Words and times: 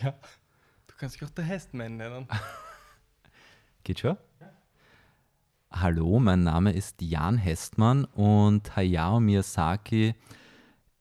Ja. 0.00 0.12
Du 0.86 0.94
kannst 0.96 1.16
dich 1.16 1.24
auch 1.24 1.30
der 1.30 1.44
Hestman 1.44 1.96
nennen. 1.96 2.28
Geht 3.82 3.98
schon? 3.98 4.16
Hallo, 5.72 6.20
mein 6.20 6.44
Name 6.44 6.72
ist 6.72 7.02
Jan 7.02 7.36
Hestmann 7.36 8.04
und 8.04 8.76
Hayao 8.76 9.18
Miyazaki 9.18 10.14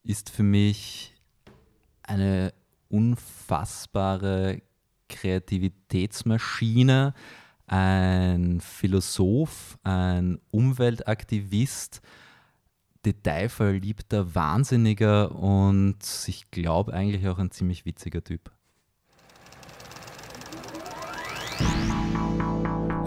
ist 0.04 0.32
für 0.32 0.44
mich 0.44 1.14
eine 2.02 2.54
unfassbare 2.90 4.64
Kreativitätsmaschine, 5.10 7.14
ein 7.68 8.60
Philosoph, 8.62 9.78
ein 9.84 10.40
Umweltaktivist, 10.50 12.02
detailverliebter 13.06 14.34
Wahnsinniger 14.34 15.36
und 15.36 16.00
ich 16.26 16.50
glaube 16.50 16.94
eigentlich 16.94 17.28
auch 17.28 17.38
ein 17.38 17.52
ziemlich 17.52 17.86
witziger 17.86 18.24
Typ. 18.24 18.57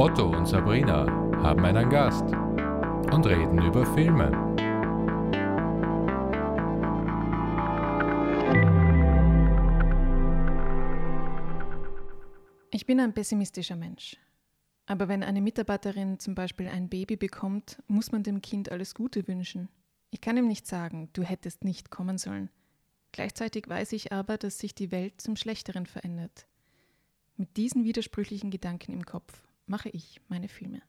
Otto 0.01 0.35
und 0.35 0.47
Sabrina 0.47 1.05
haben 1.43 1.63
einen 1.63 1.91
Gast 1.91 2.25
und 3.13 3.27
reden 3.27 3.59
über 3.59 3.85
Filme. 3.85 4.31
Ich 12.71 12.87
bin 12.87 12.99
ein 12.99 13.13
pessimistischer 13.13 13.77
Mensch. 13.77 14.17
Aber 14.87 15.07
wenn 15.09 15.23
eine 15.23 15.43
Mitarbeiterin 15.43 16.19
zum 16.19 16.35
Beispiel 16.35 16.69
ein 16.69 16.89
Baby 16.89 17.17
bekommt, 17.17 17.83
muss 17.87 18.11
man 18.11 18.23
dem 18.23 18.41
Kind 18.41 18.73
alles 18.73 18.95
Gute 18.95 19.29
wünschen. 19.29 19.69
Ich 20.11 20.23
kann 20.23 20.39
ihm 20.39 20.49
nicht 20.49 20.67
sagen, 20.67 21.11
du 21.13 21.25
hättest 21.25 21.63
nicht 21.63 21.91
kommen 21.91 22.17
sollen. 22.17 22.49
Gleichzeitig 23.13 23.69
weiß 23.69 23.93
ich 23.93 24.13
aber, 24.13 24.39
dass 24.39 24.59
sich 24.59 24.75
die 24.75 24.93
Welt 24.93 25.21
zum 25.21 25.37
Schlechteren 25.37 25.85
verändert. 25.85 26.47
Mit 27.37 27.59
diesen 27.59 27.85
widersprüchlichen 27.85 28.51
Gedanken 28.51 28.95
im 28.95 29.05
Kopf 29.05 29.43
mache 29.71 29.89
ich 29.89 30.21
meine 30.29 30.49
Filme. 30.49 30.83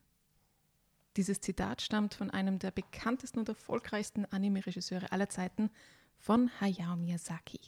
Dieses 1.16 1.40
Zitat 1.40 1.82
stammt 1.82 2.16
von 2.16 2.32
einem 2.32 2.58
der 2.58 2.72
bekanntesten 2.72 3.40
und 3.40 3.50
erfolgreichsten 3.50 4.26
Anime-Regisseure 4.26 5.12
aller 5.12 5.30
Zeiten, 5.30 5.70
von 6.18 6.50
Hayao 6.60 6.96
Miyazaki. 6.96 7.60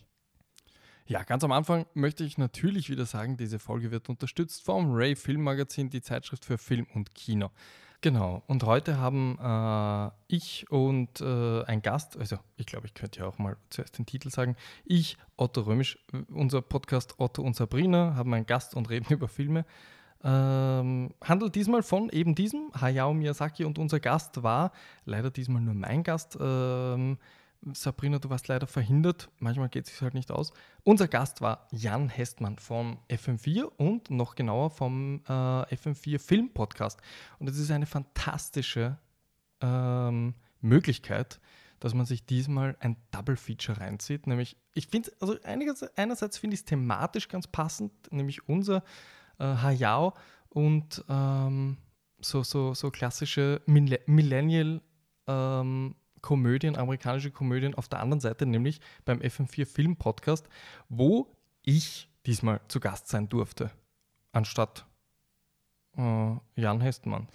Ja, 1.05 1.23
ganz 1.23 1.44
am 1.44 1.52
Anfang 1.52 1.86
möchte 1.94 2.23
ich 2.23 2.38
natürlich 2.38 2.89
wieder 2.89 3.05
sagen, 3.05 3.36
diese 3.36 3.59
Folge 3.59 3.92
wird 3.92 4.09
unterstützt 4.09 4.64
vom 4.64 4.94
Ray 4.94 5.16
Filmmagazin, 5.16 5.89
die 5.89 6.02
Zeitschrift 6.02 6.45
für 6.45 6.58
Film 6.58 6.88
und 6.94 7.14
Kino. 7.14 7.50
Genau, 8.02 8.44
und 8.48 8.64
heute 8.64 8.98
haben 8.98 9.38
äh, 9.39 10.11
ich 10.27 10.70
und 10.70 11.22
äh, 11.22 11.64
ein 11.64 11.81
Gast, 11.81 12.17
also 12.17 12.38
ich 12.58 12.66
glaube, 12.66 12.88
ich 12.88 12.94
könnte 12.94 13.20
ja 13.20 13.25
auch 13.27 13.38
mal 13.38 13.58
zuerst 13.70 13.98
den 13.98 14.05
Titel 14.05 14.30
sagen, 14.30 14.55
ich, 14.83 15.17
Otto 15.36 15.61
Römisch, 15.61 15.98
unser 16.30 16.61
Podcast 16.61 17.20
Otto 17.20 17.42
und 17.42 17.55
Sabrina, 17.55 18.16
haben 18.16 18.33
einen 18.33 18.45
Gast 18.45 18.75
und 18.75 18.89
reden 18.89 19.08
über 19.14 19.27
Filme. 19.27 19.66
Ähm, 20.26 21.14
handelt 21.22 21.56
diesmal 21.56 21.84
von 21.84 22.10
eben 22.10 22.34
diesem 22.34 22.72
Hayao 22.80 23.14
Miyazaki 23.14 23.66
und 23.66 23.78
unser 23.78 24.00
Gast 24.00 24.42
war 24.42 24.72
leider 25.06 25.32
diesmal 25.32 25.62
nur 25.62 25.74
mein 25.74 26.04
Gast. 26.04 26.38
Ähm, 26.40 27.18
Sabrina, 27.74 28.20
du 28.20 28.30
warst 28.30 28.48
leider 28.48 28.68
verhindert. 28.68 29.30
Manchmal 29.40 29.70
geht 29.70 29.86
es 29.86 29.92
sich 29.92 30.02
halt 30.02 30.14
nicht 30.14 30.32
aus. 30.32 30.54
Unser 30.84 31.08
Gast 31.08 31.42
war 31.42 31.68
Jan 31.72 32.10
Hestmann 32.10 32.58
vom 32.58 33.00
FM4 33.10 33.64
und 33.64 34.10
noch 34.10 34.36
genauer 34.36 34.70
vom 34.70 35.22
äh, 35.28 35.32
FM4 35.32 36.20
Film 36.20 36.54
Podcast. 36.54 37.02
Und 37.40 37.50
es 37.50 37.58
ist 37.58 37.72
eine 37.72 37.86
fantastische 37.86 38.98
ähm, 39.62 40.36
Möglichkeit, 40.62 41.40
dass 41.80 41.94
man 41.94 42.06
sich 42.06 42.26
diesmal 42.26 42.76
ein 42.80 42.98
Double 43.12 43.38
Feature 43.38 43.80
reinzieht. 43.80 44.28
Nämlich, 44.28 44.58
ich 44.74 44.88
finde, 44.88 45.12
also 45.20 45.38
einerseits 45.44 46.38
finde 46.38 46.54
ich 46.56 46.62
es 46.62 46.66
thematisch 46.66 47.28
ganz 47.28 47.48
passend, 47.48 47.92
nämlich 48.12 48.48
unser 48.48 48.84
äh, 49.39 49.45
Hayao 49.45 50.14
und 50.50 51.03
ähm, 51.09 51.78
so, 52.22 52.44
so, 52.44 52.73
so 52.73 52.92
klassische 52.92 53.62
Millennial 53.66 54.81
ähm, 55.28 55.95
Komödien, 56.21 56.77
amerikanische 56.77 57.32
Komödien 57.32 57.76
auf 57.76 57.89
der 57.89 57.99
anderen 57.99 58.21
Seite, 58.21 58.45
nämlich 58.45 58.80
beim 59.04 59.20
FM4 59.20 59.66
Film 59.66 59.98
Podcast, 59.98 60.48
wo 60.88 61.36
ich 61.64 62.10
diesmal 62.26 62.61
zu 62.70 62.80
Gast 62.80 63.10
sein 63.10 63.27
durfte, 63.27 63.71
anstatt 64.32 64.86
äh, 65.98 66.36
Jan 66.55 66.82
Hestmann, 66.82 67.27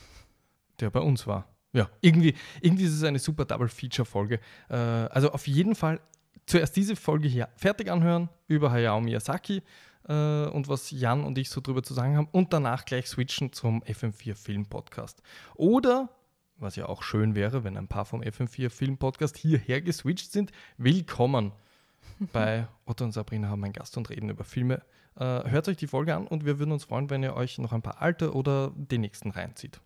der 0.81 0.91
bei 0.91 1.01
uns 1.01 1.27
war. 1.27 1.47
Ja, 1.73 1.91
irgendwie, 2.01 2.35
irgendwie 2.63 2.85
ist 2.85 2.95
es 2.95 3.05
eine 3.05 3.19
super 3.19 3.45
Double-Feature-Folge. 3.45 4.41
Äh, 4.71 4.75
also 4.75 5.33
auf 5.33 5.47
jeden 5.47 5.75
Fall 5.75 6.01
zuerst 6.47 6.75
diese 6.75 6.97
Folge 6.97 7.29
hier 7.29 7.51
fertig 7.57 7.91
anhören 7.91 8.31
über 8.47 8.71
Hayao 8.71 9.03
Miyazaki 9.03 9.63
äh, 10.09 10.47
und 10.47 10.69
was 10.69 10.91
Jan 10.91 11.25
und 11.25 11.39
ich 11.39 11.51
so 11.51 11.61
drüber 11.61 11.83
zu 11.83 11.95
sagen 11.95 12.17
haben 12.17 12.29
und 12.33 12.53
danach 12.53 12.85
gleich 12.85 13.09
switchen 13.09 13.53
zum 13.53 13.83
FM4 13.85 14.35
Film 14.35 14.67
Podcast. 14.67 15.23
Oder 15.55 16.09
was 16.57 16.77
ja 16.77 16.87
auch 16.87 17.03
schön 17.03 17.35
wäre, 17.35 17.63
wenn 17.63 17.77
ein 17.77 17.89
paar 17.89 18.05
vom 18.05 18.21
FM4 18.21 18.71
Film 18.71 18.99
Podcast 18.99 19.37
hierher 19.37 19.81
geswitcht 19.81 20.33
sind. 20.33 20.51
Willkommen 20.77 21.53
bei 22.33 22.67
Otto 22.85 23.05
und 23.05 23.13
Sabrina 23.13 23.49
haben 23.49 23.63
einen 23.63 23.73
Gast 23.73 23.97
und 23.97 24.11
reden 24.11 24.29
über 24.29 24.45
Filme. 24.45 24.83
Äh, 25.15 25.49
hört 25.49 25.69
euch 25.69 25.77
die 25.77 25.87
Folge 25.87 26.15
an 26.15 26.27
und 26.27 26.45
wir 26.45 26.59
würden 26.59 26.73
uns 26.73 26.85
freuen, 26.85 27.11
wenn 27.11 27.23
ihr 27.23 27.35
euch 27.35 27.59
noch 27.59 27.73
ein 27.73 27.83
paar 27.83 28.01
alte 28.03 28.35
oder 28.35 28.73
den 28.75 29.03
nächsten 29.03 29.31
reinzieht. 29.31 29.81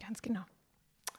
Ganz 0.00 0.20
genau. 0.20 0.42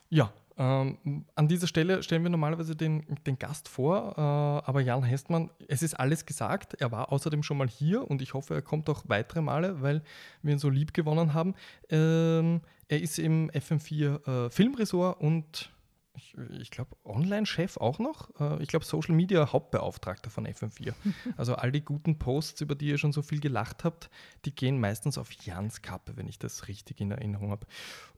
Ja, 0.09 0.33
ähm, 0.61 1.25
an 1.33 1.47
dieser 1.47 1.65
Stelle 1.65 2.03
stellen 2.03 2.21
wir 2.21 2.29
normalerweise 2.29 2.75
den, 2.75 3.03
den 3.25 3.39
Gast 3.39 3.67
vor, 3.67 4.13
äh, 4.15 4.21
aber 4.21 4.81
Jan 4.81 5.01
Hestmann, 5.01 5.49
es 5.67 5.81
ist 5.81 5.95
alles 5.95 6.27
gesagt. 6.27 6.75
Er 6.79 6.91
war 6.91 7.11
außerdem 7.11 7.41
schon 7.41 7.57
mal 7.57 7.67
hier 7.67 8.07
und 8.07 8.21
ich 8.21 8.35
hoffe, 8.35 8.53
er 8.53 8.61
kommt 8.61 8.87
auch 8.87 9.05
weitere 9.07 9.41
Male, 9.41 9.81
weil 9.81 10.03
wir 10.43 10.53
ihn 10.53 10.59
so 10.59 10.69
lieb 10.69 10.93
gewonnen 10.93 11.33
haben. 11.33 11.55
Ähm, 11.89 12.61
er 12.89 13.01
ist 13.01 13.17
im 13.17 13.49
FM4 13.49 14.45
äh, 14.45 14.49
Filmresort 14.51 15.19
und 15.19 15.71
ich, 16.15 16.35
ich 16.37 16.71
glaube, 16.71 16.95
Online-Chef 17.05 17.77
auch 17.77 17.99
noch. 17.99 18.29
Äh, 18.39 18.61
ich 18.61 18.69
glaube, 18.69 18.85
Social 18.85 19.15
Media 19.15 19.51
Hauptbeauftragter 19.51 20.29
von 20.29 20.45
FM4. 20.47 20.93
Also 21.37 21.55
all 21.55 21.71
die 21.71 21.83
guten 21.83 22.19
Posts, 22.19 22.61
über 22.61 22.75
die 22.75 22.87
ihr 22.87 22.97
schon 22.97 23.11
so 23.11 23.21
viel 23.21 23.39
gelacht 23.39 23.83
habt, 23.83 24.09
die 24.45 24.53
gehen 24.53 24.79
meistens 24.79 25.17
auf 25.17 25.31
Jans 25.31 25.81
Kappe, 25.81 26.17
wenn 26.17 26.27
ich 26.27 26.39
das 26.39 26.67
richtig 26.67 26.99
in 26.99 27.11
Erinnerung 27.11 27.51
habe. 27.51 27.67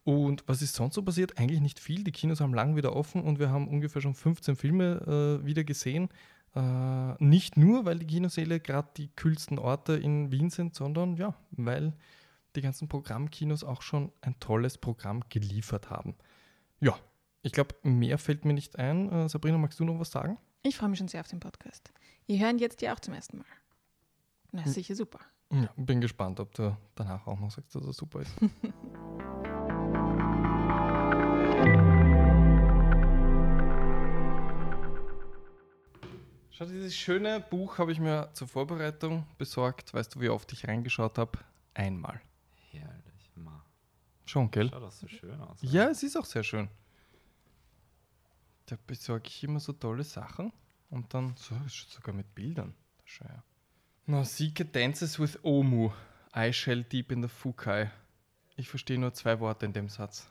Und 0.04 0.44
was 0.48 0.62
ist 0.62 0.76
sonst 0.76 0.96
so 0.96 1.04
passiert? 1.04 1.38
Eigentlich 1.38 1.62
nicht 1.62 1.80
viel. 1.80 2.04
Die 2.04 2.12
Kinos 2.12 2.42
haben 2.42 2.54
lang 2.54 2.76
wieder 2.76 2.96
offen 2.96 3.22
und 3.22 3.40
wir 3.40 3.50
haben 3.50 3.68
ungefähr 3.68 4.02
schon 4.02 4.16
15 4.16 4.56
Filme 4.56 5.40
äh, 5.42 5.46
wieder 5.46 5.64
gesehen. 5.64 6.10
Äh, 6.56 7.24
nicht 7.24 7.58
nur, 7.58 7.86
weil 7.86 8.00
die 8.00 8.08
Kinosäle 8.08 8.60
gerade 8.60 8.90
die 8.98 9.10
kühlsten 9.10 9.60
Orte 9.60 9.94
in 9.94 10.32
Wien 10.32 10.50
sind, 10.50 10.76
sondern 10.76 11.16
ja, 11.16 11.36
weil 11.52 11.94
die 12.56 12.62
ganzen 12.62 12.88
Programmkinos 12.88 13.64
auch 13.64 13.82
schon 13.82 14.12
ein 14.22 14.40
tolles 14.40 14.78
Programm 14.78 15.24
geliefert 15.30 15.90
haben. 15.90 16.16
Ja, 16.80 16.96
ich 17.44 17.52
glaube, 17.52 17.76
mehr 17.84 18.18
fällt 18.18 18.46
mir 18.46 18.54
nicht 18.54 18.80
ein. 18.80 19.12
Äh, 19.12 19.30
Sabrina, 19.30 19.58
magst 19.58 19.78
du 19.80 19.84
noch 19.84 20.00
was 20.00 20.12
sagen? 20.12 20.38
Ich 20.64 20.78
freue 20.78 20.88
mich 20.90 20.98
schon 20.98 21.10
sehr 21.10 21.20
auf 21.20 21.28
den 21.28 21.42
Podcast. 21.42 21.92
Ihr 22.26 22.40
hören 22.40 22.58
jetzt 22.58 22.82
ja 22.82 22.94
auch 22.94 23.02
zum 23.02 23.14
ersten 23.14 23.38
Mal. 23.38 23.46
Na, 24.54 24.64
hm. 24.64 24.72
sicher 24.72 24.96
super. 24.96 25.20
Ja, 25.52 25.70
bin 25.76 26.00
gespannt, 26.00 26.40
ob 26.40 26.54
du 26.54 26.76
danach 26.96 27.28
auch 27.28 27.38
noch 27.38 27.52
sagst, 27.52 27.76
dass 27.76 27.86
er 27.86 27.92
super 27.92 28.22
ist. 28.22 28.34
Schau, 36.52 36.66
dieses 36.66 36.96
schöne 36.96 37.42
Buch 37.42 37.78
habe 37.78 37.92
ich 37.92 38.00
mir 38.00 38.30
zur 38.34 38.48
Vorbereitung 38.48 39.26
besorgt. 39.38 39.94
Weißt 39.94 40.16
du, 40.16 40.22
wie 40.22 40.30
oft 40.30 40.54
ich 40.54 40.66
reingeschaut 40.66 41.18
habe? 41.18 41.40
Einmal. 41.74 42.22
Herrlich, 42.72 43.32
ma. 43.36 43.66
Schon, 44.26 44.50
gell? 44.50 44.70
Schaut 44.70 44.84
das 44.84 45.00
so 45.00 45.08
schön 45.10 45.42
aus. 45.42 45.58
Ja, 45.62 45.90
es 45.90 46.04
ist 46.04 46.16
auch 46.16 46.26
sehr 46.26 46.44
schön. 46.44 46.70
Da 48.66 48.78
besorge 48.88 49.28
ich 49.28 49.44
immer 49.44 49.60
so 49.60 49.74
tolle 49.74 50.04
Sachen 50.04 50.54
und 50.90 51.14
dann 51.14 51.36
so, 51.38 51.56
sogar 51.68 52.14
mit 52.14 52.34
Bildern. 52.34 52.74
Ja. 53.20 53.44
Nausicaa 54.06 54.64
dances 54.64 55.20
with 55.20 55.38
Omu. 55.44 55.92
I 56.36 56.52
shall 56.52 56.84
deep 56.84 57.12
in 57.12 57.22
the 57.22 57.28
Fukai. 57.28 57.92
Ich 58.56 58.70
verstehe 58.70 59.00
nur 59.00 59.14
zwei 59.14 59.40
Worte 59.40 59.66
in 59.66 59.74
dem 59.74 59.90
Satz. 59.90 60.28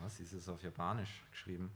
Was 0.00 0.20
ist 0.20 0.32
es 0.32 0.48
auf 0.48 0.62
Japanisch 0.62 1.22
geschrieben? 1.30 1.70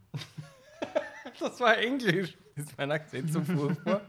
das 1.41 1.61
war 1.61 1.76
Englisch. 1.79 2.37
Ist 2.55 2.76
mein 2.79 2.91
Akzent 2.91 3.32
so 3.32 3.43
furchtbar? 3.43 4.03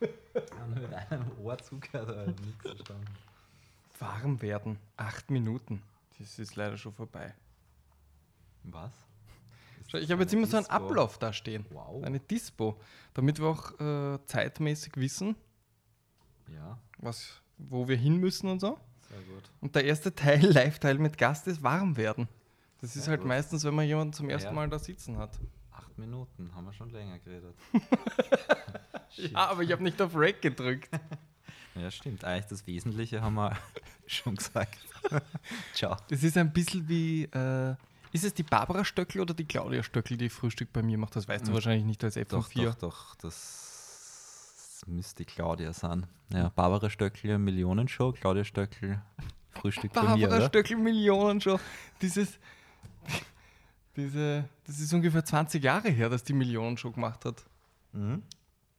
Mit 0.00 0.94
einem 1.10 1.30
Ohr 1.40 1.58
zugehört, 1.58 2.10
aber 2.10 2.26
nichts 2.26 2.62
verstanden. 2.62 3.06
Warm 3.98 4.42
werden. 4.42 4.78
Acht 4.96 5.30
Minuten. 5.30 5.82
Das 6.18 6.38
ist 6.38 6.56
leider 6.56 6.76
schon 6.76 6.92
vorbei. 6.92 7.34
Was? 8.64 8.92
Ich 9.94 10.10
habe 10.10 10.22
jetzt 10.22 10.32
immer 10.34 10.42
Dispo. 10.42 10.50
so 10.50 10.56
einen 10.56 10.66
Ablauf 10.66 11.18
da 11.18 11.32
stehen. 11.32 11.64
Wow. 11.70 12.04
Eine 12.04 12.20
Dispo. 12.20 12.78
Damit 13.14 13.40
wir 13.40 13.46
auch 13.46 13.80
äh, 13.80 14.18
zeitmäßig 14.26 14.96
wissen, 14.96 15.34
ja. 16.52 16.78
was, 16.98 17.40
wo 17.56 17.88
wir 17.88 17.96
hin 17.96 18.18
müssen 18.18 18.48
und 18.48 18.60
so. 18.60 18.78
Sehr 19.08 19.20
gut. 19.22 19.50
Und 19.60 19.74
der 19.74 19.84
erste 19.84 20.14
Teil, 20.14 20.40
Live-Teil 20.52 20.98
mit 20.98 21.16
Gast, 21.16 21.46
ist 21.46 21.62
warm 21.62 21.96
werden. 21.96 22.28
Das 22.80 22.92
Sehr 22.92 23.02
ist 23.02 23.08
halt 23.08 23.20
gut. 23.20 23.28
meistens, 23.28 23.64
wenn 23.64 23.74
man 23.74 23.86
jemanden 23.86 24.12
zum 24.12 24.28
ersten 24.28 24.50
ja. 24.50 24.54
Mal 24.54 24.68
da 24.68 24.78
sitzen 24.78 25.16
hat. 25.16 25.38
Acht 25.72 25.96
Minuten, 25.98 26.54
haben 26.54 26.66
wir 26.66 26.72
schon 26.72 26.90
länger 26.90 27.18
geredet. 27.20 27.56
ja, 29.16 29.48
aber 29.48 29.62
ich 29.62 29.72
habe 29.72 29.82
nicht 29.82 30.00
auf 30.00 30.12
Rack 30.14 30.42
gedrückt. 30.42 30.90
Ja, 31.74 31.92
stimmt. 31.92 32.24
Eigentlich 32.24 32.46
das 32.46 32.66
Wesentliche 32.66 33.22
haben 33.22 33.36
wir 33.36 33.56
schon 34.08 34.34
gesagt. 34.34 34.78
Ciao. 35.74 35.96
Das 36.08 36.24
ist 36.24 36.36
ein 36.36 36.52
bisschen 36.52 36.88
wie, 36.88 37.22
äh, 37.24 37.76
ist 38.12 38.24
es 38.24 38.34
die 38.34 38.42
Barbara 38.42 38.84
Stöckel 38.84 39.20
oder 39.20 39.34
die 39.34 39.44
Claudia 39.44 39.82
Stöckel, 39.82 40.16
die 40.16 40.28
Frühstück 40.28 40.72
bei 40.72 40.82
mir 40.82 40.98
macht? 40.98 41.16
Das 41.16 41.28
weißt 41.28 41.44
du 41.44 41.48
Hm. 41.48 41.54
wahrscheinlich 41.54 41.84
nicht 41.84 42.02
als 42.04 42.14
Doch, 42.14 42.48
F4. 42.50 42.64
doch, 42.64 42.74
doch. 42.76 43.14
Das 43.16 44.82
müsste 44.86 45.24
Claudia 45.24 45.72
sein. 45.72 46.06
Ja, 46.32 46.48
Barbara 46.50 46.88
Stöckl, 46.90 47.38
Millionenshow, 47.38 48.12
Claudia 48.12 48.44
Stöckl, 48.44 49.00
Frühstück 49.50 49.92
bei 49.92 50.14
mir, 50.16 50.28
Barbara? 50.28 50.48
Stöckel 50.48 50.76
Millionen 50.76 51.40
schon. 51.40 51.58
Dieses, 52.00 52.38
diese, 53.96 54.48
das 54.66 54.78
ist 54.78 54.92
ungefähr 54.92 55.24
20 55.24 55.62
Jahre 55.62 55.88
her, 55.88 56.08
dass 56.08 56.24
die 56.24 56.32
Millionen 56.32 56.76
schon 56.76 56.92
gemacht 56.92 57.24
hat. 57.24 57.42
Mhm. 57.92 58.22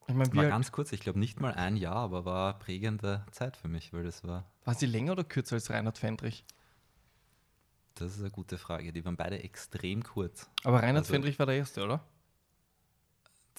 Ich 0.07 0.15
meine, 0.15 0.33
War 0.35 0.45
ganz 0.47 0.71
kurz, 0.71 0.91
ich 0.91 1.01
glaube 1.01 1.19
nicht 1.19 1.39
mal 1.39 1.53
ein 1.53 1.77
Jahr, 1.77 1.97
aber 1.97 2.25
war 2.25 2.57
prägende 2.57 3.23
Zeit 3.31 3.55
für 3.57 3.67
mich, 3.67 3.93
weil 3.93 4.03
das 4.03 4.23
war, 4.23 4.43
war 4.65 4.73
sie 4.73 4.87
länger 4.87 5.11
oder 5.11 5.23
kürzer 5.23 5.55
als 5.55 5.69
Reinhard 5.69 5.99
Fendrich? 5.99 6.45
Das 7.99 8.13
ist 8.15 8.19
eine 8.21 8.31
gute 8.31 8.57
Frage. 8.57 8.91
Die 8.93 9.03
waren 9.05 9.15
beide 9.17 9.41
extrem 9.43 10.03
kurz. 10.03 10.49
Aber 10.63 10.77
Reinhard 10.81 10.97
Also- 11.05 11.13
Fendrich 11.13 11.37
war 11.39 11.45
der 11.45 11.55
Erste, 11.55 11.83
oder? 11.83 12.03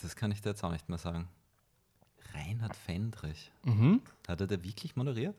Das 0.02 0.16
kann 0.16 0.30
ich 0.32 0.40
dir 0.40 0.50
jetzt 0.50 0.64
auch 0.64 0.72
nicht 0.72 0.88
mehr 0.88 0.98
sagen. 0.98 1.28
Reinhard 2.34 2.76
Fendrich. 2.76 3.50
Mhm. 3.64 4.02
Hat 4.28 4.40
er 4.40 4.46
da 4.46 4.62
wirklich 4.62 4.96
moderiert? 4.96 5.36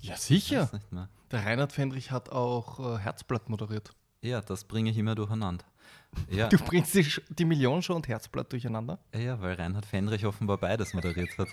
Ja, 0.00 0.14
Ich 0.14 0.20
sicher. 0.20 0.62
weiß 0.64 0.72
nicht 0.72 0.92
mehr. 0.92 1.08
Der 1.30 1.44
Reinhard 1.46 1.72
Fendrich 1.72 2.10
hat 2.10 2.30
auch 2.30 2.96
äh, 2.96 2.98
Herzblatt 2.98 3.48
moderiert. 3.48 3.94
Ja, 4.20 4.40
das 4.40 4.64
bringe 4.64 4.90
ich 4.90 4.98
immer 4.98 5.14
durcheinander. 5.14 5.64
Ja, 6.28 6.48
Du 6.48 6.58
bringst 6.58 6.94
die, 6.94 7.06
die 7.30 7.44
Millionenshow 7.44 7.94
und 7.94 8.06
Herzblatt 8.08 8.52
durcheinander. 8.52 8.98
ja, 9.14 9.40
weil 9.40 9.54
Reinhard 9.54 9.86
Fendrich 9.86 10.26
offenbar 10.26 10.58
beides 10.58 10.92
moderiert 10.94 11.36
hat. 11.38 11.48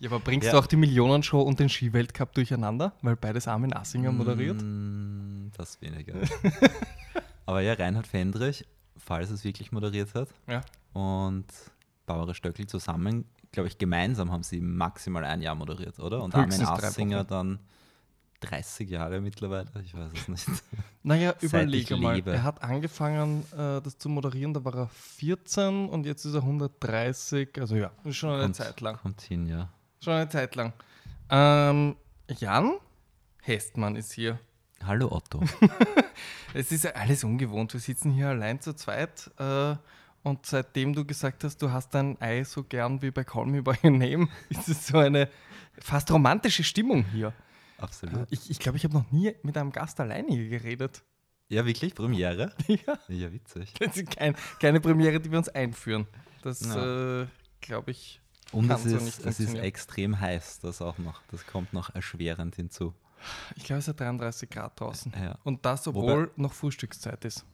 Ja, 0.00 0.10
aber 0.10 0.18
bringst 0.20 0.46
Ja. 0.46 0.52
du 0.52 0.58
auch 0.58 0.66
die 0.66 0.76
Millionenshow 0.76 1.40
und 1.42 1.60
den 1.60 1.68
Skiweltcup 1.68 2.32
durcheinander? 2.34 2.92
Weil 3.02 3.16
beides 3.16 3.46
Armin 3.46 3.72
Assinger 3.74 4.10
moderiert? 4.12 4.60
Mm, 4.62 5.50
Das 5.56 5.80
weniger. 5.80 6.14
Aber 7.46 7.60
ja, 7.60 7.74
Reinhard 7.74 8.06
Fendrich, 8.06 8.64
falls 8.96 9.30
es 9.30 9.44
wirklich 9.44 9.72
moderiert 9.72 10.14
hat, 10.14 10.28
Ja. 10.48 10.62
und 10.92 11.44
Barbara 12.06 12.32
Stöckl 12.34 12.66
zusammen, 12.66 13.24
glaube 13.52 13.68
ich, 13.68 13.76
gemeinsam 13.78 14.30
haben 14.32 14.42
sie 14.42 14.60
maximal 14.60 15.24
ein 15.24 15.42
Jahr 15.42 15.54
moderiert, 15.54 15.98
oder? 15.98 16.22
Und 16.22 16.34
Höchstens 16.36 16.68
Armin 16.68 16.84
Assinger 16.84 17.24
dann 17.24 17.58
30 18.40 18.88
Jahre 18.88 19.20
mittlerweile, 19.20 19.68
ich 19.84 19.92
weiß 19.94 20.12
es 20.14 20.28
nicht. 20.28 20.46
Naja, 21.02 21.34
überlege 21.40 21.96
mal. 21.96 22.14
lebe. 22.16 22.30
Er 22.32 22.42
hat 22.42 22.62
angefangen, 22.62 23.42
äh, 23.52 23.80
das 23.82 23.96
zu 23.98 24.08
moderieren, 24.08 24.52
da 24.54 24.64
war 24.64 24.74
er 24.76 24.88
14 24.88 25.88
und 25.88 26.04
jetzt 26.06 26.24
ist 26.24 26.34
er 26.34 26.42
130. 26.42 27.48
Also 27.58 27.74
ja, 27.76 27.90
ist 28.04 28.16
schon 28.16 28.30
eine 28.30 28.42
Kommt- 28.42 28.56
Zeit 28.56 28.80
lang. 28.80 28.96
Kommt 28.98 29.20
hin, 29.22 29.46
ja. 29.46 29.70
Schon 30.02 30.14
eine 30.14 30.28
Zeit 30.30 30.54
lang. 30.54 30.72
Ähm, 31.28 31.94
Jan 32.38 32.78
Hestmann 33.42 33.96
ist 33.96 34.12
hier. 34.12 34.38
Hallo 34.84 35.10
Otto. 35.12 35.42
Es 36.54 36.72
ist 36.72 36.82
ja 36.84 36.90
alles 36.92 37.22
ungewohnt. 37.22 37.72
Wir 37.74 37.80
sitzen 37.80 38.10
hier 38.10 38.28
allein 38.28 38.60
zu 38.60 38.74
zweit. 38.74 39.30
Äh, 39.38 39.76
und 40.24 40.44
seitdem 40.46 40.94
du 40.94 41.04
gesagt 41.04 41.44
hast, 41.44 41.58
du 41.62 41.70
hast 41.70 41.90
dein 41.94 42.20
Ei 42.20 42.42
so 42.44 42.64
gern 42.64 43.00
wie 43.02 43.10
bei 43.12 43.22
Call 43.24 43.46
Me 43.46 43.62
By 43.62 43.74
Your 43.84 43.90
Name, 43.92 44.28
ist 44.48 44.68
es 44.68 44.86
so 44.88 44.98
eine 44.98 45.28
fast 45.78 46.10
romantische 46.10 46.64
Stimmung 46.64 47.04
hier. 47.12 47.32
Absolut. 47.78 48.26
Ich, 48.30 48.50
ich 48.50 48.58
glaube, 48.58 48.78
ich 48.78 48.84
habe 48.84 48.94
noch 48.94 49.10
nie 49.12 49.34
mit 49.42 49.56
einem 49.56 49.70
Gast 49.70 50.00
alleine 50.00 50.28
hier 50.28 50.48
geredet. 50.48 51.02
Ja, 51.48 51.64
wirklich? 51.66 51.94
Premiere? 51.94 52.52
Ja. 52.66 52.98
Ja, 53.08 53.32
witzig. 53.32 53.72
Das 53.78 53.96
ist 53.96 54.10
kein, 54.10 54.34
keine 54.60 54.80
Premiere, 54.80 55.20
die 55.20 55.30
wir 55.30 55.38
uns 55.38 55.48
einführen. 55.50 56.06
Das 56.42 56.60
Ja. 56.62 57.22
äh, 57.22 57.26
glaube 57.60 57.90
ich. 57.92 58.20
Und 58.52 58.70
es 58.70 58.84
ist, 58.84 59.24
es 59.24 59.40
ist 59.40 59.54
extrem 59.54 60.18
heiß, 60.18 60.60
das 60.60 60.82
auch 60.82 60.98
noch. 60.98 61.20
Das 61.30 61.46
kommt 61.46 61.72
noch 61.72 61.94
erschwerend 61.94 62.56
hinzu. 62.56 62.94
Ich 63.54 63.64
glaube, 63.64 63.80
es 63.80 63.88
ist 63.88 64.00
33 64.00 64.48
Grad 64.50 64.80
draußen. 64.80 65.12
Ja, 65.20 65.36
Und 65.44 65.64
das, 65.66 65.86
obwohl 65.86 66.30
noch 66.36 66.52
Frühstückszeit 66.52 67.24
ist. 67.24 67.44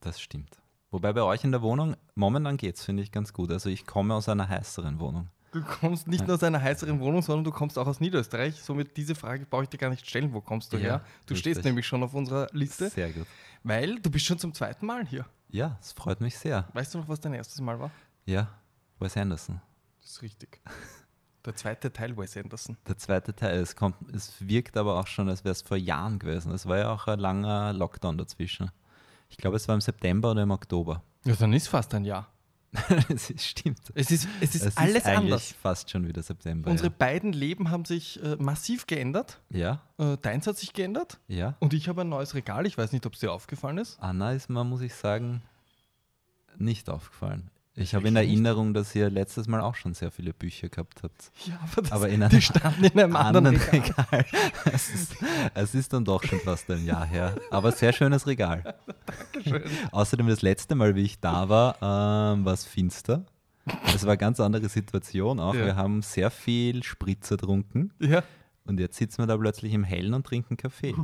das 0.00 0.20
stimmt. 0.20 0.58
Wobei 0.90 1.12
bei 1.12 1.22
euch 1.22 1.42
in 1.42 1.50
der 1.52 1.62
Wohnung, 1.62 1.96
momentan 2.14 2.56
geht 2.56 2.76
es, 2.76 2.84
finde 2.84 3.02
ich 3.02 3.10
ganz 3.10 3.32
gut. 3.32 3.50
Also 3.50 3.68
ich 3.68 3.86
komme 3.86 4.14
aus 4.14 4.28
einer 4.28 4.48
heißeren 4.48 5.00
Wohnung. 5.00 5.28
Du 5.52 5.62
kommst 5.62 6.06
nicht 6.06 6.26
nur 6.26 6.36
aus 6.36 6.42
einer 6.42 6.60
heißeren 6.60 7.00
Wohnung, 7.00 7.22
sondern 7.22 7.44
du 7.44 7.50
kommst 7.50 7.78
auch 7.78 7.86
aus 7.86 7.98
Niederösterreich. 7.98 8.60
Somit 8.60 8.96
diese 8.96 9.14
Frage 9.14 9.46
brauche 9.46 9.62
ich 9.64 9.68
dir 9.70 9.78
gar 9.78 9.88
nicht 9.90 10.06
stellen. 10.08 10.32
Wo 10.34 10.40
kommst 10.42 10.72
du 10.72 10.76
Ja, 10.76 10.82
her? 10.82 10.98
Du 11.26 11.34
richtig. 11.34 11.38
stehst 11.52 11.64
nämlich 11.64 11.86
schon 11.86 12.02
auf 12.02 12.12
unserer 12.14 12.46
Liste, 12.52 12.90
Sehr 12.90 13.10
gut. 13.10 13.26
weil 13.62 13.98
du 14.00 14.10
bist 14.10 14.26
schon 14.26 14.38
zum 14.38 14.52
zweiten 14.54 14.84
Mal 14.86 15.06
hier. 15.06 15.24
Ja, 15.48 15.78
es 15.80 15.92
freut 15.92 16.20
mich 16.20 16.36
sehr. 16.38 16.68
Weißt 16.74 16.94
du 16.94 16.98
noch, 16.98 17.08
was 17.08 17.20
dein 17.20 17.32
erstes 17.34 17.60
Mal 17.60 17.80
war? 17.80 17.90
Ja, 18.26 18.48
Wes 19.00 19.16
Anderson. 19.16 19.60
Das 20.06 20.12
ist 20.12 20.22
richtig. 20.22 20.60
Der 21.44 21.56
zweite 21.56 21.92
Teil 21.92 22.16
Wes 22.16 22.36
Anderson. 22.36 22.76
Der 22.86 22.96
zweite 22.96 23.34
Teil, 23.34 23.58
es, 23.58 23.74
kommt, 23.74 23.96
es 24.14 24.34
wirkt 24.38 24.76
aber 24.76 25.00
auch 25.00 25.08
schon, 25.08 25.28
als 25.28 25.42
wäre 25.42 25.50
es 25.50 25.62
vor 25.62 25.76
Jahren 25.76 26.20
gewesen. 26.20 26.52
Es 26.52 26.66
war 26.66 26.78
ja 26.78 26.92
auch 26.92 27.08
ein 27.08 27.18
langer 27.18 27.72
Lockdown 27.72 28.16
dazwischen. 28.16 28.70
Ich 29.28 29.36
glaube, 29.36 29.56
es 29.56 29.66
war 29.66 29.74
im 29.74 29.80
September 29.80 30.30
oder 30.30 30.44
im 30.44 30.52
Oktober. 30.52 31.02
Ja, 31.24 31.34
dann 31.34 31.52
ist 31.52 31.66
fast 31.66 31.92
ein 31.92 32.04
Jahr. 32.04 32.30
Es 33.08 33.30
ist, 33.30 33.44
stimmt. 33.44 33.80
Es 33.96 34.12
ist, 34.12 34.28
es 34.40 34.54
ist 34.54 34.66
es 34.66 34.76
alles 34.76 34.98
ist 34.98 35.06
eigentlich 35.06 35.16
anders. 35.32 35.52
fast 35.60 35.90
schon 35.90 36.06
wieder 36.06 36.22
September. 36.22 36.70
Unsere 36.70 36.90
beiden 36.90 37.32
Leben 37.32 37.70
haben 37.72 37.84
sich 37.84 38.22
äh, 38.22 38.36
massiv 38.36 38.86
geändert. 38.86 39.40
ja. 39.50 39.82
Äh, 39.98 40.18
deins 40.22 40.46
hat 40.46 40.56
sich 40.56 40.72
geändert. 40.72 41.18
ja, 41.26 41.36
ja. 41.36 41.56
Und 41.58 41.74
ich 41.74 41.88
habe 41.88 42.02
ein 42.02 42.08
neues 42.08 42.34
Regal. 42.34 42.64
Ich 42.66 42.78
weiß 42.78 42.92
nicht, 42.92 43.06
ob 43.06 43.14
es 43.14 43.20
dir 43.20 43.32
aufgefallen 43.32 43.78
ist. 43.78 43.98
Anna 44.00 44.30
ist 44.30 44.50
mir, 44.50 44.62
muss 44.62 44.82
ich 44.82 44.94
sagen, 44.94 45.42
nicht 46.58 46.88
aufgefallen. 46.90 47.50
Ich 47.78 47.94
habe 47.94 48.08
in? 48.08 48.16
Erinnerung, 48.16 48.72
dass 48.72 48.94
ihr 48.94 49.10
letztes 49.10 49.48
Mal 49.48 49.60
auch 49.60 49.74
schon 49.74 49.92
sehr 49.92 50.10
viele 50.10 50.32
Bücher 50.32 50.68
gehabt 50.70 51.02
habt. 51.02 51.30
Ja, 51.44 51.58
aber, 51.62 51.82
das, 51.82 51.92
Aber 51.92 52.08
in 52.08 52.22
einem 52.22 52.30
die 52.36 52.40
standen 52.40 52.84
in 52.84 52.98
einem 52.98 53.14
anderen, 53.16 53.46
anderen 53.48 53.68
Regal. 53.70 54.06
Regal. 54.10 54.24
Es, 54.72 54.88
ist, 54.88 55.16
es 55.54 55.74
ist 55.74 55.92
dann 55.92 56.04
doch 56.04 56.22
schon 56.22 56.40
fast 56.40 56.70
ein 56.70 56.84
Jahr 56.86 57.04
her. 57.04 57.36
Aber 57.50 57.72
sehr 57.72 57.92
schönes 57.92 58.26
Regal. 58.26 58.74
Dankeschön. 59.32 59.62
Außerdem 59.92 60.26
das 60.26 60.40
letzte 60.42 60.74
Mal, 60.74 60.94
wie 60.94 61.02
ich 61.02 61.20
da 61.20 61.48
war, 61.50 61.74
ähm, 61.82 62.44
war 62.46 62.54
es 62.54 62.64
finster. 62.64 63.26
Es 63.94 64.04
war 64.04 64.10
eine 64.12 64.18
ganz 64.18 64.40
andere 64.40 64.68
Situation 64.68 65.38
auch. 65.38 65.54
Ja. 65.54 65.66
Wir 65.66 65.76
haben 65.76 66.00
sehr 66.00 66.30
viel 66.30 66.82
Spritzer 66.82 67.36
getrunken 67.36 67.92
Ja. 67.98 68.22
und 68.64 68.80
jetzt 68.80 68.96
sitzen 68.96 69.18
wir 69.18 69.26
da 69.26 69.36
plötzlich 69.36 69.72
im 69.74 69.84
Hellen 69.84 70.14
und 70.14 70.24
trinken 70.24 70.56
Kaffee. 70.56 70.94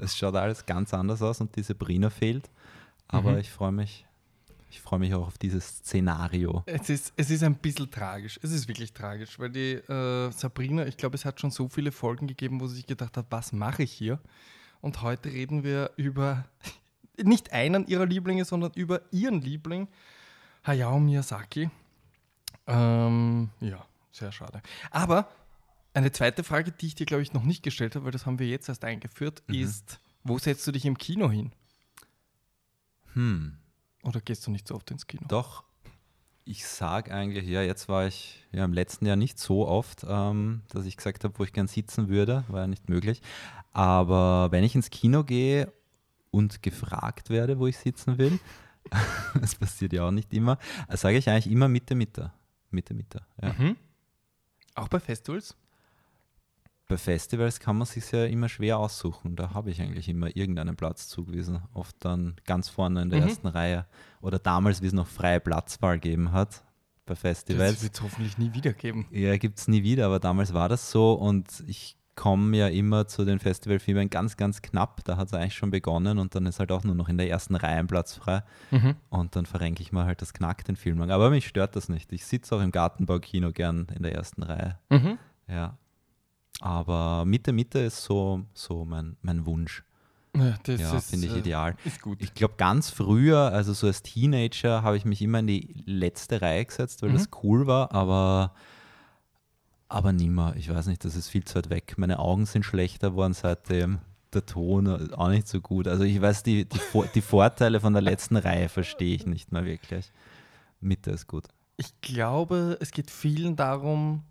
Es 0.00 0.16
schaut 0.16 0.36
alles 0.36 0.64
ganz 0.64 0.94
anders 0.94 1.20
aus 1.20 1.40
und 1.40 1.56
diese 1.56 1.74
Brina 1.74 2.08
fehlt. 2.10 2.48
Aber 3.08 3.32
Mhm. 3.32 3.38
ich 3.38 3.50
freue 3.50 3.72
mich. 3.72 4.06
Ich 4.72 4.80
freue 4.80 5.00
mich 5.00 5.12
auch 5.14 5.26
auf 5.26 5.36
dieses 5.36 5.68
Szenario. 5.68 6.62
Es 6.64 6.88
ist, 6.88 7.12
es 7.16 7.28
ist 7.28 7.42
ein 7.42 7.56
bisschen 7.56 7.90
tragisch. 7.90 8.40
Es 8.42 8.52
ist 8.52 8.68
wirklich 8.68 8.94
tragisch, 8.94 9.38
weil 9.38 9.50
die 9.50 9.72
äh, 9.74 10.30
Sabrina, 10.32 10.86
ich 10.86 10.96
glaube, 10.96 11.14
es 11.14 11.26
hat 11.26 11.38
schon 11.42 11.50
so 11.50 11.68
viele 11.68 11.92
Folgen 11.92 12.26
gegeben, 12.26 12.58
wo 12.58 12.66
sie 12.66 12.76
sich 12.76 12.86
gedacht 12.86 13.18
hat, 13.18 13.26
was 13.28 13.52
mache 13.52 13.82
ich 13.82 13.92
hier? 13.92 14.18
Und 14.80 15.02
heute 15.02 15.30
reden 15.30 15.62
wir 15.62 15.90
über 15.96 16.46
nicht 17.22 17.52
einen 17.52 17.86
ihrer 17.86 18.06
Lieblinge, 18.06 18.46
sondern 18.46 18.72
über 18.74 19.02
ihren 19.12 19.42
Liebling, 19.42 19.88
Hayao 20.64 20.98
Miyazaki. 20.98 21.68
Ähm, 22.66 23.50
ja, 23.60 23.84
sehr 24.10 24.32
schade. 24.32 24.62
Aber 24.90 25.28
eine 25.92 26.12
zweite 26.12 26.44
Frage, 26.44 26.72
die 26.72 26.86
ich 26.86 26.94
dir, 26.94 27.04
glaube 27.04 27.22
ich, 27.22 27.34
noch 27.34 27.44
nicht 27.44 27.62
gestellt 27.62 27.94
habe, 27.94 28.06
weil 28.06 28.12
das 28.12 28.24
haben 28.24 28.38
wir 28.38 28.48
jetzt 28.48 28.70
erst 28.70 28.86
eingeführt, 28.86 29.42
Mhm. 29.48 29.54
ist, 29.54 30.00
wo 30.24 30.38
setzt 30.38 30.66
du 30.66 30.72
dich 30.72 30.86
im 30.86 30.96
Kino 30.96 31.30
hin? 31.30 31.52
Hm. 33.12 33.58
Oder 34.02 34.20
gehst 34.20 34.46
du 34.46 34.50
nicht 34.50 34.68
so 34.68 34.74
oft 34.74 34.90
ins 34.90 35.06
Kino? 35.06 35.22
Doch, 35.28 35.64
ich 36.44 36.66
sage 36.66 37.14
eigentlich, 37.14 37.46
ja, 37.46 37.62
jetzt 37.62 37.88
war 37.88 38.06
ich 38.06 38.44
ja 38.52 38.64
im 38.64 38.72
letzten 38.72 39.06
Jahr 39.06 39.16
nicht 39.16 39.38
so 39.38 39.66
oft, 39.66 40.04
ähm, 40.08 40.62
dass 40.68 40.86
ich 40.86 40.96
gesagt 40.96 41.24
habe, 41.24 41.38
wo 41.38 41.44
ich 41.44 41.52
gern 41.52 41.68
sitzen 41.68 42.08
würde, 42.08 42.44
war 42.48 42.62
ja 42.62 42.66
nicht 42.66 42.88
möglich. 42.88 43.22
Aber 43.72 44.50
wenn 44.50 44.64
ich 44.64 44.74
ins 44.74 44.90
Kino 44.90 45.24
gehe 45.24 45.72
und 46.30 46.62
gefragt 46.62 47.30
werde, 47.30 47.58
wo 47.58 47.66
ich 47.66 47.78
sitzen 47.78 48.18
will, 48.18 48.40
das 49.40 49.54
passiert 49.54 49.92
ja 49.92 50.06
auch 50.06 50.10
nicht 50.10 50.34
immer, 50.34 50.58
sage 50.90 51.16
ich 51.16 51.28
eigentlich 51.28 51.50
immer 51.50 51.68
Mitte, 51.68 51.94
Mitte. 51.94 52.32
Mitte, 52.70 52.94
Mitte. 52.94 53.24
Ja. 53.40 53.52
Mhm. 53.52 53.76
Auch 54.74 54.88
bei 54.88 54.98
Festivals? 54.98 55.56
Bei 56.88 56.96
Festivals 56.98 57.58
kann 57.60 57.78
man 57.78 57.86
sich 57.86 58.10
ja 58.12 58.24
immer 58.26 58.48
schwer 58.48 58.78
aussuchen. 58.78 59.34
Da 59.36 59.54
habe 59.54 59.70
ich 59.70 59.80
eigentlich 59.80 60.08
immer 60.08 60.34
irgendeinen 60.36 60.76
Platz 60.76 61.08
zugewiesen. 61.08 61.60
Oft 61.72 61.96
dann 62.04 62.36
ganz 62.44 62.68
vorne 62.68 63.02
in 63.02 63.10
der 63.10 63.20
Mhm. 63.22 63.28
ersten 63.28 63.46
Reihe. 63.46 63.86
Oder 64.20 64.38
damals, 64.38 64.82
wie 64.82 64.86
es 64.88 64.92
noch 64.92 65.06
freie 65.06 65.40
Platzwahl 65.40 65.98
gegeben 65.98 66.32
hat 66.32 66.62
bei 67.06 67.14
Das 67.14 67.20
Festivals. 67.20 67.82
wird 67.82 67.94
es 67.94 68.02
hoffentlich 68.02 68.36
nie 68.36 68.52
wieder 68.52 68.72
geben. 68.74 69.06
Ja, 69.10 69.36
gibt 69.38 69.58
es 69.58 69.68
nie 69.68 69.82
wieder, 69.82 70.06
aber 70.06 70.20
damals 70.20 70.52
war 70.52 70.68
das 70.68 70.90
so 70.90 71.14
und 71.14 71.64
ich 71.66 71.96
komme 72.14 72.54
ja 72.58 72.68
immer 72.68 73.08
zu 73.08 73.24
den 73.24 73.38
Festivalfilmen 73.38 74.10
ganz, 74.10 74.36
ganz 74.36 74.60
knapp. 74.60 75.02
Da 75.04 75.16
hat 75.16 75.28
es 75.28 75.34
eigentlich 75.34 75.54
schon 75.54 75.70
begonnen 75.70 76.18
und 76.18 76.34
dann 76.34 76.44
ist 76.44 76.58
halt 76.60 76.70
auch 76.72 76.84
nur 76.84 76.94
noch 76.94 77.08
in 77.08 77.16
der 77.16 77.30
ersten 77.30 77.54
Reihe 77.56 77.78
ein 77.78 77.86
Platz 77.86 78.14
frei 78.14 78.42
und 79.08 79.34
dann 79.34 79.46
verrenke 79.46 79.80
ich 79.82 79.92
mir 79.92 80.04
halt 80.04 80.20
das 80.20 80.34
Knack 80.34 80.62
den 80.66 80.76
Film 80.76 80.98
lang. 80.98 81.10
Aber 81.10 81.30
mich 81.30 81.48
stört 81.48 81.74
das 81.74 81.88
nicht. 81.88 82.12
Ich 82.12 82.26
sitze 82.26 82.54
auch 82.54 82.60
im 82.60 82.70
Gartenbaukino 82.70 83.50
gern 83.52 83.86
in 83.96 84.02
der 84.02 84.14
ersten 84.14 84.42
Reihe. 84.42 84.78
Mhm. 84.90 85.16
Ja. 85.48 85.78
Aber 86.60 87.24
Mitte, 87.24 87.52
Mitte 87.52 87.78
ist 87.80 88.02
so, 88.04 88.44
so 88.54 88.84
mein, 88.84 89.16
mein 89.22 89.46
Wunsch. 89.46 89.82
Ja, 90.36 90.54
das 90.62 90.80
Ja, 90.80 91.00
finde 91.00 91.26
ich 91.26 91.34
äh, 91.34 91.38
ideal. 91.40 91.76
Ist 91.84 92.00
gut. 92.00 92.18
Ich 92.22 92.32
glaube, 92.34 92.54
ganz 92.56 92.88
früher, 92.90 93.38
also 93.52 93.72
so 93.72 93.86
als 93.86 94.02
Teenager, 94.02 94.82
habe 94.82 94.96
ich 94.96 95.04
mich 95.04 95.20
immer 95.20 95.40
in 95.40 95.46
die 95.46 95.82
letzte 95.84 96.40
Reihe 96.40 96.64
gesetzt, 96.64 97.02
weil 97.02 97.10
Mhm. 97.10 97.14
das 97.14 97.28
cool 97.42 97.66
war, 97.66 97.92
aber 97.92 98.54
Aber 99.88 100.12
nimmer, 100.12 100.54
ich 100.56 100.70
weiß 100.72 100.86
nicht, 100.86 101.04
das 101.04 101.16
ist 101.16 101.28
viel 101.28 101.44
zu 101.44 101.56
weit 101.56 101.68
weg. 101.68 101.94
Meine 101.98 102.18
Augen 102.18 102.46
sind 102.46 102.64
schlechter 102.64 103.10
geworden 103.10 103.34
seitdem. 103.34 103.98
Der 104.32 104.46
Ton 104.46 105.12
auch 105.12 105.28
nicht 105.28 105.46
so 105.46 105.60
gut. 105.60 105.86
Also 105.86 106.04
ich 106.04 106.18
weiß, 106.18 106.42
die, 106.44 106.64
die, 106.64 106.80
die 107.14 107.20
Vorteile 107.20 107.78
von 107.80 107.92
der 107.92 108.00
letzten 108.00 108.36
Reihe 108.36 108.70
verstehe 108.70 109.14
ich 109.14 109.26
nicht 109.26 109.52
mehr 109.52 109.66
wirklich. 109.66 110.10
Mitte 110.80 111.10
ist 111.10 111.26
gut. 111.26 111.44
Ich 111.76 112.00
glaube, 112.00 112.78
es 112.80 112.90
geht 112.92 113.10
vielen 113.10 113.54
darum, 113.56 114.22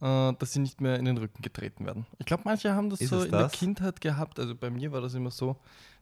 dass 0.00 0.52
sie 0.52 0.58
nicht 0.60 0.80
mehr 0.80 0.98
in 0.98 1.04
den 1.06 1.16
Rücken 1.18 1.40
getreten 1.42 1.86
werden. 1.86 2.06
Ich 2.18 2.26
glaube, 2.26 2.42
manche 2.44 2.74
haben 2.74 2.90
das 2.90 3.00
Ist 3.00 3.10
so 3.10 3.22
in 3.22 3.30
das? 3.30 3.50
der 3.52 3.58
Kindheit 3.58 4.00
gehabt. 4.00 4.38
Also 4.38 4.54
bei 4.54 4.68
mir 4.70 4.92
war 4.92 5.00
das 5.00 5.14
immer 5.14 5.30
so, 5.30 5.56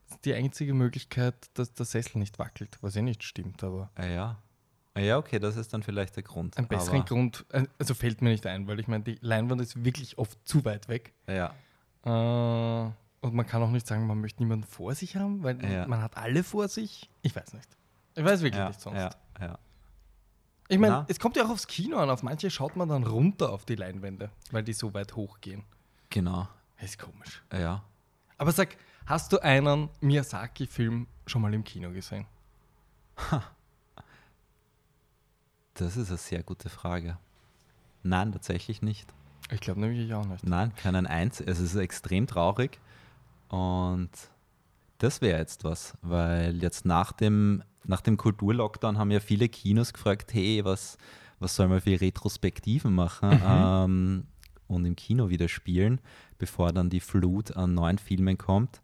das 0.09 0.19
die 0.21 0.33
einzige 0.33 0.73
Möglichkeit, 0.73 1.33
dass 1.53 1.73
der 1.73 1.85
Sessel 1.85 2.17
nicht 2.19 2.37
wackelt, 2.37 2.77
was 2.81 2.95
eh 2.95 3.01
nicht 3.01 3.23
stimmt, 3.23 3.63
aber 3.63 3.89
Ah 3.95 4.05
ja. 4.05 4.37
Ah 4.97 5.01
ja, 5.01 5.17
okay, 5.17 5.39
das 5.39 5.57
ist 5.57 5.73
dann 5.73 5.83
vielleicht 5.83 6.15
der 6.15 6.23
Grund. 6.23 6.57
einen 6.57 6.67
besseren 6.67 6.99
Aber, 7.01 7.07
Grund, 7.09 7.45
äh, 7.51 7.65
also 7.79 7.93
fällt 7.93 8.21
mir 8.21 8.29
nicht 8.29 8.45
ein, 8.45 8.65
weil 8.67 8.79
ich 8.79 8.87
meine, 8.87 9.03
die 9.03 9.17
Leinwand 9.21 9.59
ist 9.61 9.83
wirklich 9.83 10.17
oft 10.17 10.37
zu 10.47 10.63
weit 10.65 10.87
weg. 10.87 11.13
Ja, 11.27 11.53
Äh, 12.05 12.91
und 13.21 13.33
man 13.33 13.45
kann 13.47 13.61
auch 13.63 13.71
nicht 13.71 13.87
sagen, 13.87 14.05
man 14.07 14.21
möchte 14.21 14.43
niemanden 14.43 14.65
vor 14.65 14.93
sich 14.93 15.15
haben, 15.15 15.41
weil 15.43 15.61
Ja. 15.65 15.87
man 15.87 16.01
hat 16.01 16.15
alle 16.17 16.43
vor 16.43 16.67
sich. 16.67 17.09
Ich 17.23 17.35
weiß 17.35 17.53
nicht. 17.53 17.67
Ich 18.15 18.23
weiß 18.23 18.41
wirklich 18.41 18.59
ja, 18.59 18.67
nicht 18.67 18.79
sonst. 18.79 18.97
ja, 18.97 19.09
ja. 19.41 19.57
Ich 20.67 20.79
meine, 20.79 21.05
es 21.07 21.19
kommt 21.19 21.35
ja 21.35 21.45
auch 21.45 21.49
aufs 21.49 21.67
Kino 21.67 21.97
an. 21.97 22.09
Auf 22.09 22.23
manche 22.23 22.49
schaut 22.49 22.75
man 22.75 22.89
dann 22.89 23.03
runter 23.03 23.51
auf 23.51 23.65
die 23.65 23.75
Leinwände, 23.75 24.31
weil 24.51 24.63
die 24.63 24.73
so 24.73 24.93
weit 24.93 25.15
hochgehen. 25.15 25.63
Genau. 26.09 26.47
Das 26.77 26.91
ist 26.91 26.99
komisch. 26.99 27.43
Ja. 27.53 27.83
Aber 28.37 28.51
sag, 28.51 28.75
hast 29.05 29.31
du 29.31 29.39
einen 29.39 29.89
Miyazaki-Film 30.01 31.07
schon 31.27 31.41
mal 31.41 31.53
im 31.53 31.63
Kino 31.63 31.91
gesehen? 31.91 32.25
Das 35.75 35.97
ist 35.97 36.09
eine 36.09 36.17
sehr 36.17 36.41
gute 36.41 36.69
Frage. 36.69 37.17
Nein, 38.03 38.31
tatsächlich 38.31 38.81
nicht. 38.81 39.13
Ich 39.51 39.59
glaube 39.59 39.79
nämlich 39.79 40.07
ich 40.07 40.13
auch 40.13 40.25
nicht. 40.25 40.43
Nein, 40.45 40.73
keinen 40.75 41.05
einzigen. 41.05 41.49
Es 41.49 41.59
ist 41.59 41.75
extrem 41.75 42.27
traurig. 42.27 42.79
Und 43.49 44.09
das 44.97 45.21
wäre 45.21 45.39
jetzt 45.39 45.63
was, 45.63 45.97
weil 46.01 46.61
jetzt 46.61 46.85
nach 46.85 47.11
dem, 47.11 47.63
nach 47.85 48.01
dem 48.01 48.17
Kulturlockdown 48.17 48.97
haben 48.97 49.11
ja 49.11 49.19
viele 49.19 49.49
Kinos 49.49 49.93
gefragt, 49.93 50.33
hey, 50.33 50.63
was, 50.63 50.97
was 51.39 51.55
soll 51.55 51.67
man 51.67 51.81
für 51.81 51.99
Retrospektiven 51.99 52.93
machen 52.93 53.41
ähm, 53.45 54.27
und 54.67 54.85
im 54.85 54.95
Kino 54.95 55.29
wieder 55.29 55.47
spielen, 55.47 55.99
bevor 56.37 56.71
dann 56.71 56.89
die 56.89 56.99
Flut 56.99 57.55
an 57.55 57.73
neuen 57.73 57.97
Filmen 57.97 58.37
kommt. 58.37 58.81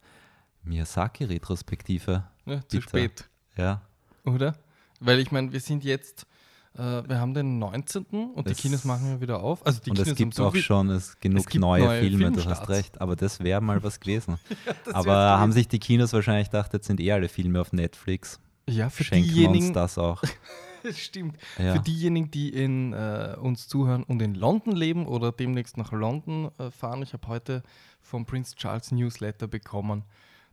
Miyazaki-Retrospektive. 0.63 2.23
Ja, 2.45 2.67
zu 2.67 2.81
spät, 2.81 3.29
Ja, 3.57 3.81
oder? 4.25 4.55
Weil 4.99 5.19
ich 5.19 5.31
meine, 5.31 5.51
wir 5.51 5.59
sind 5.59 5.83
jetzt, 5.83 6.27
äh, 6.75 6.79
wir 7.07 7.19
haben 7.19 7.33
den 7.33 7.59
19. 7.59 8.05
und 8.33 8.47
die 8.47 8.51
Es- 8.51 8.57
Kinos 8.57 8.83
machen 8.85 9.07
ja 9.09 9.21
wieder 9.21 9.41
auf. 9.41 9.65
Also 9.65 9.79
die 9.81 9.89
und 9.91 9.95
Kinos 9.97 10.11
es 10.11 10.15
gibt 10.17 10.33
so 10.33 10.47
auch 10.47 10.55
schon 10.55 10.89
es 10.89 11.19
genug 11.19 11.47
gibt 11.47 11.61
neue, 11.61 11.83
neue 11.85 12.01
Filme, 12.01 12.31
du 12.31 12.45
hast 12.45 12.69
recht. 12.69 12.99
Aber 13.01 13.15
das 13.15 13.39
wäre 13.39 13.61
mal 13.61 13.81
was 13.83 13.99
gewesen. 13.99 14.37
Das 14.85 14.93
aber 14.95 15.13
haben 15.39 15.51
sich 15.51 15.67
die 15.67 15.79
Kinos 15.79 16.13
wahrscheinlich 16.13 16.49
gedacht, 16.49 16.73
jetzt 16.73 16.87
sind 16.87 16.99
eh 16.99 17.11
alle 17.11 17.29
Filme 17.29 17.59
auf 17.61 17.73
Netflix. 17.73 18.39
ja, 18.69 18.89
für 18.89 19.03
Schenken 19.03 19.25
wir 19.35 19.49
uns 19.49 19.53
diejenigen, 19.53 19.73
das 19.73 19.97
auch. 19.97 20.21
das 20.83 20.97
stimmt. 20.99 21.37
Ja. 21.57 21.73
Für 21.73 21.79
diejenigen, 21.79 22.31
die 22.31 22.49
in, 22.49 22.93
äh, 22.93 23.35
uns 23.39 23.67
zuhören 23.67 24.03
und 24.03 24.21
in 24.21 24.35
London 24.35 24.75
leben 24.75 25.05
oder 25.07 25.31
demnächst 25.31 25.77
nach 25.77 25.91
London 25.91 26.51
äh, 26.57 26.71
fahren, 26.71 27.01
ich 27.03 27.13
habe 27.13 27.27
heute 27.27 27.63
vom 28.01 28.25
Prince 28.25 28.55
Charles 28.55 28.91
Newsletter 28.91 29.47
bekommen, 29.47 30.03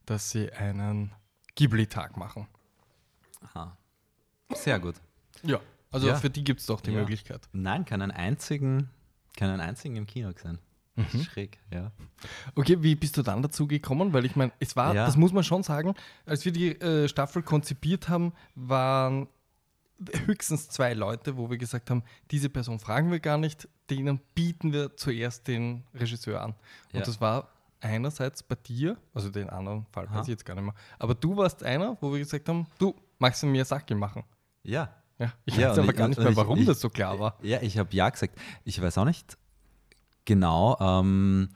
dass 0.05 0.31
sie 0.31 0.53
einen 0.53 1.13
Ghibli-Tag 1.55 2.17
machen. 2.17 2.47
Aha. 3.43 3.77
Sehr 4.55 4.79
gut. 4.81 4.97
Ja. 5.43 5.61
Also 5.91 6.09
Ja. 6.09 6.17
für 6.17 6.31
die 6.31 6.45
gibt 6.45 6.61
es 6.61 6.67
doch 6.67 6.81
die 6.81 6.91
Ja. 6.91 6.99
Möglichkeit. 7.01 7.49
Nein, 7.53 7.85
keinen 7.85 8.11
einzigen, 8.11 8.91
keinen 9.37 9.61
einzigen 9.61 9.97
im 9.97 10.07
Kino 10.07 10.33
gesehen. 10.33 10.59
Mhm. 10.97 11.23
schräg, 11.23 11.59
ja. 11.73 11.93
Okay, 12.57 12.83
wie 12.83 12.97
bist 12.97 13.17
du 13.17 13.23
dann 13.23 13.41
dazu 13.41 13.69
gekommen? 13.69 14.13
Weil 14.13 14.25
ich 14.25 14.35
meine, 14.35 14.51
es 14.59 14.75
war, 14.75 14.95
Ja. 14.97 15.07
das 15.07 15.17
muss 15.17 15.33
man 15.33 15.45
schon 15.45 15.63
sagen, 15.63 15.95
als 16.27 16.45
wir 16.45 16.51
die 16.51 16.73
äh, 16.81 17.07
Staffel 17.09 17.43
konzipiert 17.43 18.09
haben, 18.09 18.33
waren 18.57 19.29
höchstens 20.27 20.69
zwei 20.69 20.95
Leute, 20.95 21.37
wo 21.37 21.51
wir 21.51 21.57
gesagt 21.59 21.91
haben, 21.91 22.03
diese 22.33 22.49
Person 22.49 22.79
fragen 22.81 23.11
wir 23.11 23.21
gar 23.21 23.39
nicht, 23.39 23.69
denen 23.91 24.21
bieten 24.35 24.73
wir 24.73 24.97
zuerst 24.97 25.47
den 25.49 25.85
Regisseur 25.95 26.41
an. 26.43 26.55
Und 26.93 27.01
Ja. 27.01 27.05
das 27.05 27.21
war 27.21 27.49
einerseits 27.81 28.43
bei 28.43 28.57
dir, 28.57 28.97
also 29.15 29.31
den 29.31 29.51
anderen 29.51 29.87
Fall 29.93 30.11
weiß 30.11 30.23
ich 30.23 30.31
jetzt 30.33 30.45
gar 30.45 30.55
nicht 30.55 30.65
mehr, 30.65 30.75
aber 30.99 31.15
du 31.15 31.37
warst 31.37 31.63
einer, 31.63 31.97
wo 32.01 32.13
wir 32.13 32.19
gesagt 32.19 32.49
haben, 32.49 32.67
du 32.79 32.95
magst 33.21 33.43
einen 33.45 33.53
Miyazaki 33.53 33.95
machen. 33.95 34.25
Ja, 34.65 34.93
Ja, 35.19 35.33
ich 35.47 35.57
Ja, 35.57 35.71
weiß 35.71 35.79
und 35.79 35.83
aber 35.85 35.93
ich- 35.93 35.99
gar 35.99 36.09
nicht 36.09 36.19
mehr, 36.21 36.37
warum 36.37 36.59
ich- 36.61 36.67
das 36.67 36.81
so 36.81 36.89
klar 36.91 37.19
war. 37.19 37.39
ja, 37.43 37.61
ich 37.63 37.77
habe 37.79 37.89
ja 37.95 38.09
gesagt. 38.09 38.39
Ich 38.65 38.81
weiß 38.81 38.99
auch 38.99 39.05
nicht 39.05 39.37
genau. 40.25 40.77
Ähm, 40.81 41.49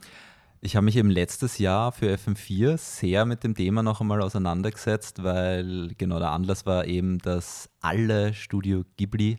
ich 0.60 0.76
habe 0.76 0.84
mich 0.84 0.96
eben 0.96 1.10
letztes 1.10 1.58
Jahr 1.58 1.92
für 1.92 2.08
FM4 2.16 2.76
sehr 2.78 3.24
mit 3.24 3.42
dem 3.44 3.54
Thema 3.54 3.82
noch 3.82 4.00
einmal 4.00 4.22
auseinandergesetzt, 4.22 5.22
weil 5.22 5.92
genau 5.98 6.18
der 6.18 6.30
Anlass 6.30 6.66
war 6.66 6.86
eben, 6.86 7.18
dass 7.18 7.68
alle 7.80 8.32
Studio 8.34 8.84
Ghibli 8.96 9.38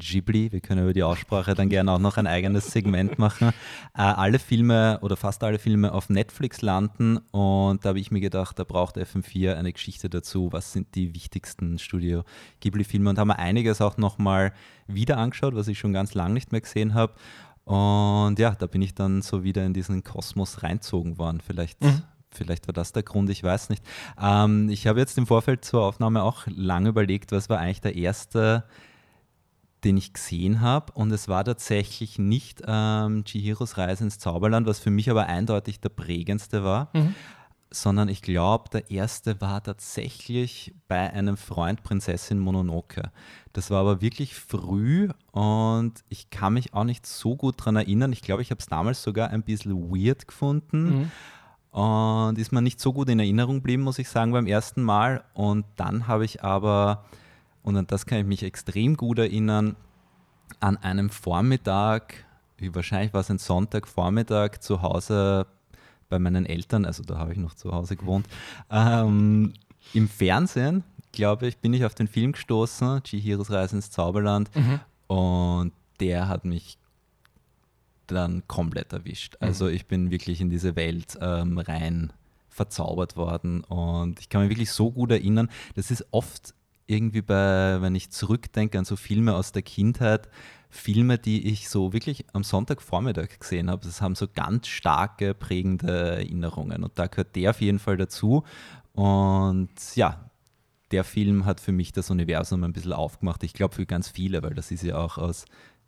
Ghibli, 0.00 0.50
wir 0.50 0.60
können 0.60 0.82
über 0.82 0.92
die 0.92 1.02
Aussprache 1.02 1.54
dann 1.54 1.68
gerne 1.68 1.92
auch 1.92 1.98
noch 1.98 2.16
ein 2.16 2.26
eigenes 2.26 2.66
Segment 2.72 3.18
machen, 3.18 3.48
äh, 3.94 4.00
alle 4.00 4.38
Filme 4.38 4.98
oder 5.02 5.16
fast 5.16 5.44
alle 5.44 5.58
Filme 5.58 5.92
auf 5.92 6.08
Netflix 6.08 6.62
landen 6.62 7.18
und 7.30 7.84
da 7.84 7.90
habe 7.90 8.00
ich 8.00 8.10
mir 8.10 8.20
gedacht, 8.20 8.58
da 8.58 8.64
braucht 8.64 8.96
FM4 8.96 9.54
eine 9.54 9.72
Geschichte 9.72 10.10
dazu, 10.10 10.52
was 10.52 10.72
sind 10.72 10.94
die 10.94 11.14
wichtigsten 11.14 11.78
Studio 11.78 12.24
Ghibli-Filme? 12.60 13.10
Und 13.10 13.18
haben 13.18 13.28
mir 13.28 13.38
einiges 13.38 13.80
auch 13.80 13.96
nochmal 13.96 14.52
wieder 14.86 15.18
angeschaut, 15.18 15.54
was 15.54 15.68
ich 15.68 15.78
schon 15.78 15.92
ganz 15.92 16.14
lange 16.14 16.34
nicht 16.34 16.50
mehr 16.50 16.60
gesehen 16.60 16.94
habe. 16.94 17.14
Und 17.64 18.38
ja, 18.38 18.56
da 18.58 18.66
bin 18.66 18.82
ich 18.82 18.94
dann 18.94 19.22
so 19.22 19.44
wieder 19.44 19.64
in 19.64 19.74
diesen 19.74 20.02
Kosmos 20.02 20.62
reinzogen 20.62 21.18
worden, 21.18 21.40
vielleicht 21.40 21.80
Mhm. 21.82 22.02
Vielleicht 22.32 22.68
war 22.68 22.72
das 22.72 22.92
der 22.92 23.02
Grund, 23.02 23.28
ich 23.28 23.42
weiß 23.42 23.70
nicht. 23.70 23.84
Ähm, 24.20 24.68
ich 24.68 24.86
habe 24.86 25.00
jetzt 25.00 25.18
im 25.18 25.26
Vorfeld 25.26 25.64
zur 25.64 25.82
Aufnahme 25.82 26.22
auch 26.22 26.46
lange 26.46 26.90
überlegt, 26.90 27.32
was 27.32 27.48
war 27.48 27.58
eigentlich 27.58 27.80
der 27.80 27.96
erste 27.96 28.64
den 29.84 29.96
ich 29.96 30.12
gesehen 30.12 30.60
habe. 30.60 30.92
Und 30.92 31.10
es 31.10 31.28
war 31.28 31.44
tatsächlich 31.44 32.18
nicht 32.18 32.62
ähm, 32.66 33.24
Chihiros 33.24 33.78
Reise 33.78 34.04
ins 34.04 34.18
Zauberland, 34.18 34.66
was 34.66 34.78
für 34.78 34.90
mich 34.90 35.10
aber 35.10 35.26
eindeutig 35.26 35.80
der 35.80 35.88
prägendste 35.90 36.62
war, 36.64 36.90
Mhm. 36.94 37.14
sondern 37.70 38.08
ich 38.08 38.20
glaube, 38.22 38.68
der 38.70 38.90
erste 38.90 39.40
war 39.40 39.62
tatsächlich 39.62 40.74
bei 40.88 41.10
einem 41.12 41.36
Freund 41.36 41.82
Prinzessin 41.82 42.38
Mononoke. 42.38 43.10
Das 43.52 43.70
war 43.70 43.80
aber 43.80 44.00
wirklich 44.00 44.34
früh 44.34 45.08
und 45.32 45.92
ich 46.08 46.30
kann 46.30 46.54
mich 46.54 46.74
auch 46.74 46.84
nicht 46.84 47.06
so 47.06 47.36
gut 47.36 47.60
daran 47.60 47.76
erinnern. 47.76 48.12
Ich 48.12 48.22
glaube, 48.22 48.42
ich 48.42 48.50
habe 48.50 48.60
es 48.60 48.66
damals 48.66 49.02
sogar 49.02 49.30
ein 49.30 49.42
bisschen 49.42 49.90
weird 49.90 50.26
gefunden. 50.28 50.84
Mhm. 51.00 51.10
Und 51.72 52.36
ist 52.36 52.50
mir 52.50 52.62
nicht 52.62 52.80
so 52.80 52.92
gut 52.92 53.08
in 53.08 53.20
Erinnerung 53.20 53.56
geblieben, 53.58 53.84
muss 53.84 54.00
ich 54.00 54.08
sagen, 54.08 54.32
beim 54.32 54.48
ersten 54.48 54.82
Mal. 54.82 55.22
Und 55.34 55.64
dann 55.76 56.08
habe 56.08 56.24
ich 56.24 56.42
aber, 56.42 57.04
und 57.62 57.76
an 57.76 57.86
das 57.86 58.06
kann 58.06 58.18
ich 58.18 58.26
mich 58.26 58.42
extrem 58.42 58.96
gut 58.96 59.18
erinnern, 59.18 59.76
an 60.58 60.76
einem 60.78 61.10
Vormittag, 61.10 62.24
wie 62.58 62.74
wahrscheinlich 62.74 63.12
war 63.12 63.20
es 63.20 63.30
ein 63.30 63.38
Sonntagvormittag, 63.38 64.58
zu 64.60 64.82
Hause 64.82 65.46
bei 66.08 66.18
meinen 66.18 66.44
Eltern, 66.44 66.84
also 66.84 67.02
da 67.02 67.18
habe 67.18 67.32
ich 67.32 67.38
noch 67.38 67.54
zu 67.54 67.72
Hause 67.72 67.96
gewohnt, 67.96 68.26
ähm, 68.70 69.52
im 69.94 70.08
Fernsehen, 70.08 70.84
glaube 71.12 71.46
ich, 71.46 71.58
bin 71.58 71.72
ich 71.72 71.84
auf 71.84 71.94
den 71.94 72.08
Film 72.08 72.32
gestoßen, 72.32 73.02
Chihiros 73.02 73.50
Reise 73.50 73.76
ins 73.76 73.90
Zauberland. 73.90 74.50
Mhm. 74.54 74.80
Und 75.06 75.72
der 75.98 76.28
hat 76.28 76.44
mich 76.44 76.78
dann 78.06 78.42
komplett 78.46 78.92
erwischt. 78.92 79.36
Also 79.40 79.68
ich 79.68 79.86
bin 79.86 80.10
wirklich 80.10 80.40
in 80.40 80.50
diese 80.50 80.76
Welt 80.76 81.18
ähm, 81.20 81.58
rein 81.58 82.12
verzaubert 82.48 83.16
worden 83.16 83.62
und 83.64 84.18
ich 84.18 84.28
kann 84.28 84.42
mich 84.42 84.50
wirklich 84.50 84.72
so 84.72 84.90
gut 84.90 85.12
erinnern. 85.12 85.48
Das 85.76 85.90
ist 85.90 86.04
oft 86.10 86.54
irgendwie 86.90 87.22
bei, 87.22 87.78
wenn 87.80 87.94
ich 87.94 88.10
zurückdenke 88.10 88.78
an 88.78 88.84
so 88.84 88.96
Filme 88.96 89.34
aus 89.34 89.52
der 89.52 89.62
Kindheit, 89.62 90.28
Filme, 90.68 91.18
die 91.18 91.48
ich 91.48 91.68
so 91.68 91.92
wirklich 91.92 92.24
am 92.32 92.44
Sonntagvormittag 92.44 93.40
gesehen 93.40 93.70
habe. 93.70 93.84
Das 93.84 94.00
haben 94.00 94.14
so 94.14 94.26
ganz 94.32 94.68
starke, 94.68 95.34
prägende 95.34 96.16
Erinnerungen 96.16 96.84
und 96.84 96.98
da 96.98 97.08
gehört 97.08 97.34
der 97.34 97.50
auf 97.50 97.60
jeden 97.60 97.80
Fall 97.80 97.96
dazu. 97.96 98.44
Und 98.92 99.70
ja, 99.96 100.30
der 100.90 101.04
Film 101.04 101.44
hat 101.44 101.60
für 101.60 101.72
mich 101.72 101.92
das 101.92 102.10
Universum 102.10 102.64
ein 102.64 102.72
bisschen 102.72 102.92
aufgemacht. 102.92 103.42
Ich 103.44 103.52
glaube 103.52 103.74
für 103.74 103.86
ganz 103.86 104.08
viele, 104.08 104.42
weil 104.42 104.54
das 104.54 104.70
ist 104.70 104.82
ja 104.82 104.96
auch 104.98 105.18
aus 105.18 105.44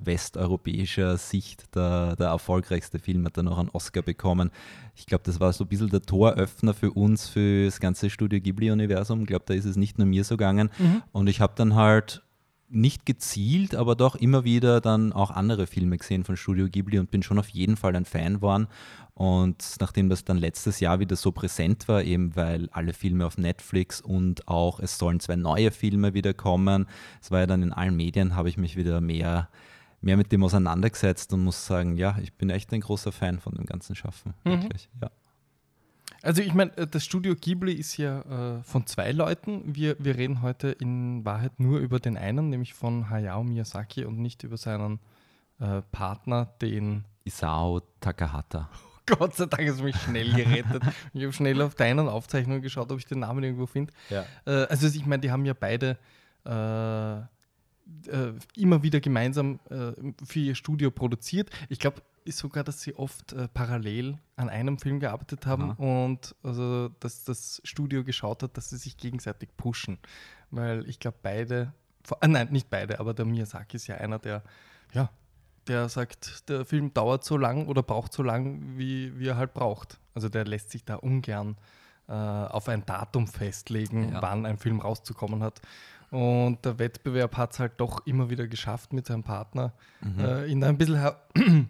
westeuropäischer 0.07 1.17
Sicht 1.17 1.75
der, 1.75 2.17
der 2.17 2.29
erfolgreichste 2.29 2.99
Film, 2.99 3.25
hat 3.27 3.37
dann 3.37 3.49
auch 3.49 3.59
einen 3.59 3.71
Oscar 3.71 4.03
bekommen. 4.03 4.51
Ich 4.95 5.07
glaube, 5.07 5.25
das 5.25 5.41
war 5.41 5.53
so 5.53 5.65
ein 5.65 5.69
bisschen 5.69 5.91
der 5.91 6.03
Toröffner 6.03 6.75
für 6.75 6.93
uns, 6.93 7.29
für 7.29 7.65
das 7.67 7.81
ganze 7.81 8.11
Studio 8.11 8.41
Ghibli-Universum. 8.41 9.23
Ich 9.23 9.27
glaube, 9.27 9.45
da 9.47 9.55
ist 9.55 9.65
es 9.65 9.77
nicht 9.77 9.99
nur 9.99 10.07
mir 10.07 10.25
so 10.25 10.37
gegangen. 10.37 10.71
Und 11.13 11.29
ich 11.29 11.41
habe 11.41 11.55
dann 11.57 11.75
halt 11.75 12.23
nicht 12.73 13.05
gezielt, 13.05 13.75
aber 13.75 13.95
doch 13.95 14.15
immer 14.15 14.45
wieder 14.45 14.81
dann 14.81 15.13
auch 15.13 15.31
andere 15.31 15.67
Filme 15.67 15.99
gesehen 15.99 16.25
von 16.25 16.37
Studio 16.37 16.69
Ghibli 16.69 16.99
und 16.99 17.11
bin 17.11 17.23
schon 17.23 17.39
auf 17.39 17.51
jeden 17.51 17.77
Fall 17.77 17.95
ein 17.95 18.07
Fan 18.07 18.37
geworden. 18.37 18.67
Und 19.15 19.77
nachdem 19.79 20.09
das 20.09 20.25
dann 20.25 20.39
letztes 20.39 20.81
Jahr 20.81 20.99
wieder 20.99 21.17
so 21.17 21.33
präsent 21.33 21.87
war, 21.87 22.03
eben 22.03 22.35
weil 22.35 22.71
alle 22.73 22.95
Filme 22.95 23.27
auf 23.27 23.37
Netflix 23.37 24.01
und 24.01 24.49
auch 24.49 24.81
es 24.81 24.99
sollen 24.99 25.21
zwei 25.21 25.37
neue 25.37 25.71
Filme 25.71 26.15
wieder 26.15 26.33
kommen, 26.33 26.87
es 27.21 27.31
war 27.31 27.41
ja 27.41 27.47
dann 27.47 27.63
in 27.63 27.73
allen 27.73 27.95
Medien, 27.95 28.35
habe 28.35 28.49
ich 28.49 28.57
mich 28.57 28.75
wieder 28.75 29.03
mehr 29.03 29.51
mehr 30.03 30.17
mit 30.17 30.33
dem 30.33 30.45
auseinandergesetzt 30.45 31.33
und 31.33 31.45
muss 31.45 31.67
sagen, 31.67 31.97
ja, 31.97 32.17
ich 32.21 32.35
bin 32.35 32.51
echt 32.51 32.73
ein 32.73 32.81
großer 32.81 33.13
Fan 33.13 33.41
von 33.41 33.55
dem 33.55 33.67
ganzen 33.67 33.95
Schaffen. 33.95 34.35
Mhm. 34.45 34.63
Wirklich, 34.63 34.89
ja. 35.01 35.11
Also 36.23 36.43
ich 36.43 36.55
meine, 36.55 36.77
äh, 36.77 36.87
das 36.87 37.05
Studio 37.05 37.35
Ghibli 37.35 37.73
ist 37.73 37.97
ja 37.97 38.59
äh, 38.59 38.63
von 38.63 38.87
zwei 38.87 39.13
Leuten. 39.13 39.75
Wir, 39.75 39.97
wir 39.99 40.17
reden 40.17 40.43
heute 40.43 40.69
in 40.69 41.25
Wahrheit 41.25 41.59
nur 41.59 41.81
über 41.81 41.99
den 41.99 42.17
einen, 42.17 42.49
nämlich 42.51 42.75
von 42.75 43.11
Hayao 43.11 43.43
Miyazaki 43.43 44.05
und 44.05 44.19
nicht 44.19 44.45
über 44.45 44.57
seinen 44.57 45.01
äh, 45.59 45.83
Partner, 45.91 46.47
den 46.61 47.05
Isao 47.25 47.81
Takahata. 48.01 48.69
Gott 49.07 49.35
sei 49.35 49.47
Dank 49.47 49.77
du 49.77 49.83
mich 49.83 49.97
schnell 49.97 50.33
gerettet. 50.33 50.83
ich 51.13 51.23
habe 51.23 51.33
schnell 51.33 51.61
auf 51.61 51.75
deinen 51.75 52.09
Aufzeichnungen 52.09 52.63
geschaut, 52.63 52.93
ob 52.93 52.99
ich 52.99 53.07
den 53.07 53.19
Namen 53.21 53.43
irgendwo 53.43 53.67
finde. 53.67 53.93
Ja. 54.09 54.25
Äh, 54.47 54.67
also 54.67 54.87
ich 54.87 55.07
meine, 55.07 55.21
die 55.21 55.31
haben 55.33 55.45
ja 55.45 55.55
beide 55.59 55.99
äh, 58.09 58.33
immer 58.57 58.83
wieder 58.83 59.01
gemeinsam 59.01 59.61
äh, 59.71 59.93
für 60.25 60.39
ihr 60.41 60.55
Studio 60.55 60.91
produziert. 60.91 61.51
Ich 61.69 61.79
glaube 61.79 62.03
ist 62.25 62.39
sogar, 62.39 62.63
dass 62.63 62.81
sie 62.83 62.95
oft 62.95 63.33
äh, 63.33 63.49
parallel 63.49 64.17
an 64.37 64.49
einem 64.49 64.79
Film 64.79 65.01
gearbeitet 65.01 65.45
haben 65.45 65.73
und 65.73 66.37
also, 66.45 66.89
dass 67.01 67.25
das 67.25 67.61
Studio 67.65 68.05
geschaut 68.05 68.45
hat, 68.45 68.57
dass 68.57 68.71
sie 68.71 68.77
sich 68.77 68.97
gegenseitig 68.97 69.49
pushen. 69.57 69.99
Weil 70.53 70.89
ich 70.89 71.01
glaube, 71.01 71.17
beide, 71.21 71.73
vor- 72.05 72.19
äh, 72.21 72.29
nein, 72.29 72.47
nicht 72.53 72.71
beide, 72.71 73.01
aber 73.01 73.13
der 73.13 73.25
Miyazaki 73.25 73.77
ist 73.77 73.89
ja 73.89 73.97
einer, 73.97 74.21
der, 74.21 74.45
ja, 74.93 75.11
der 75.67 75.89
sagt, 75.89 76.49
der 76.49 76.65
Film 76.65 76.95
dauert 76.95 77.25
so 77.25 77.37
lang 77.37 77.67
oder 77.67 77.83
braucht 77.83 78.13
so 78.13 78.23
lang, 78.23 78.77
wie, 78.79 79.19
wie 79.19 79.27
er 79.27 79.37
halt 79.37 79.53
braucht. 79.53 79.99
Also 80.15 80.29
der 80.29 80.45
lässt 80.45 80.71
sich 80.71 80.85
da 80.85 80.95
ungern 80.95 81.57
äh, 82.09 82.13
auf 82.13 82.69
ein 82.69 82.87
Datum 82.87 83.27
festlegen, 83.27 84.13
Ja. 84.13 84.23
wann 84.23 84.47
ein 84.47 84.59
Film 84.59 84.79
rauszukommen 84.81 85.43
hat. 85.43 85.61
Und 86.13 86.63
der 86.67 86.79
Wettbewerb 86.79 87.39
hat 87.39 87.55
es 87.55 87.59
halt 87.59 87.73
doch 87.79 88.07
immer 88.07 88.29
wieder 88.29 88.47
geschafft, 88.47 88.93
mit 88.93 89.07
seinem 89.07 89.23
Partner 89.23 89.73
äh, 90.19 90.51
ihn 90.51 90.61
da 90.61 90.69
ein 90.69 90.77
bisschen 90.77 91.11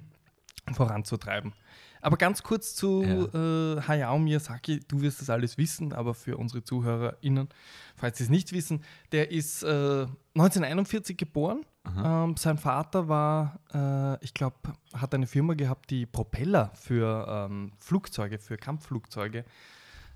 voranzutreiben. 0.72 1.52
Aber 2.00 2.16
ganz 2.16 2.42
kurz 2.42 2.74
zu 2.74 3.04
äh, 3.04 3.80
Hayao 3.80 4.18
Miyazaki, 4.18 4.80
du 4.88 5.00
wirst 5.00 5.20
das 5.20 5.30
alles 5.30 5.58
wissen, 5.58 5.92
aber 5.92 6.14
für 6.14 6.36
unsere 6.36 6.64
ZuhörerInnen, 6.64 7.48
falls 7.94 8.18
sie 8.18 8.24
es 8.24 8.30
nicht 8.30 8.52
wissen, 8.52 8.82
der 9.12 9.30
ist 9.30 9.62
äh, 9.62 10.06
1941 10.34 11.16
geboren. 11.16 11.64
Ähm, 11.96 12.36
sein 12.36 12.58
Vater 12.58 13.06
war, 13.06 13.60
äh, 13.72 14.24
ich 14.24 14.34
glaube, 14.34 14.56
hat 14.92 15.14
eine 15.14 15.28
Firma 15.28 15.54
gehabt, 15.54 15.90
die 15.90 16.04
Propeller 16.04 16.72
für 16.74 17.26
ähm, 17.28 17.70
Flugzeuge, 17.78 18.40
für 18.40 18.56
Kampfflugzeuge 18.56 19.44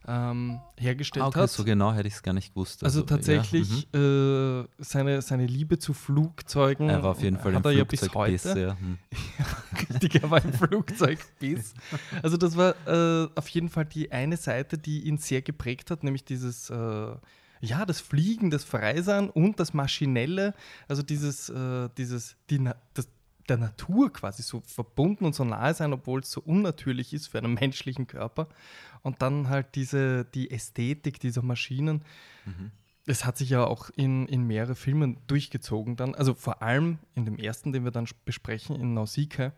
ähm, 0.07 0.61
hergestellt 0.79 1.25
Ah, 1.25 1.29
okay, 1.29 1.41
hat. 1.41 1.51
so 1.51 1.65
genau 1.65 1.93
hätte 1.93 2.09
ich 2.09 2.15
es 2.15 2.23
gar 2.23 2.33
nicht 2.33 2.55
gewusst. 2.55 2.85
Also 2.85 3.01
ja, 3.01 3.07
tatsächlich 3.07 3.93
äh, 3.95 4.65
seine, 4.79 5.21
seine 5.23 5.47
Liebe 5.47 5.79
zu 5.79 5.93
Flugzeugen. 5.95 6.89
Er 6.89 7.03
war 7.03 7.11
auf 7.13 7.23
jeden 7.23 7.39
Fall 7.39 7.53
ja 7.53 7.85
bis 7.85 8.01
Flugzeugbiss, 8.01 8.45
heute. 8.47 8.61
ja. 8.61 8.77
Hm. 8.79 8.99
Richtig, 9.91 10.23
er 10.23 10.31
war 10.31 10.45
im 10.45 10.53
Flugzeugbiss. 10.53 11.75
Also 12.23 12.37
das 12.37 12.57
war 12.57 12.75
äh, 12.87 13.29
auf 13.35 13.49
jeden 13.49 13.69
Fall 13.69 13.85
die 13.85 14.13
eine 14.13 14.37
Seite, 14.37 14.79
die 14.79 15.01
ihn 15.07 15.19
sehr 15.19 15.43
geprägt 15.43 15.91
hat, 15.91 16.05
nämlich 16.05 16.25
dieses, 16.25 16.71
äh, 16.71 17.15
ja, 17.61 17.87
das 17.87 18.01
Fliegen, 18.01 18.51
das 18.51 18.65
Freisein 18.65 19.31
und 19.31 19.59
das 19.59 19.75
Maschinelle, 19.75 20.55
also 20.89 21.03
dieses, 21.03 21.49
äh, 21.49 21.89
dieses, 21.97 22.37
die, 22.51 22.69
das, 22.95 23.09
der 23.49 23.57
Natur 23.59 24.12
quasi 24.12 24.43
so 24.43 24.61
verbunden 24.67 25.25
und 25.25 25.35
so 25.35 25.45
nahe 25.45 25.75
sein, 25.75 25.93
obwohl 25.93 26.21
es 26.21 26.31
so 26.31 26.41
unnatürlich 26.41 27.12
ist 27.12 27.29
für 27.29 27.38
einen 27.38 27.55
menschlichen 27.61 28.07
Körper. 28.07 28.49
Und 29.03 29.23
dann 29.23 29.49
halt 29.49 29.75
diese, 29.75 30.25
die 30.25 30.50
Ästhetik 30.50 31.21
dieser 31.21 31.43
Maschinen. 31.43 32.03
Es 33.07 33.25
hat 33.25 33.38
sich 33.38 33.50
ja 33.50 33.65
auch 33.65 33.91
in, 33.95 34.26
in 34.26 34.43
mehrere 34.45 34.75
Filmen 34.75 35.19
durchgezogen 35.29 35.95
dann. 35.97 36.15
Also 36.15 36.35
vor 36.35 36.61
allem 36.62 36.99
in 37.15 37.25
dem 37.25 37.38
ersten, 37.38 37.73
den 37.73 37.85
wir 37.85 37.93
dann 37.93 38.09
besprechen, 38.25 38.75
in 38.75 38.95
Nausicaa, 38.95 39.53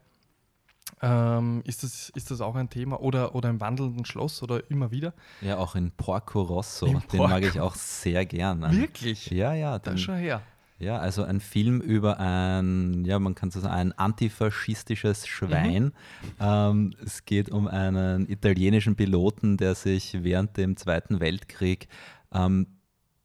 ähm, 1.02 1.62
ist, 1.64 1.82
das, 1.82 2.10
ist 2.14 2.30
das 2.30 2.40
auch 2.40 2.56
ein 2.56 2.68
Thema. 2.70 3.00
Oder, 3.00 3.34
oder 3.34 3.48
im 3.50 3.60
wandelnden 3.60 4.04
Schloss 4.04 4.42
oder 4.42 4.70
immer 4.70 4.90
wieder. 4.90 5.14
ja, 5.40 5.56
auch 5.58 5.74
in 5.74 5.90
Porco 5.92 6.42
Rosso, 6.42 6.86
In 6.86 6.92
den 6.92 7.20
mag 7.20 7.30
Porco. 7.30 7.46
ich 7.46 7.60
auch 7.60 7.74
sehr 7.74 8.26
gern. 8.26 8.60
Wirklich? 8.72 9.30
Ja, 9.30 9.54
ja. 9.54 9.78
Da 9.78 9.92
Den, 9.92 9.98
schon 9.98 10.16
her. 10.16 10.42
Ja, 10.78 10.98
also 10.98 11.24
ein 11.24 11.40
Film 11.40 11.80
über 11.80 12.20
ein, 12.20 13.04
ja, 13.04 13.18
man 13.18 13.34
kann 13.34 13.50
so 13.50 13.60
sagen, 13.60 13.74
ein 13.74 13.92
antifaschistisches 13.92 15.26
Schwein. 15.26 15.92
Ähm, 16.40 16.94
es 17.04 17.24
geht 17.24 17.50
um 17.50 17.66
einen 17.66 18.28
italienischen 18.28 18.94
Piloten, 18.94 19.56
der 19.56 19.74
sich 19.74 20.22
während 20.22 20.56
dem 20.56 20.76
Zweiten 20.76 21.18
Weltkrieg 21.18 21.88
ähm, 22.32 22.68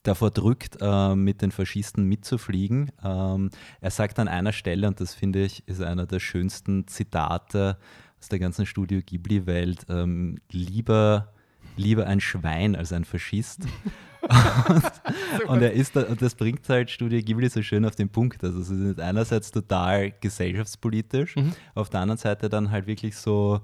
davor 0.01 0.31
drückt, 0.31 0.77
äh, 0.81 1.15
mit 1.15 1.43
den 1.43 1.51
Faschisten 1.51 2.05
mitzufliegen. 2.05 2.91
Ähm, 3.03 3.51
er 3.81 3.91
sagt 3.91 4.17
an 4.17 4.27
einer 4.27 4.51
Stelle, 4.51 4.87
und 4.87 4.99
das 4.99 5.13
finde 5.13 5.43
ich, 5.43 5.67
ist 5.67 5.81
einer 5.81 6.07
der 6.07 6.19
schönsten 6.19 6.87
Zitate 6.87 7.77
aus 8.19 8.29
der 8.29 8.39
ganzen 8.39 8.65
Studio 8.65 8.99
Ghibli-Welt, 9.05 9.85
ähm, 9.89 10.39
lieber, 10.51 11.33
lieber 11.77 12.07
ein 12.07 12.19
Schwein 12.19 12.75
als 12.75 12.93
ein 12.93 13.05
Faschist. 13.05 13.67
Und 15.47 15.61
er 15.61 15.73
ist 15.73 15.95
da, 15.95 16.03
und 16.03 16.21
das 16.21 16.35
bringt 16.35 16.67
halt 16.69 16.89
Studio 16.89 17.21
Ghibli 17.21 17.49
so 17.49 17.61
schön 17.61 17.85
auf 17.85 17.95
den 17.95 18.09
Punkt. 18.09 18.43
Also 18.43 18.59
es 18.59 18.69
ist 18.69 18.99
einerseits 18.99 19.51
total 19.51 20.11
gesellschaftspolitisch, 20.21 21.35
auf 21.75 21.89
der 21.89 22.01
anderen 22.01 22.17
Seite 22.17 22.49
dann 22.49 22.71
halt 22.71 22.87
wirklich 22.87 23.17
so 23.17 23.61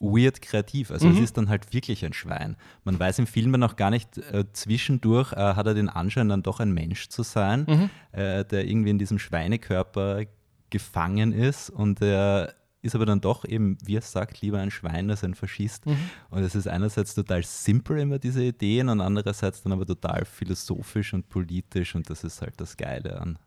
weird 0.00 0.42
kreativ. 0.42 0.90
Also 0.90 1.08
es 1.08 1.18
ist 1.18 1.36
dann 1.36 1.48
halt 1.48 1.72
wirklich 1.72 2.04
ein 2.04 2.12
Schwein. 2.12 2.56
Man 2.84 2.98
weiß 2.98 3.18
im 3.18 3.26
Film 3.26 3.52
dann 3.52 3.62
auch 3.62 3.76
gar 3.76 3.90
nicht, 3.90 4.18
äh, 4.18 4.44
zwischendurch 4.52 5.32
äh, 5.32 5.36
hat 5.36 5.66
er 5.66 5.74
den 5.74 5.88
Anschein, 5.88 6.28
dann 6.28 6.42
doch 6.42 6.60
ein 6.60 6.72
Mensch 6.72 7.08
zu 7.08 7.22
sein, 7.22 7.90
äh, 8.12 8.44
der 8.44 8.66
irgendwie 8.66 8.90
in 8.90 8.98
diesem 8.98 9.18
Schweinekörper 9.18 10.22
gefangen 10.70 11.32
ist 11.32 11.70
und 11.70 12.02
er 12.02 12.54
ist 12.82 12.94
aber 12.94 13.06
dann 13.06 13.20
doch 13.20 13.44
eben, 13.44 13.76
wie 13.84 13.96
er 13.96 14.02
sagt, 14.02 14.40
lieber 14.40 14.58
ein 14.60 14.70
Schwein 14.70 15.10
als 15.10 15.24
ein 15.24 15.34
Faschist. 15.34 15.84
Und 15.86 16.42
es 16.42 16.54
ist 16.54 16.68
einerseits 16.68 17.14
total 17.14 17.42
simpel 17.42 17.98
immer 17.98 18.18
diese 18.18 18.42
Ideen 18.44 18.88
und 18.88 19.00
andererseits 19.00 19.62
dann 19.62 19.72
aber 19.72 19.84
total 19.86 20.24
philosophisch 20.24 21.12
und 21.14 21.28
politisch 21.28 21.94
und 21.94 22.08
das 22.08 22.22
ist 22.24 22.40
halt 22.40 22.54
das 22.60 22.76
Geile 22.76 23.20
an 23.20 23.38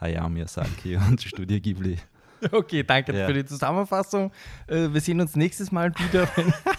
Hayao 0.00 0.28
Miyazaki 0.28 0.96
und 1.08 1.20
Studio 1.22 1.60
Ghibli. 1.60 1.98
Okay, 2.52 2.84
danke 2.84 3.18
Ja. 3.18 3.26
für 3.26 3.34
die 3.34 3.44
Zusammenfassung. 3.44 4.30
Äh, 4.68 4.88
wir 4.92 5.00
sehen 5.00 5.20
uns 5.20 5.34
nächstes 5.34 5.72
Mal 5.72 5.92
wieder. 5.98 6.28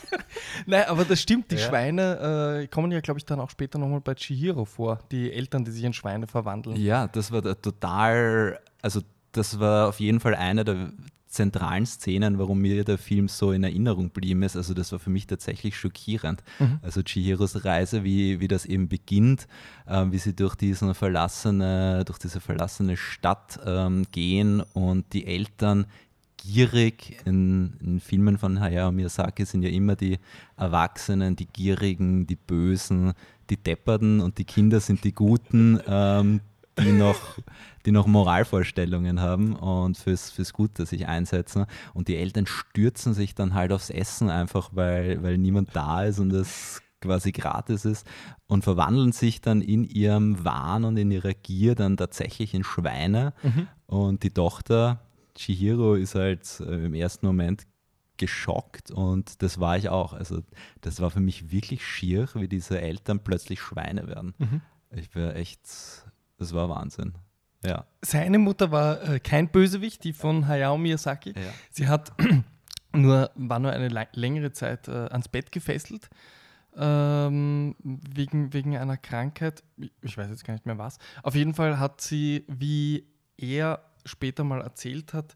Nein, 0.66 0.86
aber 0.88 1.04
das 1.04 1.22
stimmt. 1.22 1.52
Die 1.52 1.56
Ja. 1.58 1.68
Schweine 1.68 2.62
äh, 2.64 2.68
kommen 2.68 2.92
ja, 2.94 3.02
glaube 3.02 3.20
ich, 3.20 3.26
dann 3.26 3.42
auch 3.42 3.50
später 3.50 3.78
nochmal 3.78 4.00
bei 4.02 4.16
Chihiro 4.16 4.64
vor. 4.66 5.00
Die 5.12 5.32
Eltern, 5.34 5.66
die 5.66 5.72
sich 5.72 5.84
in 5.84 5.92
Schweine 5.92 6.28
verwandeln. 6.28 6.78
Ja, 6.78 7.08
das 7.08 7.32
war 7.34 7.42
total, 7.62 8.58
also 8.82 9.02
das 9.34 9.60
war 9.60 9.90
auf 9.90 10.00
jeden 10.00 10.22
Fall 10.22 10.34
eine 10.34 10.64
der 10.64 10.92
zentralen 11.30 11.86
Szenen, 11.86 12.40
warum 12.40 12.60
mir 12.60 12.84
der 12.84 12.98
Film 12.98 13.28
so 13.28 13.52
in 13.52 13.64
Erinnerung 13.64 14.06
geblieben 14.06 14.42
ist. 14.44 14.56
Also 14.56 14.74
das 14.74 14.92
war 14.92 15.00
für 15.00 15.12
mich 15.12 15.28
tatsächlich 15.28 15.78
schockierend. 15.78 16.44
Also 16.82 17.04
Chihiros 17.04 17.64
Reise, 17.64 18.04
wie, 18.04 18.40
wie 18.40 18.48
das 18.48 18.66
eben 18.66 18.90
beginnt, 18.90 19.48
ähm, 19.88 20.12
wie 20.12 20.18
sie 20.18 20.36
durch 20.36 20.56
diesen 20.56 20.94
verlassene, 20.96 22.04
durch 22.06 22.18
diese 22.18 22.40
verlassene 22.42 22.98
Stadt 22.98 23.60
ähm, 23.66 24.06
gehen 24.12 24.62
und 24.74 25.14
die 25.14 25.28
Eltern 25.28 25.86
gierig. 26.38 27.18
In, 27.26 27.74
in 27.82 28.00
Filmen 28.00 28.38
von 28.38 28.60
Hayao 28.60 28.92
Miyazaki 28.92 29.46
sind 29.46 29.62
ja 29.62 29.70
immer 29.70 29.96
die 29.96 30.18
Erwachsenen, 30.58 31.36
die 31.36 31.46
Gierigen, 31.46 32.26
die 32.26 32.38
Bösen, 32.38 33.14
die 33.50 33.58
Depperten 33.58 34.20
und 34.20 34.38
die 34.38 34.46
Kinder 34.46 34.80
sind 34.80 35.04
die 35.04 35.14
Guten, 35.14 35.80
ähm, 35.88 36.42
die, 36.80 36.92
noch, 36.92 37.20
die 37.86 37.92
noch 37.92 38.08
Moralvorstellungen 38.08 39.22
haben 39.22 39.56
und 39.56 39.98
fürs, 39.98 40.32
fürs 40.32 40.54
Gute 40.54 40.86
sich 40.86 41.08
einsetzen. 41.08 41.66
Und 41.94 42.08
die 42.08 42.18
Eltern 42.18 42.46
stürzen 42.46 43.14
sich 43.14 43.36
dann 43.36 43.54
halt 43.54 43.72
aufs 43.72 43.90
Essen 43.90 44.30
einfach, 44.30 44.70
weil, 44.74 45.22
weil 45.24 45.38
niemand 45.38 45.76
da 45.76 46.04
ist 46.04 46.20
und 46.20 46.32
es 46.34 46.82
quasi 47.02 47.32
gratis 47.32 47.86
ist 47.86 48.06
und 48.48 48.64
verwandeln 48.64 49.14
sich 49.14 49.42
dann 49.42 49.62
in 49.62 49.86
ihrem 49.86 50.44
Wahn 50.44 50.84
und 50.84 50.98
in 50.98 51.12
ihrer 51.12 51.34
Gier 51.34 51.76
dann 51.76 51.98
tatsächlich 51.98 52.54
in 52.54 52.64
Schweine. 52.64 53.34
Und 53.86 54.24
die 54.24 54.32
Tochter, 54.32 55.00
Chihiro, 55.36 55.96
ist 55.96 56.16
halt 56.16 56.60
äh, 56.60 56.86
im 56.86 56.94
ersten 56.94 57.26
Moment 57.26 57.68
geschockt 58.18 58.92
und 58.92 59.42
das 59.42 59.60
war 59.62 59.78
ich 59.78 59.90
auch. 59.90 60.12
Also 60.14 60.42
das 60.82 61.00
war 61.00 61.10
für 61.10 61.22
mich 61.22 61.52
wirklich 61.52 61.86
schier, 61.86 62.28
wie 62.34 62.50
diese 62.50 62.82
Eltern 62.82 63.24
plötzlich 63.24 63.62
Schweine 63.62 64.08
werden. 64.08 64.34
Ich 64.92 65.16
war 65.16 65.36
echt, 65.36 65.62
das 66.40 66.54
war 66.54 66.70
Wahnsinn. 66.70 67.14
Ja. 67.64 67.86
Seine 68.02 68.40
Mutter 68.40 68.72
war 68.72 69.04
äh, 69.04 69.20
kein 69.20 69.50
Bösewicht, 69.50 70.04
die 70.04 70.14
von 70.14 70.48
Hayao 70.48 70.78
Miyazaki. 70.78 71.32
Ja. 71.32 71.52
Sie 71.70 71.88
hat 71.88 72.14
nur, 72.94 73.30
war 73.36 73.60
nur 73.60 73.72
eine 73.72 74.08
längere 74.14 74.52
Zeit 74.54 74.88
äh, 74.88 74.92
ans 74.92 75.28
Bett 75.28 75.52
gefesselt. 75.52 76.10
Ähm, 76.76 77.76
wegen, 77.82 78.54
wegen 78.54 78.78
einer 78.78 78.96
Krankheit. 78.96 79.64
Ich 80.02 80.18
weiß 80.18 80.30
jetzt 80.30 80.46
gar 80.46 80.54
nicht 80.54 80.66
mehr 80.66 80.78
was. 80.78 80.98
Auf 81.24 81.36
jeden 81.36 81.54
Fall 81.54 81.80
hat 81.80 82.00
sie, 82.00 82.46
wie 82.48 83.06
er 83.38 83.84
später 84.06 84.44
mal 84.44 84.62
erzählt 84.62 85.14
hat, 85.14 85.36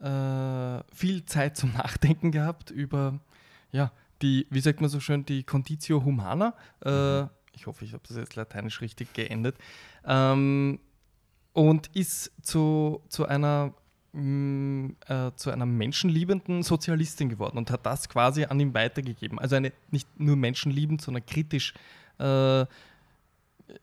äh, 0.00 0.82
viel 0.94 1.24
Zeit 1.24 1.56
zum 1.56 1.72
Nachdenken 1.76 2.32
gehabt 2.32 2.70
über, 2.70 3.20
ja, 3.70 3.92
die, 4.20 4.46
wie 4.50 4.60
sagt 4.60 4.80
man 4.80 4.90
so 4.90 5.00
schön, 5.00 5.24
die 5.24 5.44
Conditio 5.44 6.04
Humana. 6.04 6.54
Äh, 6.80 7.26
Ich 7.52 7.66
hoffe, 7.66 7.84
ich 7.84 7.92
habe 7.92 8.02
das 8.06 8.16
jetzt 8.16 8.34
lateinisch 8.34 8.80
richtig 8.80 9.12
geendet. 9.12 9.56
Ähm, 10.04 10.80
und 11.52 11.88
ist 11.94 12.32
zu, 12.42 13.02
zu 13.08 13.26
einer 13.26 13.74
mh, 14.12 14.94
äh, 15.06 15.32
zu 15.36 15.50
einer 15.50 15.66
menschenliebenden 15.66 16.62
Sozialistin 16.62 17.28
geworden 17.28 17.58
und 17.58 17.70
hat 17.70 17.86
das 17.86 18.08
quasi 18.08 18.44
an 18.44 18.60
ihn 18.60 18.74
weitergegeben. 18.74 19.38
Also 19.38 19.56
eine 19.56 19.72
nicht 19.90 20.08
nur 20.18 20.36
menschenliebend, 20.36 21.02
sondern 21.02 21.24
kritisch, 21.26 21.74
äh, 22.18 22.66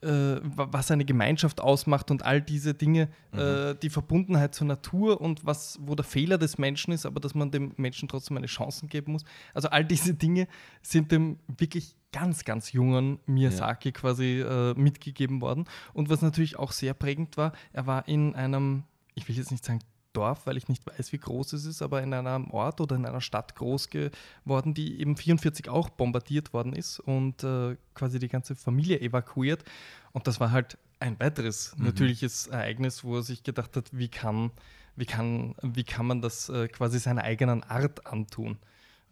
äh, 0.01 0.39
was 0.43 0.91
eine 0.91 1.05
Gemeinschaft 1.05 1.61
ausmacht 1.61 2.11
und 2.11 2.23
all 2.23 2.41
diese 2.41 2.73
Dinge, 2.73 3.09
Mhm. 3.31 3.39
äh, 3.39 3.75
die 3.75 3.89
Verbundenheit 3.89 4.55
zur 4.55 4.67
Natur 4.67 5.21
und 5.21 5.45
was, 5.45 5.79
wo 5.81 5.95
der 5.95 6.05
Fehler 6.05 6.37
des 6.37 6.57
Menschen 6.57 6.93
ist, 6.93 7.05
aber 7.05 7.19
dass 7.19 7.35
man 7.35 7.51
dem 7.51 7.73
Menschen 7.77 8.07
trotzdem 8.07 8.37
eine 8.37 8.47
Chance 8.47 8.87
geben 8.87 9.11
muss. 9.13 9.23
Also 9.53 9.69
all 9.69 9.85
diese 9.85 10.13
Dinge 10.13 10.47
sind 10.81 11.11
dem 11.11 11.37
wirklich 11.57 11.95
ganz, 12.11 12.43
ganz 12.43 12.71
jungen 12.71 13.19
Miyazaki 13.27 13.91
quasi 13.91 14.41
äh, 14.41 14.73
mitgegeben 14.73 15.41
worden. 15.41 15.65
Und 15.93 16.09
was 16.09 16.21
natürlich 16.21 16.57
auch 16.57 16.71
sehr 16.71 16.93
prägend 16.93 17.37
war, 17.37 17.53
er 17.71 17.85
war 17.85 18.07
in 18.07 18.35
einem, 18.35 18.83
ich 19.13 19.27
will 19.27 19.35
jetzt 19.35 19.51
nicht 19.51 19.63
sagen 19.65 19.79
Dorf, 20.19 20.45
weil 20.45 20.57
ich 20.57 20.67
nicht 20.67 20.85
weiß, 20.85 21.13
wie 21.13 21.17
groß 21.17 21.53
es 21.53 21.65
ist, 21.65 21.81
aber 21.81 22.03
in 22.03 22.13
einem 22.13 22.51
Ort 22.51 22.81
oder 22.81 22.97
in 22.97 23.05
einer 23.05 23.21
Stadt 23.21 23.55
groß 23.55 23.89
geworden, 23.89 24.73
die 24.73 24.99
eben 24.99 25.15
44 25.15 25.69
auch 25.69 25.89
bombardiert 25.89 26.51
worden 26.51 26.73
ist 26.73 26.99
und 26.99 27.41
äh, 27.45 27.77
quasi 27.93 28.19
die 28.19 28.27
ganze 28.27 28.55
Familie 28.55 28.99
evakuiert. 28.99 29.63
Und 30.11 30.27
das 30.27 30.41
war 30.41 30.51
halt 30.51 30.77
ein 30.99 31.17
weiteres 31.21 31.73
natürliches 31.77 32.47
Ereignis, 32.47 33.05
wo 33.05 33.15
er 33.15 33.23
sich 33.23 33.43
gedacht 33.43 33.77
hat, 33.77 33.97
wie 33.97 34.09
kann, 34.09 34.51
wie 34.97 35.05
kann, 35.05 35.55
wie 35.61 35.85
kann 35.85 36.05
man 36.05 36.21
das 36.21 36.49
äh, 36.49 36.67
quasi 36.67 36.99
seiner 36.99 37.23
eigenen 37.23 37.63
Art 37.63 38.05
antun. 38.05 38.57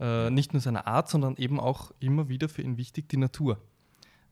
Äh, 0.01 0.29
nicht 0.29 0.51
nur 0.51 0.61
seiner 0.61 0.87
Art, 0.87 1.07
sondern 1.07 1.37
eben 1.37 1.57
auch 1.57 1.91
immer 2.01 2.27
wieder 2.27 2.49
für 2.49 2.63
ihn 2.63 2.77
wichtig 2.77 3.07
die 3.07 3.17
Natur. 3.17 3.61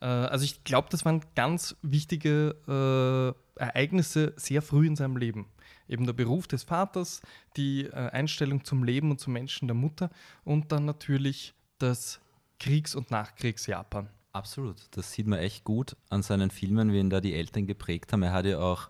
Äh, 0.01 0.07
also 0.07 0.43
ich 0.43 0.65
glaube, 0.65 0.89
das 0.91 1.05
waren 1.05 1.21
ganz 1.35 1.77
wichtige 1.81 3.35
äh, 3.57 3.61
Ereignisse 3.61 4.33
sehr 4.35 4.61
früh 4.61 4.88
in 4.88 4.97
seinem 4.97 5.15
Leben. 5.15 5.47
Eben 5.87 6.05
der 6.05 6.13
Beruf 6.13 6.47
des 6.47 6.63
Vaters, 6.63 7.21
die 7.57 7.85
äh, 7.85 7.91
Einstellung 7.91 8.63
zum 8.63 8.83
Leben 8.83 9.11
und 9.11 9.19
zum 9.19 9.33
Menschen 9.33 9.67
der 9.67 9.75
Mutter 9.75 10.09
und 10.43 10.71
dann 10.71 10.85
natürlich 10.85 11.53
das 11.77 12.19
Kriegs- 12.59 12.95
und 12.95 13.11
Nachkriegsjapan. 13.11 14.09
Absolut. 14.31 14.75
Das 14.91 15.11
sieht 15.13 15.27
man 15.27 15.39
echt 15.39 15.63
gut 15.63 15.95
an 16.09 16.21
seinen 16.21 16.51
Filmen, 16.51 16.91
wie 16.91 16.99
ihn 16.99 17.09
da 17.09 17.21
die 17.21 17.33
Eltern 17.33 17.67
geprägt 17.67 18.11
haben. 18.11 18.23
Er 18.23 18.33
hat 18.33 18.45
ja 18.45 18.59
auch, 18.59 18.89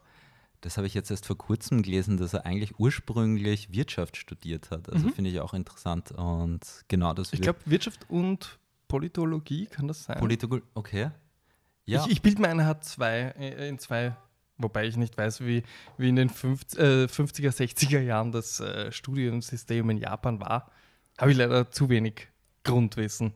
das 0.62 0.77
habe 0.77 0.88
ich 0.88 0.93
jetzt 0.93 1.12
erst 1.12 1.25
vor 1.27 1.38
kurzem 1.38 1.84
gelesen, 1.84 2.17
dass 2.17 2.34
er 2.34 2.45
eigentlich 2.45 2.79
ursprünglich 2.79 3.71
Wirtschaft 3.71 4.17
studiert 4.17 4.71
hat. 4.71 4.89
Also 4.91 5.10
finde 5.10 5.29
ich 5.29 5.39
auch 5.39 5.53
interessant. 5.53 6.12
Und 6.12 6.62
genau 6.88 7.13
das 7.13 7.31
Ich 7.31 7.41
glaube, 7.41 7.60
Wirtschaft 7.65 8.10
und 8.10 8.58
Politologie 8.88 9.67
kann 9.67 9.88
das 9.88 10.05
sein. 10.05 10.17
Political, 10.17 10.63
okay. 10.73 11.12
Ja, 11.86 12.03
Ich, 12.05 12.13
ich 12.13 12.21
bilde 12.23 12.41
mir 12.41 12.47
ein, 12.49 12.60
er 12.60 12.65
hat 12.65 12.84
zwei, 12.84 13.34
äh, 13.38 13.69
in 13.69 13.77
zwei, 13.77 14.15
wobei 14.58 14.86
ich 14.86 14.98
nicht 14.98 15.18
weiß, 15.18 15.41
wie, 15.41 15.63
wie 15.98 16.10
in 16.10 16.15
den 16.15 16.30
50, 16.30 16.80
äh, 16.80 16.84
50er, 17.06 17.52
60er 17.52 18.00
Jahren 18.00 18.32
das 18.32 18.60
äh, 18.60 18.91
Studiensystem 18.91 19.89
in 19.89 19.98
Japan 19.98 20.39
war. 20.39 20.72
Habe 21.18 21.32
ich 21.32 21.38
leider 21.38 21.72
zu 21.72 21.89
wenig 21.89 22.28
Grundwissen. 22.63 23.34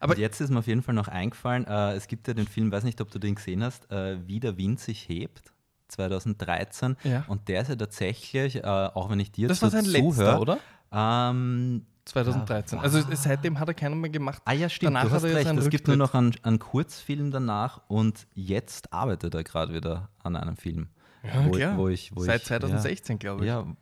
Aber 0.00 0.14
Und 0.14 0.20
jetzt 0.20 0.40
ist 0.40 0.50
mir 0.50 0.58
auf 0.58 0.66
jeden 0.66 0.82
Fall 0.82 0.94
noch 0.94 1.08
eingefallen, 1.08 1.66
äh, 1.66 1.92
es 1.94 2.08
gibt 2.08 2.28
ja 2.28 2.34
den 2.34 2.46
Film, 2.46 2.72
weiß 2.72 2.84
nicht, 2.84 3.00
ob 3.00 3.10
du 3.10 3.18
den 3.18 3.34
gesehen 3.34 3.62
hast, 3.62 3.90
äh, 3.90 4.26
Wie 4.26 4.40
der 4.40 4.56
Wind 4.56 4.80
sich 4.80 5.08
hebt, 5.08 5.52
2013. 5.88 6.96
Ja. 7.04 7.24
Und 7.28 7.48
der 7.48 7.62
ist 7.62 7.68
ja 7.68 7.76
tatsächlich, 7.76 8.56
äh, 8.56 8.62
auch 8.62 9.10
wenn 9.10 9.20
ich 9.20 9.32
dir 9.32 9.48
das 9.48 9.60
so 9.60 9.64
war 9.64 9.70
sein 9.70 9.84
letzter, 9.84 10.00
zuhöre, 10.00 10.38
oder? 10.40 10.58
Ähm, 10.92 11.86
2013. 12.04 12.78
Ja, 12.78 12.82
also 12.84 13.00
seitdem 13.14 13.58
hat 13.58 13.68
er 13.68 13.74
keinen 13.74 14.00
mehr 14.00 14.10
gemacht. 14.10 14.42
ah 14.44 14.52
ja, 14.52 14.68
stimmt, 14.68 14.94
Danach 14.96 15.04
du 15.04 15.10
hast 15.10 15.22
hat 15.22 15.30
er 15.30 15.36
recht. 15.36 15.58
Es 15.58 15.70
gibt 15.70 15.86
nur 15.88 15.96
noch 15.96 16.14
einen, 16.14 16.34
einen 16.42 16.58
Kurzfilm 16.58 17.30
danach 17.30 17.80
und 17.88 18.26
jetzt 18.34 18.92
arbeitet 18.92 19.34
er 19.34 19.44
gerade 19.44 19.72
wieder 19.74 20.08
an 20.22 20.36
einem 20.36 20.56
Film. 20.56 20.88
Ja, 21.22 21.46
wo, 21.46 21.50
klar. 21.52 21.76
Wo 21.76 21.88
ich, 21.88 22.10
wo 22.14 22.24
Seit 22.24 22.42
ich, 22.42 22.48
2016, 22.48 23.18
glaube 23.18 23.46
ja, 23.46 23.60
ich. 23.60 23.66
Ja, 23.66 23.76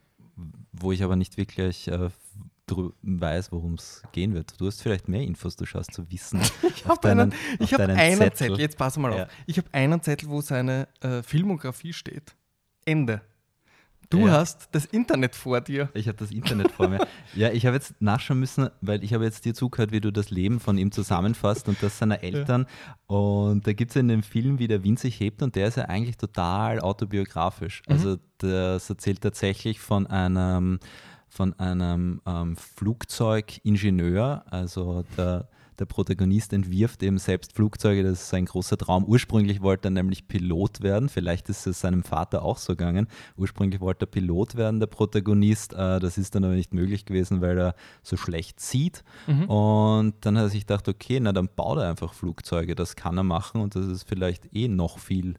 wo 0.72 0.92
ich 0.92 1.02
aber 1.02 1.16
nicht 1.16 1.36
wirklich 1.36 1.88
äh, 1.88 2.10
weiß, 3.02 3.52
worum 3.52 3.74
es 3.74 4.02
gehen 4.12 4.34
wird. 4.34 4.60
Du 4.60 4.66
hast 4.66 4.80
vielleicht 4.82 5.08
mehr 5.08 5.22
Infos, 5.22 5.56
du 5.56 5.64
schaust 5.66 5.92
zu 5.92 6.10
wissen. 6.10 6.40
Ich 6.62 6.86
habe 6.86 7.08
einen, 7.08 7.34
ich 7.58 7.74
hab 7.74 7.80
einen 7.80 8.18
Zettel. 8.34 8.58
jetzt 8.58 8.76
pass 8.78 8.96
mal 8.96 9.14
Ja. 9.14 9.24
auf. 9.24 9.28
Ich 9.46 9.58
habe 9.58 9.68
einen 9.72 10.02
Zettel, 10.02 10.28
wo 10.28 10.40
seine 10.40 10.88
äh, 11.00 11.22
Filmografie 11.22 11.92
steht. 11.92 12.34
Ende. 12.84 13.20
Du 14.10 14.26
Ja. 14.26 14.32
hast 14.32 14.68
das 14.72 14.86
Internet 14.86 15.36
vor 15.36 15.60
dir. 15.60 15.88
Ich 15.94 16.08
habe 16.08 16.18
das 16.18 16.32
Internet 16.32 16.72
vor 16.72 16.88
mir. 16.88 17.06
Ja, 17.34 17.50
ich 17.52 17.64
habe 17.64 17.76
jetzt 17.76 17.94
nachschauen 18.00 18.40
müssen, 18.40 18.68
weil 18.80 19.04
ich 19.04 19.14
habe 19.14 19.22
jetzt 19.24 19.44
dir 19.44 19.54
zugehört, 19.54 19.92
wie 19.92 20.00
du 20.00 20.10
das 20.10 20.30
Leben 20.30 20.58
von 20.58 20.76
ihm 20.78 20.90
zusammenfasst 20.90 21.68
und 21.68 21.80
das 21.80 21.96
seiner 21.98 22.22
Eltern. 22.24 22.66
Und 23.06 23.66
da 23.68 23.72
gibt 23.72 23.90
es 23.92 23.96
in 23.96 24.08
dem 24.08 24.24
Film, 24.24 24.58
wie 24.58 24.66
der 24.66 24.82
Wind 24.82 24.98
sich 24.98 25.20
hebt 25.20 25.42
und 25.42 25.54
der 25.54 25.68
ist 25.68 25.76
ja 25.76 25.84
eigentlich 25.84 26.16
total 26.16 26.80
autobiografisch. 26.80 27.82
Also 27.86 28.16
das 28.38 28.90
erzählt 28.90 29.20
tatsächlich 29.20 29.78
von 29.78 30.08
einem, 30.08 30.80
von 31.28 31.56
einem 31.60 32.20
ähm, 32.26 32.56
Flugzeugingenieur, 32.56 34.44
also 34.50 35.04
der 35.16 35.48
der 35.80 35.86
Protagonist 35.86 36.52
entwirft 36.52 37.02
eben 37.02 37.18
selbst 37.18 37.54
Flugzeuge, 37.54 38.02
das 38.02 38.20
ist 38.20 38.28
sein 38.28 38.44
großer 38.44 38.76
Traum. 38.76 39.04
Ursprünglich 39.04 39.62
wollte 39.62 39.88
er 39.88 39.92
nämlich 39.92 40.28
Pilot 40.28 40.82
werden, 40.82 41.08
vielleicht 41.08 41.48
ist 41.48 41.66
es 41.66 41.80
seinem 41.80 42.04
Vater 42.04 42.42
auch 42.42 42.58
so 42.58 42.74
gegangen. 42.74 43.08
Ursprünglich 43.36 43.80
wollte 43.80 44.04
er 44.04 44.08
Pilot 44.08 44.54
werden, 44.56 44.78
der 44.78 44.86
Protagonist. 44.86 45.72
Äh, 45.72 45.98
Das 45.98 46.18
ist 46.18 46.34
dann 46.34 46.44
aber 46.44 46.54
nicht 46.54 46.74
möglich 46.74 47.06
gewesen, 47.06 47.40
weil 47.40 47.58
er 47.58 47.74
so 48.02 48.16
schlecht 48.16 48.60
sieht. 48.60 49.02
Und 49.48 50.14
dann 50.20 50.36
hat 50.36 50.44
er 50.44 50.48
sich 50.50 50.66
gedacht, 50.66 50.86
okay, 50.88 51.18
na 51.18 51.32
dann 51.32 51.48
baut 51.56 51.78
er 51.78 51.88
einfach 51.88 52.12
Flugzeuge, 52.12 52.74
das 52.74 52.94
kann 52.94 53.16
er 53.16 53.24
machen 53.24 53.60
und 53.60 53.74
das 53.74 53.86
ist 53.86 54.04
vielleicht 54.04 54.54
eh 54.54 54.68
noch 54.68 54.98
viel 54.98 55.36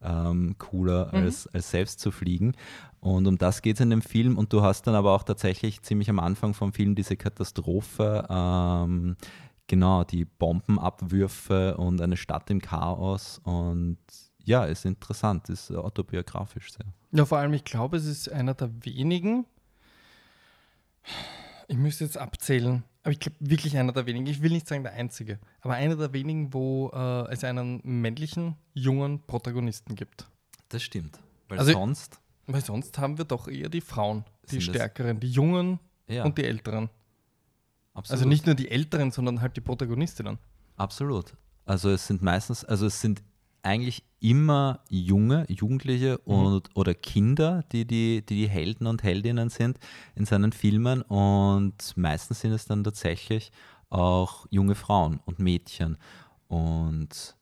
ähm, 0.00 0.56
cooler, 0.58 1.12
als, 1.12 1.46
als 1.48 1.70
selbst 1.70 2.00
zu 2.00 2.10
fliegen. 2.10 2.54
Und 3.00 3.26
um 3.26 3.36
das 3.38 3.62
geht 3.62 3.76
es 3.76 3.80
in 3.80 3.90
dem 3.90 4.02
Film. 4.02 4.38
Und 4.38 4.52
du 4.52 4.62
hast 4.62 4.86
dann 4.86 4.94
aber 4.94 5.12
auch 5.12 5.24
tatsächlich 5.24 5.82
ziemlich 5.82 6.08
am 6.08 6.18
Anfang 6.20 6.54
vom 6.54 6.72
Film 6.72 6.94
diese 6.94 7.16
Katastrophe, 7.16 8.26
ähm, 8.30 9.16
genau, 9.68 10.04
die 10.04 10.24
Bombenabwürfe 10.24 11.76
und 11.76 12.00
eine 12.00 12.16
Stadt 12.16 12.50
im 12.50 12.60
Chaos. 12.60 13.40
Und 13.44 13.98
ja, 14.44 14.64
ist 14.64 14.84
interessant, 14.84 15.48
ist 15.48 15.70
autobiografisch 15.70 16.72
sehr. 16.72 16.86
Ja, 17.12 17.24
vor 17.24 17.38
allem, 17.38 17.52
ich 17.52 17.64
glaube, 17.64 17.96
es 17.96 18.06
ist 18.06 18.30
einer 18.30 18.54
der 18.54 18.70
wenigen. 18.84 19.46
Ich 21.68 21.76
müsste 21.76 22.04
jetzt 22.04 22.18
abzählen, 22.18 22.84
aber 23.02 23.12
ich 23.12 23.20
glaube 23.20 23.36
wirklich 23.40 23.76
einer 23.76 23.92
der 23.92 24.06
wenigen. 24.06 24.26
Ich 24.26 24.42
will 24.42 24.50
nicht 24.52 24.68
sagen 24.68 24.82
der 24.82 24.92
einzige, 24.92 25.38
aber 25.60 25.74
einer 25.74 25.96
der 25.96 26.12
wenigen, 26.12 26.52
wo 26.52 26.90
äh, 26.94 27.32
es 27.32 27.44
einen 27.44 27.80
männlichen, 27.84 28.56
jungen 28.74 29.20
Protagonisten 29.26 29.94
gibt. 29.94 30.26
Das 30.68 30.82
stimmt. 30.82 31.18
Weil 31.48 31.58
Also- 31.58 31.72
sonst, 31.72 32.20
Weil 32.46 32.64
sonst 32.64 32.98
haben 32.98 33.18
wir 33.18 33.24
doch 33.24 33.48
eher 33.48 33.68
die 33.68 33.80
Frauen, 33.80 34.24
die 34.50 34.60
stärkeren, 34.60 35.20
die 35.20 35.30
Jungen 35.30 35.78
ja, 36.08 36.24
und 36.24 36.36
die 36.38 36.44
Älteren. 36.44 36.90
Absolut. 37.94 38.18
Also 38.18 38.28
nicht 38.28 38.46
nur 38.46 38.54
die 38.54 38.70
Älteren, 38.70 39.10
sondern 39.10 39.40
halt 39.40 39.56
die 39.56 39.60
Protagonistinnen. 39.60 40.38
Absolut. 40.76 41.36
Also 41.64 41.90
es 41.90 42.06
sind 42.06 42.22
meistens, 42.22 42.64
also 42.64 42.86
es 42.86 43.00
sind 43.00 43.22
eigentlich 43.62 44.04
immer 44.20 44.80
junge, 44.88 45.46
Jugendliche 45.48 46.18
und, 46.18 46.68
oder 46.74 46.94
Kinder, 46.94 47.64
die 47.72 47.84
die, 47.84 48.24
die 48.26 48.34
die 48.36 48.48
Helden 48.48 48.86
und 48.86 49.02
Heldinnen 49.02 49.48
sind 49.48 49.78
in 50.14 50.26
seinen 50.26 50.52
Filmen 50.52 51.02
und 51.02 51.96
meistens 51.96 52.40
sind 52.40 52.52
es 52.52 52.66
dann 52.66 52.84
tatsächlich 52.84 53.52
auch 53.88 54.46
junge 54.50 54.74
Frauen 54.74 55.20
und 55.26 55.38
Mädchen. 55.38 55.96
Und 56.48 57.36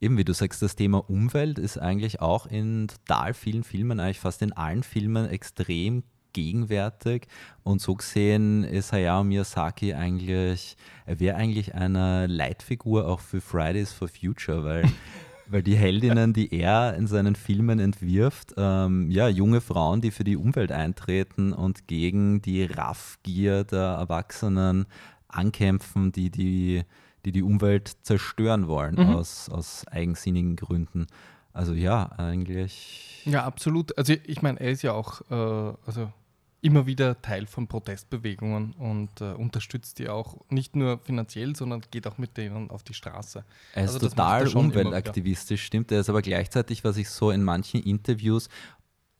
eben 0.00 0.16
wie 0.16 0.24
du 0.24 0.32
sagst, 0.32 0.62
das 0.62 0.76
Thema 0.76 0.98
Umwelt 1.10 1.58
ist 1.58 1.78
eigentlich 1.78 2.20
auch 2.20 2.46
in 2.46 2.88
total 2.88 3.34
vielen 3.34 3.64
Filmen, 3.64 4.00
eigentlich 4.00 4.20
fast 4.20 4.42
in 4.42 4.52
allen 4.52 4.82
Filmen 4.82 5.28
extrem 5.28 6.04
gegenwärtig. 6.38 7.26
Und 7.64 7.80
so 7.80 7.96
gesehen 7.96 8.64
ist 8.64 8.92
Hayao 8.92 9.24
Miyazaki 9.24 9.94
eigentlich, 9.94 10.76
er 11.04 11.18
wäre 11.18 11.36
eigentlich 11.36 11.74
eine 11.74 12.26
Leitfigur 12.26 13.08
auch 13.08 13.20
für 13.20 13.40
Fridays 13.40 13.92
for 13.92 14.08
Future, 14.08 14.62
weil, 14.64 14.84
weil 15.48 15.62
die 15.62 15.76
Heldinnen, 15.76 16.32
die 16.32 16.52
er 16.54 16.94
in 16.94 17.08
seinen 17.08 17.34
Filmen 17.34 17.80
entwirft, 17.80 18.54
ähm, 18.56 19.10
ja, 19.10 19.28
junge 19.28 19.60
Frauen, 19.60 20.00
die 20.00 20.12
für 20.12 20.24
die 20.24 20.36
Umwelt 20.36 20.70
eintreten 20.70 21.52
und 21.52 21.88
gegen 21.88 22.40
die 22.40 22.64
Raffgier 22.64 23.64
der 23.64 23.96
Erwachsenen 23.98 24.86
ankämpfen, 25.26 26.12
die 26.12 26.30
die, 26.30 26.84
die, 27.24 27.32
die 27.32 27.42
Umwelt 27.42 27.96
zerstören 28.02 28.68
wollen 28.68 28.98
aus, 28.98 29.48
aus 29.48 29.86
eigensinnigen 29.88 30.54
Gründen. 30.54 31.08
Also 31.52 31.72
ja, 31.72 32.12
eigentlich. 32.16 33.22
Ja, 33.24 33.44
absolut. 33.44 33.98
Also 33.98 34.14
ich 34.24 34.42
meine, 34.42 34.60
er 34.60 34.70
ist 34.70 34.82
ja 34.82 34.92
auch 34.92 35.22
äh, 35.28 35.74
also 35.84 36.12
immer 36.60 36.86
wieder 36.86 37.20
Teil 37.22 37.46
von 37.46 37.68
Protestbewegungen 37.68 38.72
und 38.72 39.20
äh, 39.20 39.32
unterstützt 39.32 39.98
die 39.98 40.08
auch 40.08 40.36
nicht 40.50 40.74
nur 40.74 40.98
finanziell, 40.98 41.54
sondern 41.54 41.82
geht 41.90 42.06
auch 42.06 42.18
mit 42.18 42.36
denen 42.36 42.70
auf 42.70 42.82
die 42.82 42.94
Straße. 42.94 43.44
Er 43.74 43.84
ist 43.84 43.92
Also 43.94 44.08
total 44.08 44.48
umweltaktivistisch, 44.48 45.64
stimmt. 45.64 45.92
Er 45.92 46.00
ist 46.00 46.08
aber 46.10 46.22
gleichzeitig, 46.22 46.82
was 46.84 46.96
ich 46.96 47.08
so 47.10 47.30
in 47.30 47.44
manchen 47.44 47.82
Interviews 47.82 48.48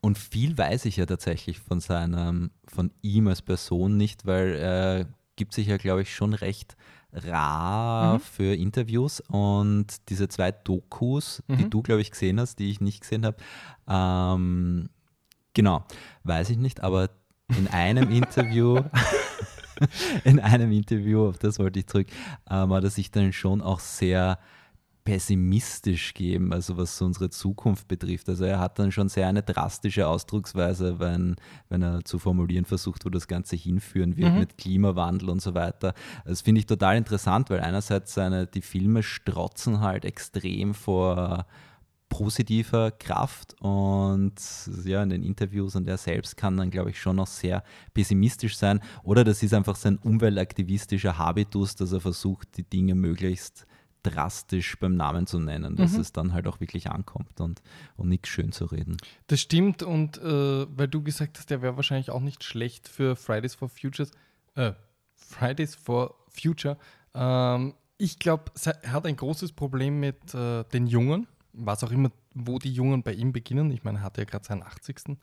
und 0.01 0.19
viel 0.19 0.57
weiß 0.57 0.85
ich 0.85 0.97
ja 0.97 1.07
tatsächlich 1.07 1.59
von 1.61 1.81
seinem, 1.81 2.51
von 2.67 2.91
ihm 3.03 3.29
als 3.29 3.43
Person 3.43 3.97
nicht, 3.97 4.27
weil 4.27 4.55
er 4.55 5.07
gibt 5.37 5.55
sich 5.55 5.69
ja, 5.69 5.77
glaube 5.77 6.03
ich, 6.03 6.15
schon 6.15 6.35
recht 6.35 6.77
rar 7.13 8.17
Mhm. 8.17 8.21
für 8.21 8.55
Interviews 8.55 9.21
und 9.29 9.87
diese 10.09 10.29
zwei 10.29 10.53
Dokus, 10.53 11.43
die 11.49 11.65
Mhm. 11.65 11.71
du, 11.71 11.83
glaube 11.83 12.01
ich, 12.01 12.11
gesehen 12.11 12.39
hast, 12.41 12.59
die 12.59 12.71
ich 12.71 12.81
nicht 12.81 13.01
gesehen 13.03 13.25
habe, 13.25 13.37
ähm, 13.89 14.91
Genau, 15.55 15.85
weiß 16.23 16.51
ich 16.51 16.57
nicht, 16.59 16.83
aber 16.83 17.11
in 17.57 17.67
einem 17.69 18.11
Interview, 18.11 18.81
in 20.25 20.41
einem 20.41 20.73
Interview, 20.73 21.29
auf 21.29 21.39
das 21.39 21.59
wollte 21.59 21.79
ich 21.81 21.87
zurück, 21.87 22.09
ähm, 22.51 22.73
hat 22.73 22.85
er 22.85 22.91
sich 22.91 23.11
dann 23.11 23.33
schon 23.33 23.61
auch 23.63 23.81
sehr 23.81 24.39
pessimistisch 25.05 26.13
geben, 26.13 26.53
also 26.53 26.77
was 26.77 27.01
unsere 27.01 27.31
Zukunft 27.31 27.89
betrifft. 27.89 28.29
Also 28.29 28.45
er 28.45 28.59
hat 28.61 28.79
dann 28.79 28.93
schon 28.93 29.09
sehr 29.09 29.27
eine 29.27 29.43
drastische 29.43 30.07
Ausdrucksweise, 30.07 31.01
wenn, 31.01 31.37
wenn 31.71 31.81
er 31.81 32.05
zu 32.05 32.19
formulieren 32.19 32.67
versucht, 32.67 33.07
wo 33.07 33.09
das 33.09 33.27
Ganze 33.27 33.57
hinführen 33.57 34.19
wird 34.19 34.35
Mhm. 34.35 34.39
mit 34.39 34.59
Klimawandel 34.59 35.31
und 35.31 35.41
so 35.41 35.55
weiter. 35.55 35.95
Das 36.27 36.43
finde 36.43 36.59
ich 36.59 36.67
total 36.67 36.99
interessant, 36.99 37.49
weil 37.49 37.61
einerseits 37.61 38.13
seine, 38.13 38.47
die 38.47 38.61
Filme 38.61 39.03
strotzen 39.03 39.81
halt 39.81 40.05
extrem 40.05 40.75
vor 40.75 41.47
positiver 42.09 42.91
Kraft 42.91 43.55
und 43.61 44.35
ja, 44.85 45.03
in 45.03 45.11
den 45.11 45.23
Interviews 45.23 45.77
und 45.77 45.87
er 45.87 45.99
selbst 45.99 46.37
kann 46.37 46.57
dann, 46.57 46.71
glaube 46.71 46.91
ich, 46.91 47.01
schon 47.01 47.17
noch 47.17 47.27
sehr 47.27 47.63
pessimistisch 47.95 48.57
sein. 48.57 48.81
Oder 49.03 49.25
das 49.25 49.43
ist 49.43 49.53
einfach 49.55 49.77
sein 49.77 49.99
umweltaktivistischer 49.99 51.19
Habitus, 51.19 51.75
dass 51.77 51.93
er 51.93 52.01
versucht, 52.01 52.57
die 52.57 52.65
Dinge 52.65 52.95
möglichst 52.95 53.67
drastisch 54.05 54.79
beim 54.79 54.97
Namen 54.97 55.27
zu 55.27 55.39
nennen, 55.39 55.77
dass 55.77 55.93
Mhm. 55.95 56.01
es 56.01 56.13
dann 56.13 56.33
halt 56.33 56.47
auch 56.47 56.61
wirklich 56.61 56.89
ankommt 56.91 57.41
und, 57.41 57.61
und 57.97 58.09
nichts 58.09 58.29
schön 58.29 58.53
zu 58.53 58.65
reden. 58.67 58.97
Das 59.27 59.41
stimmt 59.41 59.83
und 59.83 60.19
äh, 60.19 60.67
weil 60.77 60.89
du 60.89 61.03
gesagt 61.03 61.37
hast, 61.39 61.51
der 61.51 61.63
wäre 61.63 61.77
wahrscheinlich 61.77 62.11
auch 62.11 62.21
nicht 62.21 62.45
schlecht 62.45 62.89
für 62.89 63.17
Fridays 63.17 63.55
for 63.55 63.69
Futures, 63.69 64.13
äh, 64.55 64.73
Fridays 65.15 65.75
for 65.75 66.15
Future. 66.29 66.79
Ähm, 67.13 67.75
ich 67.99 68.19
glaube, 68.21 68.45
er 68.83 68.93
hat 68.93 69.05
ein 69.07 69.17
großes 69.17 69.53
Problem 69.53 69.99
mit 69.99 70.33
äh, 70.33 70.63
den 70.73 70.87
Jungen, 70.87 71.27
was 71.59 71.85
auch 71.85 71.91
immer, 71.91 72.11
wo 72.35 72.59
die 72.59 72.73
Jungen 72.73 73.03
bei 73.03 73.13
ihm 73.13 73.33
beginnen. 73.33 73.71
Ich 73.71 73.85
meine, 73.85 73.99
er 73.99 74.05
hatte 74.05 74.21
ja 74.21 74.25
gerade 74.25 74.45
seinen 74.45 74.63
80. 74.63 75.19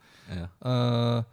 Ja. 0.62 1.20
Äh, 1.20 1.24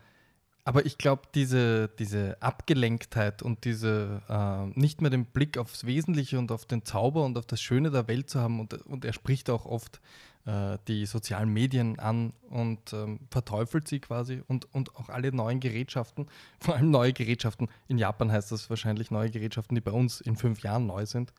aber 0.65 0.87
ich 0.87 0.97
glaube, 0.97 1.23
diese, 1.35 1.89
diese 1.89 2.41
Abgelenktheit 2.41 3.43
und 3.43 3.65
diese 3.65 4.23
äh, 4.29 4.79
nicht 4.79 5.01
mehr 5.01 5.11
den 5.11 5.25
Blick 5.25 5.59
aufs 5.59 5.87
Wesentliche 5.87 6.39
und 6.39 6.53
auf 6.53 6.67
den 6.67 6.85
Zauber 6.85 7.25
und 7.25 7.37
auf 7.37 7.47
das 7.47 7.61
Schöne 7.61 7.91
der 7.91 8.07
Welt 8.07 8.31
zu 8.31 8.41
haben, 8.41 8.61
und, 8.61 8.75
und 8.87 9.05
er 9.05 9.13
spricht 9.13 9.51
auch 9.51 9.67
oft 9.67 10.01
äh, 10.45 10.79
die 10.87 11.07
sozialen 11.07 11.49
Medien 11.49 11.99
an 11.99 12.33
und 12.49 12.93
ähm, 12.93 13.21
verteufelt 13.31 13.89
sie 13.89 13.99
quasi 13.99 14.43
und, 14.47 14.73
und 14.73 14.95
auch 14.97 15.09
alle 15.09 15.33
neuen 15.33 15.59
Gerätschaften, 15.59 16.29
vor 16.61 16.77
allem 16.77 16.91
neue 16.91 17.13
Gerätschaften. 17.13 17.69
In 17.89 17.99
Japan 17.99 18.31
heißt 18.31 18.53
das 18.53 18.71
wahrscheinlich 18.71 19.11
neue 19.11 19.31
Gerätschaften, 19.31 19.75
die 19.75 19.81
bei 19.81 19.93
uns 19.93 20.21
in 20.21 20.37
fünf 20.37 20.61
Jahren 20.61 20.87
neu 20.87 21.07
sind. 21.07 21.33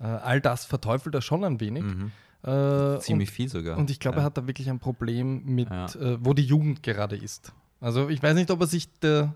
Äh, 0.00 0.04
all 0.04 0.42
das 0.42 0.66
verteufelt 0.66 1.14
er 1.14 1.22
schon 1.22 1.44
ein 1.44 1.60
wenig. 1.60 1.84
Mhm. 1.84 2.12
Äh, 2.42 2.98
Ziemlich 3.00 3.28
und, 3.28 3.34
viel 3.34 3.48
sogar. 3.48 3.76
und 3.76 3.90
ich 3.90 4.00
glaube, 4.00 4.16
ja. 4.16 4.22
er 4.22 4.26
hat 4.26 4.38
da 4.38 4.46
wirklich 4.46 4.70
ein 4.70 4.78
Problem 4.78 5.44
mit, 5.44 5.68
Ja. 5.68 5.86
äh, 5.86 6.18
wo 6.20 6.32
die 6.32 6.44
Jugend 6.44 6.82
gerade 6.82 7.16
ist. 7.16 7.52
Also 7.80 8.08
ich 8.08 8.22
weiß 8.22 8.34
nicht, 8.34 8.50
ob 8.50 8.60
er 8.60 8.66
sich 8.66 8.90
der 9.00 9.34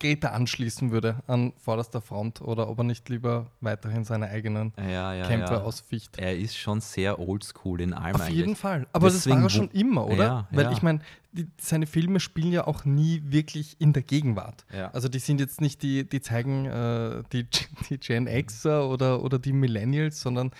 Greta 0.00 0.28
anschließen 0.28 0.90
würde 0.90 1.16
an 1.26 1.52
vorderster 1.56 2.00
Front 2.00 2.40
oder 2.40 2.68
ob 2.68 2.78
er 2.78 2.84
nicht 2.84 3.08
lieber 3.08 3.50
weiterhin 3.60 4.04
seine 4.04 4.28
eigenen 4.28 4.72
ja, 4.78 5.12
ja, 5.12 5.26
Kämpfe 5.26 5.54
ja. 5.54 5.62
ausficht. 5.62 6.18
Er 6.18 6.36
ist 6.36 6.56
schon 6.56 6.80
sehr 6.80 7.18
oldschool 7.18 7.80
in 7.80 7.92
allem 7.92 8.14
Auf 8.14 8.22
eigentlich. 8.22 8.36
jeden 8.36 8.56
Fall. 8.56 8.86
Aber 8.92 9.08
Deswegen, 9.08 9.42
das 9.42 9.42
war 9.42 9.46
er 9.46 9.50
schon 9.50 9.70
immer, 9.70 10.06
oder? 10.06 10.48
Weil 10.50 10.72
ich 10.72 10.82
meine, 10.82 11.00
seine 11.60 11.86
Filme 11.86 12.20
spielen 12.20 12.52
ja 12.52 12.66
auch 12.66 12.84
nie 12.84 13.22
wirklich 13.26 13.76
in 13.80 13.92
der 13.92 14.02
Gegenwart. 14.02 14.64
Also 14.92 15.08
die 15.08 15.18
sind 15.18 15.40
jetzt 15.40 15.60
nicht 15.60 15.82
die, 15.82 16.08
die 16.08 16.20
zeigen 16.20 16.66
äh, 16.66 17.22
die, 17.32 17.46
die 17.90 17.98
Gen 17.98 18.26
Xer 18.26 18.88
oder, 18.88 19.22
oder 19.22 19.38
die 19.38 19.52
Millennials, 19.52 20.20
sondern 20.20 20.52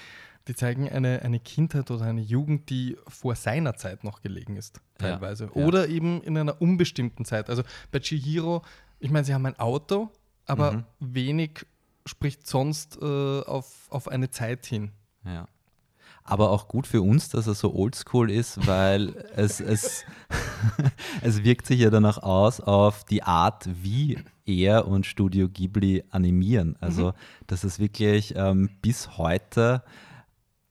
die 0.48 0.54
zeigen 0.54 0.88
eine, 0.88 1.22
eine 1.22 1.38
Kindheit 1.40 1.90
oder 1.90 2.06
eine 2.06 2.20
Jugend, 2.22 2.70
die 2.70 2.96
vor 3.06 3.34
seiner 3.37 3.74
Zeit 3.76 4.02
noch 4.02 4.22
gelegen 4.22 4.56
ist, 4.56 4.80
teilweise. 4.98 5.50
ja. 5.54 5.62
Oder 5.64 5.88
eben 5.88 6.22
in 6.22 6.37
einer 6.38 6.61
unbestimmten 6.61 7.24
Zeit. 7.24 7.48
Also 7.50 7.62
bei 7.92 8.00
Chihiro, 8.00 8.62
ich 8.98 9.11
meine, 9.11 9.24
sie 9.24 9.34
haben 9.34 9.46
ein 9.46 9.58
Auto, 9.58 10.11
aber 10.46 10.72
Mhm. 10.72 10.84
wenig 11.00 11.66
spricht 12.06 12.46
sonst 12.46 12.98
äh, 13.02 13.04
auf, 13.42 13.87
auf 13.90 14.08
eine 14.08 14.30
Zeit 14.30 14.64
hin. 14.66 14.92
Ja. 15.24 15.46
Aber 16.24 16.50
auch 16.50 16.68
gut 16.68 16.87
für 16.87 17.00
uns, 17.02 17.28
dass 17.30 17.46
er 17.46 17.54
so 17.54 17.74
oldschool 17.74 18.30
ist, 18.30 18.66
weil 18.66 19.14
es, 19.37 19.61
es, 19.61 20.04
es 21.22 21.44
wirkt 21.44 21.66
sich 21.66 21.80
ja 21.80 21.90
danach 21.90 22.18
aus 22.18 22.61
auf 22.61 23.04
die 23.04 23.22
Art, 23.22 23.68
wie 23.82 24.18
er 24.46 24.88
und 24.88 25.04
Studio 25.06 25.48
Ghibli 25.48 26.04
animieren. 26.11 26.76
Also, 26.80 27.12
dass 27.46 27.64
es 27.64 27.78
wirklich 27.78 28.34
ähm, 28.37 28.70
bis 28.82 29.18
heute 29.18 29.82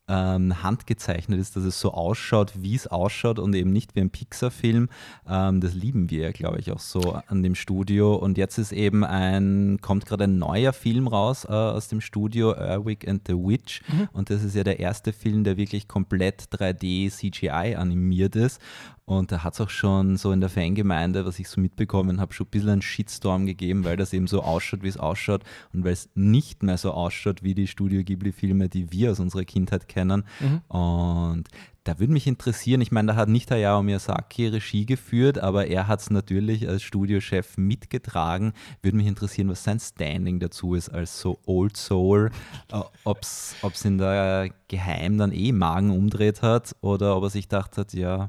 ähm, 0.08 0.62
handgezeichnet 0.62 1.38
ist, 1.38 1.56
dass 1.56 1.64
es 1.64 1.78
so 1.80 1.92
ausschaut, 1.92 2.52
wie 2.56 2.74
es 2.74 2.86
ausschaut 2.86 3.38
und 3.38 3.54
eben 3.54 3.72
nicht 3.72 3.94
wie 3.94 4.00
ein 4.00 4.10
Pixar-Film. 4.10 4.88
Ähm, 5.28 5.60
das 5.60 5.74
lieben 5.74 6.10
wir, 6.10 6.32
glaube 6.32 6.58
ich, 6.58 6.72
auch 6.72 6.80
so 6.80 7.20
an 7.26 7.42
dem 7.42 7.54
Studio. 7.54 8.14
Und 8.14 8.38
jetzt 8.38 8.58
ist 8.58 8.72
eben 8.72 9.04
ein, 9.04 9.78
kommt 9.80 10.06
gerade 10.06 10.24
ein 10.24 10.38
neuer 10.38 10.72
Film 10.72 11.08
raus 11.08 11.44
äh, 11.44 11.52
aus 11.52 11.88
dem 11.88 12.00
Studio, 12.00 12.52
Erwick 12.52 13.06
and 13.06 13.22
the 13.26 13.34
Witch. 13.34 13.82
Und 14.12 14.30
das 14.30 14.42
ist 14.42 14.54
ja 14.54 14.64
der 14.64 14.80
erste 14.80 15.12
Film, 15.12 15.44
der 15.44 15.56
wirklich 15.56 15.88
komplett 15.88 16.44
3D 16.52 17.10
CGI 17.10 17.76
animiert 17.76 18.36
ist. 18.36 18.60
Und 19.08 19.32
da 19.32 19.42
hat 19.42 19.54
es 19.54 19.60
auch 19.62 19.70
schon 19.70 20.18
so 20.18 20.32
in 20.32 20.40
der 20.42 20.50
Fangemeinde, 20.50 21.24
was 21.24 21.38
ich 21.38 21.48
so 21.48 21.62
mitbekommen 21.62 22.20
habe, 22.20 22.34
schon 22.34 22.46
ein 22.46 22.50
bisschen 22.50 22.68
einen 22.68 22.82
Shitstorm 22.82 23.46
gegeben, 23.46 23.84
weil 23.84 23.96
das 23.96 24.12
eben 24.12 24.26
so 24.26 24.42
ausschaut, 24.42 24.82
wie 24.82 24.88
es 24.88 24.98
ausschaut 24.98 25.44
und 25.72 25.82
weil 25.82 25.94
es 25.94 26.10
nicht 26.14 26.62
mehr 26.62 26.76
so 26.76 26.90
ausschaut 26.90 27.42
wie 27.42 27.54
die 27.54 27.68
Studio 27.68 28.04
Ghibli-Filme, 28.04 28.68
die 28.68 28.92
wir 28.92 29.10
aus 29.12 29.18
unserer 29.18 29.44
Kindheit 29.44 29.88
kennen. 29.88 30.24
Und 30.68 31.48
da 31.84 31.98
würde 31.98 32.12
mich 32.12 32.26
interessieren, 32.26 32.82
ich 32.82 32.92
meine, 32.92 33.12
da 33.12 33.16
hat 33.16 33.30
nicht 33.30 33.50
Hayao 33.50 33.82
Miyazaki 33.82 34.48
Regie 34.48 34.84
geführt, 34.84 35.38
aber 35.38 35.68
er 35.68 35.88
hat 35.88 36.00
es 36.00 36.10
natürlich 36.10 36.68
als 36.68 36.82
Studiochef 36.82 37.56
mitgetragen. 37.56 38.52
Würde 38.82 38.98
mich 38.98 39.06
interessieren, 39.06 39.48
was 39.48 39.64
sein 39.64 39.80
Standing 39.80 40.38
dazu 40.38 40.74
ist 40.74 40.90
als 40.90 41.18
so 41.18 41.38
Old 41.46 41.78
Soul, 41.78 42.30
äh, 42.70 42.82
ob 43.04 43.22
es 43.22 43.84
in 43.86 43.96
der 43.96 44.50
Geheim 44.68 45.16
dann 45.16 45.32
eh 45.32 45.52
Magen 45.52 45.92
umdreht 45.92 46.42
hat 46.42 46.76
oder 46.82 47.16
ob 47.16 47.22
er 47.22 47.30
sich 47.30 47.48
gedacht 47.48 47.78
hat, 47.78 47.94
ja, 47.94 48.28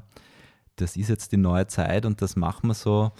das 0.80 0.96
ist 0.96 1.08
jetzt 1.08 1.32
die 1.32 1.36
neue 1.36 1.66
Zeit 1.66 2.06
und 2.06 2.22
das 2.22 2.36
machen 2.36 2.68
wir 2.68 2.74
so. 2.74 3.12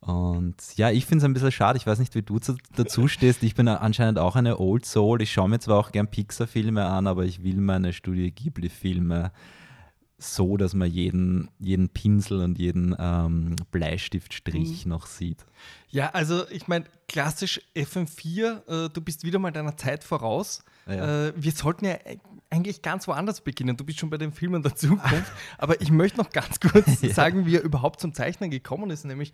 Und 0.00 0.54
ja, 0.76 0.90
ich 0.90 1.04
finde 1.04 1.18
es 1.18 1.24
ein 1.24 1.32
bisschen 1.32 1.50
schade. 1.50 1.78
Ich 1.78 1.86
weiß 1.86 1.98
nicht, 1.98 2.14
wie 2.14 2.22
du 2.22 2.38
zu, 2.38 2.56
dazu 2.76 3.08
stehst. 3.08 3.42
Ich 3.42 3.56
bin 3.56 3.66
anscheinend 3.66 4.18
auch 4.18 4.36
eine 4.36 4.60
Old 4.60 4.86
Soul. 4.86 5.20
Ich 5.20 5.32
schaue 5.32 5.48
mir 5.48 5.58
zwar 5.58 5.78
auch 5.78 5.90
gern 5.90 6.08
Pixar-Filme 6.08 6.84
an, 6.84 7.08
aber 7.08 7.24
ich 7.24 7.42
will 7.42 7.56
meine 7.56 7.92
Studio 7.92 8.30
Ghibli-Filme 8.32 9.32
so, 10.18 10.56
dass 10.56 10.74
man 10.74 10.90
jeden, 10.90 11.50
jeden 11.58 11.88
Pinsel 11.90 12.40
und 12.40 12.58
jeden 12.58 12.94
ähm, 12.98 13.56
Bleistiftstrich 13.70 14.86
noch 14.86 15.06
sieht. 15.06 15.44
Ja, 15.90 16.10
also 16.10 16.48
ich 16.50 16.68
meine, 16.68 16.86
klassisch 17.06 17.60
FM4, 17.74 18.86
äh, 18.86 18.90
du 18.90 19.00
bist 19.00 19.24
wieder 19.24 19.38
mal 19.38 19.50
deiner 19.50 19.76
Zeit 19.76 20.04
voraus. 20.04 20.64
Ja. 20.86 21.26
Äh, 21.26 21.32
wir 21.36 21.52
sollten 21.52 21.84
ja 21.84 21.98
eigentlich 22.56 22.82
ganz 22.82 23.06
woanders 23.06 23.40
beginnen. 23.40 23.76
Du 23.76 23.84
bist 23.84 23.98
schon 23.98 24.10
bei 24.10 24.16
den 24.18 24.32
Filmen 24.32 24.62
der 24.62 24.74
Zukunft. 24.74 25.32
aber 25.58 25.80
ich 25.80 25.90
möchte 25.90 26.18
noch 26.18 26.30
ganz 26.30 26.58
kurz 26.60 27.02
Ja. 27.02 27.12
sagen, 27.12 27.46
wie 27.46 27.56
er 27.56 27.62
überhaupt 27.62 28.00
zum 28.00 28.14
Zeichnen 28.14 28.50
gekommen 28.50 28.90
ist. 28.90 29.04
Nämlich, 29.04 29.32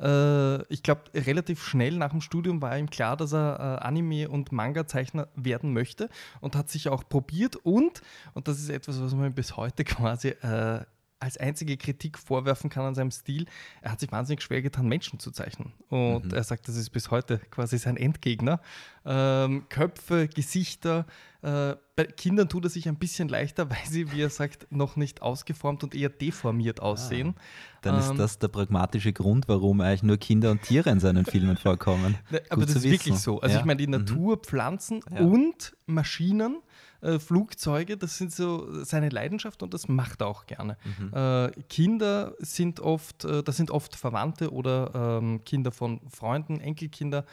äh, 0.00 0.62
ich 0.72 0.82
glaube, 0.82 1.02
relativ 1.14 1.62
schnell 1.62 1.96
nach 1.96 2.10
dem 2.10 2.20
Studium 2.20 2.62
war 2.62 2.76
ihm 2.78 2.90
klar, 2.90 3.16
dass 3.16 3.32
er 3.32 3.78
äh, 3.80 3.84
Anime- 3.86 4.28
und 4.28 4.52
Manga-Zeichner 4.52 5.28
werden 5.36 5.72
möchte 5.72 6.08
und 6.40 6.56
hat 6.56 6.70
sich 6.70 6.88
auch 6.88 7.08
probiert. 7.08 7.56
Und, 7.56 8.02
und 8.34 8.48
das 8.48 8.58
ist 8.58 8.70
etwas, 8.70 9.00
was 9.00 9.14
man 9.14 9.32
bis 9.34 9.56
heute 9.56 9.84
quasi 9.84 10.28
äh, 10.28 10.80
als 11.22 11.36
einzige 11.38 11.76
Kritik 11.76 12.18
vorwerfen 12.18 12.68
kann 12.68 12.84
an 12.84 12.94
seinem 12.94 13.10
Stil, 13.12 13.46
er 13.80 13.92
hat 13.92 14.00
sich 14.00 14.10
wahnsinnig 14.10 14.42
schwer 14.42 14.60
getan, 14.60 14.88
Menschen 14.88 15.18
zu 15.20 15.30
zeichnen. 15.30 15.72
Und 15.88 16.32
er 16.32 16.42
sagt, 16.42 16.66
das 16.66 16.76
ist 16.76 16.90
bis 16.90 17.10
heute 17.10 17.38
quasi 17.50 17.78
sein 17.78 17.96
Endgegner. 17.96 18.60
Ähm, 19.04 19.66
Köpfe, 19.68 20.28
Gesichter. 20.28 21.06
Äh, 21.42 21.74
bei 21.96 22.04
Kindern 22.04 22.48
tut 22.48 22.64
er 22.64 22.70
sich 22.70 22.88
ein 22.88 22.96
bisschen 22.96 23.28
leichter, 23.28 23.70
weil 23.70 23.84
sie, 23.88 24.10
wie 24.12 24.20
er 24.22 24.30
sagt, 24.30 24.66
noch 24.70 24.96
nicht 24.96 25.22
ausgeformt 25.22 25.84
und 25.84 25.94
eher 25.94 26.08
deformiert 26.08 26.80
aussehen. 26.80 27.34
Dann 27.82 27.98
ist 27.98 28.10
Ähm, 28.10 28.16
das 28.16 28.38
der 28.38 28.48
pragmatische 28.48 29.12
Grund, 29.12 29.46
warum 29.48 29.80
eigentlich 29.80 30.02
nur 30.02 30.16
Kinder 30.16 30.50
und 30.50 30.62
Tiere 30.62 30.90
in 30.90 30.98
seinen 31.00 31.24
Filmen 31.24 31.56
vorkommen. 31.56 32.16
Aber 32.50 32.60
Gut 32.62 32.68
das 32.68 32.76
ist 32.76 32.82
wirklich 32.84 33.14
wissen. 33.14 33.22
so. 33.22 33.40
Also 33.40 33.54
Ja. 33.54 33.60
ich 33.60 33.66
meine, 33.66 33.78
die 33.78 33.86
Mhm. 33.86 33.92
Natur, 33.92 34.38
Pflanzen 34.38 35.00
Ja. 35.12 35.20
und 35.20 35.76
Maschinen, 35.86 36.56
äh, 37.02 37.18
Flugzeuge, 37.18 37.96
das 37.96 38.16
sind 38.16 38.32
so 38.32 38.82
seine 38.84 39.08
Leidenschaft 39.10 39.62
und 39.62 39.74
das 39.74 39.88
macht 39.88 40.22
er 40.22 40.28
auch 40.28 40.46
gerne. 40.46 40.76
Mhm. 40.98 41.12
Äh, 41.14 41.50
Kinder 41.68 42.34
sind 42.38 42.80
oft, 42.80 43.24
äh, 43.24 43.42
das 43.42 43.56
sind 43.56 43.70
oft 43.70 43.94
Verwandte 43.96 44.52
oder 44.52 45.18
ähm, 45.20 45.44
Kinder 45.44 45.72
von 45.72 46.00
Freunden, 46.08 46.60
Enkelkinder, 46.60 47.24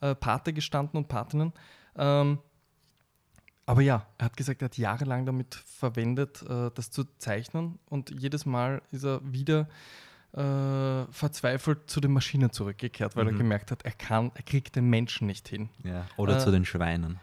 äh, 0.00 0.14
Pate 0.14 0.52
gestanden 0.52 0.96
und 0.98 1.08
Patinnen. 1.08 1.52
Ähm, 1.96 2.38
aber 3.66 3.80
ja, 3.80 4.06
er 4.18 4.26
hat 4.26 4.36
gesagt, 4.36 4.60
er 4.60 4.66
hat 4.66 4.76
jahrelang 4.76 5.24
damit 5.24 5.54
verwendet, 5.54 6.42
äh, 6.42 6.70
das 6.74 6.90
zu 6.90 7.04
zeichnen 7.18 7.78
und 7.88 8.10
jedes 8.10 8.44
Mal 8.44 8.82
ist 8.90 9.04
er 9.04 9.20
wieder 9.24 9.68
äh, 10.32 11.06
verzweifelt 11.12 11.88
zu 11.88 12.00
den 12.00 12.12
Maschinen 12.12 12.50
zurückgekehrt, 12.50 13.16
weil 13.16 13.26
er 13.28 13.32
Mhm. 13.32 13.38
gemerkt 13.38 13.70
hat, 13.70 13.84
er 13.84 13.92
kann, 13.92 14.32
er 14.34 14.42
kriegt 14.42 14.74
den 14.76 14.90
Menschen 14.90 15.26
nicht 15.28 15.48
hin. 15.48 15.68
Ja. 15.84 16.06
Oder 16.16 16.36
Äh, 16.36 16.40
zu 16.40 16.50
den 16.50 16.64
Schweinen. 16.64 17.20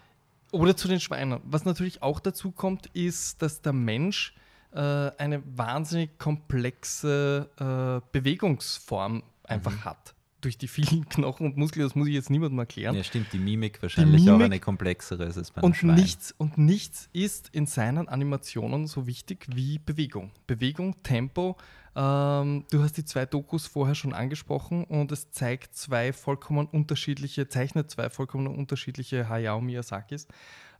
Oder 0.52 0.76
zu 0.76 0.88
den 0.88 1.00
Schweinen. 1.00 1.40
Was 1.44 1.66
natürlich 1.66 2.02
auch 2.04 2.20
dazu 2.20 2.52
kommt, 2.52 2.88
ist, 2.88 3.42
dass 3.42 3.62
der 3.62 3.74
Mensch 3.74 4.34
äh, 4.74 4.80
eine 4.80 5.42
wahnsinnig 5.58 6.18
komplexe 6.18 7.50
äh, 7.58 8.08
Bewegungsform 8.12 9.24
einfach 9.44 9.72
Mhm. 9.72 9.86
hat. 9.86 10.16
Durch 10.42 10.58
die 10.58 10.68
vielen 10.68 11.06
Knochen 11.10 11.46
und 11.46 11.58
Muskeln, 11.58 11.86
das 11.86 11.94
muss 11.96 12.08
ich 12.08 12.14
jetzt 12.16 12.30
niemandem 12.30 12.58
erklären. 12.60 12.96
Ja, 12.96 13.04
stimmt, 13.04 13.32
die 13.32 13.38
Mimik 13.38 13.82
wahrscheinlich 13.82 14.22
auch 14.30 14.38
Mimik- 14.38 14.46
eine 14.46 14.60
komplexere 14.60 15.26
ist 15.26 15.38
als 15.38 15.52
bei 15.52 15.58
einem 15.58 15.66
Und 15.66 15.76
Schwein. 15.76 15.96
nichts, 15.96 16.34
und 16.38 16.58
nichts 16.58 17.10
ist 17.14 17.50
in 17.52 17.66
seinen 17.68 18.08
Animationen 18.10 18.88
so 18.88 19.06
wichtig 19.08 19.46
wie 19.54 19.78
Bewegung. 19.80 20.32
Bewegung, 20.48 20.96
Tempo. 21.04 21.58
Ähm, 21.94 22.66
du 22.72 22.82
hast 22.82 22.96
die 22.98 23.04
zwei 23.04 23.26
Dokus 23.26 23.68
vorher 23.68 23.96
schon 23.96 24.14
angesprochen 24.14 24.86
und 24.86 25.12
es 25.12 25.32
zeigt 25.32 25.76
zwei 25.76 26.14
vollkommen 26.14 26.68
unterschiedliche, 26.68 27.50
zeichnet 27.50 27.92
zwei 27.92 28.10
vollkommen 28.10 28.48
unterschiedliche 28.48 29.28
Hayao 29.28 29.60
Miyazakis. 29.60 30.28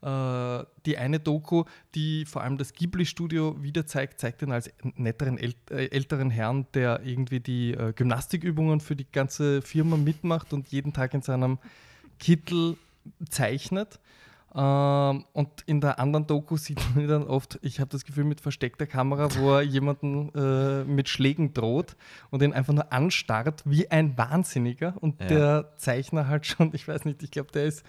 Äh, 0.02 0.64
die 0.86 0.98
eine 0.98 1.20
Doku, 1.20 1.66
die 1.96 2.26
vor 2.26 2.42
allem 2.42 2.58
das 2.58 2.74
Ghibli-Studio 2.74 3.62
wieder 3.62 3.86
zeigt, 3.86 4.20
zeigt 4.20 4.42
ihn 4.42 4.52
als 4.52 4.72
netteren 4.96 5.38
äl 5.38 5.54
äh, 5.70 5.88
älteren 5.88 6.32
Herrn, 6.32 6.66
der 6.74 7.02
irgendwie 7.04 7.42
die 7.42 7.74
äh, 7.74 7.94
Gymnastikübungen 7.94 8.80
für 8.80 8.96
die 8.96 9.12
ganze 9.12 9.62
Firma 9.62 9.98
mitmacht 9.98 10.54
und 10.54 10.70
jeden 10.70 10.94
Tag 10.94 11.14
in 11.14 11.22
seinem 11.22 11.60
Kittel 12.20 12.78
zeichnet. 13.30 14.00
Ähm, 14.54 15.26
und 15.34 15.50
in 15.66 15.80
der 15.80 16.00
anderen 16.00 16.28
Doku 16.28 16.58
sieht 16.58 16.80
man 16.96 17.08
dann 17.08 17.24
oft, 17.24 17.58
ich 17.62 17.80
habe 17.80 17.90
das 17.90 18.04
Gefühl, 18.04 18.26
mit 18.26 18.42
versteckter 18.42 18.86
Kamera, 18.86 19.30
wo 19.38 19.54
er 19.56 19.62
jemanden 19.62 20.30
äh, 20.36 20.84
mit 20.84 21.08
Schlägen 21.08 21.54
droht 21.54 21.96
und 22.32 22.42
ihn 22.42 22.52
einfach 22.54 22.74
nur 22.74 22.92
anstarrt 22.92 23.64
wie 23.66 23.90
ein 23.90 24.18
Wahnsinniger. 24.18 24.96
Und 25.00 25.22
Ja. 25.22 25.28
der 25.28 25.78
Zeichner 25.78 26.28
halt 26.28 26.46
schon, 26.46 26.72
ich 26.74 26.88
weiß 26.88 27.06
nicht, 27.06 27.24
ich 27.24 27.32
glaube, 27.32 27.52
der 27.52 27.66
ist 27.66 27.84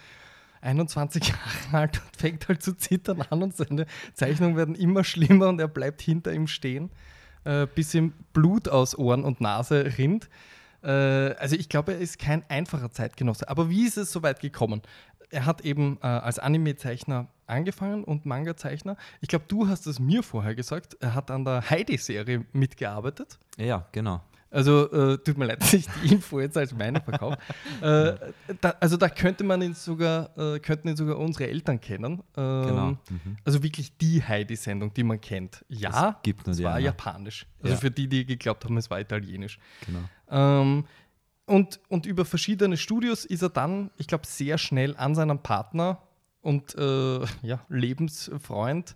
21 0.61 1.27
Jahre 1.27 1.83
alt 1.83 2.01
und 2.01 2.15
fängt 2.15 2.47
halt 2.47 2.63
zu 2.63 2.73
zittern 2.77 3.21
an 3.29 3.43
und 3.43 3.55
seine 3.55 3.85
Zeichnungen 4.13 4.55
werden 4.55 4.75
immer 4.75 5.03
schlimmer 5.03 5.49
und 5.49 5.59
er 5.59 5.67
bleibt 5.67 6.01
hinter 6.01 6.31
ihm 6.33 6.47
stehen, 6.47 6.89
äh, 7.43 7.67
bis 7.75 7.93
ihm 7.93 8.13
Blut 8.31 8.69
aus 8.69 8.97
Ohren 8.97 9.25
und 9.25 9.41
Nase 9.41 9.97
rinnt. 9.97 10.29
Äh, 10.81 10.87
also 11.35 11.55
ich 11.57 11.67
glaube, 11.69 11.93
er 11.93 11.99
ist 11.99 12.19
kein 12.19 12.43
einfacher 12.49 12.91
Zeitgenosse. 12.91 13.49
Aber 13.49 13.69
wie 13.69 13.85
ist 13.85 13.97
es 13.97 14.11
so 14.11 14.23
weit 14.23 14.39
gekommen? 14.39 14.81
Er 15.33 15.45
hat 15.45 15.61
eben 15.61 15.97
äh, 16.01 16.07
als 16.07 16.39
Anime-Zeichner 16.39 17.27
angefangen 17.47 18.03
und 18.03 18.25
Manga-Zeichner. 18.25 18.95
Ich 19.21 19.27
glaube, 19.27 19.45
du 19.47 19.67
hast 19.67 19.87
es 19.87 19.99
mir 19.99 20.23
vorher 20.23 20.55
gesagt. 20.55 20.95
Er 21.01 21.13
hat 21.15 21.29
an 21.31 21.43
der 21.45 21.69
Heidi-Serie 21.69 22.45
mitgearbeitet. 22.53 23.37
Ja, 23.57 23.87
genau. 23.91 24.21
Also 24.51 24.91
äh, 24.91 25.17
tut 25.17 25.35
mir 25.39 25.45
leid, 25.45 25.61
dass 25.63 25.73
ich 25.73 25.87
die 26.03 26.13
Info 26.13 26.39
jetzt 26.39 26.55
als 26.57 26.73
meine 26.75 27.01
verkaufe. 27.01 27.37
äh, 27.81 28.13
da, 28.61 28.75
also 28.79 28.97
da 28.97 29.09
könnte 29.09 29.43
man 29.43 29.61
ihn 29.63 29.73
sogar, 29.73 30.29
äh, 30.37 30.59
könnten 30.59 30.89
ihn 30.89 30.95
sogar 30.95 31.17
unsere 31.17 31.47
Eltern 31.49 31.81
kennen. 31.81 32.21
Ähm, 32.37 32.65
Genau. 32.67 32.87
Mhm. 33.09 33.37
Also 33.43 33.63
wirklich 33.63 33.97
die 33.97 34.21
Heidi-Sendung, 34.23 34.93
die 34.93 35.03
man 35.03 35.19
kennt. 35.19 35.65
Ja, 35.69 36.09
Es 36.17 36.21
gibt 36.23 36.47
es 36.47 36.61
war 36.61 36.75
eine. 36.75 36.85
japanisch. 36.85 37.47
Also 37.63 37.73
Ja. 37.73 37.79
für 37.81 37.89
die, 37.91 38.07
die 38.07 38.25
geglaubt 38.27 38.63
haben, 38.65 38.77
es 38.77 38.89
war 38.91 38.99
italienisch. 38.99 39.57
genau. 39.87 40.01
Ähm, 40.29 40.85
und, 41.45 41.79
und 41.89 42.05
über 42.05 42.25
verschiedene 42.25 42.77
Studios 42.77 43.25
ist 43.25 43.41
er 43.41 43.49
dann, 43.49 43.91
ich 43.97 44.07
glaube, 44.07 44.25
sehr 44.25 44.57
schnell 44.57 44.95
an 44.95 45.15
seinem 45.15 45.39
Partner 45.39 46.01
und 46.41 46.75
äh, 46.75 47.19
ja, 47.41 47.65
Lebensfreund 47.69 48.95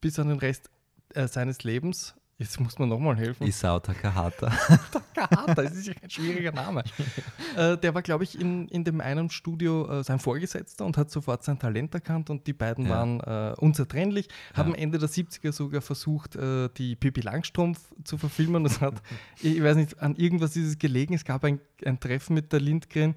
bis 0.00 0.18
an 0.18 0.28
den 0.28 0.38
Rest 0.38 0.70
äh, 1.14 1.26
seines 1.26 1.64
Lebens. 1.64 2.14
Jetzt 2.38 2.60
muss 2.60 2.78
man 2.78 2.90
nochmal 2.90 3.16
helfen. 3.16 3.46
Isao 3.46 3.80
Takahata. 3.80 4.48
Takahata, 5.14 5.54
das 5.54 5.72
ist 5.74 5.86
ja 5.86 5.94
ein 6.02 6.10
schwieriger 6.10 6.52
Name. 6.52 6.84
äh, 7.56 7.78
der 7.78 7.94
war, 7.94 8.02
glaube 8.02 8.24
ich, 8.24 8.38
in, 8.38 8.68
in 8.68 8.84
dem 8.84 9.00
einen 9.00 9.30
Studio 9.30 9.88
äh, 10.00 10.04
sein 10.04 10.18
Vorgesetzter 10.18 10.84
und 10.84 10.98
hat 10.98 11.10
sofort 11.10 11.42
sein 11.44 11.58
Talent 11.58 11.94
erkannt 11.94 12.28
und 12.28 12.46
die 12.46 12.52
beiden 12.52 12.84
Ja. 12.84 12.90
waren 12.90 13.20
äh, 13.20 13.54
unzertrennlich. 13.58 14.28
Haben 14.52 14.72
Ja. 14.72 14.78
Ende 14.80 14.98
der 14.98 15.08
70er 15.08 15.50
sogar 15.50 15.80
versucht, 15.80 16.36
äh, 16.36 16.68
die 16.76 16.94
Pippi 16.94 17.22
Langstrumpf 17.22 17.80
zu 18.04 18.18
verfilmen. 18.18 18.64
Das 18.64 18.82
hat, 18.82 19.00
ich 19.42 19.62
weiß 19.62 19.76
nicht, 19.76 19.98
an 20.02 20.14
irgendwas 20.16 20.56
ist 20.56 20.66
es 20.66 20.78
gelegen. 20.78 21.14
Es 21.14 21.24
gab 21.24 21.42
ein, 21.42 21.58
ein 21.86 21.98
Treffen 21.98 22.34
mit 22.34 22.52
der 22.52 22.60
Lindgren 22.60 23.14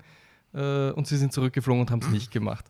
äh, 0.54 0.92
und 0.92 1.08
sie 1.08 1.18
sind 1.18 1.34
zurückgeflogen 1.34 1.82
und 1.82 1.92
haben 1.92 2.02
es 2.04 2.10
nicht 2.10 2.32
gemacht. 2.32 2.64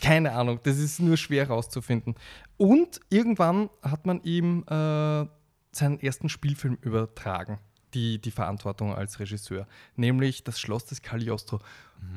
Keine 0.00 0.32
Ahnung, 0.32 0.60
das 0.62 0.78
ist 0.78 0.98
nur 1.00 1.18
schwer 1.18 1.46
herauszufinden. 1.46 2.14
Und 2.56 3.00
irgendwann 3.10 3.68
hat 3.82 4.06
man 4.06 4.22
ihm 4.22 4.64
äh, 4.66 5.26
seinen 5.72 6.00
ersten 6.00 6.28
Spielfilm 6.28 6.78
übertragen, 6.82 7.58
die, 7.94 8.20
die 8.20 8.30
Verantwortung 8.30 8.94
als 8.94 9.18
Regisseur, 9.20 9.66
nämlich 9.96 10.44
das 10.44 10.60
Schloss 10.60 10.84
des 10.86 11.02
Cagliostro. 11.02 11.60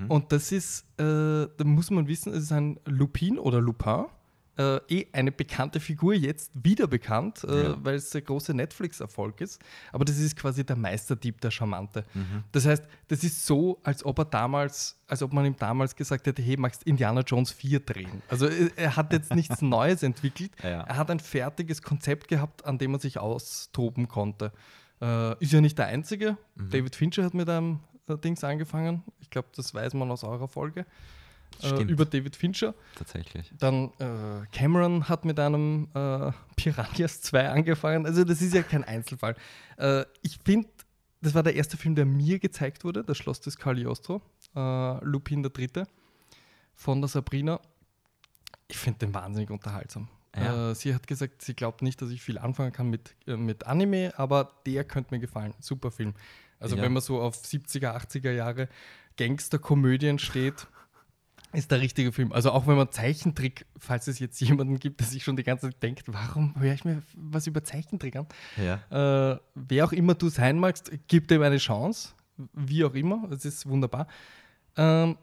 Und 0.07 0.31
das 0.31 0.51
ist, 0.51 0.85
äh, 0.97 1.47
da 1.57 1.63
muss 1.63 1.91
man 1.91 2.07
wissen, 2.07 2.33
es 2.33 2.43
ist 2.43 2.51
ein 2.51 2.79
Lupin 2.85 3.37
oder 3.37 3.59
Lupin, 3.59 4.05
äh, 4.57 4.77
eh 4.87 5.07
eine 5.13 5.31
bekannte 5.31 5.79
Figur, 5.79 6.13
jetzt 6.13 6.51
wieder 6.53 6.87
bekannt, 6.87 7.43
äh, 7.43 7.63
Ja. 7.63 7.77
weil 7.83 7.95
es 7.95 8.11
der 8.11 8.21
große 8.21 8.53
Netflix-Erfolg 8.53 9.41
ist. 9.41 9.59
Aber 9.91 10.05
das 10.05 10.17
ist 10.19 10.35
quasi 10.35 10.63
der 10.65 10.75
Meisterdieb, 10.75 11.41
der 11.41 11.49
Charmante. 11.51 12.03
Mhm. 12.13 12.43
Das 12.51 12.65
heißt, 12.65 12.83
das 13.07 13.23
ist 13.23 13.45
so, 13.45 13.79
als 13.83 14.05
ob 14.05 14.19
er 14.19 14.25
damals, 14.25 14.99
als 15.07 15.23
ob 15.23 15.33
man 15.33 15.45
ihm 15.45 15.55
damals 15.57 15.95
gesagt 15.95 16.27
hätte, 16.27 16.41
hey, 16.41 16.55
magst 16.57 16.83
Indiana 16.83 17.21
Jones 17.21 17.51
4 17.51 17.79
drehen? 17.79 18.21
Also 18.27 18.47
er 18.47 18.69
er 18.75 18.95
hat 18.95 19.11
jetzt 19.13 19.33
nichts 19.33 19.61
Neues 19.61 20.03
entwickelt. 20.03 20.51
Ja. 20.61 20.81
Er 20.81 20.97
hat 20.97 21.09
ein 21.09 21.19
fertiges 21.19 21.81
Konzept 21.81 22.27
gehabt, 22.27 22.65
an 22.65 22.77
dem 22.77 22.93
er 22.93 22.99
sich 22.99 23.17
austoben 23.17 24.07
konnte. 24.07 24.51
Äh, 25.01 25.41
ist 25.43 25.51
ja 25.51 25.61
nicht 25.61 25.77
der 25.77 25.87
Einzige. 25.87 26.37
Mhm. 26.55 26.69
David 26.69 26.95
Fincher 26.95 27.23
hat 27.23 27.33
mit 27.33 27.49
einem 27.49 27.79
äh, 28.07 28.17
Dings 28.17 28.43
angefangen. 28.43 29.03
Ich 29.19 29.29
glaube, 29.29 29.47
das 29.55 29.73
weiß 29.73 29.95
man 29.95 30.11
aus 30.11 30.23
eurer 30.23 30.47
Folge. 30.47 30.85
Äh, 31.61 31.83
über 31.83 32.05
David 32.05 32.35
Fincher. 32.35 32.73
Tatsächlich. 32.95 33.51
Dann 33.57 33.91
äh, 33.99 34.45
Cameron 34.51 35.07
hat 35.07 35.25
mit 35.25 35.39
einem 35.39 35.87
äh, 35.93 36.31
Piranhas 36.55 37.21
2 37.21 37.49
angefangen. 37.49 38.05
Also 38.05 38.23
das 38.23 38.41
ist 38.41 38.53
ja 38.53 38.63
kein 38.63 38.83
Einzelfall. 38.83 39.35
Äh, 39.77 40.05
ich 40.21 40.39
finde, 40.43 40.69
das 41.21 41.33
war 41.35 41.43
der 41.43 41.55
erste 41.55 41.77
Film, 41.77 41.95
der 41.95 42.05
mir 42.05 42.39
gezeigt 42.39 42.83
wurde, 42.83 43.03
das 43.03 43.17
Schloss 43.17 43.39
des 43.41 43.57
Cagliostro, 43.57 44.21
äh, 44.55 45.03
Lupin 45.05 45.41
der 45.43 45.51
Dritte 45.51 45.87
von 46.75 46.99
der 47.01 47.07
Sabrina. 47.07 47.59
Ich 48.67 48.77
finde 48.77 48.99
den 48.99 49.13
wahnsinnig 49.13 49.49
unterhaltsam. 49.49 50.09
Ja. 50.35 50.71
Äh, 50.71 50.75
sie 50.75 50.93
hat 50.95 51.05
gesagt, 51.07 51.43
sie 51.43 51.53
glaubt 51.53 51.81
nicht, 51.81 52.01
dass 52.01 52.09
ich 52.09 52.21
viel 52.21 52.37
anfangen 52.39 52.71
kann 52.73 52.89
mit, 52.89 53.15
mit 53.27 53.67
Anime, 53.67 54.13
aber 54.17 54.51
der 54.65 54.83
könnte 54.83 55.13
mir 55.13 55.19
gefallen. 55.19 55.53
Super 55.59 55.91
Film. 55.91 56.13
Also 56.59 56.75
Ja. 56.75 56.81
wenn 56.81 56.93
man 56.93 57.01
so 57.03 57.21
auf 57.21 57.35
70er, 57.35 57.95
80er 57.95 58.31
Jahre 58.31 58.67
Gangsterkomödien 59.17 60.17
steht, 60.19 60.67
ist 61.53 61.71
der 61.71 61.81
richtige 61.81 62.11
Film. 62.11 62.31
Also 62.31 62.51
auch 62.51 62.67
wenn 62.67 62.75
man 62.75 62.91
Zeichentrick, 62.91 63.65
falls 63.77 64.07
es 64.07 64.19
jetzt 64.19 64.39
jemanden 64.41 64.79
gibt, 64.79 64.99
der 64.99 65.07
sich 65.07 65.23
schon 65.23 65.35
die 65.35 65.43
ganze 65.43 65.69
Zeit 65.69 65.83
denkt, 65.83 66.03
warum 66.07 66.53
höre 66.59 66.73
ich 66.73 66.85
mir 66.85 67.01
was 67.15 67.47
über 67.47 67.63
Zeichentrick 67.63 68.15
an? 68.15 68.27
Ja. 68.57 69.33
Äh, 69.33 69.39
wer 69.55 69.85
auch 69.85 69.91
immer 69.91 70.15
du 70.15 70.29
sein 70.29 70.59
magst, 70.59 70.91
gib 71.07 71.27
dem 71.27 71.41
eine 71.41 71.57
Chance. 71.57 72.09
Wie 72.53 72.83
auch 72.83 72.95
immer, 72.95 73.29
es 73.31 73.45
ist 73.45 73.67
wunderbar. 73.67 74.07
Ähm, 74.75 75.17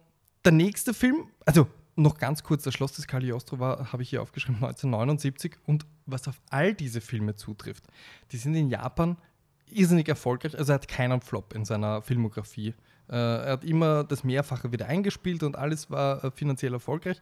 der 0.44 0.52
nächste 0.52 0.94
Film, 0.94 1.26
also 1.44 1.66
noch 1.96 2.18
ganz 2.18 2.42
kurz, 2.42 2.62
das 2.62 2.74
Schloss 2.74 2.92
des 2.92 3.06
Cagliostro 3.06 3.58
war, 3.58 3.92
habe 3.92 4.02
ich 4.02 4.10
hier 4.10 4.22
aufgeschrieben, 4.22 4.56
1979. 4.56 5.56
Und 5.66 5.86
was 6.06 6.28
auf 6.28 6.40
all 6.50 6.74
diese 6.74 7.00
Filme 7.00 7.34
zutrifft, 7.34 7.84
die 8.32 8.36
sind 8.36 8.54
in 8.54 8.68
Japan 8.68 9.16
irrsinnig 9.66 10.08
erfolgreich. 10.08 10.56
Also 10.56 10.72
er 10.72 10.74
hat 10.76 10.88
keinen 10.88 11.20
Flop 11.20 11.54
in 11.54 11.64
seiner 11.64 12.02
Filmografie. 12.02 12.74
Äh, 13.10 13.16
er 13.16 13.52
hat 13.52 13.64
immer 13.64 14.04
das 14.04 14.24
Mehrfache 14.24 14.72
wieder 14.72 14.86
eingespielt 14.86 15.42
und 15.42 15.56
alles 15.56 15.90
war 15.90 16.24
äh, 16.24 16.30
finanziell 16.30 16.72
erfolgreich. 16.72 17.20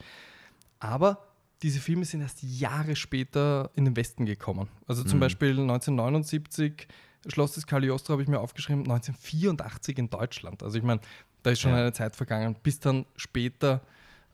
Aber 0.80 1.24
diese 1.62 1.80
Filme 1.80 2.04
sind 2.04 2.20
erst 2.20 2.42
Jahre 2.42 2.94
später 2.94 3.70
in 3.74 3.84
den 3.84 3.96
Westen 3.96 4.26
gekommen. 4.26 4.68
Also 4.86 5.02
zum 5.02 5.18
Mhm. 5.18 5.22
Beispiel 5.22 5.50
1979 5.58 6.86
Schloss 7.26 7.52
des 7.54 7.66
Cagliostro 7.66 8.12
habe 8.12 8.22
ich 8.22 8.28
mir 8.28 8.38
aufgeschrieben, 8.38 8.82
1984 8.84 9.98
in 9.98 10.08
Deutschland. 10.08 10.62
Also 10.62 10.78
ich 10.78 10.84
meine, 10.84 11.00
da 11.42 11.50
ist 11.50 11.60
schon 11.60 11.72
Ja. 11.72 11.78
eine 11.78 11.92
Zeit 11.92 12.14
vergangen, 12.14 12.54
bis 12.62 12.78
dann 12.78 13.06
später 13.16 13.80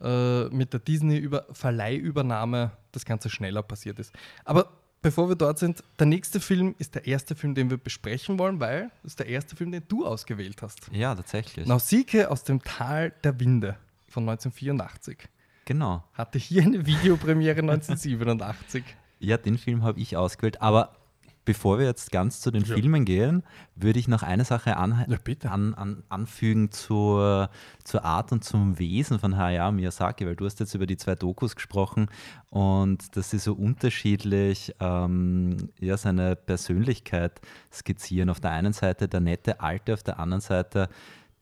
äh, 0.03 0.45
mit 0.49 0.73
der 0.75 0.81
Disney-Verleihübernahme 0.81 2.73
das 2.93 3.05
Ganze 3.05 3.31
schneller 3.31 3.63
passiert 3.63 3.99
ist. 3.99 4.13
Aber 4.45 4.69
bevor 5.05 5.29
wir 5.29 5.37
dort 5.37 5.59
sind, 5.61 5.85
der 5.99 6.07
nächste 6.07 6.41
Film 6.41 6.75
ist 6.79 6.95
der 6.97 7.07
erste 7.07 7.37
Film, 7.37 7.55
den 7.55 7.71
wir 7.71 7.77
besprechen 7.77 8.39
wollen, 8.39 8.59
weil 8.59 8.91
das 9.03 9.13
ist 9.13 9.19
der 9.21 9.27
erste 9.29 9.55
Film, 9.55 9.71
den 9.71 9.83
du 9.87 10.05
ausgewählt 10.07 10.63
hast. 10.63 10.89
ja, 10.91 11.15
tatsächlich. 11.15 11.67
Nausicaa 11.67 12.27
aus 12.29 12.43
dem 12.43 12.63
Tal 12.63 13.13
der 13.23 13.39
Winde 13.39 13.77
von 14.09 14.25
1984. 14.29 15.19
Genau. 15.67 16.03
Hatte 16.15 16.39
hier 16.39 16.63
eine 16.63 16.85
Videopremiere 16.87 17.59
1987. 17.61 18.83
Ja, 19.21 19.37
den 19.37 19.59
Film 19.59 19.83
habe 19.83 20.01
ich 20.01 20.17
ausgewählt. 20.17 20.61
Aber 20.61 20.97
bevor 21.45 21.79
wir 21.79 21.87
jetzt 21.87 22.11
ganz 22.11 22.41
zu 22.41 22.51
den 22.51 22.65
Ja. 22.65 22.75
Filmen 22.75 23.05
gehen, 23.05 23.43
würde 23.77 23.99
ich 23.99 24.09
noch 24.09 24.23
eine 24.23 24.45
Sache 24.45 24.77
an, 24.77 25.05
Ja, 25.09 25.17
bitte. 25.23 25.51
an, 25.51 25.75
an, 25.75 26.03
anfügen 26.09 26.71
zur, 26.71 27.51
zur 27.85 28.05
Art 28.05 28.33
und 28.33 28.45
zum 28.45 28.79
Wesen 28.79 29.19
von 29.19 29.37
Hayao 29.37 29.73
Miyazaki, 29.73 30.27
weil 30.27 30.37
du 30.37 30.47
hast 30.47 30.61
jetzt 30.61 30.75
über 30.75 30.87
die 30.87 30.97
zwei 30.97 31.15
Dokus 31.15 31.55
gesprochen 31.55 32.09
und 32.51 33.17
dass 33.17 33.31
sie 33.31 33.39
so 33.39 33.53
unterschiedlich 33.55 34.75
ähm, 34.81 35.71
ja, 35.81 35.97
seine 35.97 36.37
Persönlichkeit 36.37 37.41
skizzieren. 37.73 38.31
Auf 38.31 38.41
der 38.41 38.51
einen 38.53 38.73
Seite 38.73 39.09
der 39.09 39.21
nette 39.21 39.61
Alte, 39.61 39.95
auf 39.95 40.03
der 40.03 40.19
anderen 40.19 40.41
Seite 40.41 40.89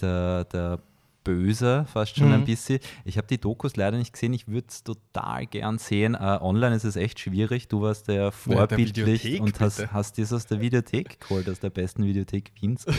der, 0.00 0.44
der 0.46 0.80
böse, 1.24 1.86
fast 1.92 2.16
schon 2.16 2.28
Mhm. 2.28 2.34
ein 2.34 2.44
bisschen. 2.44 2.78
Ich 3.04 3.16
habe 3.18 3.26
die 3.26 3.38
Dokus 3.38 3.76
leider 3.76 3.98
nicht 3.98 4.12
gesehen, 4.12 4.32
ich 4.32 4.48
würde 4.48 4.66
es 4.68 4.82
total 4.82 5.46
gern 5.46 5.78
sehen. 5.78 6.14
Äh, 6.14 6.18
online 6.40 6.74
ist 6.74 6.84
es 6.84 6.96
echt 6.96 7.20
schwierig. 7.20 7.68
Du 7.68 7.82
warst 7.82 8.08
ja 8.08 8.14
der 8.14 8.32
vorbildlich 8.32 9.24
Videothek, 9.24 9.40
und 9.42 9.60
hast, 9.60 9.76
bitte. 9.78 9.92
hast 9.92 10.18
das 10.18 10.32
aus 10.32 10.46
der 10.46 10.60
Videothek 10.60 11.20
geholt, 11.20 11.48
aus 11.48 11.60
der 11.60 11.70
besten 11.70 12.04
Videothek 12.04 12.52
Wiens. 12.60 12.86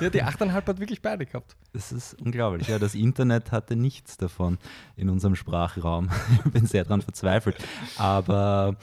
Ja, 0.00 0.08
die 0.08 0.22
8,5 0.24 0.50
hat 0.66 0.80
wirklich 0.80 1.02
beide 1.02 1.26
gehabt. 1.26 1.56
Das 1.74 1.92
ist 1.92 2.14
unglaublich. 2.22 2.68
Ja, 2.68 2.78
das 2.78 2.94
Internet 2.94 3.52
hatte 3.52 3.76
nichts 3.76 4.16
davon 4.16 4.56
in 4.96 5.10
unserem 5.10 5.36
Sprachraum. 5.36 6.08
Ich 6.46 6.50
bin 6.52 6.64
sehr 6.66 6.84
daran 6.84 7.02
verzweifelt. 7.02 7.56
Aber 7.98 8.76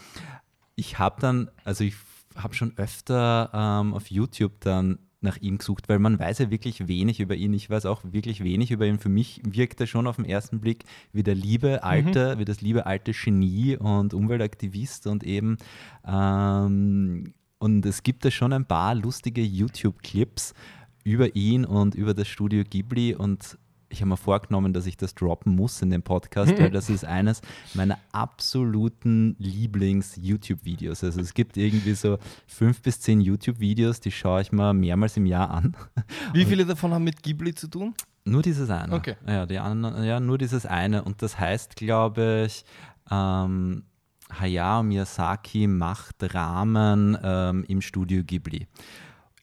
ich 0.76 1.00
habe 1.00 1.20
dann, 1.20 1.50
also 1.64 1.84
ich 1.84 1.96
habe 2.36 2.54
schon 2.54 2.74
öfter 2.78 3.50
ähm, 3.52 3.96
auf 3.96 4.12
YouTube 4.12 4.60
dann 4.60 5.00
nach 5.20 5.38
ihm 5.38 5.58
gesucht, 5.58 5.90
weil 5.90 6.00
man 6.00 6.20
weiß 6.20 6.40
ja 6.40 6.52
wirklich 6.52 6.88
wenig 6.88 7.20
über 7.20 7.36
ihn. 7.36 7.54
Ich 7.54 7.70
weiß 7.70 7.86
auch 7.86 8.02
wirklich 8.04 8.44
wenig 8.44 8.72
über 8.72 8.86
ihn. 8.86 9.00
Für 9.00 9.10
mich 9.10 9.42
wirkt 9.44 9.82
er 9.82 9.88
schon 9.88 10.08
auf 10.08 10.18
den 10.18 10.26
ersten 10.26 10.60
Blick 10.60 10.84
wie 11.12 11.24
der 11.24 11.36
liebe 11.36 11.84
alte, 11.84 12.38
wie 12.38 12.46
das 12.46 12.62
liebe 12.62 12.86
alte 12.86 13.14
Genie 13.14 13.78
und 13.78 14.14
Umweltaktivist 14.14 15.08
und 15.08 15.24
eben 15.24 15.58
ähm, 16.06 17.34
und 17.60 17.86
es 17.86 18.04
gibt 18.04 18.24
da 18.24 18.32
schon 18.32 18.54
ein 18.54 18.66
paar 18.66 18.94
lustige 18.94 19.42
YouTube-Clips 19.42 20.54
über 21.04 21.36
ihn 21.36 21.66
und 21.66 21.96
über 21.96 22.14
das 22.14 22.28
Studio 22.28 22.64
Ghibli 22.64 23.16
und 23.16 23.58
ich 23.90 24.02
habe 24.02 24.10
mir 24.10 24.18
vorgenommen, 24.18 24.74
dass 24.74 24.86
ich 24.86 24.98
das 24.98 25.16
droppen 25.16 25.56
muss 25.56 25.82
in 25.82 25.90
dem 25.90 26.04
Podcast, 26.04 26.58
weil 26.60 26.70
das 26.72 26.90
ist 26.90 27.06
eines 27.06 27.42
meiner 27.74 27.98
absoluten 28.12 29.36
Lieblings-YouTube-Videos. 29.40 31.04
Also 31.04 31.22
es 31.22 31.34
gibt 31.34 31.58
irgendwie 31.58 31.94
so 31.94 32.18
fünf 32.48 32.82
bis 32.82 33.00
zehn 33.00 33.22
YouTube-Videos, 33.22 34.00
die 34.00 34.12
schaue 34.12 34.42
ich 34.42 34.52
mir 34.52 34.74
mehrmals 34.74 35.18
im 35.18 35.26
Jahr 35.26 35.50
an. 35.52 35.76
Wie 36.34 36.46
viele 36.46 36.66
davon 36.66 36.94
haben 36.94 37.04
mit 37.04 37.24
Ghibli 37.24 37.54
zu 37.56 37.68
tun? 37.68 37.94
Nur 38.26 38.42
dieses 38.42 38.70
eine. 38.70 38.94
Okay. 38.94 39.16
Ja, 39.26 39.46
die 39.46 39.58
anderen, 39.60 40.04
ja, 40.04 40.20
nur 40.20 40.38
dieses 40.38 40.66
eine. 40.66 41.04
Und 41.04 41.22
das 41.22 41.40
heißt, 41.40 41.76
glaube 41.78 42.44
ich, 42.48 42.66
ähm, 43.10 43.84
Hayao 44.30 44.84
Miyazaki 44.84 45.68
macht 45.68 46.16
Rahmen 46.34 47.18
ähm, 47.24 47.64
im 47.70 47.80
Studio 47.82 48.24
Ghibli. 48.26 48.68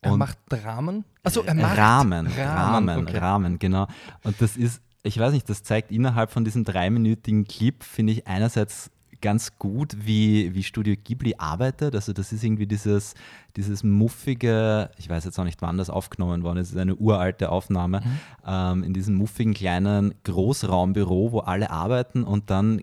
Er 0.03 0.13
Und- 0.13 0.19
macht 0.19 0.37
Dramen? 0.51 1.05
Also 1.25 1.43
er 1.43 1.55
macht 1.55 1.77
Rahmen, 1.77 2.27
Rahmen, 2.29 2.99
okay. 3.01 3.19
Rahmen, 3.19 3.59
genau. 3.59 3.87
Und 4.23 4.41
das 4.41 4.57
ist, 4.57 4.81
ich 5.03 5.19
weiß 5.19 5.33
nicht, 5.33 5.49
das 5.49 5.63
zeigt 5.63 5.91
innerhalb 5.91 6.31
von 6.31 6.45
diesem 6.45 6.65
dreiminütigen 6.65 7.45
Clip, 7.47 7.83
finde 7.83 8.13
ich 8.13 8.27
einerseits 8.27 8.91
ganz 9.21 9.59
gut, 9.59 9.97
wie, 10.05 10.55
wie 10.55 10.63
Studio 10.63 10.95
Ghibli 11.03 11.37
arbeitet. 11.39 11.95
Also 11.95 12.13
das 12.13 12.31
ist 12.31 12.45
irgendwie 12.45 12.67
dieses, 12.67 13.15
dieses 13.57 13.83
muffige, 13.83 14.91
ich 14.99 15.09
weiß 15.09 15.25
jetzt 15.25 15.39
auch 15.39 15.45
nicht, 15.45 15.63
wann 15.63 15.79
das 15.79 15.89
aufgenommen 15.89 16.43
worden 16.43 16.59
ist, 16.59 16.69
es 16.69 16.75
ist 16.75 16.81
eine 16.81 16.95
uralte 16.97 17.49
Aufnahme, 17.49 18.03
Mhm. 18.05 18.19
ähm, 18.47 18.85
in 18.85 18.93
diesem 18.93 19.15
muffigen 19.15 19.55
kleinen 19.55 20.15
Großraumbüro, 20.25 21.33
wo 21.33 21.39
alle 21.41 21.71
arbeiten 21.71 22.23
und 22.23 22.51
dann 22.51 22.83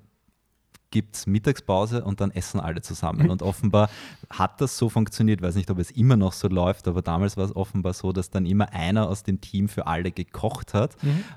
gibt 0.92 1.16
es 1.16 1.28
Mittagspause 1.28 2.04
und 2.04 2.22
dann 2.22 2.32
essen 2.32 2.60
alle 2.60 2.82
zusammen. 2.82 3.30
Und 3.32 3.42
offenbar 3.42 3.89
hat 4.30 4.62
das 4.62 4.78
so 4.78 4.89
funktioniert, 4.89 5.42
weiß 5.42 5.56
nicht, 5.56 5.72
ob 5.72 5.80
es 5.80 5.92
immer 5.92 6.18
noch 6.18 6.34
so 6.34 6.48
läuft, 6.48 6.88
aber 6.88 7.02
damals 7.02 7.38
war 7.38 7.46
es 7.46 7.56
offenbar 7.56 7.94
so, 7.94 8.12
dass 8.12 8.30
dann 8.30 8.46
immer 8.46 8.72
einer 8.74 9.08
aus 9.08 9.24
dem 9.24 9.42
Team 9.42 9.70
für 9.70 9.88
alle 9.88 10.12
gekocht 10.12 10.74
hat. 10.74 10.96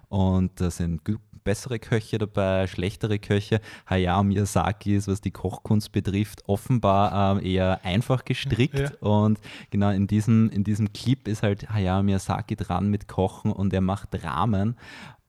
Und 0.09 0.61
da 0.61 0.71
sind 0.71 1.03
bessere 1.45 1.79
Köche 1.79 2.19
dabei, 2.19 2.67
schlechtere 2.67 3.19
Köche. 3.19 3.61
Hayao 3.89 4.25
Miyazaki 4.25 4.97
ist, 4.97 5.07
was 5.07 5.21
die 5.21 5.31
Kochkunst 5.31 5.93
betrifft, 5.93 6.43
offenbar 6.49 7.37
ähm, 7.37 7.45
eher 7.45 7.85
einfach 7.85 8.25
gestrickt. 8.25 8.79
Ja. 8.79 8.91
Und 9.01 9.39
genau 9.71 9.91
in 9.91 10.07
diesem, 10.07 10.49
in 10.51 10.65
diesem 10.65 10.93
Clip 10.93 11.29
ist 11.29 11.43
halt 11.43 11.71
Hayao 11.71 12.03
Miyazaki 12.03 12.57
dran 12.57 12.89
mit 12.89 13.07
Kochen 13.07 13.53
und 13.53 13.73
er 13.73 13.83
macht 13.83 14.09
Ramen. 14.25 14.77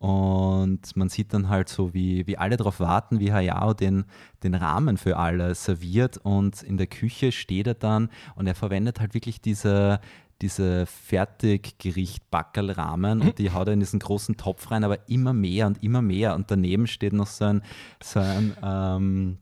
Und 0.06 0.96
man 0.96 1.10
sieht 1.10 1.34
dann 1.34 1.50
halt 1.50 1.68
so, 1.68 1.96
wie, 1.96 2.28
wie 2.28 2.38
alle 2.38 2.58
darauf 2.58 2.80
warten, 2.80 3.20
wie 3.20 3.34
Hayao 3.34 3.74
den, 3.74 4.06
den 4.44 4.54
Rahmen 4.54 4.98
für 4.98 5.18
alle 5.18 5.56
serviert. 5.56 6.18
Und 6.18 6.62
in 6.62 6.78
der 6.78 6.86
Küche 6.86 7.32
steht 7.32 7.66
er 7.66 7.74
dann 7.74 8.10
und 8.36 8.46
er 8.46 8.54
verwendet 8.54 9.00
halt 9.00 9.16
wirklich 9.16 9.42
diese, 9.42 10.00
diese 10.44 10.86
Fertiggericht-Backerl-Rahmen 10.86 13.22
und 13.22 13.40
die 13.40 13.50
haut 13.50 13.66
er 13.66 13.74
in 13.74 13.80
diesen 13.80 14.00
großen 14.00 14.38
Topf 14.38 14.70
rein, 14.70 14.84
aber 14.84 15.10
immer 15.10 15.34
mehr 15.34 15.66
und 15.66 15.82
immer 15.82 16.04
mehr. 16.04 16.36
Und 16.36 16.52
daneben 16.52 16.86
steht 16.86 17.14
noch 17.14 17.26
so 17.26 17.46
ein, 17.46 17.64
so 18.00 18.20
ein 18.20 18.56
ähm, 18.62 19.40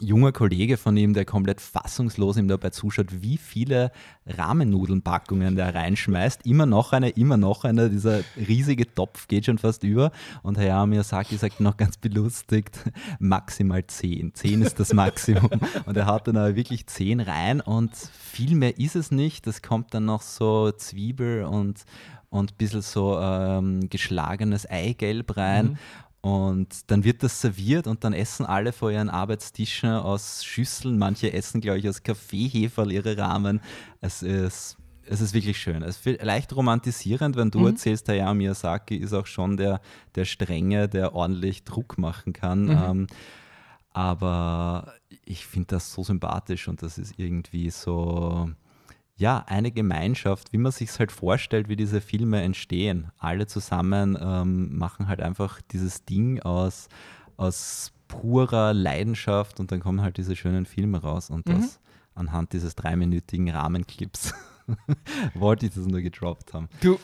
junger 0.00 0.32
Kollege 0.32 0.76
von 0.76 0.96
ihm, 0.96 1.14
der 1.14 1.24
komplett 1.24 1.60
fassungslos 1.60 2.36
ihm 2.36 2.48
dabei 2.48 2.70
zuschaut, 2.70 3.22
wie 3.22 3.36
viele 3.36 3.92
Rahmennudelnpackungen 4.26 5.54
der 5.54 5.74
reinschmeißt. 5.74 6.46
Immer 6.46 6.66
noch 6.66 6.92
eine, 6.92 7.10
immer 7.10 7.36
noch 7.36 7.64
eine. 7.64 7.90
Dieser 7.90 8.20
riesige 8.36 8.92
Topf 8.92 9.28
geht 9.28 9.46
schon 9.46 9.58
fast 9.58 9.84
über. 9.84 10.10
Und 10.42 10.58
Hayao 10.58 10.86
Miyazaki 10.86 11.36
sagt 11.36 11.60
noch 11.60 11.76
ganz 11.76 11.96
belustigt, 11.96 12.78
maximal 13.20 13.86
10. 13.86 14.34
10 14.34 14.62
ist 14.62 14.80
das 14.80 14.92
Maximum. 14.92 15.50
und 15.86 15.96
er 15.96 16.06
hat 16.06 16.26
dann 16.26 16.36
aber 16.36 16.56
wirklich 16.56 16.86
10 16.86 17.20
rein 17.20 17.60
und 17.60 17.94
viel 17.94 18.56
mehr 18.56 18.78
ist 18.78 18.96
es 18.96 19.12
nicht. 19.12 19.46
Es 19.46 19.62
kommt 19.62 19.94
dann 19.94 20.06
noch 20.06 20.22
so 20.22 20.72
Zwiebel 20.72 21.44
und 21.44 21.84
und 22.30 22.50
ein 22.50 22.56
bisschen 22.56 22.82
so 22.82 23.16
ähm, 23.20 23.88
geschlagenes 23.88 24.68
Eigelb 24.68 25.36
rein. 25.36 25.78
Und 26.24 26.90
dann 26.90 27.04
wird 27.04 27.22
das 27.22 27.42
serviert 27.42 27.86
und 27.86 28.02
dann 28.02 28.14
essen 28.14 28.46
alle 28.46 28.72
vor 28.72 28.90
ihren 28.90 29.10
Arbeitstischen 29.10 29.90
aus 29.90 30.42
Schüsseln. 30.42 30.96
Manche 30.96 31.34
essen, 31.34 31.60
glaube 31.60 31.80
ich, 31.80 31.86
aus 31.86 32.02
Kaffeeheferl 32.02 32.92
ihre 32.92 33.18
Rahmen. 33.18 33.60
Es 34.00 34.22
ist, 34.22 34.78
es 35.04 35.20
ist 35.20 35.34
wirklich 35.34 35.58
schön. 35.58 35.82
Es 35.82 35.98
ist 36.06 36.22
leicht 36.22 36.56
romantisierend, 36.56 37.36
wenn 37.36 37.50
du 37.50 37.66
erzählst, 37.66 38.08
Hayao 38.08 38.32
Miyazaki 38.32 38.96
ist 38.96 39.12
auch 39.12 39.26
schon 39.26 39.58
der, 39.58 39.82
der 40.14 40.24
Strenge, 40.24 40.88
der 40.88 41.14
ordentlich 41.14 41.64
Druck 41.64 41.98
machen 41.98 42.32
kann. 42.32 42.70
Ähm, 42.70 43.06
aber 43.90 44.94
ich 45.26 45.44
finde 45.44 45.66
das 45.74 45.92
so 45.92 46.04
sympathisch 46.04 46.68
und 46.68 46.80
das 46.80 46.96
ist 46.96 47.18
irgendwie 47.18 47.68
so, 47.68 48.48
ja, 49.16 49.44
eine 49.46 49.70
Gemeinschaft, 49.70 50.52
wie 50.52 50.58
man 50.58 50.72
sich 50.72 50.90
es 50.90 50.98
halt 50.98 51.12
vorstellt, 51.12 51.68
wie 51.68 51.76
diese 51.76 52.00
Filme 52.00 52.42
entstehen. 52.42 53.12
Alle 53.18 53.46
zusammen 53.46 54.18
ähm, 54.20 54.76
machen 54.76 55.06
halt 55.06 55.20
einfach 55.20 55.60
dieses 55.70 56.04
Ding 56.04 56.40
aus, 56.40 56.88
aus 57.36 57.92
purer 58.08 58.74
Leidenschaft 58.74 59.60
und 59.60 59.70
dann 59.72 59.80
kommen 59.80 60.02
halt 60.02 60.16
diese 60.16 60.36
schönen 60.36 60.66
Filme 60.66 61.00
raus 61.00 61.30
und 61.30 61.48
das 61.48 61.80
anhand 62.14 62.52
dieses 62.52 62.74
dreiminütigen 62.74 63.50
Rahmenclips 63.50 64.34
wollte 65.34 65.66
ich 65.66 65.74
das 65.74 65.86
nur 65.86 66.00
gedroppt 66.00 66.54
haben. 66.54 66.68
Du, 66.80 66.98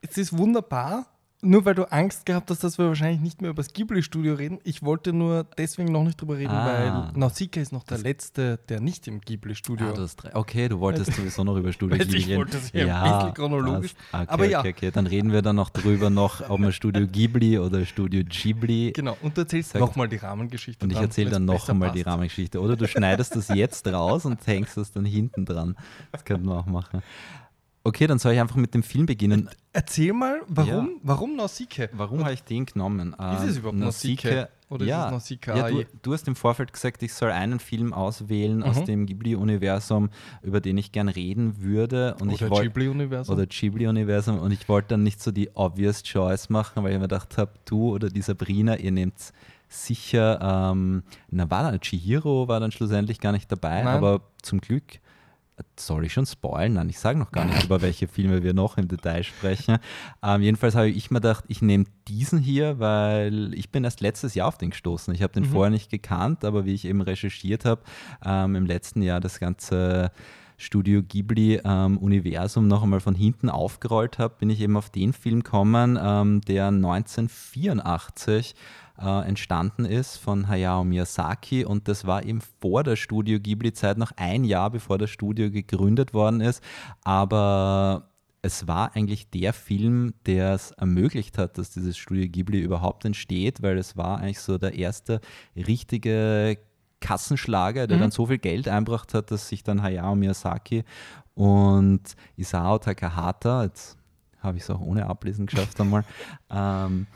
es 0.00 0.18
ist 0.18 0.36
wunderbar, 0.36 1.06
nur 1.44 1.64
weil 1.64 1.74
du 1.74 1.84
Angst 1.92 2.26
gehabt 2.26 2.50
hast, 2.50 2.64
dass 2.64 2.78
wir 2.78 2.86
wahrscheinlich 2.86 3.20
nicht 3.20 3.40
mehr 3.42 3.50
über 3.50 3.62
das 3.62 3.72
Ghibli-Studio 3.72 4.34
reden. 4.34 4.58
Ich 4.64 4.82
wollte 4.82 5.12
nur 5.12 5.44
deswegen 5.58 5.92
noch 5.92 6.02
nicht 6.04 6.20
drüber 6.20 6.36
reden, 6.38 6.50
Ah. 6.50 7.10
weil 7.12 7.18
Nausicaa 7.18 7.60
ist 7.60 7.72
noch 7.72 7.84
der 7.84 7.98
Letzte, 7.98 8.58
der 8.68 8.80
nicht 8.80 9.06
im 9.06 9.20
Ghibli-Studio 9.20 9.88
Ah, 9.96 10.06
drei- 10.16 10.34
okay, 10.34 10.68
du 10.68 10.80
wolltest 10.80 11.12
sowieso 11.16 11.44
noch 11.44 11.56
über 11.56 11.72
Studio 11.72 11.96
ich 11.96 12.02
Ghibli 12.08 12.24
reden. 12.24 12.36
wollte 12.38 12.56
es 12.56 12.72
ja 12.72 13.02
ein 13.02 13.12
bisschen 13.18 13.34
chronologisch. 13.34 13.94
passt. 14.10 14.22
Okay, 14.24 14.32
Aber 14.32 14.44
ja. 14.46 14.60
okay, 14.60 14.74
okay, 14.76 14.90
dann 14.90 15.06
reden 15.06 15.32
wir 15.32 15.42
dann 15.42 15.56
noch 15.56 15.70
drüber, 15.70 16.10
noch, 16.10 16.40
ob 16.50 16.58
man 16.60 16.72
Studio 16.72 17.06
Ghibli 17.06 17.58
oder 17.58 17.84
Studio 17.84 18.22
Ghibli 18.24 18.92
Genau, 18.94 19.16
und 19.22 19.36
du 19.36 19.42
erzählst 19.42 19.74
nochmal 19.74 20.08
die 20.08 20.16
Rahmengeschichte. 20.16 20.84
Und 20.84 20.92
ich 20.92 20.98
erzähle 20.98 21.30
dann 21.30 21.42
weil's 21.46 21.58
noch 21.58 21.60
besser 21.66 21.72
einmal 21.72 21.92
die. 21.92 22.02
Rahmengeschichte. 22.02 22.60
Oder 22.60 22.76
du 22.76 22.86
schneidest 22.88 23.36
das 23.36 23.48
jetzt 23.48 23.86
raus 23.86 24.24
und 24.24 24.38
hängst 24.46 24.76
das 24.76 24.92
dann 24.92 25.04
hinten 25.04 25.44
dran. 25.44 25.76
Das 26.12 26.24
könnten 26.24 26.46
wir 26.46 26.56
auch 26.58 26.66
machen. 26.66 27.02
Okay, 27.86 28.06
dann 28.06 28.18
soll 28.18 28.32
ich 28.32 28.40
einfach 28.40 28.56
mit 28.56 28.72
dem 28.72 28.82
Film 28.82 29.04
beginnen. 29.04 29.50
Erzähl 29.74 30.14
mal, 30.14 30.40
warum, 30.48 30.86
Ja. 30.86 30.88
warum 31.02 31.36
Nausicaa? 31.36 31.88
Warum 31.92 32.20
habe 32.24 32.32
ich 32.32 32.42
den 32.42 32.64
genommen? 32.64 33.12
Ist 33.12 33.18
Ähm, 33.42 33.48
es 33.50 33.56
überhaupt 33.58 33.78
Nausicaa? 33.78 34.48
Oder 34.70 34.84
ist 34.84 34.88
ja, 34.88 35.04
es 35.06 35.12
Nausicaa? 35.12 35.56
Ja, 35.56 35.68
du, 35.68 35.84
du 36.00 36.12
hast 36.14 36.26
im 36.26 36.34
Vorfeld 36.34 36.72
gesagt, 36.72 37.02
ich 37.02 37.12
soll 37.12 37.30
einen 37.30 37.60
Film 37.60 37.92
auswählen 37.92 38.62
aus 38.62 38.80
Mhm. 38.80 38.84
dem 38.86 39.06
Ghibli-Universum, 39.06 40.08
über 40.42 40.62
den 40.62 40.78
ich 40.78 40.92
gern 40.92 41.08
reden 41.08 41.60
würde. 41.60 42.16
Und 42.20 42.30
ich 42.30 42.42
Oder 42.42 42.62
Ghibli-Universum? 42.62 43.34
Oder 43.36 43.46
Ghibli-Universum. 43.46 44.38
Und 44.38 44.52
ich 44.52 44.66
wollte 44.66 44.88
dann 44.88 45.02
nicht 45.02 45.20
so 45.22 45.30
die 45.30 45.50
obvious 45.54 46.02
choice 46.02 46.48
machen, 46.48 46.82
weil 46.84 46.92
ich 46.92 46.96
mir 46.98 47.02
gedacht 47.02 47.36
habe, 47.36 47.52
du 47.66 47.90
oder 47.92 48.08
die 48.08 48.22
Sabrina, 48.22 48.76
ihr 48.76 48.92
nehmt 48.92 49.14
sicher, 49.68 50.40
ähm, 50.72 51.02
na 51.30 51.50
war 51.50 51.70
dann, 51.70 51.80
Chihiro 51.80 52.48
war 52.48 52.60
dann 52.60 52.70
schlussendlich 52.70 53.20
gar 53.20 53.32
nicht 53.32 53.50
dabei, 53.52 53.82
Nein. 53.82 53.96
aber 53.96 54.20
zum 54.40 54.60
Glück, 54.60 54.84
soll 55.76 56.04
ich 56.04 56.12
schon 56.12 56.26
spoilen? 56.26 56.74
Nein, 56.74 56.88
ich 56.88 56.98
sage 56.98 57.18
noch 57.18 57.32
gar 57.32 57.44
nicht, 57.44 57.64
über 57.64 57.82
welche 57.82 58.08
Filme 58.08 58.42
wir 58.42 58.54
noch 58.54 58.76
im 58.76 58.88
Detail 58.88 59.22
sprechen. 59.22 59.78
Ähm, 60.22 60.42
jedenfalls 60.42 60.74
habe 60.74 60.88
ich 60.88 61.10
mir 61.10 61.20
gedacht, 61.20 61.44
ich 61.48 61.62
nehme 61.62 61.84
diesen 62.08 62.38
hier, 62.38 62.78
weil 62.78 63.54
ich 63.54 63.70
bin 63.70 63.84
erst 63.84 64.00
letztes 64.00 64.34
Jahr 64.34 64.48
auf 64.48 64.58
den 64.58 64.70
gestoßen. 64.70 65.14
Ich 65.14 65.22
habe 65.22 65.32
den 65.32 65.44
vorher 65.44 65.70
nicht 65.70 65.90
gekannt, 65.90 66.44
aber 66.44 66.64
wie 66.64 66.74
ich 66.74 66.84
eben 66.84 67.00
recherchiert 67.00 67.64
habe, 67.64 67.82
ähm, 68.24 68.56
im 68.56 68.66
letzten 68.66 69.02
Jahr 69.02 69.20
das 69.20 69.38
ganze 69.38 70.10
Studio 70.56 71.02
Ghibli 71.02 71.60
ähm, 71.64 71.98
Universum 71.98 72.68
noch 72.68 72.82
einmal 72.82 73.00
von 73.00 73.14
hinten 73.14 73.48
aufgerollt 73.48 74.18
habe, 74.18 74.34
bin 74.38 74.50
ich 74.50 74.60
eben 74.60 74.76
auf 74.76 74.90
den 74.90 75.12
Film 75.12 75.42
gekommen, 75.42 75.98
ähm, 76.00 76.40
der 76.42 76.68
1984 76.68 78.54
äh, 78.98 79.26
entstanden 79.26 79.84
ist 79.84 80.16
von 80.16 80.48
Hayao 80.48 80.84
Miyazaki 80.84 81.64
und 81.64 81.88
das 81.88 82.06
war 82.06 82.24
eben 82.24 82.40
vor 82.60 82.82
der 82.84 82.96
Studio 82.96 83.40
Ghibli 83.40 83.72
Zeit, 83.72 83.98
noch 83.98 84.12
ein 84.16 84.44
Jahr 84.44 84.70
bevor 84.70 84.98
das 84.98 85.10
Studio 85.10 85.50
gegründet 85.50 86.14
worden 86.14 86.40
ist, 86.40 86.62
aber 87.02 88.10
es 88.42 88.68
war 88.68 88.94
eigentlich 88.94 89.30
der 89.30 89.54
Film, 89.54 90.12
der 90.26 90.52
es 90.52 90.70
ermöglicht 90.72 91.38
hat, 91.38 91.56
dass 91.56 91.70
dieses 91.70 91.96
Studio 91.96 92.28
Ghibli 92.28 92.60
überhaupt 92.60 93.06
entsteht, 93.06 93.62
weil 93.62 93.78
es 93.78 93.96
war 93.96 94.18
eigentlich 94.18 94.40
so 94.40 94.58
der 94.58 94.74
erste 94.74 95.20
richtige 95.56 96.58
Kassenschlager, 97.00 97.86
der 97.86 97.96
mhm. 97.96 98.02
dann 98.02 98.10
so 98.10 98.26
viel 98.26 98.38
Geld 98.38 98.68
einbracht 98.68 99.14
hat, 99.14 99.30
dass 99.30 99.48
sich 99.48 99.62
dann 99.62 99.82
Hayao 99.82 100.14
Miyazaki 100.14 100.84
und 101.34 102.02
Isao 102.36 102.78
Takahata, 102.78 103.64
jetzt 103.64 103.96
habe 104.40 104.58
ich 104.58 104.62
es 104.62 104.70
auch 104.70 104.80
ohne 104.80 105.06
Ablesen 105.06 105.46
geschafft 105.46 105.80
einmal, 105.80 106.04
ähm, 106.50 107.06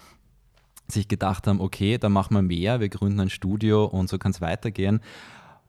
sich 0.90 1.08
gedacht 1.08 1.46
haben, 1.46 1.60
okay, 1.60 1.98
da 1.98 2.08
machen 2.08 2.34
wir 2.34 2.42
mehr, 2.42 2.80
wir 2.80 2.88
gründen 2.88 3.20
ein 3.20 3.30
Studio 3.30 3.84
und 3.84 4.08
so 4.08 4.18
kann 4.18 4.32
es 4.32 4.40
weitergehen. 4.40 5.00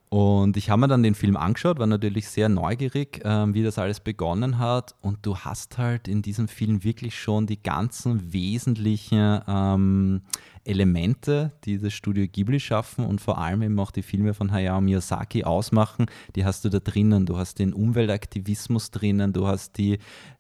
Und 0.09 0.57
ich 0.57 0.71
habe 0.71 0.81
mir 0.81 0.87
dann 0.87 1.03
den 1.03 1.13
Film 1.13 1.37
angeschaut, 1.37 1.77
war 1.77 1.85
natürlich 1.85 2.27
sehr 2.29 2.49
neugierig, 2.49 3.23
äh, 3.23 3.53
wie 3.53 3.61
das 3.61 3.77
alles 3.77 3.99
begonnen 3.99 4.57
hat. 4.57 4.95
Und 5.01 5.19
du 5.21 5.37
hast 5.37 5.77
halt 5.77 6.07
in 6.07 6.23
diesem 6.23 6.47
Film 6.47 6.83
wirklich 6.83 7.19
schon 7.19 7.45
die 7.45 7.61
ganzen 7.61 8.33
wesentlichen 8.33 9.39
ähm, 9.47 10.21
Elemente, 10.69 11.51
die 11.65 11.79
das 11.79 11.93
Studio 11.93 12.25
Ghibli 12.31 12.59
schaffen 12.59 13.05
und 13.05 13.19
vor 13.19 13.39
allem 13.39 13.63
eben 13.63 13.79
auch 13.79 13.91
die 13.91 14.03
Filme 14.03 14.33
von 14.33 14.51
Hayao 14.51 14.79
Miyazaki 14.79 15.43
ausmachen, 15.43 16.05
die 16.35 16.45
hast 16.45 16.63
du 16.63 16.69
da 16.69 16.79
drinnen. 16.79 17.25
Du 17.25 17.37
hast 17.37 17.59
den 17.59 17.73
Umweltaktivismus 17.73 18.91
drinnen, 18.91 19.33
du 19.33 19.47
hast 19.47 19.77
die 19.77 19.97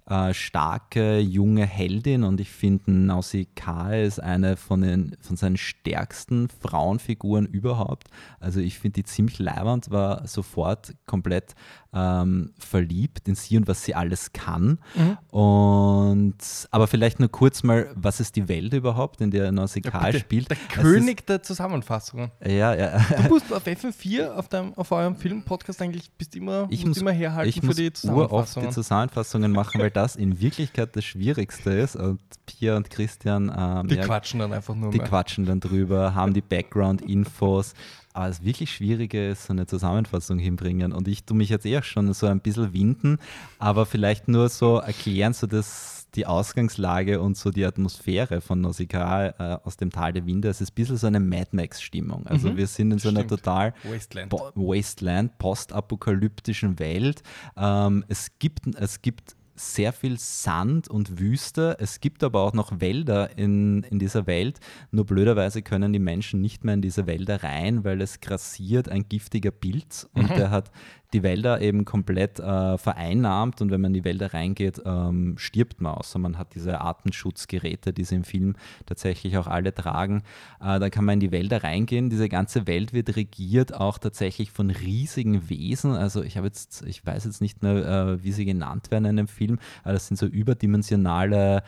äh, 0.09 0.33
starke 0.33 1.19
junge 1.19 1.65
Heldin 1.65 2.23
und 2.23 2.41
ich 2.41 2.49
finde 2.49 2.91
Nausicaa 2.91 3.93
ist 3.93 4.19
eine 4.19 4.57
von, 4.57 4.81
den, 4.81 5.15
von 5.19 5.35
seinen 5.35 5.57
stärksten 5.57 6.49
Frauenfiguren 6.49 7.45
überhaupt. 7.45 8.09
Also 8.39 8.59
ich 8.59 8.79
finde 8.79 9.01
die 9.01 9.03
ziemlich 9.03 9.39
leibernd, 9.39 9.91
war 9.91 10.27
sofort 10.27 10.95
komplett 11.05 11.55
ähm, 11.93 12.53
verliebt 12.59 13.27
in 13.27 13.35
sie 13.35 13.57
und 13.57 13.67
was 13.67 13.83
sie 13.83 13.95
alles 13.95 14.31
kann. 14.31 14.79
Mhm. 14.95 15.17
Und 15.31 16.37
aber 16.71 16.87
vielleicht 16.87 17.19
nur 17.19 17.29
kurz 17.29 17.63
mal, 17.63 17.91
was 17.95 18.19
ist 18.19 18.35
die 18.35 18.47
Welt 18.47 18.73
überhaupt, 18.73 19.21
in 19.21 19.31
der 19.31 19.51
Nausicaa 19.51 20.09
ja, 20.09 20.19
spielt? 20.19 20.49
Der 20.49 20.57
König 20.57 21.21
ist, 21.21 21.29
der 21.29 21.41
Zusammenfassungen. 21.41 22.31
Ja, 22.45 22.75
ja. 22.75 22.99
Du 23.23 23.29
musst 23.29 23.51
auf 23.51 23.65
FM4 23.65 24.29
auf, 24.31 24.49
deinem, 24.49 24.73
auf 24.75 24.91
eurem 24.91 25.15
Filmpodcast 25.15 25.81
eigentlich 25.81 26.11
bist 26.11 26.35
immer, 26.35 26.67
ich 26.69 26.85
muss 26.85 26.97
immer 26.97 27.11
herhalten 27.11 27.49
ich 27.49 27.61
für 27.61 27.73
die 27.73 27.91
Zusammenfassungen. 27.91 28.69
die 28.69 28.73
Zusammenfassungen 28.73 29.51
machen, 29.51 29.81
weil 29.81 29.91
das 29.91 30.15
in 30.15 30.39
Wirklichkeit 30.39 30.95
das 30.95 31.05
Schwierigste 31.05 31.71
ist. 31.71 31.95
Und 31.95 32.19
Pia 32.45 32.77
und 32.77 32.89
Christian, 32.89 33.51
ähm, 33.55 33.87
die 33.87 33.95
ja, 33.95 34.05
quatschen 34.05 34.39
dann 34.39 34.53
einfach 34.53 34.75
nur. 34.75 34.91
Die 34.91 34.99
mehr. 34.99 35.07
quatschen 35.07 35.45
dann 35.45 35.59
drüber, 35.59 36.13
haben 36.13 36.33
die 36.33 36.41
Background-Infos. 36.41 37.73
Aber 38.13 38.27
das 38.27 38.43
wirklich 38.43 38.71
Schwierige 38.71 39.29
ist 39.29 39.45
so 39.45 39.53
eine 39.53 39.67
Zusammenfassung 39.67 40.39
hinbringen. 40.39 40.93
Und 40.93 41.07
ich 41.07 41.25
tue 41.25 41.37
mich 41.37 41.49
jetzt 41.49 41.65
eher 41.65 41.83
schon 41.83 42.11
so 42.13 42.27
ein 42.27 42.41
bisschen 42.41 42.73
winden, 42.73 43.17
aber 43.59 43.85
vielleicht 43.85 44.27
nur 44.27 44.49
so 44.49 44.77
erklären, 44.77 45.33
so 45.33 45.47
dass 45.47 45.99
die 46.15 46.25
Ausgangslage 46.25 47.21
und 47.21 47.37
so 47.37 47.51
die 47.51 47.65
Atmosphäre 47.65 48.41
von 48.41 48.61
Nausicaa 48.61 49.27
äh, 49.27 49.59
aus 49.63 49.77
dem 49.77 49.91
Tal 49.91 50.13
der 50.13 50.25
Winde. 50.25 50.49
Es 50.49 50.59
ist 50.59 50.71
ein 50.71 50.75
bisschen 50.75 50.97
so 50.97 51.07
eine 51.07 51.19
Mad 51.19 51.49
Max-Stimmung. 51.51 52.25
Also 52.25 52.49
mhm, 52.49 52.57
wir 52.57 52.67
sind 52.67 52.91
in 52.91 52.99
so 52.99 53.09
einer 53.09 53.27
total 53.27 53.73
Wasteland, 53.83 54.31
Wasteland 54.55 55.37
postapokalyptischen 55.37 56.79
Welt. 56.79 57.21
Ähm, 57.55 58.03
es, 58.07 58.31
gibt, 58.39 58.75
es 58.75 59.01
gibt 59.01 59.35
sehr 59.59 59.91
viel 59.91 60.17
Sand 60.17 60.87
und 60.87 61.19
Wüste. 61.19 61.75
Es 61.79 61.99
gibt 61.99 62.23
aber 62.23 62.41
auch 62.41 62.53
noch 62.53 62.79
Wälder 62.79 63.37
in, 63.37 63.83
in 63.83 63.99
dieser 63.99 64.25
Welt. 64.25 64.59
Nur 64.91 65.05
blöderweise 65.05 65.61
können 65.61 65.91
die 65.91 65.99
Menschen 65.99 66.39
nicht 66.41 66.63
mehr 66.63 66.75
in 66.75 66.81
diese 66.81 67.07
Wälder 67.07 67.43
rein, 67.43 67.83
weil 67.83 68.01
es 68.01 68.21
grassiert 68.21 68.89
ein 68.89 69.07
giftiger 69.09 69.51
Pilz 69.51 70.09
und 70.13 70.29
mhm. 70.29 70.35
der 70.35 70.51
hat 70.51 70.71
die 71.13 71.23
Wälder 71.23 71.61
eben 71.61 71.85
komplett 71.85 72.39
äh, 72.39 72.77
vereinnahmt 72.77 73.61
und 73.61 73.71
wenn 73.71 73.81
man 73.81 73.89
in 73.89 74.01
die 74.01 74.05
Wälder 74.05 74.33
reingeht, 74.33 74.81
ähm, 74.85 75.35
stirbt 75.37 75.81
man 75.81 75.95
außer 75.95 76.19
man 76.19 76.37
hat 76.37 76.53
diese 76.55 76.81
Artenschutzgeräte, 76.81 77.93
die 77.93 78.03
sie 78.03 78.15
im 78.15 78.23
Film 78.23 78.55
tatsächlich 78.85 79.37
auch 79.37 79.47
alle 79.47 79.73
tragen. 79.73 80.23
Äh, 80.61 80.79
da 80.79 80.89
kann 80.89 81.05
man 81.05 81.13
in 81.13 81.19
die 81.19 81.31
Wälder 81.31 81.63
reingehen. 81.63 82.09
Diese 82.09 82.29
ganze 82.29 82.67
Welt 82.67 82.93
wird 82.93 83.15
regiert 83.15 83.73
auch 83.73 83.97
tatsächlich 83.97 84.51
von 84.51 84.69
riesigen 84.69 85.49
Wesen. 85.49 85.93
Also 85.93 86.21
ich 86.21 86.37
habe 86.37 86.47
jetzt, 86.47 86.83
ich 86.85 87.05
weiß 87.05 87.25
jetzt 87.25 87.41
nicht 87.41 87.63
mehr, 87.63 87.85
äh, 87.85 88.23
wie 88.23 88.31
sie 88.31 88.45
genannt 88.45 88.91
werden 88.91 89.05
in 89.05 89.17
dem 89.17 89.27
Film, 89.27 89.59
aber 89.83 89.93
das 89.93 90.07
sind 90.07 90.17
so 90.17 90.27
überdimensionale 90.27 91.63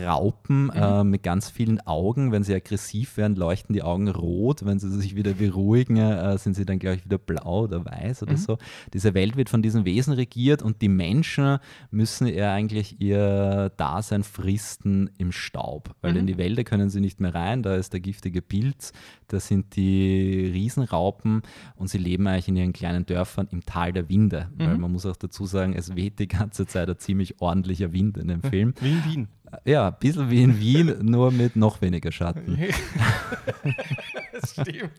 Raupen 0.00 0.64
mhm. 0.64 0.70
äh, 0.74 1.04
mit 1.04 1.22
ganz 1.22 1.50
vielen 1.50 1.80
Augen. 1.86 2.32
Wenn 2.32 2.42
sie 2.42 2.54
aggressiv 2.54 3.16
werden, 3.16 3.36
leuchten 3.36 3.72
die 3.72 3.82
Augen 3.82 4.08
rot. 4.08 4.64
Wenn 4.64 4.78
sie 4.78 4.90
sich 4.90 5.16
wieder 5.16 5.32
beruhigen, 5.32 5.96
äh, 5.96 6.36
sind 6.38 6.54
sie 6.54 6.64
dann, 6.64 6.78
glaube 6.78 6.96
ich, 6.96 7.04
wieder 7.04 7.18
blau 7.18 7.64
oder 7.64 7.84
weiß 7.84 8.22
oder 8.22 8.32
mhm. 8.32 8.36
so. 8.36 8.58
Diese 8.92 9.14
Welt 9.14 9.36
wird 9.36 9.48
von 9.48 9.62
diesen 9.62 9.84
Wesen 9.84 10.14
regiert 10.14 10.62
und 10.62 10.82
die 10.82 10.88
Menschen 10.88 11.58
müssen 11.90 12.26
ja 12.26 12.52
eigentlich 12.52 13.00
ihr 13.00 13.70
Dasein 13.76 14.22
fristen 14.22 15.10
im 15.18 15.32
Staub. 15.32 15.94
Weil 16.00 16.12
mhm. 16.12 16.18
in 16.18 16.26
die 16.26 16.38
Wälder 16.38 16.64
können 16.64 16.90
sie 16.90 17.00
nicht 17.00 17.20
mehr 17.20 17.34
rein, 17.34 17.62
da 17.62 17.76
ist 17.76 17.92
der 17.92 18.00
giftige 18.00 18.42
Pilz, 18.42 18.92
da 19.28 19.40
sind 19.40 19.76
die 19.76 20.50
Riesenraupen 20.52 21.42
und 21.76 21.88
sie 21.88 21.98
leben 21.98 22.26
eigentlich 22.26 22.48
in 22.48 22.56
ihren 22.56 22.72
kleinen 22.72 23.06
Dörfern 23.06 23.48
im 23.50 23.64
Tal 23.64 23.92
der 23.92 24.08
Winde. 24.08 24.50
Weil 24.56 24.74
mhm. 24.74 24.80
man 24.80 24.92
muss 24.92 25.06
auch 25.06 25.16
dazu 25.16 25.46
sagen, 25.46 25.74
es 25.74 25.96
weht 25.96 26.18
die 26.18 26.28
ganze 26.28 26.66
Zeit 26.66 26.88
ein 26.88 26.98
ziemlich 26.98 27.40
ordentlicher 27.40 27.92
Wind 27.92 28.18
in 28.18 28.28
dem 28.28 28.42
Film. 28.42 28.74
Wie 28.80 28.92
in 28.92 29.04
Wien. 29.04 29.28
Ja, 29.64 29.88
ein 29.88 29.96
bisschen 29.98 30.30
wie 30.30 30.42
in 30.42 30.58
Wien, 30.58 30.96
nur 31.02 31.30
mit 31.30 31.56
noch 31.56 31.80
weniger 31.82 32.10
Schatten. 32.10 32.58
das 34.32 34.52
stimmt. 34.52 34.92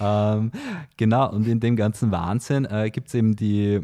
Ja, 0.00 0.34
ähm, 0.34 0.50
genau, 0.96 1.30
und 1.32 1.46
in 1.46 1.60
dem 1.60 1.76
ganzen 1.76 2.10
Wahnsinn 2.10 2.64
äh, 2.64 2.90
gibt 2.90 3.08
es 3.08 3.14
eben 3.14 3.36
die, 3.36 3.80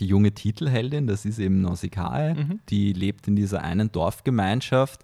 die 0.00 0.06
junge 0.06 0.32
Titelheldin, 0.32 1.06
das 1.06 1.24
ist 1.24 1.38
eben 1.38 1.60
Nausicaa, 1.60 2.34
mhm. 2.34 2.60
die 2.68 2.92
lebt 2.92 3.28
in 3.28 3.36
dieser 3.36 3.62
einen 3.62 3.90
Dorfgemeinschaft 3.90 5.02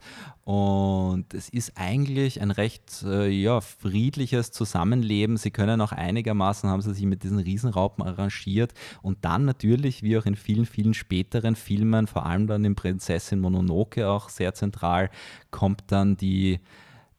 und 0.49 1.35
es 1.35 1.51
ist 1.51 1.73
eigentlich 1.75 2.41
ein 2.41 2.51
recht 2.51 3.03
äh, 3.05 3.29
ja, 3.29 3.61
friedliches 3.61 4.51
Zusammenleben. 4.51 5.37
Sie 5.37 5.51
können 5.51 5.83
auch 5.83 5.93
einigermaßen, 5.93 6.71
haben 6.71 6.81
sie 6.81 6.95
sich 6.95 7.05
mit 7.05 7.23
diesen 7.23 7.39
Riesenraupen 7.39 8.03
arrangiert. 8.03 8.73
Und 9.03 9.27
dann 9.27 9.45
natürlich, 9.45 10.03
wie 10.03 10.17
auch 10.17 10.25
in 10.25 10.37
vielen, 10.37 10.65
vielen 10.65 10.95
späteren 10.95 11.55
Filmen, 11.55 12.07
vor 12.07 12.25
allem 12.25 12.47
dann 12.47 12.65
in 12.65 12.77
Prinzessin 12.77 13.41
Mononoke 13.41 14.09
auch 14.09 14.31
sehr 14.31 14.55
zentral, 14.55 15.11
kommt 15.51 15.83
dann 15.89 16.17
die 16.17 16.61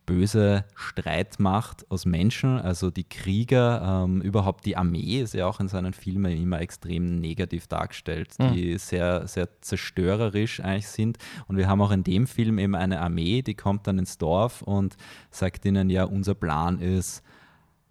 böse 0.09 0.65
Streitmacht 0.75 1.85
aus 1.91 2.05
Menschen, 2.05 2.59
also 2.59 2.89
die 2.89 3.03
Krieger, 3.03 4.03
ähm, 4.05 4.21
überhaupt 4.21 4.65
die 4.65 4.75
Armee 4.75 5.21
ist 5.21 5.35
ja 5.35 5.45
auch 5.45 5.59
in 5.59 5.67
seinen 5.67 5.93
Filmen 5.93 6.35
immer 6.35 6.59
extrem 6.59 7.19
negativ 7.19 7.67
dargestellt, 7.67 8.33
die 8.39 8.73
mhm. 8.73 8.77
sehr, 8.79 9.27
sehr 9.27 9.61
zerstörerisch 9.61 10.61
eigentlich 10.61 10.87
sind. 10.87 11.19
Und 11.47 11.57
wir 11.57 11.67
haben 11.67 11.81
auch 11.81 11.91
in 11.91 12.03
dem 12.03 12.25
Film 12.25 12.57
eben 12.57 12.73
eine 12.73 13.01
Armee, 13.01 13.43
die 13.43 13.53
kommt 13.53 13.85
dann 13.85 13.99
ins 13.99 14.17
Dorf 14.17 14.63
und 14.63 14.97
sagt 15.29 15.63
ihnen, 15.65 15.91
ja, 15.91 16.05
unser 16.05 16.33
Plan 16.33 16.79
ist, 16.79 17.23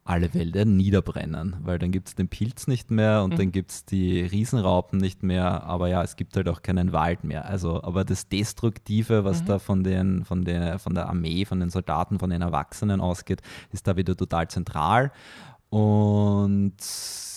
alle 0.08 0.32
Wälder 0.32 0.64
niederbrennen, 0.64 1.56
weil 1.60 1.78
dann 1.78 1.92
gibt 1.92 2.08
es 2.08 2.14
den 2.14 2.28
Pilz 2.28 2.66
nicht 2.66 2.90
mehr 2.90 3.22
und 3.22 3.34
mhm. 3.34 3.36
dann 3.36 3.52
gibt 3.52 3.70
es 3.70 3.84
die 3.84 4.22
Riesenraupen 4.22 4.98
nicht 4.98 5.22
mehr, 5.22 5.64
aber 5.64 5.88
ja, 5.88 6.02
es 6.02 6.16
gibt 6.16 6.34
halt 6.34 6.48
auch 6.48 6.62
keinen 6.62 6.92
Wald 6.92 7.24
mehr. 7.24 7.44
Also, 7.44 7.82
aber 7.82 8.06
das 8.06 8.26
Destruktive, 8.26 9.24
was 9.24 9.42
mhm. 9.42 9.46
da 9.46 9.58
von, 9.58 9.84
den, 9.84 10.24
von, 10.24 10.46
der, 10.46 10.78
von 10.78 10.94
der 10.94 11.10
Armee, 11.10 11.44
von 11.44 11.60
den 11.60 11.68
Soldaten, 11.68 12.18
von 12.18 12.30
den 12.30 12.40
Erwachsenen 12.40 13.02
ausgeht, 13.02 13.42
ist 13.70 13.86
da 13.86 13.96
wieder 13.96 14.16
total 14.16 14.48
zentral. 14.48 15.12
Und 15.68 16.76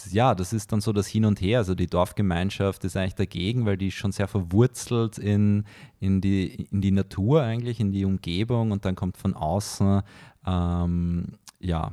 ja, 0.10 0.34
das 0.34 0.54
ist 0.54 0.72
dann 0.72 0.80
so 0.80 0.94
das 0.94 1.08
Hin 1.08 1.26
und 1.26 1.42
Her. 1.42 1.60
Also 1.60 1.76
die 1.76 1.88
Dorfgemeinschaft 1.88 2.86
ist 2.86 2.96
eigentlich 2.96 3.16
dagegen, 3.16 3.66
weil 3.66 3.76
die 3.76 3.90
ist 3.90 3.96
schon 3.96 4.14
sehr 4.14 4.30
verwurzelt 4.30 5.18
in, 5.18 5.66
in, 6.00 6.22
die, 6.22 6.68
in 6.72 6.80
die 6.80 6.92
Natur 6.92 7.44
eigentlich, 7.44 7.82
in 7.82 7.92
die 7.92 8.06
Umgebung 8.06 8.72
und 8.72 8.86
dann 8.86 8.96
kommt 8.96 9.18
von 9.18 9.34
außen 9.34 10.04
ähm, 10.48 11.34
ja, 11.60 11.92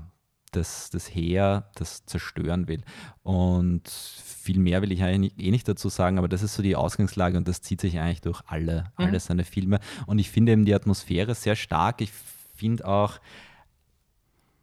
das, 0.50 0.90
das 0.90 1.14
Heer 1.14 1.70
das 1.74 2.04
zerstören 2.06 2.68
will. 2.68 2.82
Und 3.22 3.88
viel 3.88 4.58
mehr 4.58 4.82
will 4.82 4.92
ich 4.92 5.02
eigentlich 5.02 5.38
eh 5.38 5.50
nicht 5.50 5.68
dazu 5.68 5.88
sagen, 5.88 6.18
aber 6.18 6.28
das 6.28 6.42
ist 6.42 6.54
so 6.54 6.62
die 6.62 6.76
Ausgangslage 6.76 7.36
und 7.36 7.46
das 7.48 7.60
zieht 7.60 7.80
sich 7.80 7.98
eigentlich 7.98 8.22
durch 8.22 8.42
alle, 8.46 8.92
mhm. 8.96 9.06
alle 9.06 9.20
seine 9.20 9.44
Filme. 9.44 9.80
Und 10.06 10.18
ich 10.18 10.30
finde 10.30 10.52
eben 10.52 10.64
die 10.64 10.74
Atmosphäre 10.74 11.34
sehr 11.34 11.56
stark. 11.56 12.00
Ich 12.00 12.10
finde 12.56 12.86
auch, 12.86 13.20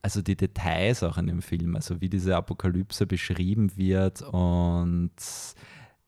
also 0.01 0.21
die 0.21 0.35
Details 0.35 1.03
auch 1.03 1.17
in 1.17 1.27
dem 1.27 1.41
Film, 1.41 1.75
also 1.75 2.01
wie 2.01 2.09
diese 2.09 2.35
Apokalypse 2.35 3.07
beschrieben 3.07 3.75
wird 3.75 4.21
und 4.21 5.11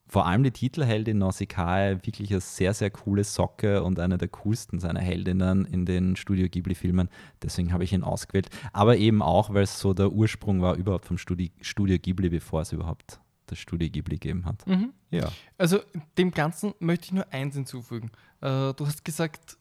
vor 0.07 0.25
allem 0.25 0.43
die 0.43 0.51
Titelheldin 0.51 1.17
Nausicaa 1.17 2.05
wirklich 2.05 2.31
eine 2.31 2.39
sehr, 2.39 2.73
sehr 2.73 2.89
coole 2.89 3.23
Socke 3.23 3.83
und 3.83 3.99
eine 3.99 4.17
der 4.17 4.29
coolsten 4.29 4.79
seiner 4.79 5.01
Heldinnen 5.01 5.65
in 5.65 5.85
den 5.85 6.15
Studio 6.15 6.47
Ghibli-Filmen. 6.47 7.09
Deswegen 7.41 7.73
habe 7.73 7.83
ich 7.83 7.91
ihn 7.91 8.03
ausgewählt. 8.03 8.49
Aber 8.71 8.97
eben 8.97 9.21
auch, 9.21 9.53
weil 9.53 9.63
es 9.63 9.79
so 9.79 9.93
der 9.93 10.11
Ursprung 10.11 10.61
war 10.61 10.75
überhaupt 10.75 11.05
vom 11.05 11.17
Studi 11.17 11.51
Studio 11.61 11.97
Ghibli, 11.99 12.29
bevor 12.29 12.61
es 12.61 12.71
überhaupt 12.71 13.19
das 13.47 13.59
Studio 13.59 13.89
Ghibli 13.89 14.15
gegeben 14.15 14.45
hat. 14.45 14.65
Mhm. 14.65 14.93
Ja. 15.09 15.29
Also 15.57 15.79
dem 16.17 16.31
Ganzen 16.31 16.73
möchte 16.79 17.05
ich 17.05 17.11
nur 17.11 17.31
eins 17.33 17.55
hinzufügen. 17.55 18.11
Äh, 18.41 18.73
du 18.73 18.85
hast 18.85 19.03
gesagt, 19.03 19.57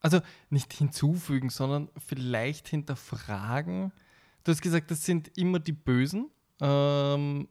also 0.00 0.20
nicht 0.50 0.72
hinzufügen, 0.72 1.48
sondern 1.48 1.88
vielleicht 2.06 2.68
hinterfragen. 2.68 3.92
Du 4.44 4.52
hast 4.52 4.62
gesagt, 4.62 4.90
das 4.90 5.04
sind 5.04 5.36
immer 5.36 5.58
die 5.58 5.72
Bösen. 5.72 6.30
Ähm, 6.60 7.48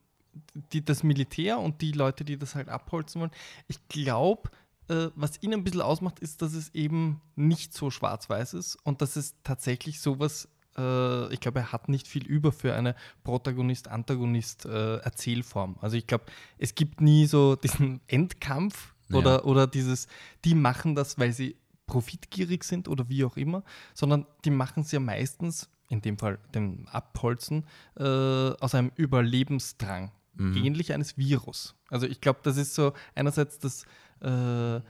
die, 0.73 0.83
das 0.83 1.03
Militär 1.03 1.59
und 1.59 1.81
die 1.81 1.91
Leute, 1.91 2.23
die 2.23 2.37
das 2.37 2.55
halt 2.55 2.69
abholzen 2.69 3.21
wollen, 3.21 3.31
ich 3.67 3.87
glaube, 3.87 4.49
äh, 4.87 5.07
was 5.15 5.41
ihn 5.41 5.53
ein 5.53 5.63
bisschen 5.63 5.81
ausmacht, 5.81 6.19
ist, 6.19 6.41
dass 6.41 6.53
es 6.53 6.73
eben 6.75 7.21
nicht 7.35 7.73
so 7.73 7.89
schwarz-weiß 7.89 8.53
ist 8.53 8.75
und 8.83 9.01
dass 9.01 9.15
es 9.15 9.35
tatsächlich 9.43 9.99
sowas, 9.99 10.47
äh, 10.77 11.33
ich 11.33 11.39
glaube, 11.39 11.59
er 11.59 11.71
hat 11.71 11.89
nicht 11.89 12.07
viel 12.07 12.25
über 12.25 12.51
für 12.51 12.75
eine 12.75 12.95
Protagonist-Antagonist-Erzählform. 13.23 15.77
also 15.81 15.97
ich 15.97 16.07
glaube, 16.07 16.25
es 16.57 16.75
gibt 16.75 17.01
nie 17.01 17.25
so 17.25 17.55
diesen 17.55 18.01
Endkampf 18.07 18.93
Ja. 19.09 19.17
oder, 19.17 19.45
oder 19.45 19.67
dieses, 19.67 20.07
die 20.43 20.55
machen 20.55 20.95
das, 20.95 21.17
weil 21.19 21.33
sie 21.33 21.55
profitgierig 21.87 22.63
sind 22.63 22.87
oder 22.87 23.09
wie 23.09 23.23
auch 23.25 23.37
immer, 23.37 23.63
sondern 23.93 24.25
die 24.43 24.49
machen 24.49 24.81
es 24.81 24.91
ja 24.91 24.99
meistens, 24.99 25.69
in 25.89 26.01
dem 26.01 26.17
Fall 26.17 26.39
dem 26.55 26.87
Abholzen, 26.87 27.65
äh, 27.97 28.03
aus 28.03 28.73
einem 28.73 28.91
Überlebensdrang, 28.95 30.11
ähnlich 30.39 30.93
eines 30.93 31.17
Virus. 31.17 31.75
Also 31.89 32.07
ich 32.07 32.21
glaube, 32.21 32.39
das 32.43 32.57
ist 32.57 32.75
so 32.75 32.93
einerseits 33.15 33.59
das, 33.59 33.83
äh, 34.21 34.81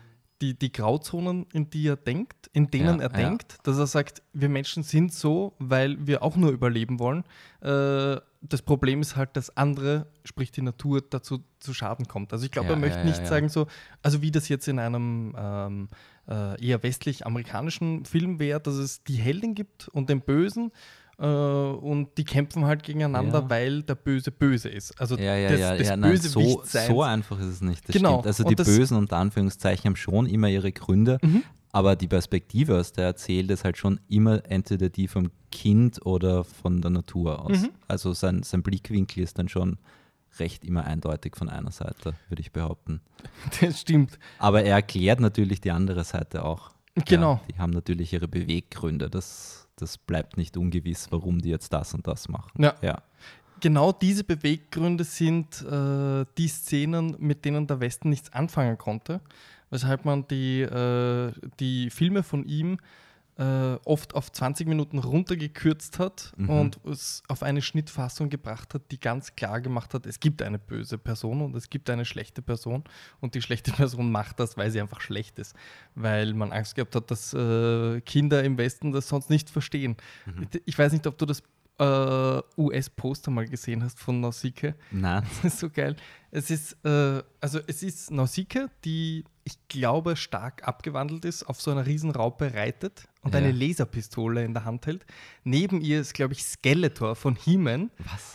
die, 0.41 0.57
die 0.57 0.71
Grauzonen, 0.71 1.45
in 1.53 1.69
die 1.69 1.87
er 1.87 1.95
denkt, 1.95 2.49
in 2.51 2.69
denen 2.69 2.99
Ja, 2.99 3.07
er 3.07 3.11
ja. 3.19 3.27
denkt, 3.29 3.57
dass 3.63 3.77
er 3.77 3.87
sagt, 3.87 4.21
wir 4.33 4.49
Menschen 4.49 4.83
sind 4.83 5.13
so, 5.13 5.53
weil 5.59 6.05
wir 6.05 6.23
auch 6.23 6.35
nur 6.35 6.51
überleben 6.51 6.99
wollen. 6.99 7.23
Äh, 7.61 8.19
das 8.41 8.61
Problem 8.61 9.01
ist 9.01 9.15
halt, 9.15 9.35
dass 9.37 9.55
andere, 9.57 10.07
sprich 10.23 10.51
die 10.51 10.61
Natur, 10.61 11.01
dazu 11.01 11.43
zu 11.59 11.73
Schaden 11.73 12.07
kommt. 12.07 12.31
Also 12.31 12.45
ich 12.45 12.51
glaube, 12.51 12.67
Ja, 12.69 12.75
er 12.75 12.79
möchte 12.79 13.03
nicht 13.03 13.25
sagen 13.25 13.49
so, 13.49 13.67
also 14.03 14.21
wie 14.21 14.29
das 14.29 14.49
jetzt 14.49 14.67
in 14.67 14.77
einem 14.77 15.33
ähm, 15.37 15.87
äh, 16.27 16.63
eher 16.63 16.83
westlich-amerikanischen 16.83 18.05
Film 18.05 18.39
wäre, 18.39 18.59
dass 18.59 18.75
es 18.75 19.03
die 19.03 19.15
Heldin 19.15 19.55
gibt 19.55 19.87
und 19.89 20.09
den 20.09 20.21
Bösen 20.21 20.71
und 21.23 22.09
die 22.17 22.23
kämpfen 22.25 22.65
halt 22.65 22.83
gegeneinander, 22.83 23.39
Ja. 23.41 23.49
weil 23.49 23.83
der 23.83 23.95
Böse 23.95 24.31
böse 24.31 24.69
ist. 24.69 24.99
Also 24.99 25.17
Ja, 25.17 25.35
ja, 25.35 25.49
das, 25.49 25.59
ja, 25.59 25.77
das 25.77 25.87
ja 25.87 25.97
nein, 25.97 26.17
so, 26.17 26.63
so 26.65 27.01
einfach 27.03 27.39
ist 27.39 27.45
es 27.45 27.61
nicht. 27.61 27.87
Das 27.87 27.95
Genau. 27.95 28.15
Stimmt. 28.15 28.27
Also 28.27 28.43
Und 28.43 28.49
die 28.59 28.63
Bösen 28.63 28.97
unter 28.97 29.17
Anführungszeichen 29.17 29.85
haben 29.85 29.95
schon 29.95 30.25
immer 30.25 30.49
ihre 30.49 30.71
Gründe, 30.71 31.17
Mhm. 31.21 31.43
aber 31.71 31.95
die 31.95 32.07
Perspektive, 32.07 32.77
aus 32.79 32.91
der 32.91 33.05
er 33.05 33.07
erzählt, 33.11 33.49
ist 33.51 33.63
halt 33.63 33.77
schon 33.77 33.99
immer 34.09 34.41
entweder 34.49 34.89
die 34.89 35.07
vom 35.07 35.31
Kind 35.51 36.05
oder 36.05 36.43
von 36.43 36.81
der 36.81 36.91
Natur 36.91 37.45
aus. 37.45 37.61
Mhm. 37.61 37.69
Also 37.87 38.11
sein, 38.13 38.43
sein 38.43 38.61
Blickwinkel 38.61 39.23
ist 39.23 39.39
dann 39.39 39.47
schon 39.47 39.77
recht 40.37 40.65
immer 40.65 40.83
eindeutig 40.83 41.37
von 41.37 41.47
einer 41.47 41.71
Seite, 41.71 42.13
würde 42.27 42.41
ich 42.41 42.51
behaupten. 42.51 42.99
Das 43.61 43.79
stimmt. 43.79 44.19
Aber 44.37 44.63
er 44.63 44.75
erklärt 44.75 45.21
natürlich 45.21 45.61
die 45.61 45.71
andere 45.71 46.03
Seite 46.03 46.43
auch. 46.43 46.71
Genau. 47.05 47.33
Ja, 47.35 47.41
die 47.55 47.59
haben 47.59 47.71
natürlich 47.71 48.11
ihre 48.11 48.27
Beweggründe. 48.27 49.09
Das, 49.09 49.64
das 49.75 49.97
bleibt 49.97 50.37
nicht 50.37 50.57
ungewiss, 50.57 51.07
warum 51.11 51.41
die 51.41 51.49
jetzt 51.49 51.73
das 51.73 51.93
und 51.93 52.07
das 52.07 52.29
machen. 52.29 52.63
Ja. 52.63 52.75
ja. 52.81 53.01
Genau 53.61 53.91
diese 53.91 54.23
Beweggründe 54.23 55.03
sind 55.03 55.61
äh, 55.61 56.25
die 56.37 56.47
Szenen, 56.47 57.15
mit 57.19 57.45
denen 57.45 57.67
der 57.67 57.79
Westen 57.79 58.09
nichts 58.09 58.31
anfangen 58.33 58.77
konnte, 58.77 59.21
weshalb 59.69 60.05
man 60.05 60.27
die, 60.27 60.61
äh, 60.61 61.31
die 61.59 61.89
Filme 61.89 62.23
von 62.23 62.45
ihm 62.45 62.77
äh, 63.37 63.75
oft 63.85 64.15
auf 64.15 64.31
20 64.31 64.67
Minuten 64.67 64.97
runtergekürzt 64.99 65.99
hat 65.99 66.31
Mhm. 66.37 66.49
und 66.49 66.79
es 66.85 67.21
auf 67.27 67.43
eine 67.43 67.61
Schnittfassung 67.61 68.29
gebracht 68.29 68.73
hat, 68.73 68.83
die 68.91 68.99
ganz 68.99 69.35
klar 69.35 69.59
gemacht 69.59 69.93
hat, 69.93 70.05
es 70.05 70.19
gibt 70.21 70.41
eine 70.41 70.57
böse 70.57 70.97
Person 70.97 71.41
und 71.41 71.55
es 71.55 71.69
gibt 71.69 71.89
eine 71.89 72.05
schlechte 72.05 72.41
Person 72.41 72.83
und 73.19 73.35
die 73.35 73.41
schlechte 73.41 73.71
Person 73.89 74.11
macht 74.11 74.39
das, 74.39 74.55
weil 74.57 74.71
sie 74.71 74.79
einfach 74.79 75.01
schlecht 75.01 75.37
ist, 75.39 75.53
weil 75.95 76.33
man 76.33 76.53
Angst 76.53 76.75
gehabt 76.75 76.95
hat, 76.95 77.11
dass 77.11 77.33
äh, 77.33 77.99
Kinder 78.01 78.43
im 78.43 78.57
Westen 78.57 78.91
das 78.93 79.07
sonst 79.09 79.29
nicht 79.29 79.49
verstehen. 79.49 79.97
Ich 80.65 80.77
weiß 80.79 80.93
nicht, 80.93 81.05
ob 81.07 81.17
du 81.17 81.25
das 81.25 81.43
äh, 81.77 82.41
US-Poster 82.57 83.31
mal 83.31 83.47
gesehen 83.47 83.83
hast 83.83 83.99
von 83.99 84.21
Nausicaa. 84.21 84.73
Nein. 84.91 85.23
Das 85.43 85.53
ist 85.55 85.59
so 85.59 85.69
geil. 85.69 85.97
Es 86.31 86.49
ist, 86.49 86.77
äh, 86.85 87.21
also 87.41 87.59
es 87.67 87.83
ist 87.83 88.11
Nausicaa, 88.11 88.67
die, 88.85 89.25
ich 89.43 89.57
glaube, 89.67 90.15
stark 90.15 90.65
abgewandelt 90.67 91.25
ist, 91.25 91.43
auf 91.43 91.61
so 91.61 91.71
einer 91.71 91.85
Riesenraupe 91.85 92.53
reitet 92.53 93.09
und 93.25 93.33
Ja. 93.33 93.39
eine 93.39 93.51
Laserpistole 93.51 94.45
in 94.45 94.53
der 94.53 94.63
Hand 94.63 94.85
hält. 94.85 95.05
Neben 95.43 95.81
ihr 95.81 95.99
ist, 95.99 96.13
glaube 96.13 96.33
ich, 96.33 96.43
Skeletor 96.43 97.15
von 97.17 97.35
He-Man, 97.35 97.91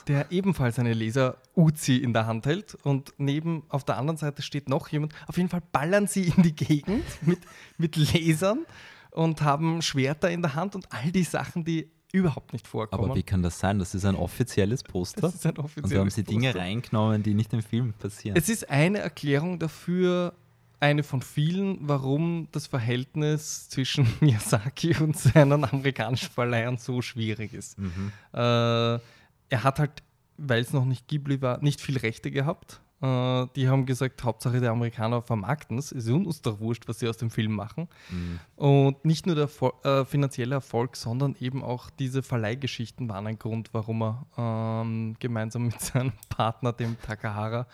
der 0.09 0.31
ebenfalls 0.31 0.79
eine 0.79 0.93
Laser-Uzi 0.93 1.97
in 1.97 2.13
der 2.13 2.27
Hand 2.27 2.45
hält. 2.45 2.75
Und 2.83 3.15
neben, 3.17 3.63
auf 3.71 3.85
der 3.85 3.97
anderen 3.97 4.19
Seite 4.19 4.43
steht 4.43 4.69
noch 4.69 4.89
jemand. 4.89 5.15
Auf 5.27 5.37
jeden 5.39 5.49
Fall 5.49 5.63
ballern 5.73 6.07
sie 6.07 6.25
in 6.37 6.43
die 6.43 6.55
Gegend 6.55 7.05
mit, 7.23 7.39
mit 7.79 7.97
Lasern 7.97 8.67
und 9.13 9.41
haben 9.43 9.81
Schwerter 9.81 10.31
in 10.31 10.43
der 10.43 10.55
Hand 10.55 10.75
und 10.75 10.93
all 10.93 11.11
die 11.11 11.25
Sachen, 11.25 11.65
die 11.65 11.89
überhaupt 12.13 12.53
nicht 12.53 12.67
vorkommen. 12.67 13.05
Aber 13.05 13.15
wie 13.15 13.23
kann 13.23 13.41
das 13.43 13.61
sein? 13.61 13.79
Das 13.79 13.95
ist 13.95 14.05
ein 14.05 14.17
offizielles 14.17 14.83
Poster. 14.83 15.21
Das 15.21 15.37
ist 15.37 15.47
ein 15.47 15.51
und 15.51 15.59
da 15.59 15.63
haben 15.63 15.67
offizielles 15.67 16.15
sie 16.17 16.25
Dinge 16.25 16.49
Poster. 16.49 16.61
reingenommen, 16.61 17.23
die 17.23 17.35
nicht 17.35 17.53
im 17.53 17.63
Film 17.63 17.93
passieren. 17.93 18.37
Es 18.37 18.49
ist 18.49 18.69
eine 18.69 18.99
Erklärung 18.99 19.61
dafür, 19.61 20.35
eine 20.81 21.03
von 21.03 21.21
vielen, 21.21 21.79
warum 21.83 22.49
das 22.53 22.67
Verhältnis 22.67 23.69
zwischen 23.69 24.07
Miyazaki 24.21 24.97
und 24.97 25.17
seinen 25.17 25.65
amerikanischen 25.65 26.31
Verleihern 26.31 26.79
so 26.79 27.03
schwierig 27.03 27.53
ist. 27.53 27.79
Mhm. 27.79 28.13
Äh, 28.33 28.39
er 28.39 29.65
hat 29.65 29.79
halt, 29.79 30.03
weil 30.39 30.63
es 30.63 30.73
noch 30.73 30.87
nicht 30.87 31.07
Ghibli 31.07 31.43
war, 31.43 31.63
nicht 31.63 31.81
viel 31.81 31.99
Rechte 31.99 32.31
gehabt. 32.31 32.81
Äh, 33.03 33.47
die 33.57 33.69
haben 33.69 33.87
gesagt, 33.87 34.25
Hauptsache 34.25 34.61
der 34.61 34.71
Amerikaner 34.71 35.23
vermarkten 35.23 35.79
es. 35.79 35.93
Es 35.93 36.07
ist 36.07 36.11
uns 36.11 36.43
doch 36.43 36.61
wurscht, 36.61 36.87
was 36.87 36.99
sie 36.99 37.09
aus 37.09 37.17
dem 37.17 37.31
Film 37.31 37.53
machen. 37.53 37.89
Mhm. 38.11 38.41
Und 38.57 39.05
nicht 39.05 39.27
nur 39.27 39.35
der 39.35 39.45
Erfol 39.45 39.73
äh, 39.85 40.05
finanzielle 40.05 40.55
Erfolg, 40.55 40.97
sondern 40.97 41.37
eben 41.41 41.63
auch 41.63 41.91
diese 41.91 42.23
Verleihgeschichten 42.23 43.09
waren 43.09 43.27
ein 43.27 43.39
Grund, 43.39 43.71
warum 43.73 44.03
er 44.03 44.27
ähm, 44.37 45.17
gemeinsam 45.19 45.67
mit 45.67 45.81
seinem 45.81 46.13
Partner, 46.29 46.73
dem 46.73 46.97
Takahara, 47.01 47.67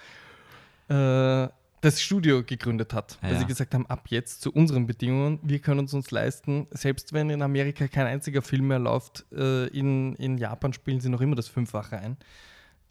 äh, 0.88 1.48
das 1.82 2.00
Studio 2.00 2.42
gegründet 2.42 2.92
hat. 2.94 3.18
Weil 3.20 3.34
Ja. 3.34 3.38
sie 3.40 3.46
gesagt 3.46 3.74
haben, 3.74 3.86
ab 3.86 4.06
jetzt 4.08 4.40
zu 4.42 4.50
unseren 4.52 4.86
Bedingungen, 4.86 5.38
wir 5.42 5.58
können 5.58 5.84
es 5.84 5.94
uns 5.94 6.10
leisten, 6.10 6.66
selbst 6.70 7.12
wenn 7.12 7.30
in 7.30 7.42
Amerika 7.42 7.86
kein 7.88 8.06
einziger 8.06 8.42
Film 8.42 8.68
mehr 8.68 8.78
läuft, 8.78 9.24
äh, 9.32 9.66
in, 9.68 10.14
in 10.16 10.38
Japan 10.38 10.72
spielen 10.72 11.00
sie 11.00 11.08
noch 11.08 11.20
immer 11.20 11.36
das 11.36 11.48
Fünffache 11.48 11.98
ein. 11.98 12.16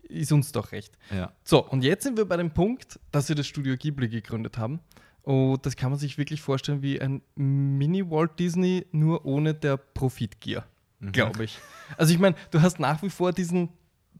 Ist 0.08 0.32
uns 0.32 0.52
doch 0.52 0.72
recht. 0.72 0.98
Ja. 1.12 1.32
So, 1.44 1.68
und 1.68 1.84
jetzt 1.84 2.04
sind 2.04 2.16
wir 2.18 2.26
bei 2.26 2.38
dem 2.38 2.52
Punkt, 2.52 3.00
dass 3.12 3.28
sie 3.28 3.36
das 3.36 3.48
Studio 3.48 3.76
Ghibli 3.76 4.08
gegründet 4.08 4.58
haben. 4.58 4.80
Und 5.24 5.66
das 5.66 5.76
kann 5.76 5.90
man 5.90 5.98
sich 5.98 6.20
wirklich 6.20 6.42
vorstellen 6.42 6.84
wie 6.84 7.02
ein 7.02 7.24
Mini-Walt 7.34 8.38
Disney, 8.40 8.86
nur 8.92 9.26
ohne 9.26 9.56
der 9.56 9.78
Profitgier, 9.78 10.64
glaube 11.12 11.46
ich. 11.46 11.58
Also 11.98 12.14
ich 12.14 12.20
meine, 12.20 12.36
du 12.52 12.62
hast 12.62 12.80
nach 12.80 13.02
wie 13.02 13.10
vor 13.10 13.32
diesen, 13.34 13.70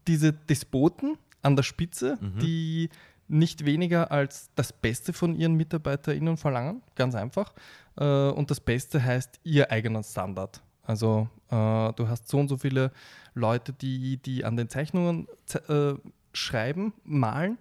diese 0.08 0.32
Despoten 0.32 1.16
an 1.42 1.54
der 1.54 1.62
Spitze, 1.62 2.18
die 2.42 2.88
nicht 3.28 3.64
weniger 3.64 4.10
als 4.12 4.50
das 4.54 4.72
Beste 4.72 5.12
von 5.12 5.34
ihren 5.34 5.54
MitarbeiterInnen 5.54 6.36
verlangen, 6.36 6.82
ganz 6.94 7.14
einfach. 7.14 7.52
Äh, 7.96 8.28
Und 8.30 8.50
das 8.50 8.60
Beste 8.60 9.02
heißt 9.02 9.40
ihr 9.44 9.70
eigener 9.70 10.02
Standard. 10.02 10.62
Also 10.82 11.28
äh, 11.48 11.92
du 11.94 12.08
hast 12.08 12.28
so 12.28 12.38
und 12.38 12.48
so 12.48 12.56
viele 12.56 12.92
Leute, 13.34 13.72
die, 13.72 14.18
die 14.18 14.44
an 14.44 14.56
den 14.56 14.68
Zeichnungen 14.68 15.26
ze- 15.46 15.98
äh, 16.04 16.08
schreiben, 16.32 16.92
malen. 17.04 17.58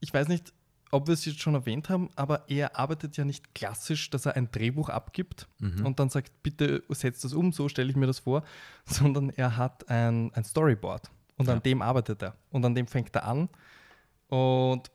Ich 0.00 0.12
weiß 0.12 0.28
nicht, 0.28 0.52
ob 0.90 1.06
wir 1.06 1.14
es 1.14 1.24
jetzt 1.24 1.40
schon 1.40 1.54
erwähnt 1.54 1.88
haben, 1.88 2.10
aber 2.16 2.44
er 2.50 2.78
arbeitet 2.78 3.16
ja 3.16 3.24
nicht 3.24 3.54
klassisch, 3.54 4.10
dass 4.10 4.26
er 4.26 4.36
ein 4.36 4.50
Drehbuch 4.52 4.90
abgibt 4.90 5.48
und 5.84 5.98
dann 5.98 6.10
sagt, 6.10 6.42
bitte 6.42 6.82
setzt 6.90 7.24
das 7.24 7.32
um, 7.32 7.50
so 7.52 7.70
stelle 7.70 7.88
ich 7.88 7.96
mir 7.96 8.06
das 8.06 8.18
vor, 8.18 8.42
sondern 8.84 9.30
er 9.30 9.56
hat 9.56 9.88
ein, 9.88 10.30
ein 10.34 10.44
Storyboard 10.44 11.10
und 11.38 11.46
Ja. 11.46 11.54
an 11.54 11.62
dem 11.62 11.80
arbeitet 11.80 12.22
er 12.22 12.34
und 12.50 12.62
an 12.66 12.74
dem 12.74 12.86
fängt 12.86 13.14
er 13.16 13.24
an 13.24 13.48
und 14.32 14.90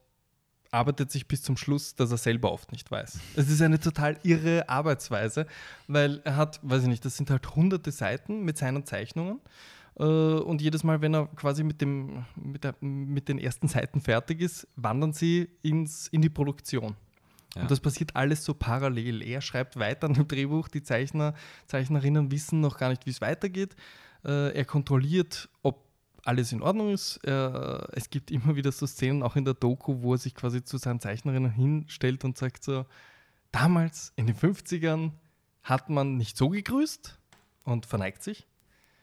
arbeitet 0.71 1.11
sich 1.11 1.27
bis 1.27 1.43
zum 1.43 1.57
Schluss, 1.57 1.93
dass 1.95 2.09
er 2.11 2.17
selber 2.17 2.51
oft 2.51 2.71
nicht 2.71 2.89
weiß. 2.89 3.19
Es 3.35 3.49
ist 3.49 3.61
eine 3.61 3.79
total 3.79 4.17
irre 4.23 4.67
Arbeitsweise, 4.67 5.45
weil 5.87 6.21
er 6.23 6.35
hat, 6.35 6.59
weiß 6.63 6.81
ich 6.83 6.87
nicht, 6.89 7.05
das 7.05 7.15
sind 7.17 7.29
halt 7.29 7.55
hunderte 7.55 7.91
Seiten 7.91 8.43
mit 8.43 8.57
seinen 8.57 8.83
Zeichnungen. 8.85 9.39
Äh, 9.99 10.03
Und 10.03 10.61
jedes 10.61 10.83
Mal, 10.83 11.01
wenn 11.01 11.13
er 11.13 11.27
quasi 11.27 11.63
mit, 11.63 11.81
dem, 11.81 12.25
mit, 12.35 12.63
der, 12.63 12.75
mit 12.81 13.29
den 13.29 13.37
ersten 13.37 13.67
Seiten 13.67 14.01
fertig 14.01 14.41
ist, 14.41 14.67
wandern 14.75 15.13
sie 15.13 15.49
ins, 15.61 16.07
in 16.07 16.21
die 16.23 16.29
Produktion. 16.29 16.95
Ja. 17.55 17.61
Und 17.61 17.71
das 17.71 17.79
passiert 17.79 18.15
alles 18.15 18.43
so 18.43 18.55
parallel. 18.55 19.21
Er 19.21 19.41
schreibt 19.41 19.77
weiter 19.77 20.07
an 20.07 20.15
dem 20.15 20.27
Drehbuch, 20.27 20.67
die 20.67 20.81
Zeichner, 20.81 21.33
Zeichnerinnen 21.67 22.31
wissen 22.31 22.59
noch 22.59 22.77
gar 22.77 22.89
nicht, 22.89 23.05
wie 23.05 23.11
es 23.11 23.21
weitergeht. 23.21 23.75
Äh, 24.25 24.49
Er 24.57 24.65
kontrolliert, 24.65 25.47
ob 25.61 25.86
alles 26.27 26.51
in 26.51 26.61
Ordnung 26.61 26.93
ist. 26.93 27.17
Er, 27.23 27.89
es 27.93 28.09
gibt 28.09 28.31
immer 28.31 28.55
wieder 28.55 28.71
so 28.71 28.85
Szenen, 28.85 29.23
auch 29.23 29.35
in 29.35 29.45
der 29.45 29.53
Doku, 29.53 30.01
wo 30.01 30.13
er 30.13 30.17
sich 30.17 30.35
quasi 30.35 30.63
zu 30.63 30.77
seinen 30.77 30.99
Zeichnerinnen 30.99 31.51
hinstellt 31.51 32.25
und 32.25 32.37
sagt 32.37 32.63
so, 32.63 32.85
damals 33.51 34.11
in 34.15 34.27
den 34.27 34.35
50ern 34.35 35.11
hat 35.63 35.89
man 35.89 36.17
nicht 36.17 36.37
so 36.37 36.49
gegrüßt 36.49 37.17
und 37.63 37.85
verneigt 37.85 38.23
sich, 38.23 38.47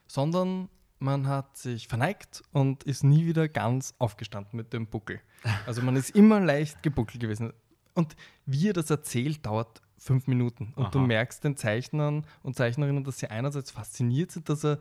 sondern 0.07 0.68
man 0.99 1.27
hat 1.27 1.57
sich 1.57 1.89
verneigt 1.89 2.43
und 2.53 2.85
ist 2.85 3.05
nie 3.05 3.27
wieder 3.27 3.49
ganz 3.49 3.95
aufgestanden 3.99 4.57
mit 4.57 4.72
dem 4.72 4.87
Buckel. 4.87 5.20
Also 5.66 5.83
man 5.83 5.97
ist 5.97 6.11
immer 6.11 6.41
leicht 6.41 6.83
gebuckelt 6.83 7.20
gewesen. 7.20 7.53
Und 7.95 8.16
wie 8.47 8.68
er 8.68 8.72
das 8.72 8.89
erzählt, 8.89 9.45
dauert 9.45 9.83
fünf 9.99 10.27
Minuten. 10.27 10.72
Und 10.75 10.95
du 10.95 11.01
Aha. 11.01 11.07
merkst 11.07 11.45
den 11.45 11.57
Zeichnern 11.57 12.27
und 12.43 12.57
Zeichnerinnen, 12.57 13.05
dass 13.05 13.18
sie 13.18 13.29
einerseits 13.29 13.70
fasziniert 13.70 14.33
sind, 14.33 14.49
dass 14.49 14.64
er 14.64 14.79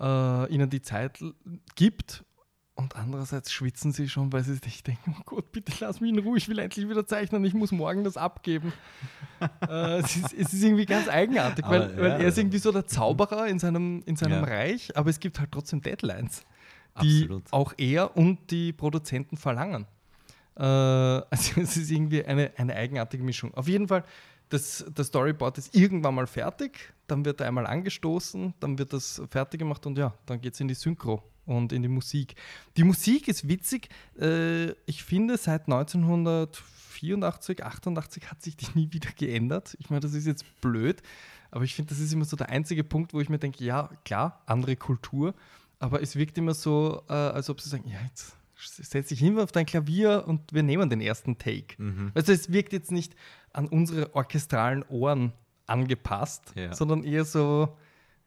äh, 0.00 0.52
ihnen 0.52 0.70
die 0.70 0.82
Zeit 0.82 1.22
gibt 1.74 2.24
und 2.78 2.94
andererseits 2.94 3.50
schwitzen 3.50 3.90
sie 3.90 4.08
schon, 4.08 4.32
weil 4.32 4.44
sie 4.44 4.54
sich 4.54 4.84
denken, 4.84 5.16
oh 5.18 5.22
Gott, 5.24 5.50
bitte 5.50 5.72
lass 5.80 6.00
mich 6.00 6.12
in 6.12 6.18
Ruhe, 6.20 6.38
ich 6.38 6.48
will 6.48 6.60
endlich 6.60 6.88
wieder 6.88 7.04
zeichnen, 7.04 7.44
ich 7.44 7.52
muss 7.52 7.72
morgen 7.72 8.04
das 8.04 8.16
abgeben. 8.16 8.72
äh, 9.68 9.98
es, 9.98 10.14
ist, 10.14 10.32
es, 10.32 10.52
ist, 10.52 10.62
irgendwie 10.62 10.86
ganz 10.86 11.08
eigenartig, 11.08 11.64
aber, 11.64 11.80
weil, 11.80 11.90
ja, 11.90 11.96
weil, 11.96 12.10
er 12.20 12.28
ist 12.28 12.38
irgendwie 12.38 12.58
so 12.58 12.70
der 12.70 12.86
Zauberer 12.86 13.48
in 13.48 13.58
seinem, 13.58 14.02
in 14.06 14.14
seinem 14.14 14.44
ja. 14.44 14.48
Reich, 14.48 14.96
aber 14.96 15.10
es 15.10 15.18
gibt 15.18 15.40
halt 15.40 15.50
trotzdem 15.50 15.82
Deadlines, 15.82 16.42
die 17.02 17.22
Absolut. 17.22 17.52
auch 17.52 17.74
er 17.78 18.16
und 18.16 18.48
die 18.52 18.72
Produzenten 18.72 19.36
verlangen. 19.36 19.88
Äh, 20.54 20.62
also 20.62 21.60
es 21.60 21.76
ist 21.76 21.90
irgendwie 21.90 22.24
eine, 22.24 22.52
eine 22.56 22.76
eigenartige 22.76 23.24
Mischung. 23.24 23.52
Auf 23.54 23.66
jeden 23.66 23.88
Fall, 23.88 24.04
das, 24.50 24.84
das 24.94 25.08
Storyboard 25.08 25.58
ist 25.58 25.74
irgendwann 25.74 26.14
mal 26.14 26.28
fertig, 26.28 26.94
dann 27.10 27.24
wird 27.24 27.40
er 27.40 27.48
einmal 27.48 27.66
angestoßen, 27.66 28.54
dann 28.60 28.78
wird 28.78 28.92
das 28.92 29.20
fertig 29.30 29.58
gemacht 29.58 29.84
und 29.86 29.98
ja, 29.98 30.14
dann 30.26 30.40
geht 30.40 30.54
es 30.54 30.60
in 30.60 30.68
die 30.68 30.74
Synchro 30.74 31.22
und 31.46 31.72
in 31.72 31.82
die 31.82 31.88
Musik. 31.88 32.36
Die 32.76 32.84
Musik 32.84 33.26
ist 33.28 33.48
witzig. 33.48 33.88
Äh, 34.20 34.70
ich 34.86 35.02
finde, 35.02 35.36
seit 35.36 35.62
1984, 35.62 37.64
88 37.64 38.30
hat 38.30 38.42
sich 38.42 38.56
die 38.56 38.66
nie 38.78 38.92
wieder 38.92 39.10
geändert. 39.16 39.76
Ich 39.80 39.90
meine, 39.90 40.00
das 40.00 40.14
ist 40.14 40.26
jetzt 40.26 40.44
blöd, 40.60 41.02
aber 41.50 41.64
ich 41.64 41.74
finde, 41.74 41.88
das 41.90 42.00
ist 42.00 42.12
immer 42.12 42.26
so 42.26 42.36
der 42.36 42.50
einzige 42.50 42.84
Punkt, 42.84 43.14
wo 43.14 43.20
ich 43.20 43.28
mir 43.28 43.38
denke, 43.38 43.64
ja, 43.64 43.90
klar, 44.04 44.42
andere 44.46 44.76
Kultur, 44.76 45.34
aber 45.78 46.02
es 46.02 46.16
wirkt 46.16 46.36
immer 46.38 46.54
so, 46.54 47.02
äh, 47.08 47.12
als 47.12 47.50
ob 47.50 47.60
sie 47.60 47.68
sagen, 47.68 47.88
ja, 47.88 47.98
jetzt 48.06 48.36
setz 48.60 49.08
dich 49.08 49.20
hin 49.20 49.38
auf 49.38 49.52
dein 49.52 49.66
Klavier 49.66 50.24
und 50.26 50.52
wir 50.52 50.62
nehmen 50.62 50.90
den 50.90 51.00
ersten 51.00 51.38
Take. 51.38 51.80
Mhm. 51.80 52.10
Also 52.14 52.32
es 52.32 52.52
wirkt 52.52 52.72
jetzt 52.72 52.90
nicht 52.90 53.14
an 53.52 53.68
unsere 53.68 54.14
orchestralen 54.14 54.82
Ohren 54.84 55.32
angepasst, 55.68 56.52
ja. 56.54 56.74
sondern 56.74 57.04
eher 57.04 57.24
so, 57.24 57.76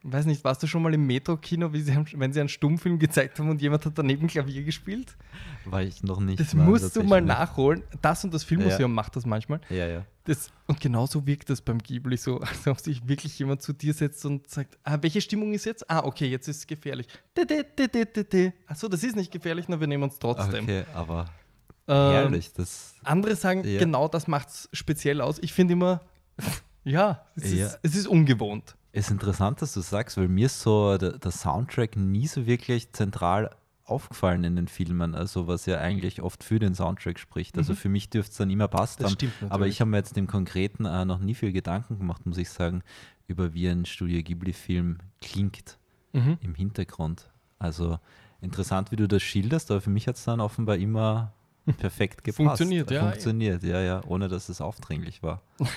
weiß 0.03 0.25
nicht, 0.25 0.43
warst 0.43 0.63
du 0.63 0.67
schon 0.67 0.81
mal 0.81 0.93
im 0.93 1.05
Metro-Kino, 1.05 1.71
wenn 1.71 2.33
sie 2.33 2.39
einen 2.39 2.49
Stummfilm 2.49 2.99
gezeigt 2.99 3.39
haben 3.39 3.49
und 3.49 3.61
jemand 3.61 3.85
hat 3.85 3.97
daneben 3.97 4.27
Klavier 4.27 4.63
gespielt? 4.63 5.15
War 5.65 5.81
ich 5.83 6.03
noch 6.03 6.19
nicht. 6.19 6.39
Das 6.39 6.53
musst 6.53 6.95
du 6.95 7.03
mal 7.03 7.21
nachholen. 7.21 7.83
Das 8.01 8.23
und 8.23 8.33
das 8.33 8.43
Filmmuseum 8.43 8.91
ja. 8.91 8.95
macht 8.95 9.15
das 9.15 9.25
manchmal. 9.25 9.61
Ja, 9.69 9.87
ja. 9.87 10.05
Das, 10.25 10.51
und 10.67 10.79
genauso 10.79 11.25
wirkt 11.25 11.49
das 11.49 11.61
beim 11.61 11.79
Ghibli 11.79 12.17
so, 12.17 12.39
als 12.41 12.67
ob 12.67 12.79
sich 12.79 13.07
wirklich 13.07 13.37
jemand 13.39 13.61
zu 13.61 13.73
dir 13.73 13.93
setzt 13.93 14.25
und 14.25 14.47
sagt, 14.49 14.77
ah, 14.83 14.97
welche 15.01 15.21
Stimmung 15.21 15.53
ist 15.53 15.65
jetzt? 15.65 15.89
Ah, 15.89 15.99
okay, 16.03 16.27
jetzt 16.27 16.47
ist 16.47 16.57
es 16.57 16.67
gefährlich. 16.67 17.07
Achso, 18.67 18.87
das 18.87 19.03
ist 19.03 19.15
nicht 19.15 19.31
gefährlich, 19.31 19.65
na, 19.67 19.79
wir 19.79 19.87
nehmen 19.87 20.03
uns 20.03 20.19
trotzdem. 20.19 20.63
Okay, 20.65 20.83
aber 20.93 21.25
ähm, 21.87 22.11
herrlich. 22.11 22.53
Das, 22.53 22.95
andere 23.03 23.35
sagen, 23.35 23.63
ja. 23.65 23.79
genau 23.79 24.07
das 24.07 24.27
macht 24.27 24.49
es 24.49 24.69
speziell 24.73 25.21
aus. 25.21 25.39
Ich 25.41 25.53
finde 25.53 25.73
immer, 25.73 26.01
ja, 26.83 27.25
es, 27.35 27.53
ja. 27.53 27.67
Ist, 27.67 27.79
es 27.83 27.95
ist 27.95 28.07
ungewohnt. 28.07 28.75
Es 28.91 29.05
ist 29.05 29.11
interessant, 29.11 29.61
dass 29.61 29.73
du 29.73 29.81
sagst, 29.81 30.17
weil 30.17 30.27
mir 30.27 30.47
ist 30.47 30.61
so 30.61 30.97
der, 30.97 31.17
der, 31.17 31.31
Soundtrack 31.31 31.95
nie 31.95 32.27
so 32.27 32.45
wirklich 32.45 32.91
zentral 32.91 33.51
aufgefallen 33.85 34.43
in 34.43 34.55
den 34.55 34.67
Filmen, 34.67 35.15
also 35.15 35.47
was 35.47 35.65
ja 35.65 35.79
eigentlich 35.79 36.21
oft 36.21 36.43
für 36.43 36.59
den 36.59 36.75
Soundtrack 36.75 37.19
spricht. 37.19 37.57
Also 37.57 37.73
mhm. 37.73 37.77
für 37.77 37.89
mich 37.89 38.09
dürfte 38.09 38.31
es 38.31 38.37
dann 38.37 38.49
immer 38.49 38.67
passt 38.67 39.03
haben, 39.03 39.15
aber 39.49 39.67
ich 39.67 39.81
habe 39.81 39.89
mir 39.89 39.97
jetzt 39.97 40.17
im 40.17 40.27
Konkreten 40.27 40.85
äh, 40.85 41.05
noch 41.05 41.19
nie 41.19 41.35
viel 41.35 41.51
Gedanken 41.51 41.97
gemacht, 41.97 42.25
muss 42.25 42.37
ich 42.37 42.49
sagen, 42.49 42.83
über 43.27 43.53
wie 43.53 43.67
ein 43.67 43.85
Studio 43.85 44.21
Ghibli-Film 44.21 44.99
klingt 45.21 45.77
mhm. 46.13 46.37
im 46.41 46.55
Hintergrund. 46.55 47.29
Also 47.59 47.99
interessant, 48.41 48.91
wie 48.91 48.95
du 48.95 49.07
das 49.07 49.21
schilderst, 49.21 49.71
aber 49.71 49.81
für 49.81 49.89
mich 49.89 50.07
hat 50.07 50.15
es 50.15 50.23
dann 50.23 50.41
offenbar 50.41 50.77
immer 50.77 51.33
perfekt 51.77 52.23
gepasst. 52.23 52.37
Funktioniert, 52.37 52.91
ja. 52.91 53.01
Funktioniert, 53.01 53.63
ja, 53.63 53.81
ja, 53.81 54.01
ohne 54.07 54.27
dass 54.27 54.49
es 54.49 54.61
aufdringlich 54.61 55.21
war. 55.23 55.41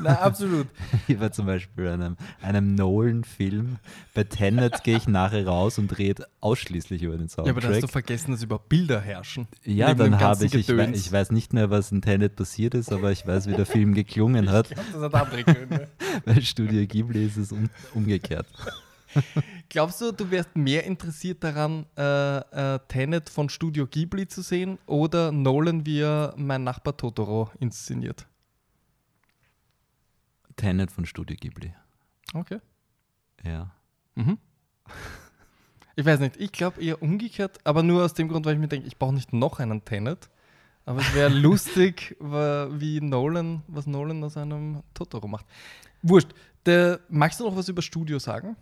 Na, 0.00 0.20
absolut. 0.20 0.66
Wie 1.06 1.14
bei 1.14 1.28
zum 1.28 1.46
Beispiel 1.46 1.88
einem, 1.88 2.16
einem 2.40 2.74
Nolan-Film. 2.74 3.76
Bei 4.14 4.24
Tenet 4.24 4.82
gehe 4.84 4.96
ich 4.96 5.06
nachher 5.06 5.46
raus 5.46 5.78
und 5.78 5.98
rede 5.98 6.26
ausschließlich 6.40 7.02
über 7.02 7.16
den 7.16 7.28
Soundtrack. 7.28 7.46
Ja, 7.46 7.52
aber 7.52 7.60
da 7.60 7.74
hast 7.74 7.82
du 7.82 7.88
vergessen, 7.88 8.32
dass 8.32 8.42
über 8.42 8.58
Bilder 8.58 9.00
herrschen. 9.00 9.46
Ja, 9.64 9.94
dann 9.94 10.18
habe 10.18 10.44
ich, 10.44 10.54
ich, 10.54 10.68
ich, 10.68 11.12
weiß 11.12 11.30
nicht 11.30 11.52
mehr, 11.52 11.70
was 11.70 11.92
in 11.92 12.02
Tenet 12.02 12.36
passiert 12.36 12.74
ist, 12.74 12.92
aber 12.92 13.12
ich 13.12 13.26
weiß, 13.26 13.46
wie 13.48 13.54
der 13.54 13.66
Film 13.66 13.94
geklungen 13.94 14.50
hat. 14.50 14.70
Ich 14.70 14.74
glaube, 14.74 14.90
das 14.92 15.02
hat 15.02 15.14
andere 15.14 15.44
Gründe. 15.44 15.88
Bei 16.24 16.40
Studio 16.40 16.86
Ghibli 16.86 17.26
ist 17.26 17.36
es 17.36 17.52
um, 17.52 17.68
umgekehrt. 17.94 18.46
Glaubst 19.68 20.00
du, 20.00 20.12
du 20.12 20.30
wärst 20.30 20.56
mehr 20.56 20.84
interessiert 20.84 21.42
daran, 21.42 21.86
äh, 21.96 22.38
äh, 22.74 22.78
Tenet 22.88 23.28
von 23.28 23.48
Studio 23.48 23.86
Ghibli 23.86 24.26
zu 24.26 24.42
sehen 24.42 24.78
oder 24.86 25.32
Nolan, 25.32 25.86
wie 25.86 26.00
er 26.00 26.34
mein 26.36 26.64
Nachbar 26.64 26.96
Totoro 26.96 27.50
inszeniert? 27.60 28.26
Tenet 30.56 30.90
von 30.90 31.06
Studio 31.06 31.36
Ghibli. 31.38 31.74
Okay. 32.32 32.60
Ja. 33.44 33.70
Mhm. 34.14 34.38
Ich 35.96 36.04
weiß 36.04 36.18
nicht, 36.18 36.38
ich 36.38 36.50
glaube 36.50 36.82
eher 36.82 37.00
umgekehrt, 37.02 37.60
aber 37.62 37.84
nur 37.84 38.04
aus 38.04 38.14
dem 38.14 38.26
Grund, 38.26 38.44
weil 38.44 38.54
ich 38.54 38.60
mir 38.60 38.66
denke, 38.66 38.88
ich 38.88 38.98
brauche 38.98 39.14
nicht 39.14 39.32
noch 39.32 39.60
einen 39.60 39.84
Tenet. 39.84 40.28
Aber 40.86 41.00
es 41.00 41.14
wäre 41.14 41.28
lustig, 41.32 42.16
wie 42.20 43.00
Nolan, 43.00 43.62
was 43.68 43.86
Nolan 43.86 44.24
aus 44.24 44.36
einem 44.36 44.82
Totoro 44.92 45.28
macht. 45.28 45.46
Wurscht. 46.02 46.34
Der, 46.66 46.98
magst 47.08 47.40
du 47.40 47.44
noch 47.44 47.56
was 47.56 47.68
über 47.68 47.82
Studio 47.82 48.18
sagen? 48.18 48.56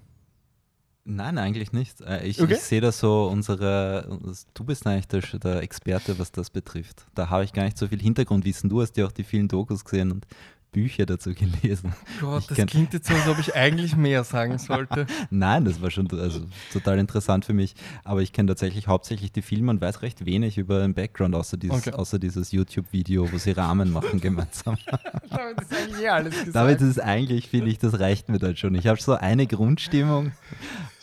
Nein, 1.05 1.36
eigentlich 1.38 1.72
nicht. 1.72 2.00
Äh, 2.00 2.24
ich, 2.26 2.40
okay. 2.40 2.55
ich 2.55 2.61
sehe 2.61 2.80
da 2.80 2.92
so 2.92 3.26
unsere, 3.26 4.20
du 4.55 4.64
bist 4.64 4.86
eigentlich 4.86 5.09
der, 5.09 5.20
der 5.38 5.62
Experte, 5.62 6.18
was 6.18 6.30
das 6.30 6.50
betrifft. 6.50 7.07
Da 7.14 7.28
habe 7.28 7.44
ich 7.44 7.53
gar 7.53 7.64
nicht 7.64 7.76
so 7.76 7.88
viel 7.88 8.00
Hintergrundwissen. 8.00 8.70
Du 8.70 8.80
hast 8.80 8.96
ja 8.96 9.07
auch 9.07 9.12
die 9.12 9.24
vielen 9.24 9.48
Dokus 9.48 9.84
gesehen 9.84 10.12
und 10.12 10.26
Bücher 10.73 11.07
dazu 11.07 11.35
gelesen. 11.35 11.93
Gott, 12.20 12.51
ich 12.51 12.57
das 12.57 12.66
klingt 12.66 12.93
jetzt 12.95 13.07
so, 13.07 13.14
als 13.14 13.29
ob 13.29 13.39
ich 13.39 13.55
eigentlich 13.55 13.95
mehr 13.95 14.25
sagen 14.25 14.59
sollte. 14.59 15.07
Nein, 15.31 15.64
das 15.64 15.81
war 15.81 15.91
schon 15.91 16.11
also, 16.11 16.41
total 16.73 16.99
interessant 16.99 17.45
für 17.45 17.53
mich. 17.53 17.75
Aber 18.05 18.23
ich 18.23 18.33
kenne 18.33 18.49
tatsächlich 18.49 18.89
hauptsächlich 18.89 19.31
die 19.33 19.43
Filme 19.43 19.70
und 19.70 19.81
weiß 19.81 20.03
recht 20.03 20.25
wenig 20.25 20.59
über 20.59 20.81
den 20.81 20.95
Background, 20.95 21.35
außer 21.35 21.57
dieses, 21.57 21.87
okay. 21.87 21.93
außer 21.93 22.18
dieses 22.18 22.53
YouTube-Video, 22.53 23.31
wo 23.31 23.39
sie 23.39 23.53
Rahmen 23.53 23.93
machen 23.93 24.20
gemeinsam. 24.20 24.77
Damit 25.31 25.61
ist 25.61 25.75
eigentlich 25.75 26.03
eh 26.03 26.09
alles 26.09 26.35
gesagt. 26.35 26.57
Damit 26.57 26.81
ist 26.81 26.89
es 26.89 26.99
eigentlich, 26.99 27.49
finde 27.49 27.70
ich, 27.70 27.79
das 27.79 28.01
reicht 28.01 28.29
mir 28.29 28.39
dann 28.39 28.57
schon. 28.57 28.75
Ich 28.75 28.87
habe 28.87 29.01
so 29.01 29.12
eine 29.12 29.47
Grundstimmung 29.47 30.33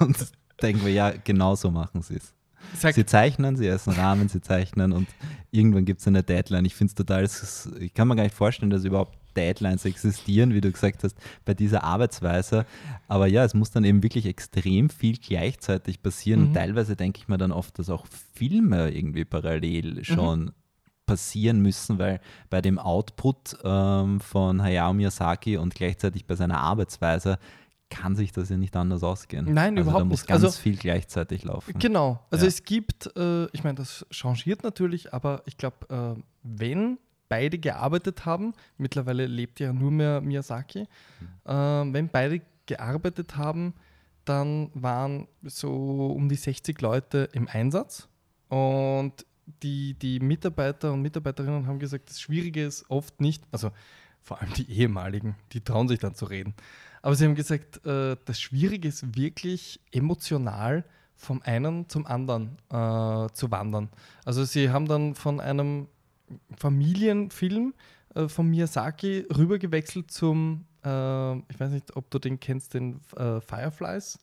und 0.00 0.16
denke 0.62 0.84
mir, 0.84 0.90
ja, 0.90 1.12
genau 1.24 1.56
so 1.56 1.70
machen 1.70 2.02
sie 2.02 2.16
es. 2.16 2.37
Sag 2.74 2.94
sie 2.94 3.06
zeichnen, 3.06 3.56
sie 3.56 3.66
essen 3.66 3.92
Rahmen, 3.92 4.28
sie 4.28 4.40
zeichnen 4.40 4.92
und 4.92 5.08
irgendwann 5.50 5.84
gibt 5.84 6.00
es 6.00 6.06
eine 6.06 6.22
Deadline. 6.22 6.64
Ich 6.64 6.74
finde 6.74 6.90
es 6.90 6.94
total, 6.94 7.28
ich 7.80 7.94
kann 7.94 8.08
mir 8.08 8.16
gar 8.16 8.24
nicht 8.24 8.34
vorstellen, 8.34 8.70
dass 8.70 8.84
überhaupt 8.84 9.18
Deadlines 9.38 9.84
existieren, 9.84 10.52
wie 10.52 10.60
du 10.60 10.70
gesagt 10.72 11.04
hast, 11.04 11.16
bei 11.44 11.54
dieser 11.54 11.84
Arbeitsweise. 11.84 12.66
Aber 13.06 13.26
ja, 13.26 13.44
es 13.44 13.54
muss 13.54 13.70
dann 13.70 13.84
eben 13.84 14.02
wirklich 14.02 14.26
extrem 14.26 14.90
viel 14.90 15.16
gleichzeitig 15.16 16.02
passieren. 16.02 16.40
Mhm. 16.40 16.46
Und 16.48 16.54
teilweise 16.54 16.96
denke 16.96 17.20
ich 17.20 17.28
mir 17.28 17.38
dann 17.38 17.52
oft, 17.52 17.78
dass 17.78 17.88
auch 17.88 18.06
Filme 18.34 18.90
irgendwie 18.90 19.24
parallel 19.24 19.94
mhm. 19.94 20.04
schon 20.04 20.40
mhm. 20.40 20.52
passieren 21.06 21.60
müssen, 21.60 21.98
weil 21.98 22.20
bei 22.50 22.60
dem 22.60 22.78
Output 22.78 23.56
ähm, 23.62 24.20
von 24.20 24.62
Hayao 24.62 24.92
Miyazaki 24.92 25.56
und 25.56 25.74
gleichzeitig 25.74 26.26
bei 26.26 26.34
seiner 26.34 26.58
Arbeitsweise 26.58 27.38
kann 27.90 28.16
sich 28.16 28.32
das 28.32 28.48
ja 28.48 28.56
nicht 28.56 28.76
anders 28.76 29.02
ausgehen. 29.02 29.52
Nein, 29.52 29.76
also 29.76 29.82
überhaupt 29.82 30.00
da 30.02 30.04
muss 30.04 30.20
nicht. 30.20 30.28
ganz 30.28 30.44
also, 30.44 30.58
viel 30.58 30.76
gleichzeitig 30.76 31.44
laufen. 31.44 31.78
Genau. 31.78 32.20
Also 32.30 32.44
ja. 32.44 32.48
es 32.48 32.62
gibt, 32.64 33.10
äh, 33.16 33.46
ich 33.46 33.64
meine, 33.64 33.76
das 33.76 34.06
changiert 34.10 34.62
natürlich, 34.62 35.14
aber 35.14 35.42
ich 35.46 35.56
glaube, 35.56 36.16
äh, 36.16 36.22
wenn 36.42 36.98
beide 37.28 37.58
gearbeitet 37.58 38.24
haben, 38.26 38.54
mittlerweile 38.76 39.26
lebt 39.26 39.60
ja 39.60 39.72
nur 39.72 39.90
mehr 39.90 40.20
Miyazaki, 40.20 40.80
mhm. 41.20 41.50
äh, 41.50 41.92
wenn 41.92 42.08
beide 42.08 42.42
gearbeitet 42.66 43.36
haben, 43.36 43.74
dann 44.24 44.70
waren 44.74 45.26
so 45.42 46.08
um 46.08 46.28
die 46.28 46.36
60 46.36 46.80
Leute 46.80 47.28
im 47.32 47.48
Einsatz 47.48 48.08
und 48.48 49.24
die, 49.62 49.94
die 49.94 50.20
Mitarbeiter 50.20 50.92
und 50.92 51.02
Mitarbeiterinnen 51.02 51.66
haben 51.66 51.78
gesagt, 51.78 52.10
das 52.10 52.20
Schwierige 52.20 52.64
ist 52.64 52.90
oft 52.90 53.20
nicht, 53.20 53.42
also 53.50 53.70
vor 54.20 54.40
allem 54.40 54.52
die 54.54 54.70
ehemaligen, 54.70 55.36
die 55.52 55.62
trauen 55.62 55.88
sich 55.88 55.98
dann 55.98 56.14
zu 56.14 56.26
reden. 56.26 56.54
Aber 57.02 57.14
sie 57.14 57.24
haben 57.24 57.34
gesagt, 57.34 57.84
äh, 57.86 58.16
das 58.24 58.40
Schwierige 58.40 58.88
ist 58.88 59.16
wirklich 59.16 59.80
emotional 59.92 60.84
vom 61.16 61.42
einen 61.42 61.88
zum 61.88 62.06
anderen 62.06 62.58
äh, 62.70 63.28
zu 63.32 63.50
wandern. 63.50 63.88
Also 64.24 64.44
sie 64.44 64.70
haben 64.70 64.86
dann 64.86 65.14
von 65.14 65.40
einem 65.40 65.88
Familienfilm 66.56 67.74
äh, 68.14 68.28
von 68.28 68.48
Miyazaki 68.48 69.26
rübergewechselt 69.36 70.10
zum, 70.10 70.66
äh, 70.84 71.38
ich 71.38 71.58
weiß 71.58 71.72
nicht, 71.72 71.96
ob 71.96 72.10
du 72.10 72.18
den 72.18 72.40
kennst, 72.40 72.74
den 72.74 73.00
äh, 73.16 73.40
Fireflies. 73.40 74.18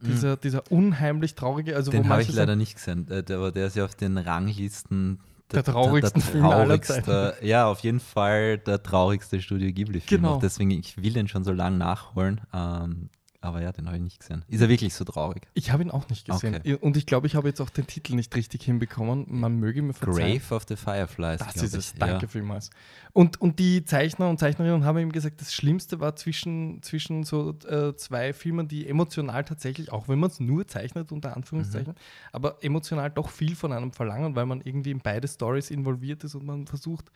Dieser, 0.00 0.32
mhm. 0.32 0.40
dieser 0.42 0.70
unheimlich 0.70 1.34
traurige, 1.34 1.76
also 1.76 1.90
den 1.90 2.08
habe 2.08 2.20
ich 2.20 2.32
leider 2.32 2.56
nicht 2.56 2.74
gesehen, 2.74 3.08
äh, 3.10 3.22
der, 3.22 3.52
der 3.52 3.68
ist 3.68 3.76
ja 3.76 3.84
auf 3.84 3.94
den 3.94 4.18
Ranglisten 4.18 5.20
der, 5.52 5.62
der 5.62 5.72
traurigsten 5.72 6.20
der, 6.20 6.32
der 6.32 6.32
Film 6.32 6.44
aller 6.46 6.82
Zeiten. 6.82 7.32
Ja, 7.46 7.66
auf 7.66 7.80
jeden 7.80 8.00
Fall 8.00 8.58
der 8.58 8.82
traurigste 8.82 9.40
Studio 9.40 9.72
Ghibli-Film. 9.72 10.22
Genau. 10.22 10.38
Deswegen, 10.40 10.70
ich 10.70 10.96
will 11.02 11.12
den 11.12 11.28
schon 11.28 11.44
so 11.44 11.52
lange 11.52 11.76
nachholen. 11.76 12.40
Ähm, 12.52 13.10
Aber 13.44 13.60
ja, 13.60 13.72
den 13.72 13.86
habe 13.86 13.96
ich 13.98 14.02
nicht 14.02 14.18
gesehen. 14.20 14.42
Ist 14.48 14.62
er 14.62 14.70
wirklich 14.70 14.94
so 14.94 15.04
traurig? 15.04 15.46
Ich 15.52 15.70
habe 15.70 15.82
ihn 15.82 15.90
auch 15.90 16.08
nicht 16.08 16.24
gesehen. 16.26 16.54
Okay. 16.54 16.74
Und 16.76 16.96
ich 16.96 17.04
glaube, 17.04 17.26
ich 17.26 17.34
habe 17.36 17.46
jetzt 17.48 17.60
auch 17.60 17.68
den 17.68 17.86
Titel 17.86 18.14
nicht 18.14 18.34
richtig 18.34 18.62
hinbekommen. 18.62 19.26
Man 19.28 19.58
möge 19.58 19.82
mir 19.82 19.92
verzeihen. 19.92 20.38
Grave 20.40 20.54
of 20.54 20.64
the 20.66 20.76
Fireflies. 20.76 21.40
Das 21.40 21.56
ist 21.56 21.74
es, 21.74 21.92
ich. 21.92 21.98
danke 21.98 22.22
Ja. 22.24 22.28
vielmals. 22.28 22.70
Und, 23.12 23.40
und 23.42 23.58
die 23.58 23.84
Zeichner 23.84 24.30
und 24.30 24.38
Zeichnerinnen 24.40 24.84
haben 24.86 24.96
ihm 24.96 25.12
gesagt, 25.12 25.42
das 25.42 25.52
Schlimmste 25.52 26.00
war 26.00 26.16
zwischen, 26.16 26.82
zwischen 26.82 27.22
so 27.24 27.50
äh, 27.68 27.94
zwei 27.96 28.32
Filmen, 28.32 28.66
die 28.66 28.88
emotional 28.88 29.44
tatsächlich, 29.44 29.92
auch 29.92 30.08
wenn 30.08 30.18
man 30.18 30.30
es 30.30 30.40
nur 30.40 30.66
zeichnet, 30.66 31.12
unter 31.12 31.36
Anführungszeichen, 31.36 31.92
Mhm. 31.92 31.98
aber 32.32 32.64
emotional 32.64 33.10
doch 33.10 33.28
viel 33.28 33.54
von 33.56 33.72
einem 33.72 33.92
verlangen, 33.92 34.34
weil 34.36 34.46
man 34.46 34.62
irgendwie 34.62 34.90
in 34.92 35.00
beide 35.00 35.28
Stories 35.28 35.70
involviert 35.70 36.24
ist 36.24 36.34
und 36.34 36.46
man 36.46 36.66
versucht, 36.66 37.10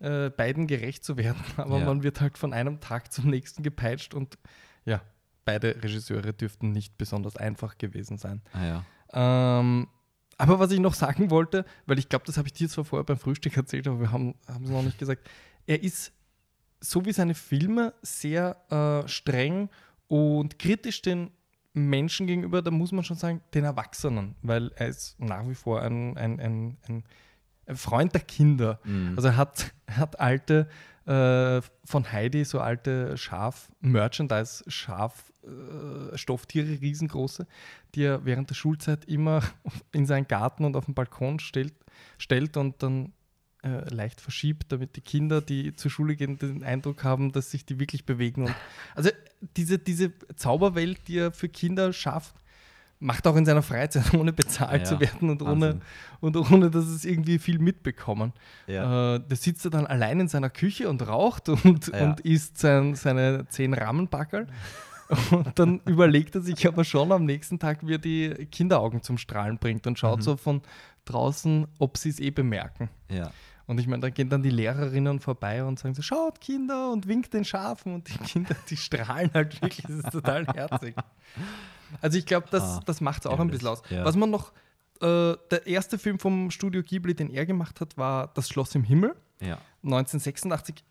äh, 0.00 0.30
beiden 0.30 0.66
gerecht 0.66 1.04
zu 1.04 1.16
werden. 1.16 1.38
Aber 1.56 1.78
Ja. 1.78 1.84
man 1.86 2.02
wird 2.02 2.20
halt 2.20 2.36
von 2.38 2.52
einem 2.52 2.80
Tag 2.80 3.12
zum 3.12 3.30
nächsten 3.30 3.62
gepeitscht 3.62 4.14
und 4.14 4.38
ja, 4.84 5.00
beide 5.48 5.82
Regisseure 5.82 6.34
dürften 6.34 6.72
nicht 6.72 6.98
besonders 6.98 7.38
einfach 7.38 7.78
gewesen 7.78 8.18
sein. 8.18 8.42
Ah, 8.52 8.66
ja. 8.66 9.60
Ähm, 9.60 9.88
aber 10.36 10.58
was 10.58 10.70
ich 10.72 10.78
noch 10.78 10.92
sagen 10.92 11.30
wollte, 11.30 11.64
weil 11.86 11.98
ich 11.98 12.10
glaube, 12.10 12.26
das 12.26 12.36
habe 12.36 12.48
ich 12.48 12.52
dir 12.52 12.68
zwar 12.68 12.84
vorher 12.84 13.04
beim 13.04 13.16
Frühstück 13.16 13.56
erzählt, 13.56 13.88
aber 13.88 13.98
wir 13.98 14.12
haben 14.12 14.34
es 14.46 14.70
noch 14.70 14.82
nicht 14.82 14.98
gesagt. 14.98 15.26
Er 15.66 15.82
ist, 15.82 16.12
so 16.80 17.06
wie 17.06 17.12
seine 17.12 17.34
Filme, 17.34 17.94
sehr 18.02 18.56
äh, 18.70 19.08
streng 19.08 19.70
und 20.06 20.58
kritisch 20.58 21.00
den 21.00 21.30
Menschen 21.72 22.26
gegenüber, 22.26 22.60
da 22.60 22.70
muss 22.70 22.92
man 22.92 23.04
schon 23.04 23.16
sagen, 23.16 23.40
den 23.54 23.64
Erwachsenen, 23.64 24.34
weil 24.42 24.70
er 24.76 24.88
ist 24.88 25.18
nach 25.18 25.48
wie 25.48 25.54
vor 25.54 25.80
ein, 25.80 26.18
ein, 26.18 26.40
ein, 26.40 26.76
ein, 26.86 27.76
Freund 27.76 28.12
der 28.12 28.20
Kinder. 28.20 28.80
Mhm. 28.84 29.14
Also 29.16 29.28
er 29.28 29.36
hat, 29.38 29.72
er 29.86 29.96
hat 29.96 30.20
alte 30.20 30.68
äh, 31.08 31.62
von 31.84 32.12
Heidi, 32.12 32.44
so 32.44 32.60
alte 32.60 33.16
Schaf, 33.16 33.70
Merchandise, 33.80 34.62
Schaf, 34.68 35.32
äh, 35.42 36.16
Stofftiere, 36.18 36.80
riesengroße, 36.82 37.46
die 37.94 38.02
er 38.02 38.26
während 38.26 38.50
der 38.50 38.54
Schulzeit 38.54 39.06
immer 39.06 39.42
in 39.92 40.04
seinen 40.04 40.28
Garten 40.28 40.64
und 40.64 40.76
auf 40.76 40.84
den 40.84 40.94
Balkon 40.94 41.38
stellt, 41.38 41.72
stellt 42.18 42.58
und 42.58 42.82
dann 42.82 43.14
äh, 43.62 43.92
leicht 43.92 44.20
verschiebt, 44.20 44.70
damit 44.70 44.96
die 44.96 45.00
Kinder, 45.00 45.40
die 45.40 45.74
zur 45.74 45.90
Schule 45.90 46.14
gehen, 46.14 46.38
den 46.38 46.62
Eindruck 46.62 47.04
haben, 47.04 47.32
dass 47.32 47.50
sich 47.50 47.64
die 47.64 47.80
wirklich 47.80 48.04
bewegen. 48.04 48.42
Und 48.42 48.54
also 48.94 49.10
diese, 49.56 49.78
diese 49.78 50.12
Zauberwelt, 50.36 51.08
die 51.08 51.18
er 51.18 51.32
für 51.32 51.48
Kinder 51.48 51.94
schafft, 51.94 52.34
macht 53.00 53.26
auch 53.26 53.36
in 53.36 53.44
seiner 53.44 53.62
Freizeit, 53.62 54.12
ohne 54.14 54.32
bezahlt 54.32 54.82
Ja, 54.82 54.84
zu 54.88 55.00
werden 55.00 55.30
und 55.30 55.42
ohne, 55.42 55.80
und 56.20 56.36
ohne, 56.36 56.70
dass 56.70 56.86
es 56.86 57.04
irgendwie 57.04 57.38
viel 57.38 57.58
mitbekommen. 57.58 58.32
Ja. 58.66 59.14
Äh, 59.16 59.20
da 59.28 59.36
sitzt 59.36 59.64
er 59.64 59.70
dann 59.70 59.86
allein 59.86 60.20
in 60.20 60.28
seiner 60.28 60.50
Küche 60.50 60.88
und 60.88 61.06
raucht 61.06 61.48
und, 61.48 61.88
Ja. 61.88 62.04
und 62.04 62.20
isst 62.20 62.58
sein, 62.58 62.94
seine 62.94 63.46
zehn 63.48 63.74
Rahmenbackerl. 63.74 64.46
Und 65.30 65.58
dann 65.58 65.80
überlegt 65.86 66.34
er 66.34 66.42
sich 66.42 66.68
aber 66.68 66.84
schon 66.84 67.12
am 67.12 67.24
nächsten 67.24 67.58
Tag, 67.58 67.78
wie 67.86 67.94
er 67.94 67.98
die 67.98 68.28
Kinderaugen 68.52 69.02
zum 69.02 69.16
Strahlen 69.16 69.56
bringt 69.56 69.86
und 69.86 69.98
schaut 69.98 70.18
Mhm. 70.18 70.22
so 70.22 70.36
von 70.36 70.60
draußen, 71.06 71.66
ob 71.78 71.96
sie 71.96 72.10
es 72.10 72.20
eh 72.20 72.30
bemerken. 72.30 72.90
ja. 73.08 73.30
Und 73.66 73.78
ich 73.80 73.86
meine, 73.86 74.00
da 74.00 74.08
gehen 74.10 74.30
dann 74.30 74.42
die 74.42 74.48
Lehrerinnen 74.50 75.20
vorbei 75.20 75.62
und 75.62 75.78
sagen 75.78 75.94
so, 75.94 76.00
schaut 76.00 76.40
Kinder 76.40 76.90
und 76.90 77.06
winkt 77.06 77.34
den 77.34 77.44
Schafen 77.44 77.94
und 77.94 78.08
die 78.08 78.16
Kinder, 78.18 78.54
die 78.70 78.78
strahlen 78.78 79.30
halt 79.34 79.60
wirklich, 79.60 79.82
das 79.86 79.96
ist 79.96 80.10
total 80.10 80.46
herzig. 80.46 80.94
Also 82.00 82.18
ich 82.18 82.26
glaube, 82.26 82.46
das, 82.50 82.62
Ah, 82.62 82.80
das 82.86 83.00
macht 83.00 83.20
es 83.24 83.26
auch 83.26 83.38
ein 83.40 83.48
bisschen 83.48 83.68
aus. 83.68 83.82
ja. 83.90 84.04
Was 84.04 84.16
man 84.16 84.30
noch, 84.30 84.52
äh, 85.00 85.34
der 85.50 85.66
erste 85.66 85.98
Film 85.98 86.18
vom 86.18 86.50
Studio 86.50 86.82
Ghibli, 86.82 87.14
den 87.14 87.30
er 87.30 87.46
gemacht 87.46 87.80
hat, 87.80 87.96
war 87.96 88.28
Das 88.34 88.48
Schloss 88.48 88.74
im 88.74 88.84
Himmel. 88.84 89.14
Ja. 89.40 89.58
1986, 89.84 90.82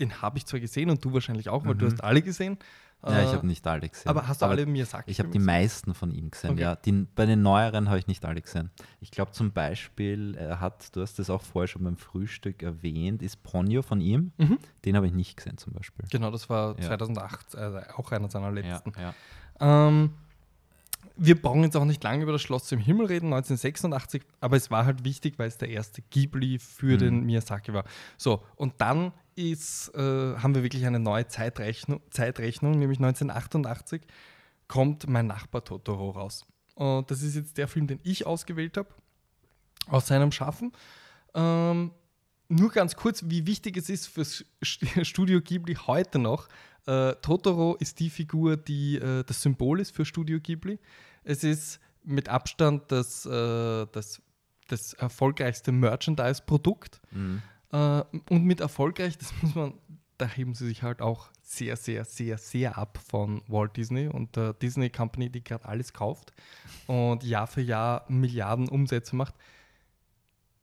den 0.00 0.20
habe 0.20 0.36
ich 0.38 0.44
zwar 0.46 0.60
gesehen 0.60 0.90
und 0.90 1.02
du 1.04 1.12
wahrscheinlich 1.14 1.48
auch, 1.48 1.64
weil 1.64 1.74
du 1.74 1.86
Mhm. 1.86 1.92
hast 1.92 2.04
alle 2.04 2.20
gesehen. 2.22 2.58
ja, 3.06 3.22
ich 3.22 3.28
Äh, 3.30 3.34
habe 3.36 3.46
nicht 3.46 3.64
alle 3.66 3.88
gesehen. 3.88 4.08
Aber 4.08 4.26
hast 4.26 4.42
du 4.42 4.46
alle 4.46 4.66
Miyazaki? 4.66 5.10
Ich 5.10 5.20
habe 5.20 5.28
die 5.30 5.38
meisten 5.38 5.94
von 5.94 6.10
ihm 6.10 6.30
gesehen, 6.30 6.50
Okay. 6.52 6.60
ja. 6.62 6.76
Die, 6.76 6.92
bei 6.92 7.24
den 7.24 7.40
neueren 7.42 7.88
habe 7.88 7.98
ich 7.98 8.06
nicht 8.08 8.24
alle 8.24 8.40
gesehen. 8.42 8.70
Ich 9.00 9.10
glaube 9.10 9.30
zum 9.32 9.52
Beispiel, 9.52 10.34
er 10.36 10.60
hat, 10.60 10.94
du 10.96 11.02
hast 11.02 11.18
das 11.18 11.30
auch 11.30 11.42
vorher 11.42 11.68
schon 11.68 11.84
beim 11.84 11.96
Frühstück 11.98 12.62
erwähnt, 12.62 13.22
ist 13.22 13.42
Ponyo 13.44 13.82
von 13.82 14.00
ihm. 14.00 14.32
Mhm. 14.38 14.58
Den 14.84 14.96
habe 14.96 15.06
ich 15.06 15.12
nicht 15.12 15.36
gesehen 15.36 15.56
zum 15.56 15.72
Beispiel. 15.74 16.04
Genau, 16.10 16.30
das 16.30 16.50
war 16.50 16.74
Ja. 16.80 16.86
2008, 16.88 17.54
also 17.54 17.78
auch 17.96 18.10
einer 18.12 18.28
seiner 18.28 18.50
letzten. 18.50 18.92
ja. 19.00 19.14
Ähm, 19.60 20.10
wir 21.16 21.40
brauchen 21.40 21.62
jetzt 21.62 21.76
auch 21.76 21.84
nicht 21.84 22.02
lange 22.04 22.22
über 22.22 22.32
das 22.32 22.42
Schloss 22.42 22.70
im 22.72 22.78
Himmel 22.78 23.06
reden, 23.06 23.26
1986, 23.32 24.22
aber 24.40 24.56
es 24.56 24.70
war 24.70 24.84
halt 24.84 25.04
wichtig, 25.04 25.38
weil 25.38 25.48
es 25.48 25.58
der 25.58 25.68
erste 25.70 26.02
Ghibli 26.02 26.58
für 26.58 26.94
Mhm. 26.94 26.98
den 26.98 27.20
Miyazaki 27.24 27.72
war. 27.72 27.84
So, 28.16 28.42
und 28.56 28.74
dann 28.78 29.12
ist, 29.34 29.88
äh, 29.94 29.98
haben 30.36 30.54
wir 30.54 30.62
wirklich 30.62 30.86
eine 30.86 30.98
neue 30.98 31.26
Zeitrechnung, 31.26 32.00
Zeitrechnung, 32.10 32.78
nämlich 32.78 32.98
1988 32.98 34.02
kommt 34.68 35.08
Mein 35.08 35.26
Nachbar 35.26 35.64
Totoro 35.64 36.10
raus. 36.10 36.44
Und 36.74 37.10
das 37.10 37.22
ist 37.22 37.34
jetzt 37.36 37.56
der 37.56 37.68
Film, 37.68 37.86
den 37.86 38.00
ich 38.02 38.26
ausgewählt 38.26 38.76
habe, 38.76 38.88
aus 39.88 40.06
seinem 40.08 40.32
Schaffen. 40.32 40.72
Ähm, 41.34 41.92
nur 42.48 42.70
ganz 42.70 42.94
kurz, 42.96 43.24
wie 43.26 43.46
wichtig 43.46 43.76
es 43.76 43.88
ist 43.88 44.06
fürs 44.06 44.44
St- 44.62 45.04
Studio 45.04 45.40
Ghibli 45.40 45.74
heute 45.86 46.18
noch. 46.18 46.48
Äh, 46.86 47.14
Totoro 47.16 47.76
ist 47.76 48.00
die 48.00 48.10
Figur, 48.10 48.56
die 48.56 48.96
äh, 48.96 49.24
das 49.24 49.42
Symbol 49.42 49.80
ist 49.80 49.94
für 49.94 50.04
Studio 50.04 50.38
Ghibli. 50.40 50.78
Es 51.24 51.44
ist 51.44 51.80
mit 52.04 52.28
Abstand 52.28 52.90
das, 52.92 53.26
äh, 53.26 53.86
das, 53.92 54.22
das 54.68 54.94
erfolgreichste 54.94 55.72
Merchandise-Produkt. 55.72 57.00
Mhm. 57.10 57.42
Äh, 57.72 58.02
und 58.30 58.44
mit 58.44 58.60
erfolgreich, 58.60 59.18
das 59.18 59.32
muss 59.42 59.54
man, 59.54 59.74
da 60.18 60.26
heben 60.26 60.54
sie 60.54 60.66
sich 60.66 60.82
halt 60.82 61.02
auch 61.02 61.28
sehr, 61.42 61.76
sehr, 61.76 62.04
sehr, 62.04 62.38
sehr 62.38 62.78
ab 62.78 62.98
von 63.06 63.42
Walt 63.48 63.76
Disney 63.76 64.08
und 64.08 64.36
der 64.36 64.54
Disney 64.54 64.90
Company, 64.90 65.30
die 65.30 65.44
gerade 65.44 65.64
alles 65.66 65.92
kauft 65.92 66.32
und 66.86 67.22
Jahr 67.22 67.46
für 67.46 67.60
Jahr 67.60 68.04
Milliarden 68.08 68.68
Umsätze 68.68 69.14
macht. 69.14 69.34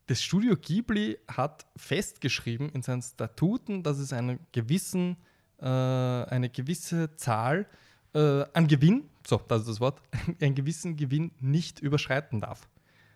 Das 0.07 0.21
Studio 0.21 0.57
Ghibli 0.57 1.17
hat 1.29 1.65
festgeschrieben 1.77 2.69
in 2.69 2.81
seinen 2.81 3.01
Statuten, 3.01 3.83
dass 3.83 3.99
es 3.99 4.11
einen 4.11 4.39
gewissen, 4.51 5.17
äh, 5.63 5.65
eine 5.65 6.49
gewisse 6.49 7.15
Zahl 7.15 7.65
äh, 8.13 8.43
an 8.53 8.67
Gewinn, 8.67 9.09
so, 9.25 9.41
das 9.47 9.61
ist 9.61 9.69
das 9.69 9.79
Wort, 9.79 10.01
einen 10.41 10.55
gewissen 10.55 10.95
Gewinn 10.97 11.31
nicht 11.39 11.79
überschreiten 11.79 12.41
darf 12.41 12.67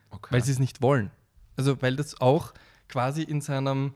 Okay. 0.09 0.33
weil 0.33 0.43
sie 0.43 0.53
es 0.53 0.59
nicht 0.59 0.81
wollen. 0.81 1.11
Also 1.57 1.81
weil 1.81 1.97
das 1.97 2.21
auch 2.21 2.53
quasi 2.87 3.23
in 3.23 3.41
seinem 3.41 3.93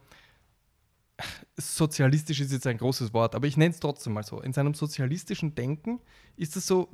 sozialistisch 1.57 2.39
ist 2.41 2.51
jetzt 2.51 2.67
ein 2.67 2.77
großes 2.77 3.13
Wort, 3.13 3.35
aber 3.35 3.47
ich 3.47 3.57
nenne 3.57 3.71
es 3.73 3.79
trotzdem 3.79 4.13
mal 4.13 4.23
so. 4.23 4.41
In 4.41 4.53
seinem 4.53 4.73
sozialistischen 4.73 5.55
Denken 5.55 5.99
ist 6.37 6.55
es 6.55 6.65
so, 6.67 6.89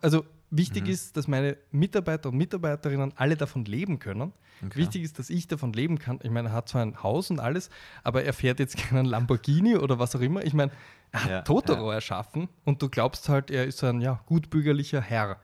also 0.00 0.24
wichtig 0.50 0.84
Mhm. 0.84 0.90
ist, 0.90 1.16
dass 1.16 1.28
meine 1.28 1.56
Mitarbeiter 1.70 2.28
und 2.30 2.36
Mitarbeiterinnen 2.36 3.12
alle 3.16 3.36
davon 3.36 3.64
leben 3.64 3.98
können. 3.98 4.32
Okay. 4.64 4.78
Wichtig 4.80 5.02
ist, 5.02 5.18
dass 5.18 5.30
ich 5.30 5.46
davon 5.48 5.72
leben 5.72 5.98
kann. 5.98 6.18
Ich 6.22 6.30
meine, 6.30 6.48
er 6.48 6.52
hat 6.54 6.68
zwar 6.68 6.82
ein 6.82 7.02
Haus 7.02 7.30
und 7.30 7.38
alles, 7.40 7.70
aber 8.02 8.24
er 8.24 8.32
fährt 8.32 8.58
jetzt 8.58 8.76
keinen 8.90 9.06
Lamborghini 9.06 9.76
oder 9.76 9.98
was 9.98 10.14
auch 10.16 10.20
immer. 10.20 10.44
Ich 10.44 10.52
meine, 10.54 10.72
er 11.12 11.24
hat 11.24 11.30
Ja, 11.30 11.42
Totoro 11.42 11.90
erschaffen 11.90 12.48
und 12.64 12.82
du 12.82 12.88
glaubst 12.88 13.28
halt, 13.28 13.50
er 13.50 13.64
ist 13.64 13.82
ein 13.84 14.00
ja, 14.00 14.20
gutbürgerlicher 14.26 15.00
Herr. 15.00 15.40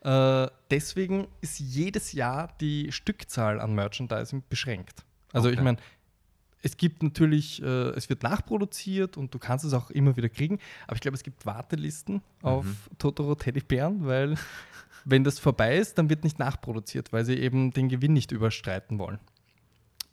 Äh, 0.00 0.48
deswegen 0.70 1.26
ist 1.40 1.58
jedes 1.58 2.12
Jahr 2.12 2.54
die 2.60 2.92
Stückzahl 2.92 3.60
an 3.60 3.74
Merchandising 3.74 4.44
beschränkt. 4.48 5.04
Also 5.32 5.48
ich 5.48 5.54
Okay. 5.56 5.64
meine, 5.64 5.78
es 6.62 6.76
gibt 6.76 7.02
natürlich, 7.02 7.62
äh, 7.62 7.90
es 7.90 8.08
wird 8.08 8.22
nachproduziert 8.22 9.16
und 9.16 9.32
du 9.32 9.38
kannst 9.38 9.64
es 9.64 9.72
auch 9.72 9.90
immer 9.90 10.16
wieder 10.16 10.28
kriegen, 10.28 10.58
aber 10.86 10.96
ich 10.96 11.00
glaube, 11.00 11.16
es 11.16 11.22
gibt 11.22 11.46
Wartelisten 11.46 12.22
auf 12.42 12.64
Mhm. 12.64 12.76
Totoro 12.98 13.34
Teddybären, 13.34 14.06
weil 14.06 14.36
wenn 15.04 15.24
das 15.24 15.38
vorbei 15.38 15.78
ist, 15.78 15.98
dann 15.98 16.10
wird 16.10 16.24
nicht 16.24 16.38
nachproduziert, 16.38 17.12
weil 17.12 17.24
sie 17.24 17.36
eben 17.36 17.72
den 17.72 17.88
Gewinn 17.88 18.12
nicht 18.12 18.32
überstreiten 18.32 18.98
wollen. 18.98 19.18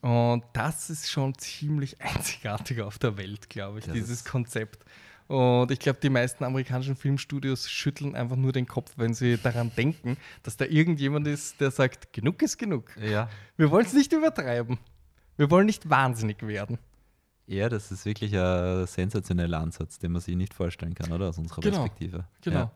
Und 0.02 0.44
das 0.54 0.90
ist 0.92 1.10
schon 1.10 1.36
ziemlich 1.38 2.00
einzigartig 2.02 2.82
auf 2.82 3.00
der 3.00 3.18
Welt, 3.18 3.50
glaube 3.50 3.80
ich, 3.80 3.86
Das 3.86 3.94
dieses 3.94 4.24
Konzept. 4.24 4.86
Und 5.28 5.72
ich 5.72 5.80
glaube, 5.80 5.98
die 6.02 6.12
meisten 6.12 6.44
amerikanischen 6.44 6.96
Filmstudios 6.96 7.68
schütteln 7.68 8.14
einfach 8.16 8.36
nur 8.36 8.52
den 8.52 8.68
Kopf, 8.68 8.94
wenn 8.98 9.16
sie 9.16 9.38
daran 9.38 9.72
denken, 9.76 10.18
dass 10.44 10.56
da 10.56 10.66
irgendjemand 10.66 11.28
ist, 11.28 11.60
der 11.60 11.72
sagt, 11.72 12.14
genug 12.14 12.44
ist 12.44 12.60
genug. 12.60 12.96
Ja. 13.02 13.28
Wir 13.58 13.72
wollen 13.72 13.88
es 13.88 13.94
nicht 13.94 14.14
übertreiben. 14.14 14.78
Wir 15.38 15.52
wollen 15.52 15.66
nicht 15.66 15.90
wahnsinnig 15.90 16.46
werden. 16.46 16.78
ja, 17.48 17.70
das 17.70 17.92
ist 17.92 18.06
wirklich 18.06 18.36
ein 18.38 18.88
sensationeller 18.88 19.60
Ansatz, 19.60 20.00
den 20.00 20.12
man 20.14 20.22
sich 20.22 20.36
nicht 20.36 20.54
vorstellen 20.54 20.96
kann, 20.96 21.12
oder? 21.12 21.30
Aus 21.30 21.38
unserer 21.38 21.62
Genau. 21.62 21.78
Perspektive. 21.84 22.26
Genau. 22.42 22.58
Ja. 22.60 22.72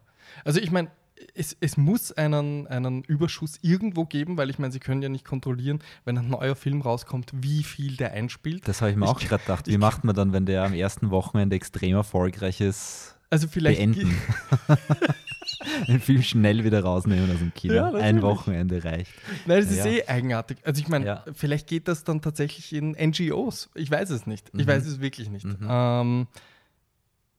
Also 0.45 0.59
ich 0.59 0.69
meine, 0.71 0.89
es, 1.33 1.57
es 1.59 1.75
muss 1.75 2.11
einen, 2.13 2.65
einen 2.67 3.03
Überschuss 3.03 3.57
irgendwo 3.61 4.05
geben, 4.05 4.37
weil 4.37 4.49
ich 4.49 4.57
meine, 4.59 4.71
sie 4.71 4.79
können 4.79 5.01
ja 5.01 5.09
nicht 5.09 5.25
kontrollieren, 5.25 5.79
wenn 6.05 6.17
ein 6.17 6.29
neuer 6.29 6.55
Film 6.55 6.81
rauskommt, 6.81 7.31
wie 7.33 7.63
viel 7.63 7.97
der 7.97 8.11
einspielt. 8.13 8.67
Das 8.67 8.81
habe 8.81 8.91
ich 8.91 8.97
mir 8.97 9.05
Ich- 9.05 9.11
auch 9.11 9.19
gerade 9.19 9.41
gedacht. 9.43 9.67
Wie 9.67 9.77
macht 9.77 10.03
man 10.03 10.15
dann, 10.15 10.31
wenn 10.33 10.45
der 10.45 10.63
am 10.63 10.73
ersten 10.73 11.09
Wochenende 11.11 11.55
extrem 11.55 11.95
erfolgreich 11.95 12.61
ist, 12.61 13.17
Also 13.31 13.47
vielleicht 13.47 13.79
beenden? 13.79 14.15
Den 15.87 15.99
Film 15.99 16.21
schnell 16.23 16.63
wieder 16.63 16.81
rausnehmen 16.83 17.29
aus 17.31 17.39
dem 17.39 17.53
Kino. 17.53 17.73
Ja, 17.73 17.91
Ein. 17.91 18.21
Wochenende 18.21 18.83
reicht. 18.83 19.11
Nein, 19.45 19.61
das 19.61 19.71
ist 19.71 19.77
Ja. 19.79 19.85
eh 19.87 20.05
eigenartig. 20.07 20.57
Also 20.63 20.81
ich 20.81 20.87
meine, 20.87 21.05
Ja. 21.05 21.25
vielleicht 21.33 21.67
geht 21.67 21.87
das 21.87 22.03
dann 22.03 22.21
tatsächlich 22.21 22.71
in 22.73 22.95
NGOs. 22.95 23.69
Ich 23.75 23.91
weiß 23.91 24.09
es 24.11 24.25
nicht. 24.25 24.47
Ich 24.53 24.65
Mhm. 24.65 24.67
weiß 24.67 24.85
es 24.85 24.99
wirklich 25.01 25.29
nicht. 25.29 25.45
Mhm. 25.45 25.67
Ähm, 25.69 26.27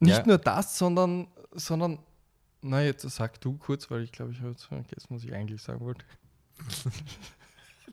nicht 0.01 0.27
nur 0.27 0.39
das, 0.39 0.77
sondern, 0.79 1.29
sondern 1.53 1.99
Na, 2.63 2.83
jetzt 2.83 3.09
sag 3.09 3.41
du 3.41 3.57
kurz, 3.57 3.91
weil 3.91 4.03
ich 4.03 4.13
glaube, 4.13 4.33
ich 4.33 4.39
habe 4.41 4.51
jetzt 4.51 4.65
vergessen, 4.65 5.07
was 5.09 5.25
ich 5.25 5.33
eigentlich 5.33 5.63
sagen 5.63 5.81
wollte. 5.81 6.05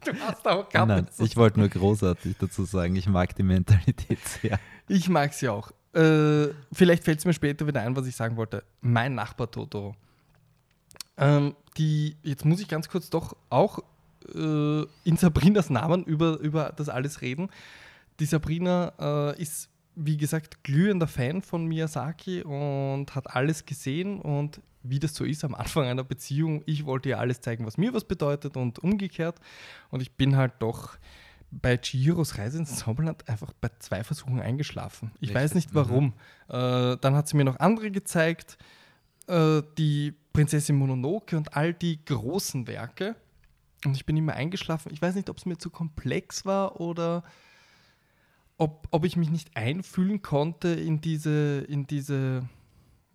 du 0.05 0.11
hast 0.19 0.45
auch 0.47 0.67
gehabt. 0.67 0.87
Nein, 0.89 1.07
ich 1.19 1.37
wollte 1.37 1.59
nur 1.59 1.69
großartig 1.69 2.35
dazu 2.37 2.65
sagen, 2.65 2.95
ich 2.97 3.07
mag 3.07 3.33
die 3.35 3.43
Mentalität 3.43 4.19
sehr. 4.27 4.59
Ich 4.89 5.07
mag 5.07 5.33
sie 5.33 5.47
auch. 5.49 5.71
Äh, 5.93 6.49
vielleicht 6.73 7.03
fällt 7.05 7.19
es 7.19 7.25
mir 7.25 7.33
später 7.33 7.65
wieder 7.65 7.81
ein, 7.81 7.95
was 7.95 8.05
ich 8.07 8.15
sagen 8.15 8.35
wollte. 8.35 8.63
Mein 8.81 9.15
Nachbar 9.15 9.49
Totoro. 9.49 9.95
Ähm, 11.17 11.55
die, 11.77 12.17
jetzt 12.23 12.45
muss 12.45 12.59
ich 12.59 12.67
ganz 12.67 12.89
kurz 12.89 13.09
doch 13.09 13.35
auch 13.49 13.79
äh, 14.33 14.81
in 15.03 15.17
Sabrinas 15.17 15.69
Namen 15.69 16.03
über, 16.03 16.39
über 16.39 16.73
das 16.75 16.89
alles 16.89 17.21
reden. 17.21 17.49
Die 18.19 18.25
Sabrina 18.25 18.93
äh, 19.35 19.41
ist 19.41 19.69
wie 19.99 20.15
gesagt, 20.15 20.63
glühender 20.63 21.07
Fan 21.07 21.41
von 21.41 21.65
Miyazaki 21.65 22.43
und 22.43 23.15
hat 23.15 23.35
alles 23.35 23.65
gesehen 23.65 24.21
und 24.21 24.61
wie 24.83 24.99
das 24.99 25.15
so 25.15 25.25
ist 25.25 25.43
am 25.43 25.55
Anfang 25.55 25.85
einer 25.85 26.03
Beziehung, 26.03 26.61
ich 26.67 26.85
wollte 26.85 27.09
ihr 27.09 27.19
alles 27.19 27.41
zeigen, 27.41 27.65
was 27.65 27.77
mir 27.77 27.93
was 27.93 28.05
bedeutet 28.05 28.55
und 28.57 28.79
umgekehrt. 28.79 29.39
Und 29.89 30.01
ich 30.01 30.11
bin 30.11 30.37
halt 30.37 30.53
doch 30.59 30.97
bei 31.49 31.77
Chihiros 31.77 32.37
Reise 32.37 32.59
ins 32.59 32.75
Zauberland 32.75 33.27
einfach 33.27 33.53
bei 33.59 33.69
zwei 33.79 34.03
Versuchen 34.03 34.39
eingeschlafen. 34.39 35.11
Ich 35.19 35.29
Echt? 35.29 35.35
weiß 35.35 35.55
nicht 35.55 35.73
warum. 35.73 36.13
Mhm. 36.47 36.55
Äh, 36.55 36.97
dann 36.97 37.15
hat 37.15 37.27
sie 37.27 37.35
mir 37.35 37.45
noch 37.45 37.59
andere 37.59 37.89
gezeigt, 37.89 38.57
äh, 39.27 39.63
die 39.79 40.13
Prinzessin 40.37 40.75
Mononoke 40.75 41.35
und 41.35 41.55
all 41.55 41.73
die 41.73 42.05
großen 42.05 42.67
Werke. 42.67 43.15
Und 43.83 43.95
ich 43.95 44.05
bin 44.05 44.15
immer 44.15 44.33
eingeschlafen. 44.33 44.93
Ich 44.93 45.01
weiß 45.01 45.15
nicht, 45.15 45.31
ob 45.31 45.37
es 45.37 45.47
mir 45.47 45.57
zu 45.57 45.71
komplex 45.71 46.45
war 46.45 46.79
oder 46.79 47.23
ob, 48.57 48.87
ob 48.91 49.03
ich 49.03 49.17
mich 49.17 49.31
nicht 49.31 49.57
einfühlen 49.57 50.21
konnte 50.21 50.67
in 50.67 51.01
diese, 51.01 51.65
in 51.67 51.87
diese, 51.87 52.47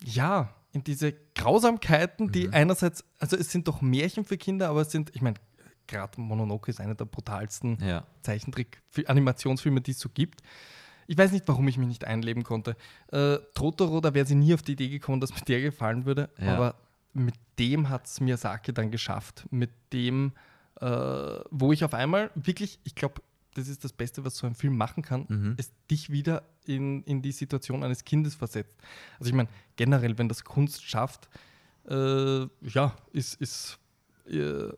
ja, 0.04 0.52
in 0.72 0.82
diese 0.82 1.14
Grausamkeiten, 1.36 2.32
die 2.32 2.48
mhm. 2.48 2.54
einerseits, 2.54 3.04
also 3.20 3.36
es 3.36 3.52
sind 3.52 3.68
doch 3.68 3.82
Märchen 3.82 4.24
für 4.24 4.36
Kinder, 4.36 4.68
aber 4.68 4.80
es 4.80 4.90
sind, 4.90 5.14
ich 5.14 5.22
meine, 5.22 5.36
gerade 5.86 6.20
Mononoke 6.20 6.72
ist 6.72 6.80
einer 6.80 6.96
der 6.96 7.04
brutalsten 7.04 7.78
ja. 7.86 8.04
Zeichentrick-Animationsfilme, 8.22 9.80
die 9.80 9.92
es 9.92 10.00
so 10.00 10.08
gibt. 10.08 10.42
Ich 11.06 11.16
weiß 11.16 11.30
nicht, 11.30 11.46
warum 11.46 11.68
ich 11.68 11.78
mich 11.78 11.86
nicht 11.86 12.04
einleben 12.04 12.42
konnte. 12.42 12.74
Äh, 13.12 13.36
Totoro, 13.54 14.00
da 14.00 14.12
wäre 14.12 14.26
sie 14.26 14.34
nie 14.34 14.54
auf 14.54 14.62
die 14.62 14.72
Idee 14.72 14.88
gekommen, 14.88 15.20
dass 15.20 15.32
mir 15.32 15.42
der 15.42 15.60
gefallen 15.60 16.04
würde, 16.04 16.28
ja. 16.40 16.56
aber 16.56 16.74
mit 17.12 17.34
dem 17.58 17.88
hat 17.88 18.06
es 18.06 18.20
Miyazaki 18.20 18.72
dann 18.72 18.90
geschafft. 18.90 19.46
Mit 19.50 19.70
dem, 19.92 20.32
äh, 20.80 20.86
wo 21.50 21.72
ich 21.72 21.84
auf 21.84 21.94
einmal 21.94 22.30
wirklich, 22.34 22.80
ich 22.84 22.94
glaube, 22.94 23.22
das 23.54 23.68
ist 23.68 23.84
das 23.84 23.92
Beste, 23.92 24.24
was 24.24 24.36
so 24.36 24.46
ein 24.46 24.54
Film 24.54 24.76
machen 24.76 25.02
kann, 25.02 25.26
mhm. 25.28 25.54
es 25.58 25.70
dich 25.90 26.10
wieder 26.10 26.44
in, 26.64 27.02
in 27.04 27.22
die 27.22 27.32
Situation 27.32 27.82
eines 27.84 28.04
Kindes 28.04 28.34
versetzt. 28.34 28.76
Also 29.18 29.28
ich 29.28 29.34
meine, 29.34 29.48
generell, 29.76 30.16
wenn 30.18 30.28
das 30.28 30.44
Kunst 30.44 30.84
schafft, 30.84 31.28
äh, 31.88 32.42
ja, 32.42 32.96
ist, 33.12 33.34
ist 33.40 33.78
äh, 34.26 34.68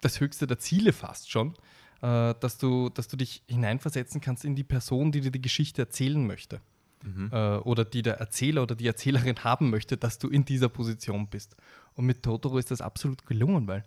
das 0.00 0.20
höchste 0.20 0.46
der 0.46 0.58
Ziele 0.58 0.92
fast 0.92 1.30
schon, 1.30 1.54
äh, 2.00 2.34
dass, 2.40 2.58
du, 2.58 2.88
dass 2.88 3.08
du 3.08 3.16
dich 3.16 3.42
hineinversetzen 3.46 4.20
kannst 4.20 4.44
in 4.44 4.56
die 4.56 4.64
Person, 4.64 5.12
die 5.12 5.20
dir 5.20 5.30
die 5.30 5.42
Geschichte 5.42 5.82
erzählen 5.82 6.26
möchte. 6.26 6.60
Mhm. 7.02 7.30
Äh, 7.32 7.56
oder 7.58 7.84
die 7.84 8.02
der 8.02 8.18
Erzähler 8.18 8.62
oder 8.62 8.74
die 8.74 8.86
Erzählerin 8.86 9.44
haben 9.44 9.70
möchte, 9.70 9.96
dass 9.96 10.18
du 10.18 10.28
in 10.28 10.44
dieser 10.44 10.68
Position 10.68 11.28
bist. 11.28 11.56
Und 11.94 12.06
mit 12.06 12.22
Totoro 12.22 12.58
ist 12.58 12.70
das 12.70 12.80
absolut 12.80 13.26
gelungen, 13.26 13.66
weil 13.66 13.84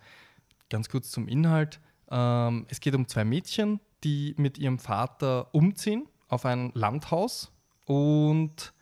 ganz 0.69 0.89
kurz 0.89 1.11
zum 1.11 1.27
Inhalt, 1.27 1.79
ähm, 2.09 2.65
es 2.69 2.79
geht 2.79 2.95
um 2.95 3.07
zwei 3.07 3.25
Mädchen, 3.25 3.79
die 4.03 4.33
mit 4.37 4.57
ihrem 4.57 4.79
Vater 4.79 5.53
umziehen 5.53 6.07
auf 6.27 6.45
ein 6.45 6.71
Landhaus 6.73 7.51
und 7.85 8.73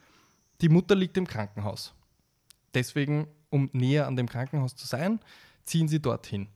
die 0.62 0.70
Mutter 0.70 0.96
liegt 0.96 1.18
im 1.18 1.28
Krankenhaus. 1.28 1.94
Deswegen, 2.74 3.28
um 3.50 3.70
näher 3.74 4.08
an 4.08 4.16
dem 4.16 4.30
Krankenhaus 4.30 4.76
zu 4.76 4.86
sein, 4.86 5.20
ziehen 5.66 5.88
sie 5.88 6.02
dorthin. 6.02 6.48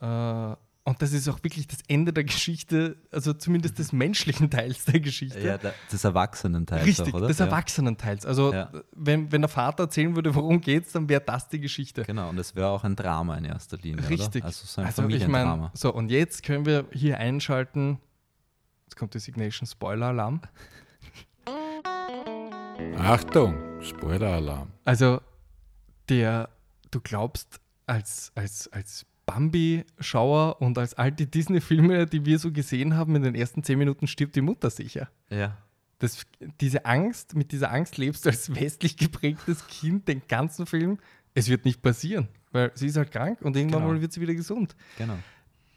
Äh, 0.00 0.56
und 0.84 1.00
das 1.00 1.12
ist 1.12 1.28
auch 1.28 1.42
wirklich 1.44 1.68
das 1.68 1.78
Ende 1.86 2.12
der 2.12 2.24
Geschichte, 2.24 2.96
also 3.12 3.32
zumindest 3.32 3.78
des 3.78 3.92
menschlichen 3.92 4.50
Teils 4.50 4.84
der 4.84 4.98
Geschichte. 4.98 5.40
Ja, 5.40 5.58
des 5.58 6.02
Erwachsenenteils. 6.02 6.84
Richtig, 6.84 7.14
auch, 7.14 7.18
oder? 7.18 7.28
des 7.28 7.38
ja. 7.38 7.46
Erwachsenenteils. 7.46 8.26
Also, 8.26 8.52
ja. 8.52 8.68
wenn, 8.90 9.30
wenn 9.30 9.42
der 9.42 9.48
Vater 9.48 9.84
erzählen 9.84 10.16
würde, 10.16 10.34
worum 10.34 10.60
geht 10.60 10.86
es, 10.86 10.92
dann 10.92 11.08
wäre 11.08 11.20
das 11.20 11.48
die 11.48 11.60
Geschichte. 11.60 12.02
Genau, 12.02 12.30
und 12.30 12.36
das 12.36 12.56
wäre 12.56 12.68
auch 12.68 12.82
ein 12.82 12.96
Drama 12.96 13.36
in 13.36 13.44
erster 13.44 13.76
Linie. 13.76 14.08
Richtig. 14.08 14.42
Oder? 14.42 14.46
Also, 14.46 14.66
so 14.66 14.80
ein 14.80 14.88
also 14.88 15.02
Familiendrama. 15.02 15.54
Ich 15.54 15.60
mein, 15.60 15.70
so, 15.74 15.94
und 15.94 16.10
jetzt 16.10 16.42
können 16.42 16.66
wir 16.66 16.86
hier 16.90 17.18
einschalten. 17.18 18.00
Jetzt 18.86 18.96
kommt 18.96 19.14
die 19.14 19.20
Signation 19.20 19.68
Spoiler-Alarm. 19.68 20.40
Achtung, 22.98 23.80
Spoiler-Alarm. 23.80 24.72
Also, 24.84 25.20
der, 26.08 26.48
du 26.90 27.00
glaubst, 27.00 27.60
als, 27.86 28.32
als, 28.34 28.66
als 28.72 29.06
Bambi-Schauer 29.32 30.60
und 30.60 30.78
als 30.78 30.94
alte 30.94 31.26
Disney-Filme, 31.26 32.06
die 32.06 32.24
wir 32.24 32.38
so 32.38 32.52
gesehen 32.52 32.96
haben, 32.96 33.16
in 33.16 33.22
den 33.22 33.34
ersten 33.34 33.62
zehn 33.62 33.78
Minuten 33.78 34.06
stirbt 34.06 34.36
die 34.36 34.42
Mutter 34.42 34.70
sicher. 34.70 35.08
Ja. 35.30 35.56
Das, 35.98 36.22
diese 36.60 36.84
Angst, 36.84 37.34
mit 37.34 37.52
dieser 37.52 37.72
Angst 37.72 37.96
lebst 37.96 38.26
du 38.26 38.30
als 38.30 38.54
westlich 38.54 38.96
geprägtes 38.96 39.66
Kind 39.68 40.08
den 40.08 40.22
ganzen 40.28 40.66
Film. 40.66 40.98
Es 41.34 41.48
wird 41.48 41.64
nicht 41.64 41.80
passieren, 41.80 42.28
weil 42.50 42.72
sie 42.74 42.88
ist 42.88 42.96
halt 42.96 43.10
krank 43.10 43.40
und 43.42 43.56
irgendwann 43.56 43.82
genau. 43.82 43.94
mal 43.94 44.00
wird 44.00 44.12
sie 44.12 44.20
wieder 44.20 44.34
gesund. 44.34 44.74
Genau. 44.98 45.16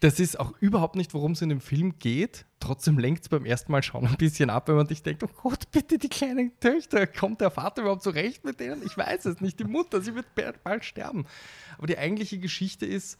Das 0.00 0.20
ist 0.20 0.38
auch 0.38 0.52
überhaupt 0.60 0.94
nicht, 0.94 1.14
worum 1.14 1.32
es 1.32 1.40
in 1.40 1.48
dem 1.48 1.62
Film 1.62 1.98
geht. 1.98 2.44
Trotzdem 2.60 2.98
lenkt 2.98 3.22
es 3.22 3.28
beim 3.30 3.46
ersten 3.46 3.72
Mal 3.72 3.82
schon 3.82 4.06
ein 4.06 4.16
bisschen 4.16 4.50
ab, 4.50 4.68
wenn 4.68 4.74
man 4.74 4.86
sich 4.86 5.02
denkt, 5.02 5.22
oh 5.22 5.30
Gott, 5.42 5.70
bitte 5.70 5.96
die 5.96 6.10
kleinen 6.10 6.52
Töchter, 6.60 7.06
kommt 7.06 7.40
der 7.40 7.50
Vater 7.50 7.80
überhaupt 7.82 8.02
zurecht 8.02 8.44
mit 8.44 8.60
denen? 8.60 8.82
Ich 8.84 8.98
weiß 8.98 9.24
es 9.24 9.40
nicht, 9.40 9.58
die 9.58 9.64
Mutter, 9.64 10.02
sie 10.02 10.14
wird 10.14 10.26
bald 10.34 10.84
sterben. 10.84 11.24
Aber 11.78 11.86
die 11.86 11.96
eigentliche 11.96 12.38
Geschichte 12.38 12.84
ist, 12.84 13.18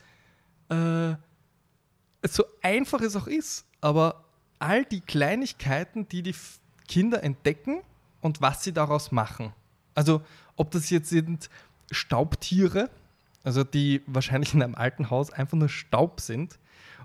äh, 0.68 1.14
so 2.26 2.44
einfach 2.62 3.00
es 3.00 3.16
auch 3.16 3.26
ist, 3.26 3.66
aber 3.80 4.24
all 4.58 4.84
die 4.84 5.00
Kleinigkeiten, 5.00 6.08
die 6.08 6.22
die 6.22 6.34
Kinder 6.88 7.22
entdecken 7.22 7.82
und 8.20 8.40
was 8.40 8.64
sie 8.64 8.72
daraus 8.72 9.12
machen. 9.12 9.52
Also 9.94 10.22
ob 10.56 10.70
das 10.70 10.90
jetzt 10.90 11.08
sind 11.08 11.50
Staubtiere, 11.90 12.90
also 13.44 13.64
die 13.64 14.02
wahrscheinlich 14.06 14.54
in 14.54 14.62
einem 14.62 14.74
alten 14.74 15.10
Haus 15.10 15.30
einfach 15.30 15.56
nur 15.56 15.68
Staub 15.68 16.20
sind, 16.20 16.58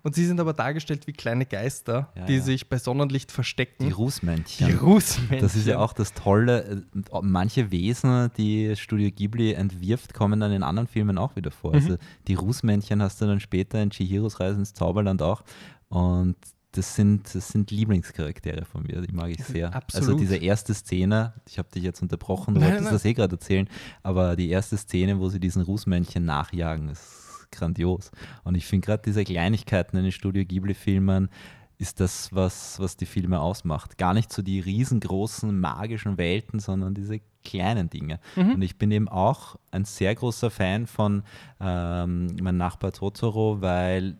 und 0.04 0.16
sie 0.16 0.26
sind 0.26 0.40
aber 0.40 0.54
dargestellt 0.54 1.08
wie 1.08 1.14
kleine 1.14 1.46
Geister, 1.46 2.12
ja, 2.16 2.26
die 2.26 2.36
ja. 2.36 2.42
sich 2.42 2.70
bei 2.70 2.78
Sonnenlicht 2.78 3.32
verstecken. 3.32 3.86
Die 3.86 3.92
Rußmännchen. 3.92 4.68
Die 4.68 4.74
Rußmännchen. 4.74 5.40
Das 5.40 5.56
ist 5.56 5.68
ja 5.68 5.80
auch 5.80 5.94
das 5.94 6.14
Tolle. 6.14 6.84
Manche 7.22 7.72
Wesen, 7.72 8.32
die 8.38 8.76
Studio 8.76 9.12
Ghibli 9.12 9.54
entwirft, 9.54 10.14
kommen 10.14 10.40
dann 10.40 10.52
in 10.52 10.64
anderen 10.64 10.88
Filmen 10.88 11.18
auch 11.18 11.36
wieder 11.36 11.52
vor. 11.52 11.72
Mhm. 11.72 11.76
Also 11.76 11.98
die 12.28 12.34
Rußmännchen 12.34 13.02
hast 13.02 13.22
du 13.22 13.26
dann 13.26 13.40
später 13.40 13.82
in 13.82 13.92
Chihiros 13.92 14.40
Reise 14.40 14.60
ins 14.60 14.74
Zauberland 14.74 15.22
auch. 15.22 15.44
Und 15.90 16.36
das 16.72 16.96
sind, 16.96 17.36
das 17.36 17.50
sind 17.50 17.70
Lieblingscharaktere 17.70 18.66
von 18.66 18.84
mir, 18.84 19.02
die 19.02 19.14
mag 19.14 19.30
ich 19.30 19.44
sehr. 19.44 19.68
Also 19.68 19.78
Absolut. 19.78 20.08
Also 20.08 20.20
diese 20.20 20.38
erste 20.38 20.74
Szene, 20.74 21.34
ich 21.48 21.58
habe 21.58 21.70
dich 21.70 21.84
jetzt 21.84 22.02
unterbrochen, 22.02 22.56
du 22.56 22.62
wolltest 22.62 22.92
das 22.92 23.04
eh 23.04 23.14
gerade 23.14 23.36
erzählen, 23.36 23.68
aber 24.04 24.36
die 24.36 24.50
erste 24.50 24.78
Szene, 24.78 25.20
wo 25.20 25.28
sie 25.28 25.40
diesen 25.40 25.64
Rußmännchen 25.64 26.24
nachjagen, 26.24 26.90
ist 26.90 27.21
grandios. 27.52 28.12
Und 28.44 28.56
ich 28.56 28.66
finde 28.66 28.86
gerade 28.86 29.04
diese 29.06 29.24
Kleinigkeiten 29.24 29.98
in 29.98 30.04
den 30.04 30.12
Studio 30.12 30.46
Ghibli-Filmen 30.46 31.30
ist 31.78 32.00
das, 32.00 32.30
was, 32.32 32.80
was 32.80 32.96
die 32.96 33.08
Filme 33.08 33.40
ausmacht. 33.40 33.98
Gar 33.98 34.14
nicht 34.14 34.32
so 34.32 34.44
die 34.44 34.60
riesengroßen 34.60 35.60
magischen 35.60 36.18
Welten, 36.20 36.60
sondern 36.60 36.94
diese 36.94 37.20
kleinen 37.44 37.90
Dinge. 37.90 38.20
Mhm. 38.36 38.54
Und 38.54 38.62
ich 38.62 38.78
bin 38.78 38.92
eben 38.92 39.10
auch 39.10 39.56
ein 39.72 39.86
sehr 39.86 40.14
großer 40.14 40.52
Fan 40.52 40.86
von 40.86 41.24
ähm, 41.60 42.28
meinem 42.40 42.58
Nachbar 42.58 42.92
Totoro, 42.92 43.62
weil 43.62 44.16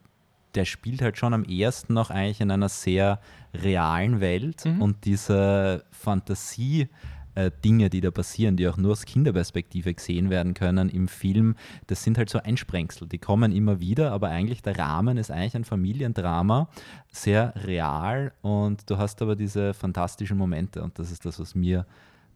der 0.56 0.66
spielt 0.66 1.02
halt 1.02 1.18
schon 1.18 1.34
am 1.34 1.44
ersten 1.44 1.94
noch 1.94 2.10
eigentlich 2.10 2.42
in 2.42 2.52
einer 2.52 2.68
sehr 2.68 3.20
realen 3.54 4.20
Welt 4.20 4.66
mhm. 4.66 4.82
und 4.82 5.06
diese 5.06 5.86
Fantasie 5.92 6.90
äh, 7.36 7.52
Dinge, 7.64 7.90
die 7.90 8.02
da 8.02 8.12
passieren, 8.12 8.58
die 8.58 8.68
auch 8.68 8.78
nur 8.78 8.92
aus 8.92 9.06
Kinderperspektive 9.06 9.94
gesehen 9.94 10.30
werden 10.30 10.54
können 10.54 10.90
im 10.90 11.08
Film, 11.08 11.56
das 11.88 12.04
sind 12.04 12.18
halt 12.18 12.30
so 12.30 12.40
Einsprengsel. 12.40 13.08
Die 13.08 13.20
kommen 13.20 13.52
immer 13.52 13.80
wieder, 13.80 14.12
aber 14.12 14.30
eigentlich 14.30 14.62
der 14.62 14.78
Rahmen 14.78 15.18
ist 15.18 15.32
eigentlich 15.32 15.56
ein 15.56 15.64
Familiendrama, 15.64 16.70
sehr 17.12 17.54
real 17.66 18.34
und 18.42 18.90
du 18.90 18.98
hast 18.98 19.22
aber 19.22 19.36
diese 19.36 19.74
fantastischen 19.74 20.38
Momente 20.38 20.82
und 20.82 20.98
das 21.00 21.12
ist 21.12 21.26
das, 21.26 21.40
was 21.40 21.56
mir 21.56 21.86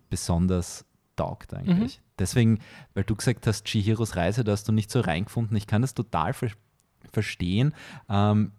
besonders 0.10 0.86
taugt 1.16 1.54
eigentlich. 1.54 2.00
Mhm. 2.00 2.04
Deswegen, 2.20 2.60
weil 2.94 3.04
du 3.04 3.16
gesagt 3.16 3.48
hast, 3.48 3.66
Chihiros 3.66 4.16
Reise, 4.16 4.44
da 4.44 4.52
hast 4.52 4.68
du 4.68 4.72
nicht 4.72 4.92
so 4.92 5.02
reingefunden. 5.02 5.56
Ich 5.58 5.68
kann 5.68 5.82
das 5.82 5.94
total 5.94 6.34
ver 6.34 6.50
verstehen. 7.12 7.74
Ähm, 8.10 8.52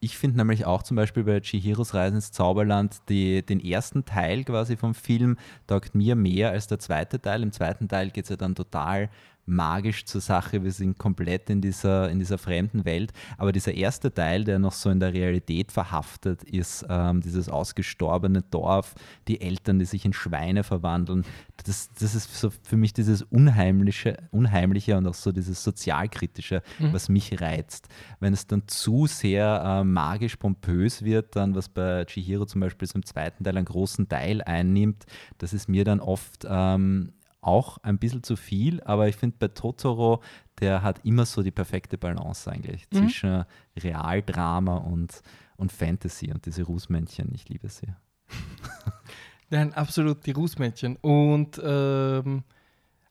ich 0.00 0.16
finde 0.16 0.38
nämlich 0.38 0.64
auch 0.64 0.82
zum 0.82 0.96
Beispiel 0.96 1.24
bei 1.24 1.40
Chihiros 1.40 1.92
Reise 1.92 2.16
ins 2.16 2.32
Zauberland 2.32 2.96
die, 3.10 3.44
den 3.44 3.60
ersten 3.60 4.06
Teil 4.06 4.44
quasi 4.44 4.76
vom 4.76 4.94
Film 4.94 5.36
taugt 5.66 5.94
mir 5.94 6.16
mehr 6.16 6.50
als 6.50 6.66
der 6.66 6.78
zweite 6.78 7.20
Teil. 7.20 7.42
Im 7.42 7.52
zweiten 7.52 7.86
Teil 7.86 8.10
geht 8.10 8.24
es 8.24 8.30
ja 8.30 8.36
dann 8.36 8.54
total 8.54 9.10
magisch 9.50 10.04
zur 10.04 10.20
Sache, 10.20 10.62
wir 10.62 10.72
sind 10.72 10.98
komplett 10.98 11.50
in 11.50 11.60
dieser, 11.60 12.10
in 12.10 12.18
dieser 12.18 12.38
fremden 12.38 12.84
Welt. 12.84 13.12
Aber 13.36 13.52
dieser 13.52 13.74
erste 13.74 14.12
Teil, 14.12 14.44
der 14.44 14.58
noch 14.58 14.72
so 14.72 14.90
in 14.90 15.00
der 15.00 15.12
Realität 15.12 15.72
verhaftet 15.72 16.42
ist, 16.44 16.86
ähm, 16.88 17.20
dieses 17.20 17.48
ausgestorbene 17.48 18.42
Dorf, 18.42 18.94
die 19.28 19.40
Eltern, 19.40 19.78
die 19.78 19.84
sich 19.84 20.04
in 20.04 20.12
Schweine 20.12 20.62
verwandeln, 20.62 21.24
das, 21.64 21.90
das 21.98 22.14
ist 22.14 22.34
so 22.34 22.50
für 22.62 22.76
mich 22.76 22.92
dieses 22.92 23.22
Unheimliche, 23.22 24.16
Unheimliche 24.30 24.96
und 24.96 25.06
auch 25.06 25.14
so 25.14 25.32
dieses 25.32 25.62
Sozialkritische, 25.62 26.62
mhm. 26.78 26.92
was 26.92 27.08
mich 27.08 27.40
reizt. 27.40 27.88
Wenn 28.20 28.32
es 28.32 28.46
dann 28.46 28.62
zu 28.66 29.06
sehr 29.06 29.62
äh, 29.64 29.84
magisch 29.84 30.36
pompös 30.36 31.02
wird, 31.02 31.36
dann 31.36 31.54
was 31.54 31.68
bei 31.68 32.04
Chihiro 32.06 32.46
zum 32.46 32.60
Beispiel 32.60 32.88
so 32.88 32.94
im 32.94 33.04
zweiten 33.04 33.44
Teil 33.44 33.56
einen 33.56 33.66
großen 33.66 34.08
Teil 34.08 34.42
einnimmt, 34.42 35.04
das 35.38 35.52
ist 35.52 35.68
mir 35.68 35.84
dann 35.84 36.00
oft 36.00 36.46
ähm, 36.48 37.12
auch 37.42 37.78
ein 37.78 37.98
bisschen 37.98 38.22
zu 38.22 38.36
viel, 38.36 38.82
aber 38.82 39.08
ich 39.08 39.16
finde 39.16 39.36
bei 39.38 39.48
Totoro, 39.48 40.22
der 40.60 40.82
hat 40.82 41.04
immer 41.04 41.26
so 41.26 41.42
die 41.42 41.50
perfekte 41.50 41.98
Balance 41.98 42.50
eigentlich 42.50 42.86
mhm. 42.92 42.98
zwischen 42.98 43.44
Realdrama 43.76 44.76
und, 44.76 45.22
und 45.56 45.72
Fantasy 45.72 46.32
und 46.32 46.46
diese 46.46 46.64
Rußmännchen, 46.64 47.32
ich 47.34 47.48
liebe 47.48 47.68
sie. 47.68 47.88
Nein, 49.50 49.74
absolut, 49.74 50.26
die 50.26 50.30
Rußmännchen. 50.30 50.96
Und 50.96 51.60
ähm, 51.64 52.44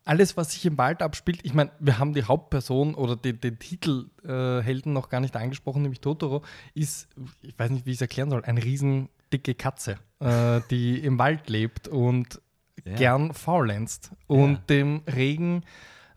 alles, 0.06 0.38
was 0.38 0.54
sich 0.54 0.66
im 0.66 0.78
Wald 0.78 1.02
abspielt, 1.02 1.42
ich 1.44 1.54
meine, 1.54 1.72
wir 1.80 2.00
haben 2.00 2.14
die 2.14 2.24
Hauptperson 2.24 2.96
oder 2.96 3.16
den, 3.16 3.40
den 3.42 3.60
Titelhelden 3.60 4.92
äh, 4.92 4.94
noch 4.94 5.10
gar 5.10 5.20
nicht 5.20 5.36
angesprochen, 5.36 5.82
nämlich 5.82 6.02
Totoro, 6.02 6.44
ist, 6.74 7.10
ich 7.42 7.58
weiß 7.60 7.70
nicht, 7.72 7.86
wie 7.86 7.92
ich 7.92 7.98
es 7.98 8.02
erklären 8.02 8.30
soll, 8.30 8.44
eine 8.44 8.64
riesen 8.64 9.10
dicke 9.32 9.54
Katze, 9.54 9.98
äh, 10.20 10.62
die 10.72 10.98
im 11.00 11.20
Wald 11.20 11.50
lebt 11.50 11.88
und 11.88 12.42
ja. 12.90 12.96
gern 12.96 13.34
faulenzt 13.34 14.12
und 14.28 14.54
ja. 14.54 14.62
dem 14.70 15.02
Regen 15.08 15.64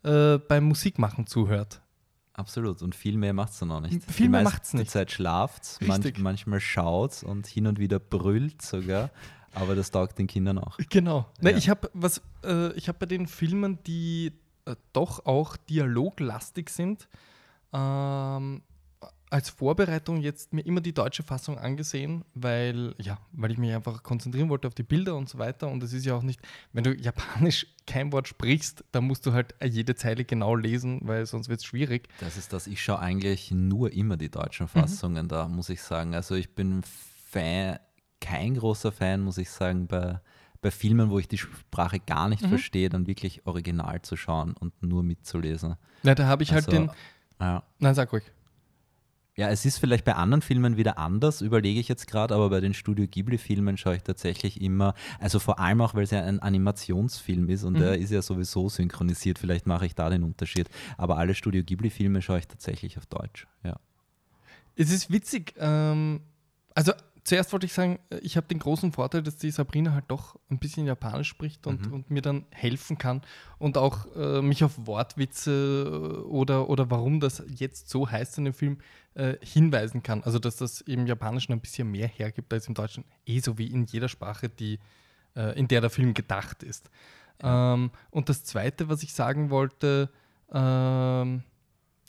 äh, 0.02 0.38
beim 0.38 0.64
Musikmachen 0.64 1.26
zuhört. 1.26 1.80
Absolut. 2.34 2.82
Und 2.82 2.94
viel 2.94 3.18
mehr 3.18 3.32
macht 3.34 3.52
es 3.52 3.58
dann 3.58 3.70
auch 3.70 3.80
nicht. 3.80 4.10
Viel 4.10 4.28
mehr 4.28 4.42
macht 4.42 4.64
es 4.64 4.74
nicht. 4.74 4.90
Zeit 4.90 5.10
schlaft 5.10 5.78
manch, 5.82 6.18
manchmal 6.18 6.60
schaut 6.60 7.22
und 7.22 7.46
hin 7.46 7.66
und 7.66 7.78
wieder 7.78 7.98
brüllt 7.98 8.62
sogar. 8.62 9.10
Aber 9.54 9.74
das 9.74 9.90
taugt 9.90 10.18
den 10.18 10.26
Kindern 10.26 10.58
auch. 10.58 10.78
Genau. 10.88 11.30
Ja. 11.42 11.50
Ne, 11.50 11.52
ich 11.52 11.68
habe 11.68 11.90
was, 11.92 12.22
äh, 12.42 12.72
ich 12.72 12.88
habe 12.88 12.98
bei 12.98 13.06
den 13.06 13.26
Filmen, 13.26 13.78
die 13.86 14.32
äh, 14.64 14.76
doch 14.94 15.26
auch 15.26 15.56
dialoglastig 15.58 16.70
sind, 16.70 17.06
ähm, 17.74 18.62
als 19.32 19.48
Vorbereitung 19.48 20.20
jetzt 20.20 20.52
mir 20.52 20.60
immer 20.60 20.82
die 20.82 20.92
deutsche 20.92 21.22
Fassung 21.22 21.58
angesehen, 21.58 22.22
weil, 22.34 22.94
ja, 22.98 23.18
weil 23.32 23.50
ich 23.50 23.56
mich 23.56 23.74
einfach 23.74 24.02
konzentrieren 24.02 24.50
wollte 24.50 24.68
auf 24.68 24.74
die 24.74 24.82
Bilder 24.82 25.16
und 25.16 25.26
so 25.26 25.38
weiter. 25.38 25.68
Und 25.68 25.82
es 25.82 25.94
ist 25.94 26.04
ja 26.04 26.14
auch 26.14 26.22
nicht, 26.22 26.38
wenn 26.74 26.84
du 26.84 26.94
Japanisch 26.94 27.66
kein 27.86 28.12
Wort 28.12 28.28
sprichst, 28.28 28.84
dann 28.92 29.04
musst 29.04 29.24
du 29.24 29.32
halt 29.32 29.54
jede 29.64 29.94
Zeile 29.94 30.26
genau 30.26 30.54
lesen, 30.54 31.00
weil 31.04 31.24
sonst 31.24 31.48
wird 31.48 31.60
es 31.60 31.64
schwierig. 31.64 32.08
Das 32.20 32.36
ist 32.36 32.52
das, 32.52 32.66
ich 32.66 32.82
schaue 32.82 32.98
eigentlich 32.98 33.50
nur 33.50 33.92
immer 33.94 34.18
die 34.18 34.30
deutschen 34.30 34.66
mhm. 34.66 34.80
Fassungen, 34.80 35.24
mhm. 35.24 35.28
da 35.28 35.48
muss 35.48 35.70
ich 35.70 35.80
sagen. 35.80 36.14
Also 36.14 36.34
ich 36.34 36.54
bin 36.54 36.82
Fan, 36.82 37.78
kein 38.20 38.54
großer 38.54 38.92
Fan, 38.92 39.22
muss 39.22 39.38
ich 39.38 39.48
sagen, 39.48 39.86
bei, 39.86 40.20
bei 40.60 40.70
Filmen, 40.70 41.08
wo 41.08 41.18
ich 41.18 41.26
die 41.26 41.38
Sprache 41.38 42.00
gar 42.00 42.28
nicht 42.28 42.42
mhm. 42.42 42.50
verstehe, 42.50 42.90
dann 42.90 43.06
wirklich 43.06 43.46
original 43.46 44.02
zu 44.02 44.14
schauen 44.16 44.52
und 44.52 44.82
nur 44.82 45.02
mitzulesen. 45.02 45.76
Ja, 46.02 46.14
da 46.14 46.26
habe 46.26 46.42
ich 46.42 46.52
halt 46.52 46.66
also, 46.66 46.78
halt 46.78 46.90
den. 46.90 46.96
Ja. 47.40 47.62
Nein, 47.78 47.94
sag 47.94 48.12
ruhig. 48.12 48.24
Ja, 49.42 49.50
es 49.50 49.64
ist 49.64 49.78
vielleicht 49.78 50.04
bei 50.04 50.14
anderen 50.14 50.40
Filmen 50.40 50.76
wieder 50.76 50.98
anders, 50.98 51.40
überlege 51.40 51.80
ich 51.80 51.88
jetzt 51.88 52.06
gerade, 52.06 52.32
aber 52.32 52.48
bei 52.48 52.60
den 52.60 52.74
Studio 52.74 53.08
Ghibli-Filmen 53.08 53.76
schaue 53.76 53.96
ich 53.96 54.04
tatsächlich 54.04 54.60
immer, 54.60 54.94
also 55.18 55.40
vor 55.40 55.58
allem 55.58 55.80
auch, 55.80 55.96
weil 55.96 56.04
es 56.04 56.12
ja 56.12 56.22
ein 56.22 56.38
Animationsfilm 56.38 57.48
ist 57.48 57.64
und 57.64 57.72
mhm. 57.72 57.80
der 57.80 57.98
ist 57.98 58.12
ja 58.12 58.22
sowieso 58.22 58.68
synchronisiert, 58.68 59.40
vielleicht 59.40 59.66
mache 59.66 59.84
ich 59.84 59.96
da 59.96 60.10
den 60.10 60.22
Unterschied. 60.22 60.68
Aber 60.96 61.18
alle 61.18 61.34
Studio 61.34 61.64
Ghibli-Filme 61.64 62.22
schaue 62.22 62.38
ich 62.38 62.46
tatsächlich 62.46 62.98
auf 62.98 63.06
Deutsch, 63.06 63.48
ja. 63.64 63.80
Es 64.76 64.92
ist 64.92 65.10
witzig, 65.10 65.54
ähm, 65.58 66.20
also 66.72 66.92
zuerst 67.24 67.52
wollte 67.52 67.66
ich 67.66 67.72
sagen, 67.72 67.98
äh, 68.10 68.18
ich 68.18 68.36
habe 68.36 68.46
den 68.48 68.58
großen 68.58 68.92
Vorteil, 68.92 69.22
dass 69.22 69.36
die 69.36 69.50
Sabrina 69.50 69.92
halt 69.92 70.06
doch 70.08 70.36
ein 70.50 70.58
bisschen 70.58 70.86
Japanisch 70.86 71.28
spricht 71.28 71.66
und, 71.66 71.86
mhm. 71.86 71.92
und 71.92 72.10
mir 72.10 72.22
dann 72.22 72.46
helfen 72.50 72.98
kann 72.98 73.22
und 73.58 73.78
auch 73.78 74.06
äh, 74.16 74.42
mich 74.42 74.64
auf 74.64 74.86
Wortwitze 74.86 75.84
äh, 75.86 76.20
oder, 76.26 76.68
oder 76.68 76.90
warum 76.90 77.20
das 77.20 77.42
jetzt 77.48 77.88
so 77.88 78.10
heißt 78.10 78.38
in 78.38 78.44
dem 78.44 78.54
Film 78.54 78.78
äh, 79.14 79.36
hinweisen 79.42 80.02
kann. 80.02 80.22
Also, 80.24 80.38
dass 80.38 80.56
das 80.56 80.80
im 80.82 81.06
Japanischen 81.06 81.52
ein 81.52 81.60
bisschen 81.60 81.90
mehr 81.90 82.08
hergibt 82.08 82.52
als 82.52 82.66
im 82.66 82.74
Deutschen. 82.74 83.04
Eh 83.26 83.40
so 83.40 83.58
wie 83.58 83.66
in 83.66 83.84
jeder 83.84 84.08
Sprache, 84.08 84.48
die, 84.48 84.78
äh, 85.36 85.58
in 85.58 85.68
der 85.68 85.80
der 85.80 85.90
Film 85.90 86.14
gedacht 86.14 86.62
ist. 86.62 86.90
Ja. 87.42 87.74
Ähm, 87.74 87.90
und 88.10 88.28
das 88.28 88.44
Zweite, 88.44 88.88
was 88.88 89.02
ich 89.02 89.14
sagen 89.14 89.50
wollte, 89.50 90.10
ähm, 90.52 91.42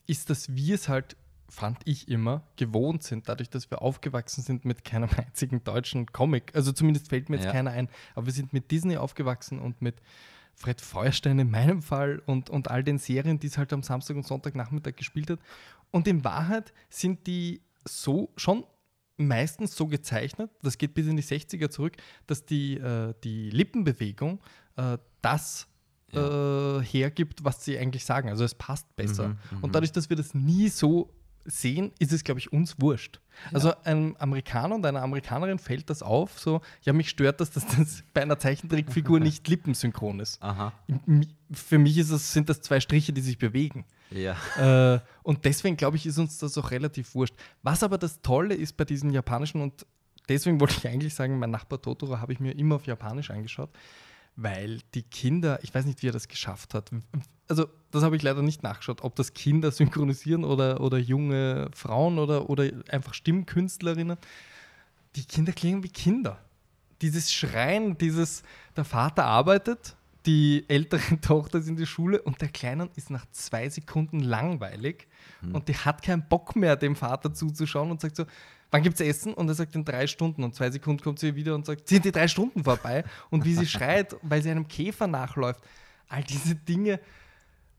ist, 0.05 0.30
dass 0.30 0.53
wir 0.53 0.76
es 0.76 0.89
halt 0.89 1.16
fand 1.50 1.80
ich 1.86 2.08
immer, 2.08 2.44
gewohnt 2.56 3.04
sind, 3.04 3.30
dadurch, 3.30 3.50
dass 3.50 3.70
wir 3.70 3.82
aufgewachsen 3.82 4.44
sind 4.44 4.66
mit 4.66 4.84
keinem 4.84 5.10
einzigen 5.18 5.64
deutschen 5.64 6.08
Comic. 6.08 6.56
Also 6.56 6.72
zumindest 6.72 7.10
fällt 7.10 7.30
mir 7.30 7.38
jetzt 7.38 7.46
ja. 7.46 7.52
keiner 7.52 7.72
ein. 7.72 7.89
Aber 8.16 8.26
wir 8.26 8.34
sind 8.34 8.54
mit 8.54 8.72
Disney 8.72 8.98
aufgewachsen 8.98 9.60
und 9.60 9.82
mit 9.82 10.02
Fred 10.56 10.82
Feuerstein 10.82 11.39
in 11.39 11.50
meinem 11.50 11.82
Fall 11.82 12.22
und, 12.26 12.50
und 12.50 12.70
all 12.70 12.84
den 12.84 12.98
Serien, 12.98 13.39
die 13.39 13.48
es 13.48 13.58
halt 13.58 13.74
am 13.74 13.84
Samstag 13.84 14.16
und 14.16 14.28
Sonntagnachmittag 14.28 14.96
gespielt 14.96 15.30
hat. 15.30 15.39
Und 15.91 16.08
in 16.08 16.24
Wahrheit 16.24 16.74
sind 16.89 17.28
die 17.28 17.62
so 17.86 18.32
schon 18.38 18.66
meistens 19.18 19.76
so 19.76 19.88
gezeichnet, 19.88 20.50
das 20.62 20.78
geht 20.78 20.94
bis 20.96 21.08
in 21.08 21.16
die 21.16 21.24
60er 21.24 21.70
zurück, 21.70 21.98
dass 22.26 22.46
die, 22.46 22.78
äh, 22.78 23.14
die 23.24 23.50
Lippenbewegung 23.50 24.39
äh, 24.76 24.98
das 25.22 25.68
ja. 26.12 26.80
äh, 26.80 26.84
hergibt, 26.84 27.44
was 27.44 27.64
sie 27.64 27.78
eigentlich 27.78 28.06
sagen. 28.06 28.30
Also 28.30 28.44
es 28.44 28.56
passt 28.56 28.96
besser. 28.96 29.30
Mhm, 29.30 29.38
und 29.62 29.70
mhm. 29.70 29.72
dadurch, 29.72 29.91
dass 29.91 30.10
wir 30.10 30.18
das 30.18 30.34
nie 30.34 30.70
so 30.70 31.14
sehen, 31.46 31.91
ist 32.00 32.14
es, 32.14 32.24
glaube 32.24 32.39
ich, 32.39 32.52
uns 32.54 32.80
wurscht. 32.80 33.20
Ja. 33.46 33.56
Also 33.56 33.74
einem 33.84 34.16
Amerikaner 34.20 34.76
und 34.76 34.86
einer 34.86 35.02
Amerikanerin 35.02 35.60
fällt 35.60 35.89
das 35.89 36.02
auf, 36.04 36.39
so, 36.39 36.62
ja, 36.82 36.94
mich 36.94 37.10
stört 37.10 37.41
das, 37.41 37.52
dass 37.52 37.66
das 37.78 38.04
bei 38.14 38.22
einer 38.22 38.39
Zeichentrickfigur 38.39 39.20
nicht 39.22 39.48
lippensynchron 39.48 40.20
ist. 40.20 40.41
Aha. 40.41 40.74
Für 41.52 41.78
mich 41.78 41.98
ist 41.98 42.12
das, 42.12 42.34
sind 42.34 42.50
das 42.50 42.62
zwei 42.62 42.80
Striche, 42.80 43.14
die 43.14 43.22
sich 43.22 43.38
bewegen. 43.38 43.86
Ja. 44.12 44.36
Äh, 44.96 45.00
und 45.24 45.46
deswegen, 45.46 45.78
glaube 45.78 45.98
ich, 45.98 46.06
ist 46.06 46.18
uns 46.18 46.38
das 46.38 46.58
auch 46.58 46.72
relativ 46.72 47.16
wurscht. 47.16 47.36
Was 47.62 47.84
aber 47.84 47.98
das 47.98 48.22
Tolle 48.22 48.56
ist 48.56 48.78
bei 48.78 48.86
diesen 48.86 49.10
japanischen, 49.10 49.62
und 49.62 49.86
deswegen 50.30 50.60
wollte 50.60 50.76
ich 50.78 50.88
eigentlich 50.88 51.16
sagen, 51.16 51.39
mein 51.39 51.52
Nachbar 51.52 51.82
Totoro 51.82 52.20
habe 52.20 52.34
ich 52.34 52.39
mir 52.39 52.52
immer 52.58 52.76
auf 52.76 52.86
Japanisch 52.86 53.32
angeschaut, 53.32 53.70
weil 54.36 54.80
die 54.94 55.04
Kinder, 55.04 55.60
ich 55.64 55.74
weiß 55.74 55.86
nicht, 55.86 56.02
wie 56.02 56.10
er 56.10 56.14
das 56.14 56.28
geschafft 56.28 56.74
hat. 56.74 56.92
Also, 57.48 57.68
das 57.92 58.04
habe 58.04 58.16
ich 58.16 58.24
leider 58.24 58.42
nicht 58.42 58.64
nachgeschaut, 58.64 59.04
ob 59.04 59.16
das 59.16 59.34
Kinder 59.34 59.72
synchronisieren 59.72 60.44
oder, 60.44 60.82
oder 60.82 60.98
junge 60.98 61.70
Frauen 61.76 62.18
oder, 62.18 62.50
oder 62.50 62.70
einfach 62.90 63.14
Stimmkünstlerinnen. 63.14 64.18
Die 65.16 65.26
Kinder 65.26 65.52
klingen 65.52 65.84
wie 65.84 65.90
Kinder. 65.90 66.40
Dieses 67.02 67.32
Schreien, 67.32 67.98
dieses, 67.98 68.44
der 68.76 68.86
Vater 68.86 69.26
arbeitet, 69.26 69.96
die 70.26 70.64
ältere 70.68 71.20
Tochter 71.22 71.60
ist 71.60 71.68
in 71.68 71.76
die 71.76 71.86
Schule 71.86 72.22
und 72.22 72.42
der 72.42 72.50
Kleinen 72.50 72.90
ist 72.96 73.10
nach 73.10 73.26
zwei 73.32 73.70
Sekunden 73.70 74.22
langweilig 74.22 75.08
mhm. 75.42 75.56
und 75.56 75.68
die 75.68 75.76
hat 75.76 76.02
keinen 76.02 76.28
Bock 76.28 76.56
mehr, 76.56 76.76
dem 76.76 76.96
Vater 76.96 77.34
zuzuschauen 77.34 77.92
und 77.92 78.02
sagt 78.02 78.16
so, 78.16 78.26
wann 78.74 78.82
gibt 78.82 78.99
es 78.99 79.05
Essen? 79.05 79.36
Und 79.36 79.47
er 79.47 79.53
sagt 79.53 79.76
in 79.76 79.86
drei 79.86 80.07
Stunden. 80.07 80.43
Und 80.43 80.55
zwei 80.55 80.71
Sekunden 80.71 81.03
kommt 81.03 81.19
sie 81.19 81.36
wieder 81.36 81.53
und 81.53 81.65
sagt, 81.65 81.88
sind 81.88 82.05
die 82.05 82.11
drei 82.11 82.28
Stunden 82.28 82.63
vorbei? 82.63 83.03
Und 83.30 83.45
wie 83.45 83.53
sie 83.53 83.67
schreit, 83.67 84.15
weil 84.24 84.41
sie 84.41 84.49
einem 84.49 84.67
Käfer 84.67 85.05
nachläuft. 85.05 85.63
All 86.09 86.24
diese 86.24 86.55
Dinge, 86.55 86.99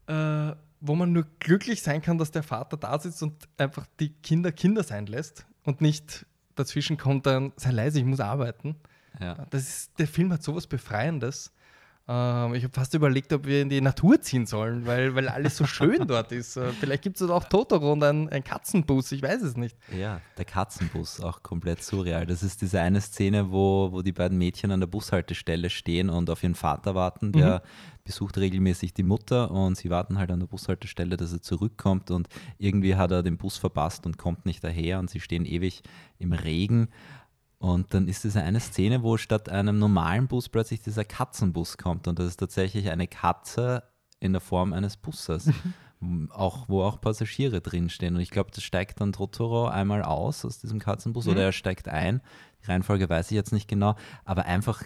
äh, 0.07 0.53
wo 0.81 0.95
man 0.95 1.13
nur 1.13 1.27
glücklich 1.41 1.83
sein 1.83 2.01
kann, 2.01 2.17
dass 2.17 2.31
der 2.31 2.45
Vater 2.45 2.77
da 2.77 2.99
sitzt 2.99 3.23
und 3.25 3.49
einfach 3.59 3.87
die 3.99 4.11
Kinder 4.11 4.53
Kinder 4.53 4.85
sein 4.85 5.07
lässt 5.07 5.47
und 5.65 5.81
nicht 5.81 6.27
dazwischen 6.55 6.97
kommt 6.97 7.27
dann, 7.27 7.53
sei 7.57 7.73
leise, 7.73 7.99
ich 7.99 8.05
muss 8.05 8.21
arbeiten. 8.21 8.77
Ja. 9.19 9.47
Das 9.51 9.63
ist, 9.63 9.99
der 9.99 10.07
Film 10.07 10.33
hat 10.33 10.45
sowas 10.45 10.69
Befreiendes. 10.69 11.53
Ähm, 12.07 12.55
ich 12.55 12.65
habe 12.65 12.75
fast 12.75 12.93
überlegt, 12.93 13.33
ob 13.33 13.47
wir 13.47 13.63
in 13.63 13.71
die 13.71 13.81
Natur 13.81 14.21
ziehen 14.21 14.45
sollen, 14.45 14.85
weil, 14.85 15.15
weil 15.15 15.29
alles 15.29 15.57
so 15.57 15.65
schön 15.65 16.05
dort 16.07 16.33
ist. 16.33 16.57
Äh, 16.57 16.71
vielleicht 16.73 17.03
gibt 17.03 17.19
es 17.19 17.31
auch 17.31 17.45
Totoro 17.45 17.93
und 17.93 18.03
einen, 18.03 18.29
einen 18.29 18.45
Katzenbus, 18.45 19.11
ich 19.13 19.23
weiß 19.23 19.41
es 19.41 19.57
nicht. 19.57 19.77
Ja, 19.97 20.21
der 20.37 20.45
Katzenbus, 20.45 21.21
auch 21.21 21.43
komplett 21.43 21.83
surreal. 21.83 22.27
Das 22.27 22.43
ist 22.43 22.61
diese 22.61 22.81
eine 22.81 23.01
Szene, 23.01 23.51
wo, 23.51 23.91
wo 23.91 24.03
die 24.03 24.13
beiden 24.13 24.37
Mädchen 24.37 24.71
an 24.71 24.81
der 24.81 24.87
Bushaltestelle 24.87 25.71
stehen 25.71 26.11
und 26.11 26.29
auf 26.29 26.43
ihren 26.43 26.55
Vater 26.55 26.95
warten. 26.95 27.33
Der 27.33 27.63
mhm. 27.65 27.99
besucht 28.05 28.37
regelmäßig 28.37 28.93
die 28.93 29.03
Mutter 29.03 29.51
und 29.51 29.79
sie 29.79 29.89
warten 29.89 30.19
halt 30.19 30.31
an 30.31 30.41
der 30.41 30.47
Bushaltestelle, 30.47 31.17
dass 31.17 31.33
er 31.33 31.41
zurückkommt 31.41 32.11
und 32.11 32.29
irgendwie 32.59 32.97
hat 32.97 33.13
er 33.13 33.23
den 33.23 33.39
Bus 33.39 33.57
verpasst 33.57 34.05
und 34.05 34.19
kommt 34.19 34.45
nicht 34.45 34.63
daher 34.63 34.99
und 34.99 35.09
sie 35.09 35.21
stehen 35.21 35.47
ewig 35.47 35.83
im 36.19 36.35
Regen. 36.35 36.89
Und 37.65 37.95
dann 37.95 38.09
ist 38.09 38.27
es 38.27 38.37
eine 38.37 38.61
Szene, 38.61 39.03
wo 39.03 39.17
statt 39.17 39.49
einem 39.49 39.79
normalen 39.79 40.29
Bus 40.29 40.51
plötzlich 40.51 40.83
dieser 40.83 41.07
Katzenbus 41.07 41.79
kommt. 41.79 42.07
Und 42.07 42.19
das 42.19 42.27
ist 42.27 42.37
tatsächlich 42.37 42.91
eine 42.91 43.07
Katze 43.07 43.85
in 44.21 44.33
der 44.33 44.43
Form 44.43 44.75
eines 44.75 44.99
Busses. 44.99 45.49
auch, 46.31 46.69
wo 46.69 46.83
auch 46.83 47.01
Passagiere 47.01 47.63
drinstehen. 47.63 48.17
Und 48.17 48.21
ich 48.21 48.31
glaube, 48.31 48.51
das 48.55 48.63
steigt 48.63 49.01
dann 49.01 49.15
Totoro 49.15 49.67
einmal 49.67 50.03
aus 50.03 50.45
aus 50.45 50.59
diesem 50.59 50.79
Katzenbus 50.79 51.25
mhm. 51.25 51.33
oder 51.33 51.45
er 51.45 51.53
steigt 51.53 51.89
ein. 51.89 52.21
Die 52.63 52.67
Reihenfolge 52.67 53.09
weiß 53.09 53.31
ich 53.31 53.35
jetzt 53.35 53.55
nicht 53.55 53.67
genau. 53.67 53.97
Aber 54.27 54.45
einfach 54.45 54.83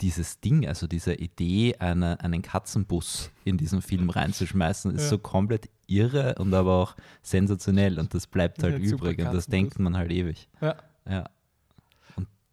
dieses 0.00 0.40
Ding, 0.40 0.66
also 0.66 0.86
diese 0.86 1.12
Idee, 1.12 1.76
eine, 1.80 2.18
einen 2.20 2.40
Katzenbus 2.40 3.30
in 3.44 3.58
diesen 3.58 3.82
Film 3.82 4.08
reinzuschmeißen, 4.08 4.90
ist 4.92 5.02
Ja. 5.02 5.08
so 5.10 5.18
komplett 5.18 5.68
irre 5.86 6.36
und 6.38 6.54
aber 6.54 6.76
auch 6.76 6.96
sensationell 7.20 7.98
und 7.98 8.14
das 8.14 8.26
bleibt 8.26 8.62
Ja, 8.62 8.70
halt 8.70 8.82
super 8.86 9.10
übrig 9.10 9.26
und 9.26 9.34
das 9.34 9.48
denkt 9.48 9.78
man 9.78 9.98
halt 9.98 10.10
ewig. 10.10 10.48
Ja. 10.62 10.76
Ja. 11.06 11.28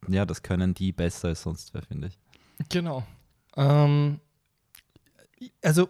Ja, 0.07 0.25
das 0.25 0.41
können 0.41 0.73
die 0.73 0.91
besser 0.91 1.29
als 1.29 1.43
sonst 1.43 1.73
wer, 1.73 1.83
finde 1.83 2.07
ich. 2.07 2.19
Genau. 2.69 3.05
Ähm, 3.55 4.19
also 5.63 5.87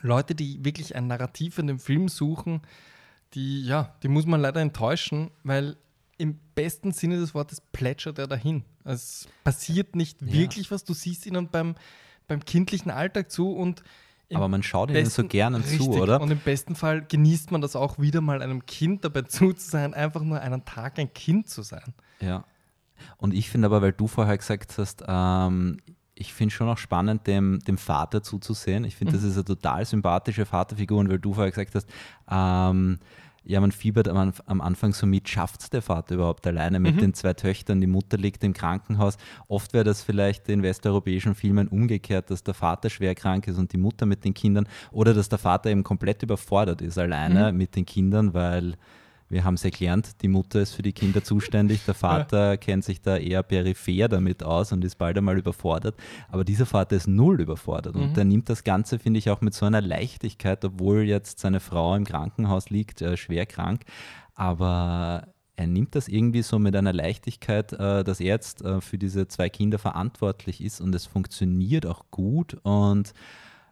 Leute, 0.00 0.34
die 0.34 0.64
wirklich 0.64 0.94
ein 0.94 1.06
Narrativ 1.06 1.58
in 1.58 1.66
dem 1.66 1.78
Film 1.78 2.08
suchen, 2.08 2.62
die, 3.34 3.62
ja, 3.64 3.94
die 4.02 4.08
muss 4.08 4.26
man 4.26 4.40
leider 4.40 4.60
enttäuschen, 4.60 5.30
weil 5.42 5.76
im 6.16 6.38
besten 6.54 6.92
Sinne 6.92 7.18
des 7.18 7.34
Wortes 7.34 7.60
plätschert 7.72 8.18
er 8.18 8.26
dahin. 8.26 8.64
Es 8.84 9.28
passiert 9.44 9.94
nicht 9.94 10.20
Ja. 10.22 10.32
wirklich 10.32 10.70
was. 10.70 10.84
Du 10.84 10.94
siehst 10.94 11.26
ihnen 11.26 11.48
beim, 11.48 11.74
beim 12.26 12.44
kindlichen 12.44 12.90
Alltag 12.90 13.30
zu 13.30 13.52
und 13.52 13.82
Aber 14.34 14.48
man 14.48 14.62
schaut 14.62 14.90
ihnen 14.90 15.06
so 15.06 15.24
gerne 15.24 15.62
zu, 15.62 15.68
Richtig. 15.70 15.88
oder? 15.88 16.20
Und 16.20 16.30
im 16.30 16.40
besten 16.40 16.74
Fall 16.74 17.02
genießt 17.02 17.50
man 17.50 17.60
das 17.60 17.76
auch 17.76 17.98
wieder 17.98 18.20
mal 18.20 18.42
einem 18.42 18.66
Kind 18.66 19.04
dabei 19.04 19.22
zu 19.22 19.54
sein, 19.56 19.94
einfach 19.94 20.22
nur 20.22 20.40
einen 20.40 20.64
Tag 20.64 20.98
ein 20.98 21.12
Kind 21.12 21.48
zu 21.48 21.62
sein. 21.62 21.94
Ja. 22.20 22.44
Und 23.16 23.34
ich 23.34 23.50
finde 23.50 23.66
aber, 23.66 23.82
weil 23.82 23.92
du 23.92 24.06
vorher 24.06 24.36
gesagt 24.36 24.78
hast, 24.78 25.04
ähm, 25.06 25.78
ich 26.14 26.34
finde 26.34 26.52
schon 26.52 26.68
auch 26.68 26.78
spannend, 26.78 27.26
dem, 27.26 27.60
dem 27.60 27.78
Vater 27.78 28.22
zuzusehen. 28.22 28.84
Ich 28.84 28.96
finde, 28.96 29.14
das 29.14 29.22
ist 29.22 29.34
eine 29.34 29.44
total 29.44 29.84
sympathische 29.84 30.44
Vaterfigur. 30.46 30.98
Und 30.98 31.08
weil 31.08 31.18
du 31.18 31.32
vorher 31.32 31.50
gesagt 31.50 31.74
hast, 31.74 31.88
ähm, 32.30 32.98
ja, 33.48 33.60
man 33.60 33.72
fiebert 33.72 34.08
am, 34.08 34.32
am 34.44 34.60
Anfang 34.60 34.92
so 34.92 35.06
mit, 35.06 35.26
schafft 35.28 35.62
es 35.62 35.70
der 35.70 35.80
Vater 35.80 36.16
überhaupt 36.16 36.46
alleine 36.46 36.80
mit 36.80 37.00
den 37.00 37.14
zwei 37.14 37.32
Töchtern? 37.32 37.80
Die 37.80 37.86
Mutter 37.86 38.18
liegt 38.18 38.44
im 38.44 38.52
Krankenhaus. 38.52 39.16
Oft 39.46 39.72
wäre 39.72 39.84
das 39.84 40.02
vielleicht 40.02 40.48
in 40.50 40.62
westeuropäischen 40.62 41.34
Filmen 41.34 41.66
umgekehrt, 41.68 42.30
dass 42.30 42.42
der 42.42 42.52
Vater 42.52 42.90
schwer 42.90 43.14
krank 43.14 43.46
ist 43.48 43.56
und 43.56 43.72
die 43.72 43.78
Mutter 43.78 44.04
mit 44.04 44.24
den 44.24 44.34
Kindern 44.34 44.68
oder 44.90 45.14
dass 45.14 45.30
der 45.30 45.38
Vater 45.38 45.70
eben 45.70 45.82
komplett 45.82 46.22
überfordert 46.22 46.82
ist 46.82 46.98
alleine 46.98 47.52
mit 47.52 47.74
den 47.74 47.86
Kindern, 47.86 48.34
weil 48.34 48.74
wir 49.28 49.44
haben 49.44 49.54
es 49.54 49.64
erklärt, 49.64 50.22
die 50.22 50.28
Mutter 50.28 50.60
ist 50.60 50.74
für 50.74 50.82
die 50.82 50.92
Kinder 50.92 51.22
zuständig, 51.22 51.84
der 51.84 51.94
Vater 51.94 52.56
kennt 52.56 52.84
sich 52.84 53.00
da 53.02 53.16
eher 53.16 53.42
peripher 53.42 54.08
damit 54.08 54.42
aus 54.42 54.72
und 54.72 54.84
ist 54.84 54.96
bald 54.96 55.18
einmal 55.18 55.38
überfordert. 55.38 55.96
Aber 56.28 56.44
dieser 56.44 56.66
Vater 56.66 56.96
ist 56.96 57.06
null 57.06 57.40
überfordert 57.40 57.94
und 57.96 58.16
der 58.16 58.24
nimmt 58.24 58.48
das 58.48 58.64
Ganze, 58.64 58.98
finde 58.98 59.18
ich, 59.18 59.30
auch 59.30 59.40
mit 59.40 59.54
so 59.54 59.66
einer 59.66 59.80
Leichtigkeit, 59.80 60.64
obwohl 60.64 61.02
jetzt 61.02 61.40
seine 61.40 61.60
Frau 61.60 61.94
im 61.94 62.04
Krankenhaus 62.04 62.70
liegt, 62.70 63.02
äh, 63.02 63.16
schwer 63.16 63.46
krank. 63.46 63.82
Aber 64.34 65.28
er 65.56 65.66
nimmt 65.66 65.94
das 65.94 66.08
irgendwie 66.08 66.42
so 66.42 66.58
mit 66.58 66.76
einer 66.76 66.92
Leichtigkeit, 66.92 67.72
äh, 67.72 68.04
dass 68.04 68.20
er 68.20 68.26
jetzt 68.26 68.62
äh, 68.62 68.80
für 68.80 68.96
diese 68.96 69.28
zwei 69.28 69.48
Kinder 69.48 69.78
verantwortlich 69.78 70.62
ist 70.62 70.80
und 70.80 70.94
es 70.94 71.06
funktioniert 71.06 71.84
auch 71.84 72.04
gut 72.10 72.56
und 72.62 73.12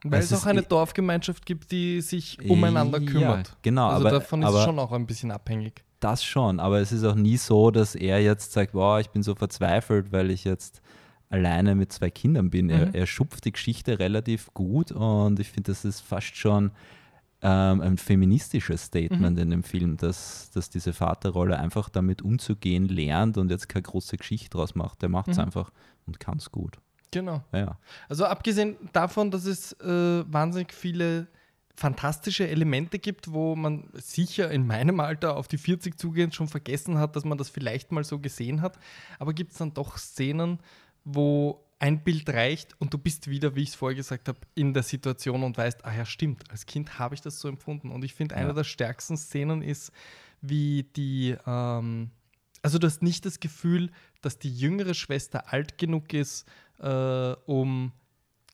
Weil 0.04 0.20
Es 0.20 0.30
es 0.30 0.42
auch 0.42 0.46
eine 0.46 0.62
Dorfgemeinschaft 0.62 1.44
gibt, 1.46 1.70
die 1.72 2.00
sich 2.00 2.38
umeinander 2.48 3.00
Ja, 3.00 3.10
kümmert. 3.10 3.56
genau, 3.62 3.88
Also 3.88 4.06
aber- 4.06 4.10
davon 4.18 4.42
ist 4.42 4.48
aber- 4.48 4.58
es 4.58 4.64
schon 4.64 4.78
auch 4.78 4.92
ein 4.92 5.06
bisschen 5.06 5.30
abhängig. 5.30 5.82
Das 6.00 6.22
schon, 6.22 6.60
aber 6.60 6.80
es 6.80 6.92
ist 6.92 7.04
auch 7.04 7.14
nie 7.14 7.36
so, 7.38 7.70
dass 7.70 7.94
er 7.94 8.20
jetzt 8.22 8.52
sagt, 8.52 8.74
wow, 8.74 9.00
ich 9.00 9.08
bin 9.10 9.22
so 9.22 9.34
verzweifelt, 9.34 10.12
weil 10.12 10.30
ich 10.30 10.44
jetzt 10.44 10.82
alleine 11.30 11.74
mit 11.74 11.92
zwei 11.92 12.10
Kindern 12.10 12.50
bin. 12.50 12.68
Er, 12.70 12.86
Mhm. 12.88 12.94
er 12.94 13.06
schupft 13.06 13.44
die 13.46 13.52
Geschichte 13.52 13.98
relativ 13.98 14.52
gut 14.54 14.92
und 14.92 15.40
ich 15.40 15.48
finde, 15.50 15.72
das 15.72 15.84
ist 15.84 16.00
fast 16.02 16.36
schon 16.36 16.70
ähm, 17.42 17.82
ein 17.82 17.98
feministisches 17.98 18.84
Statement 18.84 19.38
in 19.38 19.50
dem 19.50 19.62
Film, 19.62 19.98
dass, 19.98 20.50
dass 20.52 20.70
diese 20.70 20.94
Vaterrolle 20.94 21.58
einfach 21.58 21.90
damit 21.90 22.22
umzugehen 22.22 22.88
lernt 22.88 23.36
und 23.36 23.50
jetzt 23.50 23.68
keine 23.68 23.82
große 23.82 24.16
Geschichte 24.16 24.48
draus 24.50 24.74
macht. 24.74 25.02
Der 25.02 25.10
macht 25.10 25.28
es 25.28 25.36
Mhm. 25.36 25.44
einfach 25.44 25.70
und 26.06 26.18
kann 26.18 26.38
es 26.38 26.50
gut. 26.50 26.78
Genau. 27.10 27.42
Ja. 27.52 27.78
Also 28.08 28.24
abgesehen 28.26 28.76
davon, 28.92 29.30
dass 29.30 29.44
es 29.44 29.72
äh, 29.80 30.24
wahnsinnig 30.30 30.72
viele 30.72 31.28
fantastische 31.74 32.48
Elemente 32.48 32.98
gibt, 32.98 33.32
wo 33.32 33.54
man 33.54 33.88
sicher 33.94 34.50
in 34.50 34.66
meinem 34.66 34.98
Alter 35.00 35.36
auf 35.36 35.46
die 35.46 35.58
40 35.58 35.98
zugehend 35.98 36.34
schon 36.34 36.48
vergessen 36.48 36.98
hat, 36.98 37.16
dass 37.16 37.24
man 37.24 37.36
das 37.36 37.50
vielleicht 37.50 37.92
mal 37.92 38.02
so 38.04 38.18
gesehen 38.18 38.62
hat. 38.62 38.78
Aber 39.18 39.34
gibt 39.34 39.52
es 39.52 39.58
dann 39.58 39.74
doch 39.74 39.98
Szenen, 39.98 40.58
wo 41.04 41.62
ein 41.78 42.02
Bild 42.02 42.28
reicht 42.30 42.74
und 42.80 42.94
du 42.94 42.98
bist 42.98 43.28
wieder, 43.28 43.54
wie 43.54 43.62
ich 43.62 43.68
es 43.70 43.74
vorher 43.74 43.94
gesagt 43.96 44.28
habe, 44.28 44.38
in 44.54 44.72
der 44.72 44.82
Situation 44.82 45.42
und 45.42 45.58
weißt, 45.58 45.84
ah 45.84 45.94
ja, 45.94 46.06
stimmt, 46.06 46.50
als 46.50 46.64
Kind 46.64 46.98
habe 46.98 47.14
ich 47.14 47.20
das 47.20 47.38
so 47.38 47.48
empfunden. 47.48 47.90
Und 47.90 48.02
ich 48.04 48.14
finde, 48.14 48.34
eine 48.34 48.48
Ja. 48.48 48.52
der 48.54 48.64
stärksten 48.64 49.18
Szenen 49.18 49.60
ist, 49.60 49.92
wie 50.40 50.84
die, 50.96 51.36
ähm, 51.46 52.10
also 52.62 52.78
du 52.78 52.86
hast 52.86 53.02
nicht 53.02 53.26
das 53.26 53.38
Gefühl, 53.40 53.90
dass 54.22 54.38
die 54.38 54.50
jüngere 54.50 54.94
Schwester 54.94 55.52
alt 55.52 55.76
genug 55.76 56.14
ist, 56.14 56.48
äh, 56.80 57.32
um 57.46 57.92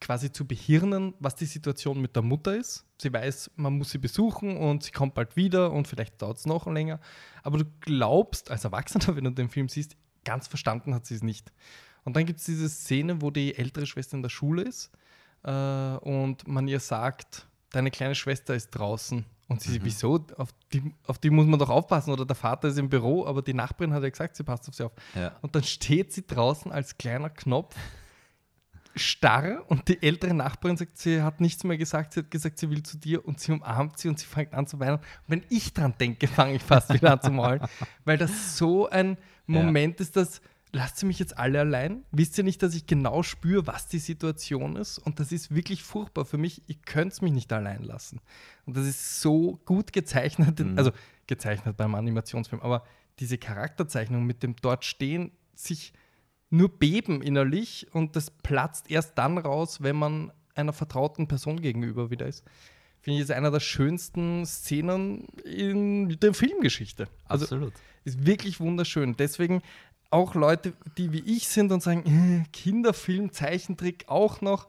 quasi 0.03 0.33
zu 0.33 0.47
behirnen, 0.47 1.15
was 1.21 1.37
die 1.37 1.47
Situation 1.47 2.01
mit 2.01 2.17
der 2.17 2.23
Mutter 2.23 2.57
ist. 2.57 2.85
Sie 3.01 3.13
weiß, 3.13 3.53
man 3.57 3.79
muss 3.79 3.91
sie 3.91 3.99
besuchen 3.99 4.57
und 4.57 4.83
sie 4.83 4.91
kommt 4.91 5.15
bald 5.15 5.37
wieder 5.37 5.73
und 5.73 5.87
vielleicht 5.89 6.21
dauert 6.21 6.39
es 6.39 6.47
noch 6.47 6.67
länger. 6.67 7.01
Aber 7.43 7.59
du 7.59 7.65
glaubst 7.81 8.51
als 8.51 8.65
Erwachsener, 8.65 9.17
wenn 9.17 9.25
du 9.25 9.31
den 9.31 9.49
Film 9.49 9.69
siehst, 9.69 9.97
ganz 10.25 10.49
verstanden 10.49 10.95
hat 10.95 11.07
sie 11.07 11.15
es 11.15 11.23
nicht. 11.23 11.53
Und 12.05 12.17
dann 12.17 12.27
gibt 12.27 12.41
es 12.41 12.47
diese 12.47 12.69
Szene, 12.69 13.23
wo 13.23 13.31
die 13.31 13.57
ältere 13.57 13.87
Schwester 13.87 14.17
in 14.17 14.23
der 14.23 14.29
Schule 14.29 14.63
ist 14.63 14.91
äh, 15.45 15.51
und 15.51 16.47
man 16.49 16.67
ihr 16.67 16.81
sagt, 16.81 17.47
deine 17.71 17.91
kleine 17.91 18.17
Schwester 18.17 18.55
ist 18.55 18.71
draußen. 18.71 19.25
Und 19.49 19.61
sie, 19.61 19.85
wieso? 19.85 20.25
Auf 20.37 20.49
die, 20.73 20.95
auf 21.07 21.19
die 21.19 21.29
muss 21.29 21.47
man 21.47 21.59
doch 21.59 21.69
aufpassen. 21.69 22.11
Oder 22.11 22.25
der 22.25 22.37
Vater 22.37 22.69
ist 22.69 22.79
im 22.79 22.89
Büro, 22.89 23.27
aber 23.27 23.43
die 23.43 23.53
Nachbarin 23.53 23.93
hat 23.93 24.03
ja 24.03 24.09
gesagt, 24.09 24.35
sie 24.35 24.45
passt 24.45 24.67
auf 24.69 24.75
sie 24.75 24.85
auf. 24.85 24.93
Ja. 25.15 25.37
Und 25.43 25.55
dann 25.55 25.63
steht 25.63 26.13
sie 26.13 26.27
draußen 26.27 26.73
als 26.73 26.97
kleiner 26.97 27.29
Knopf 27.29 27.77
starr 28.95 29.65
und 29.69 29.89
die 29.89 30.03
ältere 30.03 30.35
Nachbarin 30.35 30.77
sagt, 30.77 30.99
sie 30.99 31.23
hat 31.23 31.41
nichts 31.41 31.65
mehr 31.65 31.79
gesagt, 31.79 32.13
sie 32.13 32.21
hat 32.21 32.31
gesagt, 32.31 32.59
sie 32.59 32.71
will 32.71 32.83
zu 32.83 32.99
dir 32.99 33.25
und 33.27 33.41
sie 33.41 33.53
umarmt 33.53 33.99
sie 33.99 34.09
und 34.09 34.19
sie 34.19 34.27
fängt 34.27 34.53
an 34.55 34.67
zu 34.67 34.79
weinen. 34.81 34.97
Und 34.97 35.03
wenn 35.29 35.43
ich 35.49 35.73
dran 35.73 35.95
denke, 35.99 36.27
fange 36.29 36.55
ich 36.55 36.63
fast 36.63 36.93
wieder 36.93 37.13
an 37.13 37.21
zu 37.23 37.31
maulen, 37.31 37.61
weil 38.05 38.19
das 38.19 38.57
so 38.59 38.89
ein 38.89 39.17
Moment 39.47 40.01
ist, 40.01 40.17
dass 40.17 40.41
lasst 40.75 40.97
sie 40.99 41.05
mich 41.07 41.19
jetzt 41.19 41.37
alle 41.37 41.61
allein? 41.61 42.03
Wisst 42.13 42.39
ihr 42.39 42.45
nicht, 42.45 42.63
dass 42.63 42.75
ich 42.75 42.87
genau 42.87 43.23
spüre, 43.23 43.67
was 43.67 43.89
die 43.89 43.99
Situation 43.99 44.77
ist? 44.77 44.97
Und 44.99 45.21
das 45.21 45.31
ist 45.31 45.55
wirklich 45.55 45.83
furchtbar 45.83 46.25
für 46.25 46.39
mich. 46.39 46.63
Ich 46.67 46.81
könnte 46.83 47.09
es 47.13 47.21
mich 47.21 47.33
nicht 47.33 47.53
allein 47.53 47.83
lassen. 47.83 48.21
Und 48.65 48.77
das 48.79 48.87
ist 48.87 49.21
so 49.21 49.61
gut 49.67 49.93
gezeichnet, 49.93 50.59
in- 50.61 50.79
also 50.79 50.91
gezeichnet 51.27 51.77
beim 51.77 51.95
Animationsfilm, 51.95 52.63
aber 52.63 52.85
diese 53.19 53.37
Charakterzeichnung 53.37 54.25
mit 54.25 54.43
dem 54.43 54.57
dort 54.63 54.85
stehen, 54.87 55.33
sich 55.55 55.93
nur 56.53 56.69
beben 56.69 57.23
innerlich 57.23 57.87
und 57.93 58.15
das 58.15 58.31
platzt 58.31 58.91
erst 58.91 59.17
dann 59.17 59.39
raus, 59.39 59.83
wenn 59.83 59.97
man 59.97 60.33
einer 60.55 60.73
vertrauten 60.73 61.27
Person 61.27 61.61
gegenüber 61.61 62.11
wieder 62.11 62.27
ist. 62.27 62.45
Finde 63.01 63.17
ich 63.17 63.23
ist 63.23 63.31
einer 63.33 63.51
der 63.51 63.61
schönsten 63.61 64.45
Szenen 64.47 65.27
in 65.45 66.21
der 66.21 66.35
Filmgeschichte. 66.35 67.09
Also 67.25 67.47
Absolut. 67.47 67.73
ist 68.05 68.27
wirklich 68.27 68.61
wunderschön. 68.61 69.17
Deswegen 69.17 69.63
auch 70.11 70.35
Leute, 70.35 70.75
die 70.99 71.13
wie 71.13 71.21
ich 71.21 71.49
sind 71.49 71.73
und 71.73 71.83
sagen, 71.83 72.45
äh, 72.45 72.49
Kinderfilm, 72.53 73.33
Zeichentrick 73.33 74.05
auch 74.09 74.43
noch. 74.43 74.69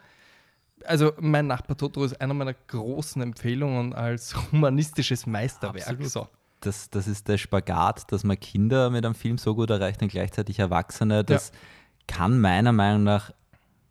Also 0.86 1.12
mein 1.20 1.48
Nachbar 1.48 1.78
Totoro 1.78 2.06
ist 2.06 2.20
einer 2.22 2.34
meiner 2.34 2.54
großen 2.54 3.22
Empfehlungen 3.22 3.94
als 3.94 4.36
humanistisches 4.52 5.28
Meisterwerk. 5.28 5.88
Absolut. 5.90 6.10
So. 6.10 6.28
Das, 6.66 6.90
das 6.90 7.08
ist 7.08 7.28
der 7.28 7.38
Spagat, 7.38 8.12
dass 8.12 8.24
man 8.24 8.40
Kinder 8.40 8.90
mit 8.90 9.06
einem 9.06 9.16
Film 9.16 9.38
so 9.38 9.56
gut 9.56 9.70
erreicht 9.70 10.02
und 10.02 10.10
gleichzeitig 10.10 10.60
Erwachsene. 10.60 11.24
Das 11.24 11.52
kann 12.08 12.40
meiner 12.40 12.72
Meinung 12.72 13.04
nach 13.04 13.32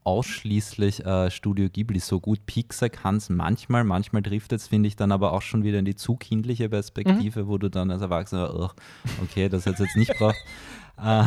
ausschließlich 0.04 1.04
äh, 1.06 1.30
Studio 1.30 1.68
Ghibli 1.68 2.00
so 2.00 2.20
gut. 2.20 2.44
Pixar 2.46 2.88
kann 2.88 3.16
es 3.16 3.30
manchmal, 3.30 3.84
manchmal 3.84 4.22
trifft 4.22 4.52
es, 4.52 4.66
finde 4.66 4.88
ich, 4.88 4.96
dann 4.96 5.12
aber 5.12 5.32
auch 5.32 5.42
schon 5.42 5.62
wieder 5.62 5.78
in 5.78 5.84
die 5.84 5.94
zu 5.94 6.16
kindliche 6.16 6.68
Perspektive, 6.68 7.46
wo 7.46 7.58
du 7.58 7.70
dann 7.70 7.90
als 7.90 8.02
Erwachsener, 8.02 8.52
"Ugh, 8.54 8.74
okay, 9.22 9.48
das 9.48 9.66
hätte 9.66 9.84
jetzt 9.84 9.96
nicht 9.96 10.14
braucht. 10.18 10.36
Äh, 11.02 11.24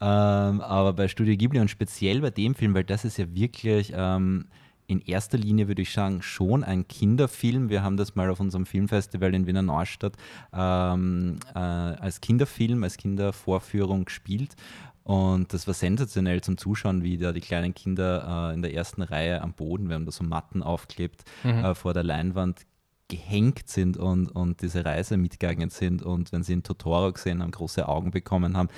ähm, 0.00 0.60
aber 0.60 0.94
bei 0.94 1.08
Studio 1.08 1.36
Ghibli 1.36 1.60
und 1.60 1.70
speziell 1.70 2.22
bei 2.22 2.30
dem 2.30 2.54
Film, 2.54 2.74
weil 2.74 2.84
das 2.84 3.04
ist 3.04 3.18
ja 3.18 3.26
wirklich 3.32 3.92
ähm, 3.94 4.46
in 4.86 5.00
erster 5.00 5.38
Linie, 5.38 5.68
würde 5.68 5.82
ich 5.82 5.92
sagen, 5.92 6.22
schon 6.22 6.64
ein 6.64 6.86
Kinderfilm. 6.86 7.68
Wir 7.68 7.82
haben 7.82 7.96
das 7.96 8.14
mal 8.14 8.30
auf 8.30 8.40
unserem 8.40 8.66
Filmfestival 8.66 9.34
in 9.34 9.46
Wiener 9.46 9.62
Neustadt 9.62 10.14
ähm, 10.52 11.38
äh, 11.54 11.58
als 11.58 12.20
Kinderfilm, 12.20 12.84
als 12.84 12.96
Kindervorführung 12.96 14.04
gespielt. 14.04 14.54
Und 15.02 15.52
das 15.52 15.66
war 15.66 15.74
sensationell 15.74 16.40
zum 16.40 16.58
Zuschauen, 16.58 17.04
wie 17.04 17.16
da 17.16 17.32
die 17.32 17.40
kleinen 17.40 17.74
Kinder 17.74 18.50
äh, 18.50 18.54
in 18.54 18.62
der 18.62 18.74
ersten 18.74 19.02
Reihe 19.02 19.40
am 19.40 19.52
Boden, 19.52 19.88
wir 19.88 19.94
haben 19.94 20.04
da 20.04 20.10
so 20.10 20.24
Matten 20.24 20.62
aufklebt, 20.62 21.24
äh, 21.44 21.74
vor 21.74 21.94
der 21.94 22.02
Leinwand 22.02 22.66
gehängt 23.08 23.68
sind 23.68 23.96
und, 23.96 24.28
und 24.28 24.62
diese 24.62 24.84
Reise 24.84 25.16
mitgegangen 25.16 25.70
sind 25.70 26.02
und 26.02 26.32
wenn 26.32 26.42
sie 26.42 26.54
einen 26.54 26.64
Totoro 26.64 27.12
gesehen 27.12 27.40
haben, 27.40 27.52
große 27.52 27.88
Augen 27.88 28.10
bekommen 28.10 28.56
haben. 28.56 28.68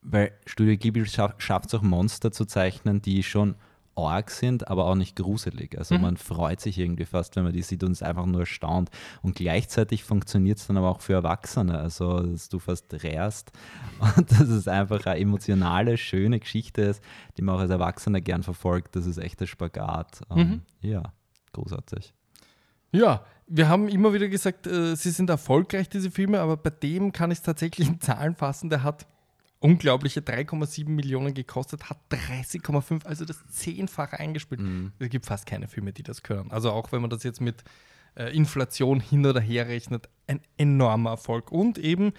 Weil 0.00 0.32
Studio 0.46 0.76
Ghibli 0.76 1.06
schafft 1.06 1.66
es 1.66 1.74
auch 1.74 1.82
Monster 1.82 2.30
zu 2.30 2.44
zeichnen, 2.44 3.02
die 3.02 3.24
schon 3.24 3.56
arg 3.98 4.30
sind, 4.30 4.68
aber 4.68 4.84
auch 4.86 4.94
nicht 4.94 5.16
gruselig. 5.16 5.76
Also 5.78 5.94
Mhm. 5.96 6.00
man 6.02 6.16
freut 6.16 6.60
sich 6.60 6.78
irgendwie 6.78 7.04
fast, 7.04 7.36
wenn 7.36 7.44
man 7.44 7.52
die 7.52 7.62
sieht 7.62 7.82
und 7.84 7.92
ist 7.92 8.02
einfach 8.02 8.26
nur 8.26 8.40
erstaunt. 8.40 8.90
Und 9.22 9.34
gleichzeitig 9.36 10.04
funktioniert 10.04 10.58
es 10.58 10.66
dann 10.66 10.76
aber 10.76 10.90
auch 10.90 11.00
für 11.00 11.14
Erwachsene, 11.14 11.78
also 11.78 12.20
dass 12.20 12.48
du 12.48 12.58
fast 12.58 12.92
rärst 13.02 13.52
und 14.16 14.30
dass 14.32 14.48
es 14.48 14.68
einfach 14.68 15.04
eine 15.06 15.20
emotionale, 15.20 15.96
schöne 15.96 16.38
Geschichte 16.40 16.82
ist, 16.82 17.02
die 17.36 17.42
man 17.42 17.56
auch 17.56 17.60
als 17.60 17.70
Erwachsener 17.70 18.20
gern 18.20 18.42
verfolgt. 18.42 18.96
Das 18.96 19.06
ist 19.06 19.18
echt 19.18 19.40
der 19.40 19.46
Spagat. 19.46 20.20
Ähm, 20.30 20.38
Mhm. 20.38 20.60
Ja, 20.88 21.02
großartig. 21.52 22.12
Ja, 22.92 23.24
wir 23.46 23.68
haben 23.68 23.88
immer 23.88 24.12
wieder 24.12 24.28
gesagt, 24.28 24.66
äh, 24.66 24.94
sie 24.96 25.10
sind 25.10 25.28
erfolgreich, 25.30 25.88
diese 25.88 26.10
Filme, 26.10 26.40
aber 26.40 26.56
bei 26.56 26.70
dem 26.70 27.12
kann 27.12 27.30
ich 27.30 27.38
es 27.38 27.42
tatsächlich 27.42 27.88
in 27.88 28.00
Zahlen 28.00 28.34
fassen. 28.34 28.70
Der 28.70 28.82
hat 28.82 29.06
unglaubliche 29.60 30.20
3,7 30.20 30.88
Millionen 30.88 31.34
gekostet, 31.34 31.90
hat 31.90 31.98
30,5, 32.10 33.04
also 33.04 33.24
das 33.24 33.44
zehnfache 33.48 34.18
eingespielt. 34.18 34.60
Mhm. 34.60 34.92
Es 34.98 35.08
gibt 35.10 35.26
fast 35.26 35.46
keine 35.46 35.66
Filme, 35.68 35.92
die 35.92 36.02
das 36.02 36.22
können. 36.22 36.50
Also 36.50 36.70
auch 36.70 36.92
wenn 36.92 37.00
man 37.00 37.10
das 37.10 37.22
jetzt 37.24 37.40
mit 37.40 37.64
äh, 38.16 38.34
Inflation 38.36 39.00
hin 39.00 39.26
oder 39.26 39.40
her 39.40 39.66
rechnet, 39.68 40.08
ein 40.26 40.40
enormer 40.56 41.10
Erfolg. 41.10 41.50
Und 41.50 41.78
eben 41.78 42.12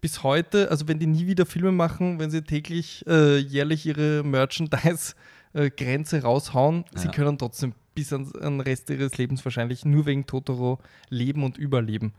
bis 0.00 0.22
heute, 0.22 0.70
also 0.70 0.88
wenn 0.88 0.98
die 0.98 1.06
nie 1.06 1.26
wieder 1.26 1.46
Filme 1.46 1.72
machen, 1.72 2.18
wenn 2.18 2.30
sie 2.30 2.42
täglich, 2.42 3.04
äh, 3.06 3.38
jährlich 3.38 3.86
ihre 3.86 4.22
Merchandise-Grenze 4.24 6.22
raushauen, 6.22 6.84
sie 6.94 7.06
Ja. 7.06 7.12
können 7.12 7.38
trotzdem 7.38 7.74
bis 7.94 8.12
an 8.12 8.30
den 8.32 8.60
Rest 8.60 8.88
ihres 8.90 9.18
Lebens 9.18 9.44
wahrscheinlich 9.44 9.84
nur 9.84 10.06
wegen 10.06 10.26
Totoro 10.26 10.78
leben 11.10 11.44
und 11.44 11.58
überleben. 11.58 12.12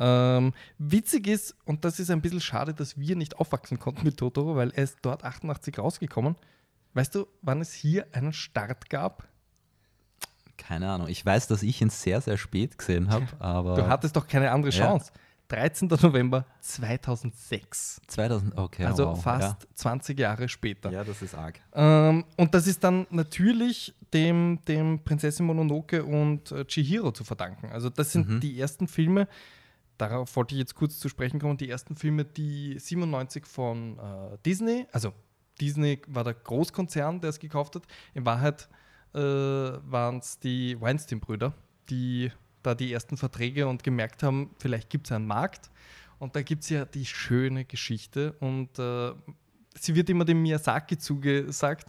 Ähm, 0.00 0.52
witzig 0.78 1.26
ist, 1.28 1.54
und 1.66 1.84
das 1.84 2.00
ist 2.00 2.10
ein 2.10 2.22
bisschen 2.22 2.40
schade, 2.40 2.72
dass 2.74 2.98
wir 2.98 3.14
nicht 3.16 3.36
aufwachsen 3.38 3.78
konnten 3.78 4.04
mit 4.04 4.16
Totoro, 4.16 4.56
weil 4.56 4.70
er 4.70 4.84
ist 4.84 4.98
dort 5.02 5.22
88 5.24 5.78
rausgekommen. 5.78 6.36
Weißt 6.94 7.14
du, 7.14 7.26
wann 7.42 7.60
es 7.60 7.72
hier 7.72 8.06
einen 8.12 8.32
Start 8.32 8.88
gab? 8.90 9.28
Keine 10.56 10.90
Ahnung. 10.90 11.08
Ich 11.08 11.24
weiß, 11.24 11.46
dass 11.48 11.62
ich 11.62 11.80
ihn 11.80 11.90
sehr, 11.90 12.20
sehr 12.20 12.36
spät 12.36 12.76
gesehen 12.78 13.10
habe, 13.10 13.26
aber 13.38 13.74
Du 13.76 13.86
hattest 13.88 14.16
doch 14.16 14.26
keine 14.26 14.50
andere 14.50 14.72
Ja. 14.72 14.86
Chance. 14.86 15.12
13. 15.48 15.88
November 16.00 16.46
2006. 16.60 18.00
2000, 18.06 18.56
okay. 18.56 18.84
also 18.84 19.06
wow, 19.08 19.20
fast 19.22 19.66
20 19.74 20.18
Jahre 20.18 20.48
später. 20.48 20.90
Ja. 20.90 20.98
ja, 21.00 21.04
das 21.04 21.22
ist 21.22 21.34
arg. 21.34 21.58
Ähm, 21.74 22.24
und 22.36 22.54
das 22.54 22.66
ist 22.68 22.84
dann 22.84 23.06
natürlich 23.10 23.94
dem, 24.12 24.60
dem 24.68 25.02
Prinzessin 25.02 25.46
Mononoke 25.46 26.04
und 26.04 26.52
äh, 26.52 26.64
Chihiro 26.66 27.10
zu 27.12 27.24
verdanken. 27.24 27.70
Also 27.72 27.90
das 27.90 28.12
sind 28.12 28.28
Mhm. 28.28 28.40
die 28.40 28.60
ersten 28.60 28.86
Filme, 28.86 29.26
darauf 30.00 30.34
wollte 30.36 30.54
ich 30.54 30.58
jetzt 30.60 30.74
kurz 30.74 30.98
zu 30.98 31.08
sprechen 31.08 31.40
kommen, 31.40 31.56
die 31.56 31.68
ersten 31.68 31.96
Filme, 31.96 32.24
die 32.24 32.78
97 32.78 33.46
von 33.46 33.98
äh, 33.98 34.38
Disney, 34.44 34.86
also 34.92 35.12
Disney 35.60 36.00
war 36.06 36.24
der 36.24 36.34
Großkonzern, 36.34 37.20
der 37.20 37.30
es 37.30 37.38
gekauft 37.38 37.76
hat. 37.76 37.82
In 38.14 38.24
Wahrheit 38.24 38.68
äh, 39.14 39.18
waren 39.18 40.18
es 40.18 40.38
die 40.38 40.80
Weinstein-Brüder, 40.80 41.52
die 41.90 42.32
da 42.62 42.74
die 42.74 42.92
ersten 42.92 43.16
Verträge 43.16 43.66
und 43.66 43.82
gemerkt 43.82 44.22
haben, 44.22 44.54
vielleicht 44.58 44.90
gibt 44.90 45.06
es 45.06 45.12
einen 45.12 45.26
Markt. 45.26 45.70
Und 46.18 46.36
da 46.36 46.42
gibt 46.42 46.62
es 46.62 46.70
ja 46.70 46.84
die 46.84 47.06
schöne 47.06 47.64
Geschichte 47.64 48.32
und 48.40 48.78
äh, 48.78 49.12
sie 49.74 49.94
wird 49.94 50.10
immer 50.10 50.26
dem 50.26 50.42
Miyazaki 50.42 50.98
zugesagt, 50.98 51.88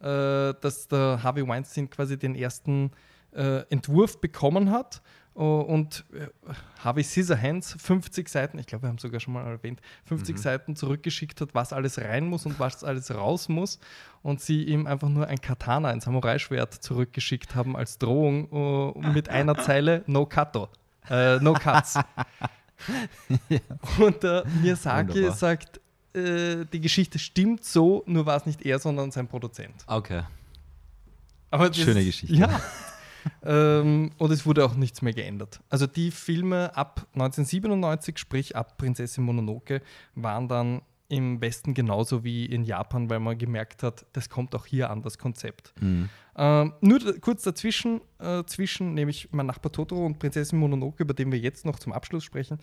äh, 0.00 0.54
dass 0.60 0.88
der 0.88 1.22
Harvey 1.22 1.46
Weinstein 1.46 1.88
quasi 1.88 2.18
den 2.18 2.34
ersten 2.34 2.90
äh, 3.32 3.62
Entwurf 3.70 4.20
bekommen 4.20 4.72
hat 4.72 5.00
und 5.44 6.04
äh, 6.12 6.26
Harvey 6.82 7.04
Scissorhands 7.04 7.76
50 7.80 8.28
Seiten, 8.28 8.58
ich 8.58 8.66
glaube, 8.66 8.82
wir 8.82 8.88
haben 8.88 8.96
es 8.96 9.02
sogar 9.02 9.20
schon 9.20 9.34
mal 9.34 9.46
erwähnt, 9.46 9.80
50 10.06 10.36
Seiten 10.36 10.74
zurückgeschickt 10.74 11.40
hat, 11.40 11.54
was 11.54 11.72
alles 11.72 11.98
rein 11.98 12.26
muss 12.26 12.44
und 12.44 12.58
was 12.58 12.82
alles 12.82 13.14
raus 13.14 13.48
muss 13.48 13.78
und 14.22 14.40
sie 14.40 14.64
ihm 14.64 14.88
einfach 14.88 15.08
nur 15.08 15.28
ein 15.28 15.40
Katana, 15.40 15.90
ein 15.90 16.00
Samurai-Schwert 16.00 16.74
zurückgeschickt 16.74 17.54
haben 17.54 17.76
als 17.76 17.98
Drohung 17.98 18.94
äh, 18.96 19.12
mit 19.12 19.28
einer 19.28 19.56
Zeile 19.58 20.02
No 20.06 20.26
Kato, 20.26 20.68
äh, 21.08 21.38
No 21.38 21.52
Cuts. 21.52 21.98
Und 23.98 24.22
der 24.22 24.44
Miyazaki 24.62 25.14
Wunderbar. 25.14 25.36
sagt, 25.36 25.80
äh, 26.14 26.64
die 26.72 26.80
Geschichte 26.80 27.18
stimmt 27.18 27.64
so, 27.64 28.02
nur 28.06 28.26
war 28.26 28.36
es 28.36 28.46
nicht 28.46 28.62
er, 28.62 28.78
sondern 28.78 29.10
sein 29.10 29.28
Produzent. 29.28 29.74
Okay. 29.86 30.22
Aber 31.50 31.72
Schöne 31.72 32.04
Geschichte. 32.04 32.34
Ja. 32.34 32.60
ähm, 33.44 34.10
und 34.18 34.30
es 34.30 34.46
wurde 34.46 34.64
auch 34.64 34.74
nichts 34.74 35.02
mehr 35.02 35.12
geändert. 35.12 35.60
Also 35.68 35.86
die 35.86 36.10
Filme 36.10 36.76
ab 36.76 37.06
1997, 37.14 38.18
sprich 38.18 38.56
ab 38.56 38.78
Prinzessin 38.78 39.24
Mononoke, 39.24 39.82
waren 40.14 40.48
dann 40.48 40.82
im 41.08 41.40
Westen 41.40 41.72
genauso 41.72 42.22
wie 42.22 42.44
in 42.44 42.64
Japan, 42.64 43.08
weil 43.08 43.18
man 43.18 43.38
gemerkt 43.38 43.82
hat, 43.82 44.04
das 44.12 44.28
kommt 44.28 44.54
auch 44.54 44.66
hier 44.66 44.90
an, 44.90 45.02
das 45.02 45.16
Konzept. 45.16 45.72
Mhm. 45.80 46.10
Ähm, 46.36 46.74
nur 46.80 47.00
kurz 47.20 47.42
dazwischen, 47.42 48.00
äh, 48.18 48.44
zwischen 48.44 48.94
nämlich 48.94 49.28
mein 49.32 49.46
Nachbar 49.46 49.72
Totoro 49.72 50.04
und 50.04 50.18
Prinzessin 50.18 50.58
Mononoke, 50.58 51.02
über 51.02 51.14
den 51.14 51.32
wir 51.32 51.38
jetzt 51.38 51.64
noch 51.64 51.78
zum 51.78 51.92
Abschluss 51.92 52.24
sprechen, 52.24 52.58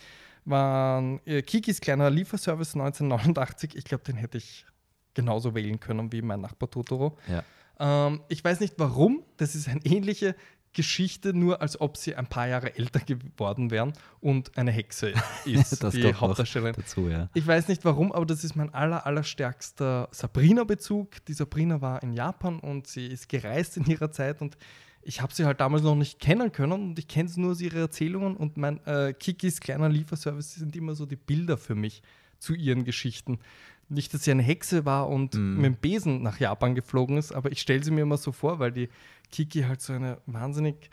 waren 0.46 1.20
äh, 1.26 1.42
Kikis 1.42 1.82
kleiner 1.82 2.10
Lieferservice 2.12 2.76
1989. 2.76 3.76
Ich 3.76 3.84
glaube, 3.84 4.04
den 4.04 4.16
hätte 4.16 4.38
ich 4.38 4.68
genauso 5.16 5.56
wählen 5.56 5.80
können 5.80 6.12
wie 6.12 6.22
mein 6.22 6.42
Nachbar 6.42 6.70
Totoro. 6.70 7.18
Ja. 7.28 7.44
Ähm, 7.80 8.22
ich 8.30 8.44
weiß 8.44 8.60
nicht 8.60 8.76
warum, 8.78 9.24
das 9.38 9.56
ist 9.56 9.68
eine 9.68 9.84
ähnliche 9.84 10.36
Geschichte, 10.76 11.34
nur 11.34 11.62
als 11.62 11.82
ob 11.82 11.98
sie 11.98 12.16
ein 12.16 12.28
paar 12.28 12.48
Jahre 12.48 12.78
älter 12.78 13.00
geworden 13.00 13.72
wären 13.72 13.94
und 14.22 14.56
eine 14.58 14.72
Hexe 14.72 15.14
ist, 15.46 15.84
Das 15.84 15.96
die 15.96 16.14
Hauptdarstellerin. 16.14 16.76
Dazu, 16.76 17.10
ja. 17.10 17.30
Ich 17.34 17.48
weiß 17.48 17.68
nicht 17.68 17.84
warum, 17.84 18.12
aber 18.12 18.26
das 18.26 18.44
ist 18.44 18.56
mein 18.56 18.72
aller, 18.74 19.06
allerstärkster 19.08 20.10
Sabrina-Bezug. 20.12 21.26
Die 21.26 21.34
Sabrina 21.34 21.82
war 21.82 22.04
in 22.04 22.14
Japan 22.14 22.60
und 22.60 22.86
sie 22.86 23.08
ist 23.08 23.28
gereist 23.30 23.78
in 23.78 23.86
ihrer 23.86 24.12
Zeit 24.12 24.42
und 24.42 24.58
ich 25.02 25.22
habe 25.22 25.34
sie 25.34 25.46
halt 25.46 25.62
damals 25.62 25.84
noch 25.84 25.96
nicht 25.96 26.20
kennen 26.20 26.52
können 26.52 26.74
und 26.74 27.00
ich 27.00 27.08
kenne 27.08 27.30
nur 27.38 27.52
aus 27.52 27.62
ihre 27.62 27.80
Erzählungen 27.80 28.36
und 28.36 28.58
mein 28.58 28.86
äh, 28.86 29.14
Kikis 29.14 29.60
kleiner 29.60 29.88
Lieferservice 29.88 30.56
sind 30.56 30.76
immer 30.76 30.96
so 30.96 31.06
die 31.06 31.16
Bilder 31.16 31.58
für 31.58 31.76
mich 31.76 32.02
zu 32.40 32.54
ihren 32.54 32.84
Geschichten. 32.84 33.40
Nicht, 33.88 34.14
dass 34.14 34.24
sie 34.24 34.32
eine 34.32 34.42
Hexe 34.44 34.86
war 34.86 35.08
und 35.10 35.36
Mhm. 35.36 35.56
mit 35.58 35.66
dem 35.66 35.76
Besen 35.76 36.24
nach 36.24 36.40
Japan 36.40 36.74
geflogen 36.76 37.18
ist, 37.18 37.32
aber 37.32 37.52
ich 37.52 37.62
stelle 37.62 37.84
sie 37.84 37.92
mir 37.92 38.02
immer 38.02 38.18
so 38.18 38.32
vor, 38.32 38.60
weil 38.60 38.72
die 38.72 38.90
Kiki 39.32 39.62
halt 39.64 39.82
so 39.82 39.94
eine 39.94 40.18
wahnsinnig 40.26 40.90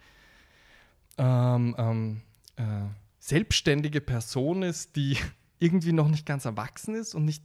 ähm, 1.18 1.74
ähm, 1.78 2.20
äh, 2.56 2.62
selbstständige 3.18 4.00
Person 4.00 4.62
ist, 4.62 4.96
die 4.96 5.16
irgendwie 5.58 5.92
noch 5.92 6.08
nicht 6.08 6.26
ganz 6.26 6.44
erwachsen 6.44 6.94
ist 6.94 7.14
und 7.14 7.24
nicht, 7.24 7.42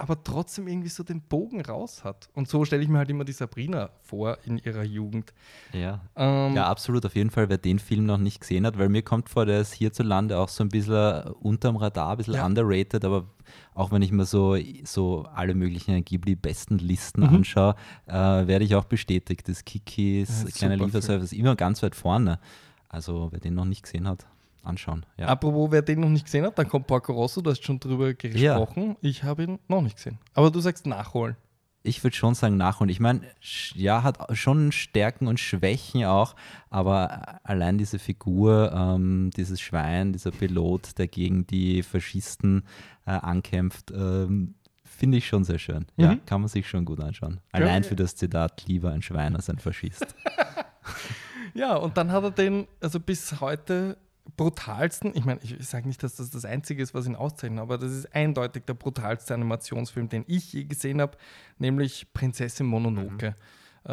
aber 0.00 0.22
trotzdem 0.24 0.66
irgendwie 0.66 0.88
so 0.88 1.02
den 1.02 1.20
Bogen 1.20 1.60
raus 1.60 2.02
hat. 2.04 2.28
Und 2.34 2.48
so 2.48 2.64
stelle 2.64 2.82
ich 2.82 2.88
mir 2.88 2.98
halt 2.98 3.10
immer 3.10 3.24
die 3.24 3.32
Sabrina 3.32 3.90
vor 4.02 4.38
in 4.44 4.58
ihrer 4.58 4.82
Jugend. 4.82 5.32
Ja. 5.72 6.00
Ähm, 6.16 6.54
ja, 6.54 6.66
absolut. 6.66 7.04
Auf 7.06 7.14
jeden 7.14 7.30
Fall, 7.30 7.48
wer 7.48 7.58
den 7.58 7.78
Film 7.78 8.06
noch 8.06 8.18
nicht 8.18 8.40
gesehen 8.40 8.66
hat, 8.66 8.78
weil 8.78 8.88
mir 8.88 9.02
kommt 9.02 9.28
vor, 9.28 9.46
der 9.46 9.60
ist 9.60 9.72
hierzulande 9.74 10.38
auch 10.38 10.48
so 10.48 10.64
ein 10.64 10.68
bisschen 10.68 11.22
unterm 11.40 11.76
Radar, 11.76 12.12
ein 12.12 12.16
bisschen 12.16 12.34
Ja. 12.34 12.46
underrated, 12.46 13.04
aber 13.04 13.26
auch 13.74 13.92
wenn 13.92 14.02
ich 14.02 14.10
mir 14.12 14.24
so, 14.24 14.56
so 14.84 15.24
alle 15.34 15.54
möglichen 15.54 16.04
Ghibli-besten 16.04 16.78
Listen 16.78 17.20
Mhm. 17.22 17.36
anschaue, 17.36 17.74
äh, 18.06 18.12
werde 18.14 18.64
ich 18.64 18.74
auch 18.74 18.84
bestätigt, 18.84 19.48
dass 19.48 19.64
Kikis 19.64 20.44
Ja, 20.44 20.50
kleiner 20.50 20.74
super 20.74 20.86
Lieferservice 20.86 21.32
immer 21.32 21.56
ganz 21.56 21.82
weit 21.82 21.94
vorne. 21.94 22.38
Also 22.88 23.28
wer 23.30 23.38
den 23.40 23.54
noch 23.54 23.64
nicht 23.66 23.82
gesehen 23.84 24.08
hat, 24.08 24.26
anschauen. 24.62 25.04
Ja. 25.16 25.26
Apropos, 25.28 25.70
wer 25.70 25.82
den 25.82 26.00
noch 26.00 26.08
nicht 26.08 26.24
gesehen 26.26 26.44
hat, 26.44 26.58
dann 26.58 26.68
kommt 26.68 26.86
Porco 26.86 27.12
Rosso, 27.12 27.40
du 27.40 27.50
hast 27.50 27.64
schon 27.64 27.80
drüber 27.80 28.12
gesprochen. 28.14 28.96
Ich 29.00 29.22
habe 29.24 29.44
ihn 29.44 29.58
noch 29.68 29.82
nicht 29.82 29.96
gesehen. 29.96 30.18
Aber 30.34 30.50
du 30.50 30.60
sagst 30.60 30.86
nachholen. 30.86 31.36
Ich 31.82 32.04
würde 32.04 32.14
schon 32.14 32.34
sagen 32.34 32.58
nachholen. 32.58 32.90
Ich 32.90 33.00
meine, 33.00 33.22
ja, 33.74 34.02
hat 34.02 34.36
schon 34.36 34.70
Stärken 34.70 35.26
und 35.26 35.40
Schwächen 35.40 36.04
auch, 36.04 36.36
aber 36.68 37.40
allein 37.42 37.78
diese 37.78 37.98
Figur, 37.98 38.70
ähm, 38.74 39.30
dieses 39.34 39.62
Schwein, 39.62 40.12
dieser 40.12 40.30
Pilot, 40.30 40.98
der 40.98 41.08
gegen 41.08 41.46
die 41.46 41.82
Faschisten 41.82 42.64
äh, 43.06 43.12
ankämpft, 43.12 43.92
ähm, 43.92 44.56
finde 44.84 45.16
ich 45.16 45.26
schon 45.26 45.44
sehr 45.44 45.58
schön. 45.58 45.86
Ja, 45.96 46.12
Mhm. 46.16 46.26
kann 46.26 46.42
man 46.42 46.48
sich 46.48 46.68
schon 46.68 46.84
gut 46.84 47.00
anschauen. 47.00 47.40
Ja, 47.54 47.60
Allein 47.60 47.82
ja. 47.82 47.88
für 47.88 47.96
das 47.96 48.14
Zitat, 48.14 48.64
lieber 48.66 48.92
ein 48.92 49.00
Schwein 49.00 49.34
als 49.34 49.48
ein 49.48 49.58
Faschist. 49.58 50.14
Ja, 51.54 51.74
und 51.76 51.96
dann 51.96 52.12
hat 52.12 52.22
er 52.22 52.30
den, 52.30 52.68
also 52.80 53.00
bis 53.00 53.40
heute 53.40 53.96
brutalsten, 54.36 55.12
ich 55.14 55.24
meine, 55.24 55.40
ich 55.42 55.56
sage 55.66 55.86
nicht, 55.88 56.02
dass 56.02 56.16
das 56.16 56.30
das 56.30 56.44
Einzige 56.44 56.82
ist, 56.82 56.94
was 56.94 57.06
ihn 57.06 57.16
auszeichnet, 57.16 57.60
aber 57.60 57.78
das 57.78 57.92
ist 57.92 58.14
eindeutig 58.14 58.64
der 58.66 58.74
brutalste 58.74 59.34
Animationsfilm, 59.34 60.08
den 60.08 60.24
ich 60.26 60.52
je 60.52 60.64
gesehen 60.64 61.00
habe, 61.00 61.16
nämlich 61.58 62.12
Prinzessin 62.12 62.66
Mononoke. 62.66 63.34
Äh, 63.82 63.88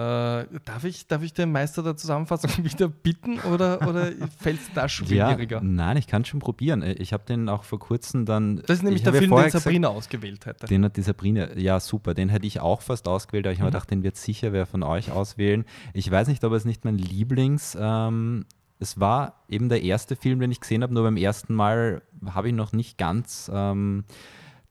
darf, 0.66 0.84
ich, 0.84 1.08
darf 1.08 1.24
ich 1.24 1.32
den 1.34 1.50
Meister 1.50 1.82
der 1.82 1.96
Zusammenfassung 1.96 2.52
wieder 2.66 2.90
bitten 2.90 3.40
oder, 3.40 3.88
oder 3.88 4.12
fällt 4.38 4.60
es 4.60 4.68
da 4.76 4.82
ja, 4.82 4.90
schwieriger? 4.90 5.62
nein, 5.62 5.96
ich 5.96 6.08
kann 6.08 6.26
schon 6.26 6.42
probieren. 6.42 6.84
Ich 6.84 7.14
habe 7.14 7.24
den 7.24 7.48
auch 7.48 7.64
vor 7.64 7.80
kurzem 7.80 8.26
dann. 8.26 8.58
das 8.58 8.80
ist 8.80 8.84
nämlich 8.84 9.00
ich 9.00 9.04
der 9.06 9.14
ja 9.14 9.20
Film, 9.20 9.32
den 9.32 9.46
gesagt- 9.46 9.64
Sabrina 9.64 9.88
ausgewählt 9.88 10.46
hätte. 10.46 10.68
Den 10.68 10.84
hat 10.84 10.98
die 10.98 11.04
Sabrina, 11.04 11.58
ja 11.58 11.80
super, 11.80 12.14
den 12.14 12.28
hätte 12.28 12.46
ich 12.46 12.60
auch 12.60 12.82
fast 12.82 13.08
ausgewählt, 13.08 13.46
aber 13.48 13.54
ich 13.54 13.60
habe 13.60 13.70
Mhm. 13.70 13.72
gedacht, 13.76 13.90
den 13.92 14.04
wird 14.04 14.18
sicher 14.18 14.52
wer 14.52 14.66
von 14.66 14.84
euch 14.84 15.10
auswählen. 15.10 15.64
Ich 15.94 16.12
weiß 16.12 16.28
nicht, 16.28 16.44
ob 16.44 16.52
es 16.52 16.66
nicht 16.66 16.84
mein 16.84 16.98
Lieblings, 16.98 17.78
ähm, 17.80 18.46
es 18.80 19.00
war 19.00 19.44
eben 19.48 19.70
der 19.70 19.82
erste 19.84 20.16
Film, 20.16 20.40
den 20.40 20.52
ich 20.52 20.60
gesehen 20.60 20.84
habe, 20.84 20.94
nur 20.94 21.04
beim 21.04 21.18
ersten 21.18 21.54
Mal 21.54 22.02
habe 22.26 22.50
ich 22.50 22.54
noch 22.54 22.74
nicht 22.74 22.98
ganz 22.98 23.50
ähm, 23.54 24.04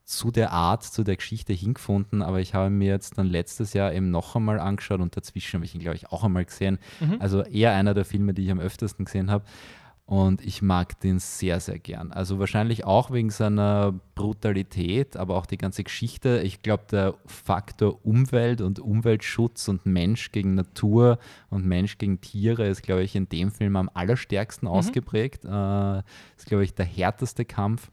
zu 0.05 0.31
der 0.31 0.53
Art, 0.53 0.85
zu 0.85 1.03
der 1.03 1.17
Geschichte 1.17 1.53
hingefunden, 1.53 2.23
aber 2.23 2.41
ich 2.41 2.55
habe 2.55 2.71
mir 2.71 2.89
jetzt 2.89 3.19
dann 3.19 3.27
letztes 3.27 3.73
Jahr 3.73 3.93
eben 3.93 4.13
noch 4.13 4.37
einmal 4.37 4.61
angeschaut 4.61 5.01
und 5.01 5.17
dazwischen 5.17 5.55
habe 5.59 5.65
ich 5.65 5.75
ihn, 5.75 5.81
glaube 5.81 5.97
ich, 5.97 6.13
auch 6.13 6.23
einmal 6.23 6.45
gesehen. 6.45 6.79
Mhm. 7.01 7.17
Also 7.19 7.43
eher 7.43 7.73
einer 7.73 7.93
der 7.93 8.05
Filme, 8.05 8.33
die 8.33 8.45
ich 8.45 8.51
am 8.53 8.61
öftesten 8.61 9.05
gesehen 9.05 9.31
habe. 9.31 9.45
Und 10.07 10.41
ich 10.47 10.63
mag 10.63 11.01
den 11.01 11.19
sehr, 11.19 11.59
sehr 11.59 11.81
gern. 11.81 12.13
Also 12.13 12.39
wahrscheinlich 12.39 12.85
auch 12.85 13.11
wegen 13.11 13.31
seiner 13.31 13.93
Brutalität, 14.15 15.17
aber 15.17 15.37
auch 15.37 15.47
die 15.47 15.59
ganze 15.59 15.83
Geschichte. 15.83 16.43
Ich 16.45 16.63
glaube, 16.63 16.85
der 16.89 17.15
Faktor 17.27 18.07
Umwelt 18.07 18.61
und 18.61 18.79
Umweltschutz 18.79 19.67
und 19.67 19.85
Mensch 19.85 20.31
gegen 20.31 20.55
Natur 20.55 21.19
und 21.51 21.67
Mensch 21.67 21.99
gegen 21.99 22.21
Tiere 22.21 22.69
ist, 22.69 22.85
glaube 22.85 23.03
ich, 23.03 23.17
in 23.17 23.29
dem 23.29 23.51
Film 23.51 23.75
am 23.75 23.91
allerstärksten 23.93 24.69
ausgeprägt. 24.69 25.45
Äh, 25.45 25.99
ist, 26.37 26.47
glaube 26.47 26.63
ich, 26.63 26.73
der 26.73 26.87
härteste 26.87 27.45
Kampf. 27.45 27.91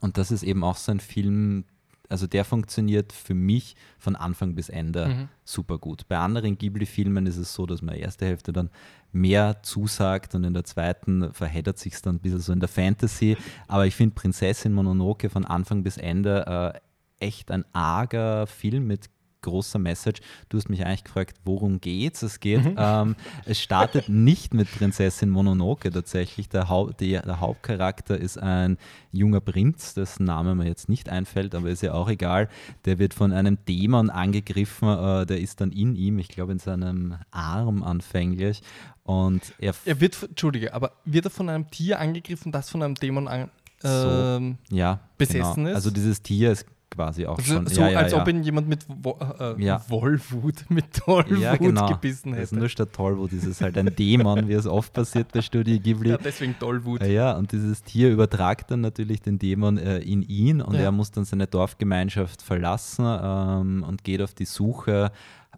Und 0.00 0.16
das 0.16 0.30
ist 0.30 0.44
eben 0.44 0.64
auch 0.64 0.76
so 0.76 0.92
ein 0.92 1.00
Film, 1.00 1.66
also 2.08 2.26
der 2.26 2.44
funktioniert 2.44 3.12
für 3.12 3.34
mich 3.34 3.76
von 3.98 4.16
Anfang 4.16 4.54
bis 4.54 4.68
Ende 4.68 5.06
Mhm. 5.08 5.28
super 5.44 5.78
gut. 5.78 6.08
Bei 6.08 6.18
anderen 6.18 6.56
Ghibli-Filmen 6.58 7.26
ist 7.26 7.36
es 7.36 7.52
so, 7.54 7.66
dass 7.66 7.82
man 7.82 7.94
erste 7.94 8.26
Hälfte 8.26 8.52
dann 8.52 8.70
mehr 9.12 9.62
zusagt 9.62 10.34
und 10.34 10.44
in 10.44 10.54
der 10.54 10.64
zweiten 10.64 11.32
verheddert 11.32 11.78
sich 11.78 11.94
es 11.94 12.02
dann 12.02 12.16
ein 12.16 12.20
bisschen 12.20 12.40
so 12.40 12.52
in 12.52 12.60
der 12.60 12.68
Fantasy. 12.68 13.36
Aber 13.66 13.86
ich 13.86 13.94
finde 13.94 14.14
Prinzessin 14.14 14.72
Mononoke 14.72 15.30
von 15.30 15.44
Anfang 15.44 15.82
bis 15.82 15.96
Ende 15.96 16.72
äh, 17.20 17.24
echt 17.26 17.50
ein 17.50 17.64
arger 17.72 18.46
Film 18.46 18.86
mit 18.86 19.10
großer 19.42 19.78
Message. 19.78 20.20
Du 20.48 20.58
hast 20.58 20.68
mich 20.68 20.84
eigentlich 20.84 21.04
gefragt, 21.04 21.36
worum 21.44 21.80
geht's? 21.80 22.22
Es 22.22 22.40
geht, 22.40 22.60
ähm, 22.76 23.16
es 23.44 23.60
startet 23.60 24.08
nicht 24.08 24.54
mit 24.54 24.70
Prinzessin 24.70 25.30
Mononoke 25.30 25.90
tatsächlich. 25.90 26.48
Der, 26.48 26.68
Hau 26.68 26.90
die, 26.90 27.12
der 27.12 27.40
Hauptcharakter 27.40 28.18
ist 28.18 28.38
ein 28.38 28.78
junger 29.12 29.40
Prinz, 29.40 29.94
dessen 29.94 30.24
Name 30.24 30.54
mir 30.54 30.66
jetzt 30.66 30.88
nicht 30.88 31.08
einfällt, 31.08 31.54
aber 31.54 31.68
ist 31.70 31.82
ja 31.82 31.94
auch 31.94 32.08
egal. 32.08 32.48
Der 32.84 32.98
wird 32.98 33.14
von 33.14 33.32
einem 33.32 33.58
Dämon 33.66 34.10
angegriffen, 34.10 34.88
äh, 34.88 35.26
der 35.26 35.40
ist 35.40 35.60
dann 35.60 35.70
in 35.72 35.94
ihm, 35.94 36.18
ich 36.18 36.28
glaube 36.28 36.52
in 36.52 36.58
seinem 36.58 37.16
Arm 37.30 37.82
anfänglich. 37.82 38.62
Und 39.04 39.54
er, 39.58 39.74
Er 39.86 40.00
wird, 40.00 40.22
Entschuldige, 40.22 40.74
aber 40.74 40.92
wird 41.04 41.24
er 41.24 41.30
von 41.30 41.48
einem 41.48 41.70
Tier 41.70 41.98
angegriffen, 41.98 42.52
das 42.52 42.68
von 42.68 42.82
einem 42.82 42.94
Dämon 42.94 43.26
an, 43.28 43.50
So. 43.80 43.88
ähm, 43.88 44.58
ja, 44.70 45.00
besessen 45.16 45.64
genau. 45.64 45.70
ist? 45.70 45.74
Also 45.76 45.90
dieses 45.90 46.20
Tier 46.22 46.52
ist 46.52 46.66
quasi 46.98 47.26
auch 47.26 47.38
also 47.38 47.54
schon. 47.54 47.66
so, 47.68 47.80
ja, 47.80 47.90
ja, 47.90 47.98
als 48.00 48.12
ja. 48.12 48.20
ob 48.20 48.26
ihn 48.26 48.42
jemand 48.42 48.68
mit 48.68 48.84
Wo 48.88 49.12
äh. 49.38 49.78
Wollwut, 49.88 50.68
mit 50.68 50.92
Tollwut 50.92 51.38
ja, 51.38 51.56
genau. 51.56 51.88
gebissen 51.88 52.32
Das 52.32 52.40
ist 52.40 52.50
hätte. 52.50 52.60
nur 52.60 52.68
statt 52.68 52.92
Tollwut, 52.92 53.32
ist 53.32 53.46
es 53.46 53.60
halt 53.60 53.78
ein 53.78 53.94
Dämon, 53.94 54.48
wie 54.48 54.54
es 54.54 54.66
oft 54.66 54.92
passiert 54.92 55.30
bei 55.32 55.40
Studio 55.40 55.78
Ghibli. 55.78 56.10
Ja, 56.10 56.18
deswegen 56.18 56.58
Tollwut. 56.58 57.02
Ja, 57.02 57.06
ja, 57.06 57.36
und 57.36 57.52
dieses 57.52 57.84
Tier 57.84 58.10
übertragt 58.10 58.72
dann 58.72 58.80
natürlich 58.80 59.22
den 59.22 59.38
Dämon 59.38 59.78
äh, 59.78 59.98
in 59.98 60.22
ihn 60.22 60.60
und 60.60 60.74
er 60.74 60.90
muss 60.90 61.12
dann 61.12 61.24
seine 61.24 61.46
Dorfgemeinschaft 61.46 62.42
verlassen 62.42 63.06
ähm, 63.06 63.84
und 63.86 64.02
geht 64.02 64.20
auf 64.20 64.34
die 64.34 64.44
Suche 64.44 65.12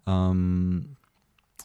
ähm, 0.05 0.95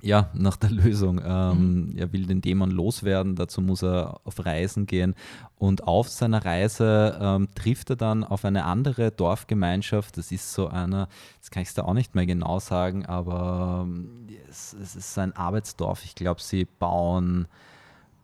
ja, 0.02 0.31
nach 0.35 0.56
der 0.56 0.70
Lösung. 0.70 1.20
Ähm, 1.24 1.94
Er 1.97 2.12
will 2.12 2.27
den 2.27 2.40
Dämon 2.40 2.70
loswerden, 2.70 3.36
dazu 3.36 3.60
muss 3.60 3.82
er 3.82 4.20
auf 4.24 4.44
Reisen 4.44 4.86
gehen 4.86 5.14
und 5.56 5.85
auf 5.85 6.09
seiner 6.09 6.44
Reise 6.44 7.18
ähm, 7.20 7.48
trifft 7.55 7.90
er 7.90 7.97
dann 7.97 8.24
auf 8.24 8.44
eine 8.44 8.64
andere 8.64 9.10
Dorfgemeinschaft. 9.10 10.16
Das 10.16 10.32
ist 10.32 10.52
so 10.52 10.68
eine, 10.68 11.09
das 11.40 11.51
kann 11.51 11.62
ich 11.62 11.73
da 11.74 11.82
auch 11.82 11.94
nicht 11.94 12.14
mehr 12.14 12.27
genau 12.27 12.59
sagen, 12.59 13.06
aber 13.06 13.86
ähm, 13.86 14.27
es, 14.48 14.74
es 14.74 14.97
ist 14.97 15.18
ein 15.18 15.35
Arbeitsdorf. 15.35 16.05
Ich 16.05 16.14
glaube, 16.14 16.40
sie 16.40 16.64
bauen 16.64 17.48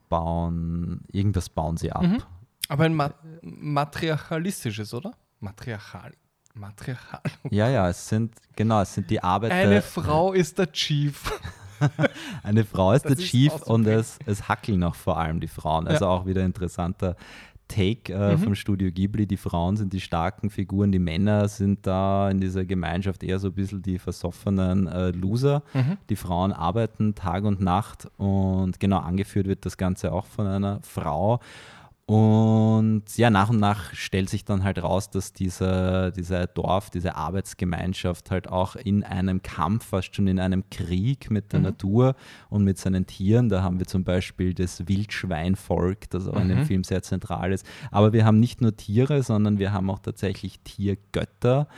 bauen, 0.09 1.01
irgendwas 1.11 1.49
bauen 1.49 1.79
sie 1.79 1.91
ab. 1.91 2.03
Mhm. 2.03 2.23
Aber 2.69 2.85
ein 2.85 2.95
Ma 2.95 3.15
matriarchalistisches, 3.41 4.93
oder? 4.93 5.13
Matriarchal. 5.41 6.13
Matriarchal. 6.55 7.23
Ja, 7.51 7.69
ja, 7.71 7.89
es 7.89 8.09
sind, 8.09 8.35
genau, 8.55 8.83
es 8.83 8.93
sind 8.93 9.09
die 9.09 9.23
Arbeiter. 9.23 9.55
Eine 9.55 9.81
Frau 9.81 10.35
ist 10.35 10.59
der 10.59 10.71
Chief. 10.71 11.33
eine 12.43 12.65
Frau 12.65 12.93
ist 12.93 13.05
Das 13.05 13.15
der 13.17 13.25
ist 13.25 13.31
Chief 13.31 13.53
so 13.53 13.73
und 13.73 13.87
es, 13.87 14.19
es 14.27 14.49
hackeln 14.49 14.83
auch 14.85 14.95
vor 14.95 15.19
allem 15.19 15.41
die 15.41 15.49
Frauen. 15.49 15.87
Also 15.89 16.07
auch 16.07 16.27
wieder 16.27 16.45
interessanter 16.45 17.17
Take 17.69 18.13
äh, 18.13 18.35
Mhm. 18.37 18.39
vom 18.39 18.55
Studio 18.55 18.91
Ghibli. 18.91 19.27
Die 19.27 19.37
Frauen 19.39 19.77
sind 19.77 19.93
die 19.95 20.01
starken 20.01 20.51
Figuren, 20.51 20.93
die 20.93 20.99
Männer 20.99 21.49
sind 21.49 21.87
da 21.87 22.29
in 22.31 22.39
dieser 22.41 22.65
Gemeinschaft 22.67 23.23
eher 23.23 23.39
so 23.39 23.49
ein 23.49 23.55
bisschen 23.55 23.81
die 23.81 23.99
versoffenen 23.99 24.87
äh, 24.89 25.11
Loser. 25.11 25.63
Mhm. 25.73 25.97
Die 26.11 26.17
Frauen 26.17 26.53
arbeiten 26.53 27.15
Tag 27.15 27.45
und 27.45 27.61
Nacht 27.61 28.09
und 28.19 28.79
genau 28.79 28.99
angeführt 28.99 29.47
wird 29.47 29.65
das 29.65 29.77
Ganze 29.79 30.13
auch 30.13 30.27
von 30.27 30.47
einer 30.47 30.81
Frau. 30.83 31.41
Und 32.05 33.05
ja, 33.17 33.31
nach 33.31 33.49
und 33.49 33.59
nach 33.61 33.95
stellt 33.95 34.29
sich 34.29 34.45
dann 34.45 34.65
halt 34.65 34.83
raus, 34.83 35.09
dass 35.09 35.33
dieser, 35.33 36.11
dieser 36.11 36.47
Dorf, 36.49 36.91
diese 36.91 37.15
Arbeitsgemeinschaft 37.15 38.31
halt 38.31 38.49
auch 38.49 38.75
in 38.77 39.05
einem 39.05 39.41
Kampf, 39.43 39.87
fast 39.87 40.15
schon 40.17 40.27
in 40.27 40.41
einem 40.41 40.69
Krieg 40.69 41.31
mit 41.31 41.53
der 41.53 41.61
Mhm. 41.61 41.65
Natur 41.67 42.15
und 42.51 42.65
mit 42.65 42.77
seinen 42.79 43.07
Tieren, 43.07 43.49
da 43.49 43.63
haben 43.63 43.79
wir 43.79 43.87
zum 43.87 44.03
Beispiel 44.05 44.53
das 44.53 44.87
Wildschweinvolk, 44.89 46.11
das 46.11 46.27
auch 46.27 46.41
in 46.41 46.49
dem 46.49 46.59
Mhm. 46.61 46.67
Film 46.67 46.85
sehr 46.85 47.03
zentral 47.03 47.53
ist. 47.53 47.65
Aber 47.93 48.13
wir 48.13 48.25
haben 48.25 48.41
nicht 48.41 48.61
nur 48.61 48.77
Tiere, 48.77 49.23
sondern 49.23 49.59
wir 49.59 49.73
haben 49.73 49.89
auch 49.89 50.01
tatsächlich 50.01 50.59
Tiergötter. 50.65 51.69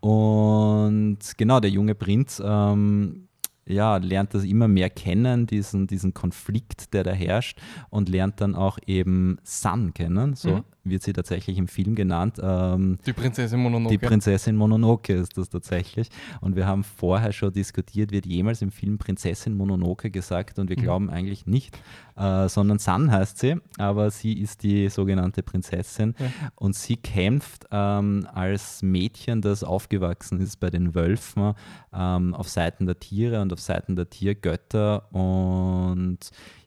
Und 0.00 1.18
genau, 1.36 1.60
der 1.60 1.70
junge 1.70 1.94
Prinz 1.94 2.42
ähm, 2.44 3.27
ja, 3.68 3.96
lernt 3.98 4.34
das 4.34 4.44
immer 4.44 4.68
mehr 4.68 4.90
kennen, 4.90 5.46
diesen, 5.46 5.86
diesen 5.86 6.14
Konflikt, 6.14 6.94
der 6.94 7.04
da 7.04 7.12
herrscht, 7.12 7.58
und 7.90 8.08
lernt 8.08 8.40
dann 8.40 8.54
auch 8.54 8.78
eben 8.86 9.38
Sun 9.44 9.94
kennen. 9.94 10.34
So 10.34 10.50
Mhm. 10.50 10.64
Wird 10.90 11.02
sie 11.02 11.12
tatsächlich 11.12 11.58
im 11.58 11.68
Film 11.68 11.94
genannt. 11.94 12.38
Ähm, 12.42 12.98
Die 13.06 13.12
Prinzessin 13.12 13.60
Mononoke. 13.60 13.90
die 13.96 13.98
Prinzessin 14.06 14.56
Mononoke 14.56 15.12
ist 15.14 15.36
das 15.36 15.48
tatsächlich. 15.48 16.08
Und 16.40 16.56
wir 16.56 16.66
haben 16.66 16.84
vorher 16.84 17.32
schon 17.32 17.52
diskutiert, 17.52 18.10
wird 18.12 18.26
jemals 18.26 18.62
im 18.62 18.70
Film 18.70 18.98
Prinzessin 18.98 19.56
Mononoke 19.56 20.10
gesagt 20.10 20.58
und 20.58 20.68
wir 20.70 20.76
Mhm. 20.78 20.82
glauben 20.82 21.10
eigentlich 21.10 21.46
nicht, 21.46 21.76
äh, 22.16 22.48
sondern 22.48 22.78
Sun 22.78 23.10
heißt 23.12 23.38
sie, 23.38 23.56
aber 23.78 24.10
sie 24.10 24.32
ist 24.34 24.62
die 24.62 24.88
sogenannte 24.88 25.42
Prinzessin 25.42 26.14
Ja. 26.18 26.26
und 26.56 26.74
sie 26.74 26.96
kämpft 26.96 27.66
ähm, 27.70 28.26
als 28.32 28.82
Mädchen, 28.82 29.40
das 29.40 29.62
aufgewachsen 29.64 30.40
ist 30.40 30.58
bei 30.60 30.70
den 30.70 30.94
Wölfen 30.94 31.54
ähm, 31.92 32.34
auf 32.34 32.48
Seiten 32.48 32.86
der 32.86 32.98
Tiere 32.98 33.40
und 33.40 33.52
auf 33.52 33.60
Seiten 33.60 33.96
der 33.96 34.08
Tiergötter 34.10 35.12
und 35.14 36.18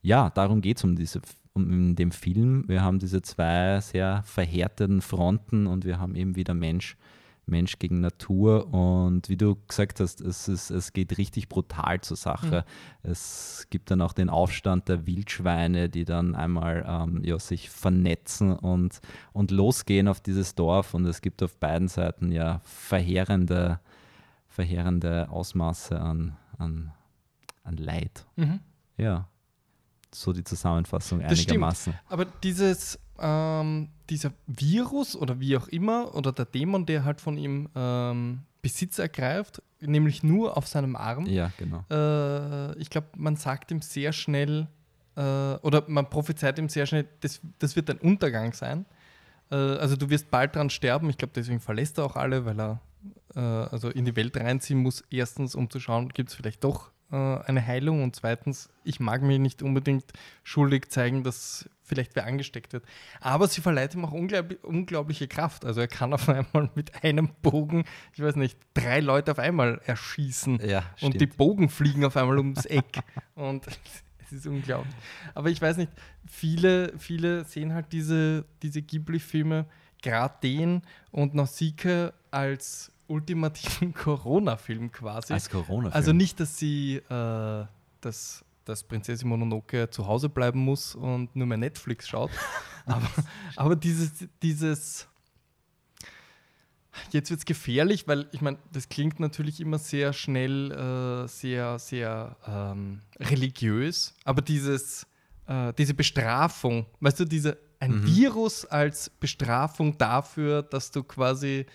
ja, 0.01 0.29
darum 0.31 0.61
geht 0.61 0.77
es 0.77 0.83
um 0.83 0.95
diese 0.95 1.21
um 1.53 1.71
in 1.71 1.95
dem 1.95 2.11
Film. 2.11 2.63
Wir 2.67 2.81
haben 2.81 2.99
diese 2.99 3.21
zwei 3.21 3.79
sehr 3.81 4.23
verhärteten 4.23 5.01
Fronten 5.01 5.67
und 5.67 5.85
wir 5.85 5.99
haben 5.99 6.15
eben 6.15 6.35
wieder 6.35 6.53
Mensch, 6.53 6.97
Mensch 7.45 7.79
gegen 7.79 7.99
Natur. 7.99 8.73
Und 8.73 9.27
wie 9.27 9.37
du 9.37 9.57
gesagt 9.67 9.99
hast, 9.99 10.21
es, 10.21 10.47
ist, 10.47 10.69
es 10.69 10.93
geht 10.93 11.17
richtig 11.17 11.49
brutal 11.49 11.99
zur 12.01 12.17
Sache. 12.17 12.63
Es 13.03 13.67
gibt 13.69 13.91
dann 13.91 14.01
auch 14.01 14.13
den 14.13 14.29
Aufstand 14.29 14.87
der 14.87 15.05
Wildschweine, 15.05 15.89
die 15.89 16.05
dann 16.05 16.35
einmal 16.35 16.85
ähm, 16.87 17.23
ja, 17.23 17.37
sich 17.37 17.69
vernetzen 17.69 18.53
und, 18.53 19.01
und 19.33 19.51
losgehen 19.51 20.07
auf 20.07 20.21
dieses 20.21 20.55
Dorf. 20.55 20.93
Und 20.93 21.05
es 21.05 21.21
gibt 21.21 21.43
auf 21.43 21.57
beiden 21.57 21.89
Seiten 21.89 22.31
ja 22.31 22.61
verheerende, 22.63 23.79
verheerende 24.47 25.29
Ausmaße 25.29 25.99
an, 25.99 26.37
an, 26.57 26.93
an 27.63 27.75
Leid. 27.75 28.25
Mhm. 28.37 28.61
Ja, 28.97 29.27
so 30.13 30.33
die 30.33 30.43
Zusammenfassung 30.43 31.19
Das 31.21 31.33
stimmt. 31.39 31.51
einigermaßen. 31.51 31.93
Aber 32.09 32.25
dieses, 32.25 32.99
ähm, 33.19 33.89
dieser 34.09 34.31
Virus 34.47 35.15
oder 35.15 35.39
wie 35.39 35.55
auch 35.57 35.67
immer, 35.69 36.13
oder 36.15 36.31
der 36.31 36.45
Dämon, 36.45 36.85
der 36.85 37.03
halt 37.05 37.21
von 37.21 37.37
ihm 37.37 37.69
ähm, 37.75 38.41
Besitz 38.61 38.99
ergreift, 38.99 39.61
nämlich 39.79 40.21
nur 40.23 40.57
auf 40.57 40.67
seinem 40.67 40.95
Arm, 40.95 41.25
Ja, 41.25 41.51
genau. 41.57 41.83
äh, 41.89 42.77
ich 42.77 42.89
glaube, 42.89 43.07
man 43.17 43.35
sagt 43.35 43.71
ihm 43.71 43.81
sehr 43.81 44.13
schnell, 44.13 44.67
äh, 45.15 45.21
oder 45.21 45.83
man 45.87 46.09
prophezeit 46.09 46.59
ihm 46.59 46.69
sehr 46.69 46.85
schnell, 46.85 47.07
das, 47.21 47.41
das 47.59 47.75
wird 47.75 47.89
ein 47.89 47.97
Untergang 47.97 48.53
sein. 48.53 48.85
Äh, 49.49 49.55
also 49.55 49.95
du 49.95 50.09
wirst 50.09 50.29
bald 50.29 50.55
dran 50.55 50.69
sterben. 50.69 51.09
Ich 51.09 51.17
glaube, 51.17 51.33
deswegen 51.35 51.59
verlässt 51.59 51.97
er 51.97 52.05
auch 52.05 52.15
alle, 52.15 52.45
weil 52.45 52.59
er 52.59 52.81
äh, 53.35 53.39
also 53.39 53.89
in 53.89 54.05
die 54.05 54.15
Welt 54.15 54.37
reinziehen 54.37 54.79
muss. 54.79 55.03
Erstens, 55.09 55.55
um 55.55 55.69
zu 55.69 55.79
schauen, 55.79 56.09
gibt 56.09 56.29
es 56.29 56.35
vielleicht 56.35 56.63
doch 56.63 56.91
äh, 57.11 57.15
eine 57.15 57.65
Heilung. 57.65 58.03
Und 58.03 58.15
zweitens, 58.15 58.69
ich 58.83 58.99
mag 58.99 59.21
mich 59.21 59.39
nicht 59.39 59.61
unbedingt 59.61 60.05
schuldig 60.43 60.89
zeigen, 60.89 61.23
dass 61.23 61.69
vielleicht 61.83 62.15
wer 62.15 62.25
angesteckt 62.25 62.71
wird. 62.71 62.85
Aber 63.19 63.47
sie 63.47 63.59
verleiht 63.59 63.93
ihm 63.95 64.05
auch 64.05 64.13
unglaublich, 64.13 64.63
unglaubliche 64.63 65.27
Kraft. 65.27 65.65
Also 65.65 65.81
er 65.81 65.87
kann 65.87 66.13
auf 66.13 66.29
einmal 66.29 66.69
mit 66.73 67.03
einem 67.03 67.29
Bogen, 67.41 67.83
ich 68.13 68.21
weiß 68.21 68.37
nicht, 68.37 68.57
drei 68.73 69.01
Leute 69.01 69.31
auf 69.31 69.39
einmal 69.39 69.81
erschießen. 69.85 70.59
Ja, 70.65 70.83
Und 71.01 71.19
die 71.19 71.27
Bogen 71.27 71.69
fliegen 71.69 72.05
auf 72.05 72.15
einmal 72.15 72.37
ums 72.37 72.65
Eck. 72.65 73.01
und 73.35 73.67
es 74.25 74.31
ist 74.31 74.47
unglaublich. 74.47 74.95
Aber 75.35 75.49
ich 75.49 75.61
weiß 75.61 75.77
nicht, 75.77 75.91
viele, 76.25 76.97
viele 76.97 77.43
sehen 77.43 77.73
halt 77.73 77.91
diese, 77.91 78.45
diese 78.61 78.81
Ghibli-Filme, 78.81 79.65
gerade 80.01 80.35
den 80.41 80.81
und 81.11 81.35
Nausicaa 81.35 82.13
als 82.31 82.90
ultimativen 83.11 83.93
Corona-Film 83.93 84.91
quasi. 84.91 85.33
Als 85.33 85.49
corona 85.49 85.89
Also 85.89 86.13
nicht, 86.13 86.39
dass 86.39 86.57
sie, 86.57 86.95
äh, 86.95 87.65
dass, 88.01 88.43
dass 88.65 88.83
Prinzessin 88.83 89.27
Mononoke 89.27 89.89
zu 89.89 90.07
Hause 90.07 90.29
bleiben 90.29 90.59
muss 90.59 90.95
und 90.95 91.35
nur 91.35 91.47
mehr 91.47 91.57
Netflix 91.57 92.07
schaut. 92.07 92.31
aber, 92.85 93.09
aber 93.55 93.75
dieses, 93.75 94.11
dieses, 94.41 95.07
jetzt 97.11 97.29
wird 97.29 97.39
es 97.39 97.45
gefährlich, 97.45 98.07
weil 98.07 98.27
ich 98.31 98.41
meine, 98.41 98.57
das 98.71 98.89
klingt 98.89 99.19
natürlich 99.19 99.59
immer 99.59 99.77
sehr 99.77 100.13
schnell, 100.13 100.71
äh, 100.71 101.27
sehr, 101.27 101.77
sehr 101.79 102.35
ähm, 102.47 103.01
religiös, 103.19 104.15
aber 104.23 104.41
dieses, 104.41 105.05
äh, 105.47 105.73
diese 105.73 105.93
Bestrafung, 105.93 106.85
weißt 106.99 107.19
du, 107.19 107.25
diese, 107.25 107.57
ein 107.81 108.01
Mhm. 108.01 108.05
Virus 108.05 108.65
als 108.65 109.09
Bestrafung 109.09 109.97
dafür, 109.97 110.61
dass 110.61 110.91
du 110.91 111.03
quasi 111.03 111.65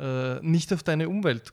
äh, 0.00 0.40
nicht 0.40 0.72
auf 0.72 0.82
deine 0.82 1.08
Umwelt, 1.08 1.52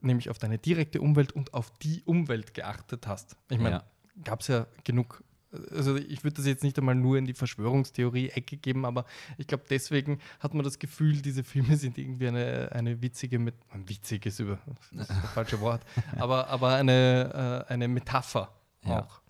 nämlich 0.00 0.30
auf 0.30 0.38
deine 0.38 0.58
direkte 0.58 1.00
Umwelt 1.00 1.32
und 1.32 1.54
auf 1.54 1.70
die 1.78 2.02
Umwelt 2.04 2.54
geachtet 2.54 3.06
hast. 3.06 3.36
Ich 3.50 3.58
meine, 3.58 3.76
Ja. 3.76 3.84
gab 4.24 4.40
es 4.40 4.48
ja 4.48 4.66
genug. 4.84 5.22
Also 5.70 5.96
ich 5.96 6.24
würde 6.24 6.36
das 6.36 6.46
jetzt 6.46 6.64
nicht 6.64 6.78
einmal 6.78 6.94
nur 6.94 7.18
in 7.18 7.26
die 7.26 7.34
Verschwörungstheorie-Ecke 7.34 8.56
geben, 8.56 8.86
aber 8.86 9.04
ich 9.36 9.46
glaube, 9.46 9.64
deswegen 9.68 10.18
hat 10.40 10.54
man 10.54 10.64
das 10.64 10.78
Gefühl, 10.78 11.20
diese 11.20 11.44
Filme 11.44 11.76
sind 11.76 11.98
irgendwie 11.98 12.28
eine, 12.28 12.70
eine 12.72 13.02
witzige, 13.02 13.38
Met 13.38 13.54
ein 13.68 13.86
witziges 13.86 14.40
über, 14.40 14.58
das 14.92 15.08
ist 15.08 15.22
das 15.22 15.30
falsche 15.34 15.60
Wort, 15.60 15.82
aber, 16.16 16.48
aber 16.48 16.74
eine, 16.76 17.64
äh, 17.68 17.72
eine 17.72 17.86
Metapher 17.88 18.50
Ja. 18.84 19.02
auch. 19.04 19.20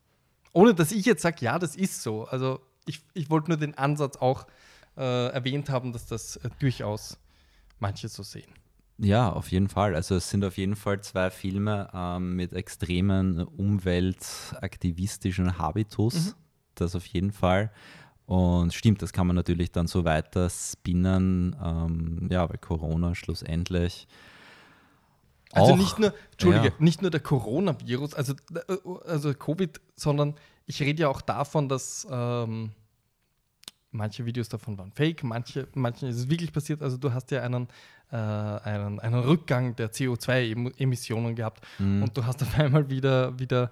Ohne 0.52 0.74
dass 0.74 0.92
ich 0.92 1.04
jetzt 1.06 1.22
sage, 1.22 1.38
ja, 1.40 1.58
das 1.58 1.74
ist 1.74 2.02
so. 2.02 2.24
Also 2.26 2.60
ich, 2.86 3.00
ich 3.14 3.28
wollte 3.30 3.48
nur 3.50 3.56
den 3.58 3.76
Ansatz 3.76 4.16
auch 4.16 4.46
äh, 4.96 5.28
erwähnt 5.32 5.70
haben, 5.70 5.92
dass 5.92 6.06
das 6.06 6.36
äh, 6.36 6.50
durchaus 6.60 7.18
manche 7.82 8.08
so 8.08 8.22
sehen. 8.22 8.50
Ja, 8.98 9.30
auf 9.32 9.50
jeden 9.50 9.68
Fall. 9.68 9.94
Also 9.94 10.14
es 10.14 10.30
sind 10.30 10.44
auf 10.44 10.56
jeden 10.56 10.76
Fall 10.76 11.00
zwei 11.02 11.30
Filme 11.30 11.88
ähm, 11.92 12.36
mit 12.36 12.52
extremen 12.52 13.42
umweltaktivistischen 13.42 15.58
Habitus. 15.58 16.36
Das 16.74 16.94
auf 16.94 17.06
jeden 17.06 17.32
Fall. 17.32 17.70
Und 18.26 18.72
stimmt, 18.72 19.02
das 19.02 19.12
kann 19.12 19.26
man 19.26 19.36
natürlich 19.36 19.72
dann 19.72 19.88
so 19.88 20.04
weiter 20.04 20.48
spinnen, 20.48 21.56
ähm, 21.62 22.28
ja, 22.30 22.48
weil 22.48 22.58
Corona 22.58 23.14
schlussendlich. 23.14 24.06
Also 25.52 25.72
auch- 25.72 25.76
nicht 25.76 25.98
nur, 25.98 26.14
Entschuldige, 26.32 26.68
ja. 26.68 26.72
nicht 26.78 27.02
nur 27.02 27.10
der 27.10 27.20
Coronavirus, 27.20 28.14
also, 28.14 28.34
äh, 28.54 28.76
also 29.06 29.34
Covid, 29.34 29.80
sondern 29.96 30.34
ich 30.66 30.80
rede 30.80 31.02
ja 31.02 31.08
auch 31.08 31.20
davon, 31.20 31.68
dass 31.68 32.06
ähm, 32.10 32.70
manche 33.92 34.24
Videos 34.26 34.48
davon 34.48 34.76
waren 34.78 34.90
fake, 34.92 35.22
manche, 35.24 35.68
manchen 35.74 36.08
ist 36.08 36.16
es 36.16 36.28
wirklich 36.30 36.52
passiert. 36.52 36.82
Also 36.82 36.96
du 36.96 37.12
hast 37.12 37.30
ja 37.30 37.42
einen, 37.42 37.68
äh, 38.10 38.16
einen, 38.16 38.98
einen 39.00 39.20
Rückgang 39.20 39.76
der 39.76 39.92
CO2-Emissionen 39.92 41.34
gehabt 41.34 41.64
Mhm. 41.78 42.02
und 42.02 42.16
du 42.16 42.24
hast 42.24 42.42
auf 42.42 42.58
einmal 42.58 42.88
wieder, 42.90 43.38
wieder 43.38 43.70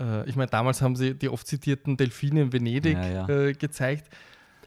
äh, 0.00 0.28
ich 0.28 0.36
meine, 0.36 0.50
damals 0.50 0.80
haben 0.82 0.96
sie 0.96 1.14
die 1.14 1.28
oft 1.28 1.46
zitierten 1.46 1.96
Delfine 1.96 2.42
in 2.42 2.52
Venedig 2.52 2.94
Ja, 2.96 3.08
ja. 3.08 3.28
Äh, 3.28 3.52
gezeigt. 3.52 4.08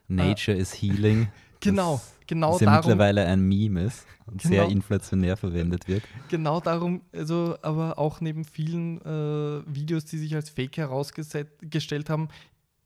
Nature 0.07 0.57
is 0.57 0.73
Healing. 0.81 1.27
Genau, 1.63 1.97
das, 1.97 2.15
genau 2.25 2.51
das 2.53 2.61
ja 2.61 2.65
darum. 2.65 2.77
mittlerweile 2.89 3.23
ein 3.27 3.41
Meme 3.47 3.83
ist 3.83 4.07
und 4.25 4.41
sehr 4.41 4.63
Genau. 4.63 4.71
inflationär 4.73 5.37
verwendet 5.37 5.87
wird. 5.87 6.01
Genau 6.27 6.59
darum, 6.59 7.01
also 7.13 7.55
aber 7.61 7.99
auch 7.99 8.19
neben 8.19 8.45
vielen 8.45 8.99
äh, 9.01 9.61
Videos, 9.67 10.05
die 10.05 10.17
sich 10.17 10.33
als 10.33 10.49
Fake 10.49 10.77
herausgestellt 10.77 12.09
haben, 12.09 12.29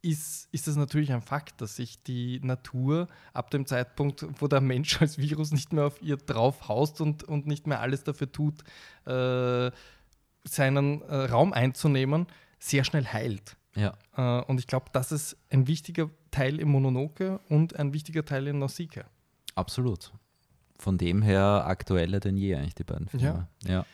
ist, 0.05 0.47
ist 0.51 0.67
es 0.67 0.75
natürlich 0.75 1.11
ein 1.11 1.21
Fakt, 1.21 1.61
dass 1.61 1.75
sich 1.77 2.01
die 2.03 2.39
Natur 2.41 3.07
ab 3.33 3.49
dem 3.49 3.65
Zeitpunkt, 3.65 4.25
wo 4.39 4.47
der 4.47 4.61
Mensch 4.61 5.01
als 5.01 5.17
Virus 5.17 5.51
nicht 5.51 5.73
mehr 5.73 5.85
auf 5.85 6.01
ihr 6.01 6.17
drauf 6.17 6.67
haust 6.67 7.01
und, 7.01 7.23
und 7.23 7.47
nicht 7.47 7.65
mehr 7.65 7.81
alles 7.81 8.03
dafür 8.03 8.31
tut, 8.31 8.61
äh, 9.05 9.71
seinen 10.43 11.01
äh, 11.01 11.15
Raum 11.15 11.53
einzunehmen, 11.53 12.27
sehr 12.59 12.83
schnell 12.83 13.05
heilt. 13.05 13.57
Ja, 13.75 13.93
Äh, 14.15 14.43
und 14.43 14.59
ich 14.59 14.67
glaube, 14.67 14.85
das 14.93 15.11
ist 15.11 15.35
ein 15.49 15.67
wichtiger 15.67 16.09
Teil 16.31 16.59
im 16.59 16.69
Mononoke 16.69 17.39
und 17.49 17.75
ein 17.75 17.91
wichtiger 17.91 18.23
Teil 18.23 18.47
in 18.47 18.59
Nausicaa. 18.59 19.05
absolut. 19.55 20.13
Von 20.77 20.97
dem 20.97 21.21
her 21.21 21.63
aktueller 21.65 22.19
denn 22.19 22.37
je 22.37 22.55
eigentlich 22.55 22.75
die 22.75 22.83
beiden 22.83 23.07
Filme. 23.07 23.47
Ja. 23.63 23.85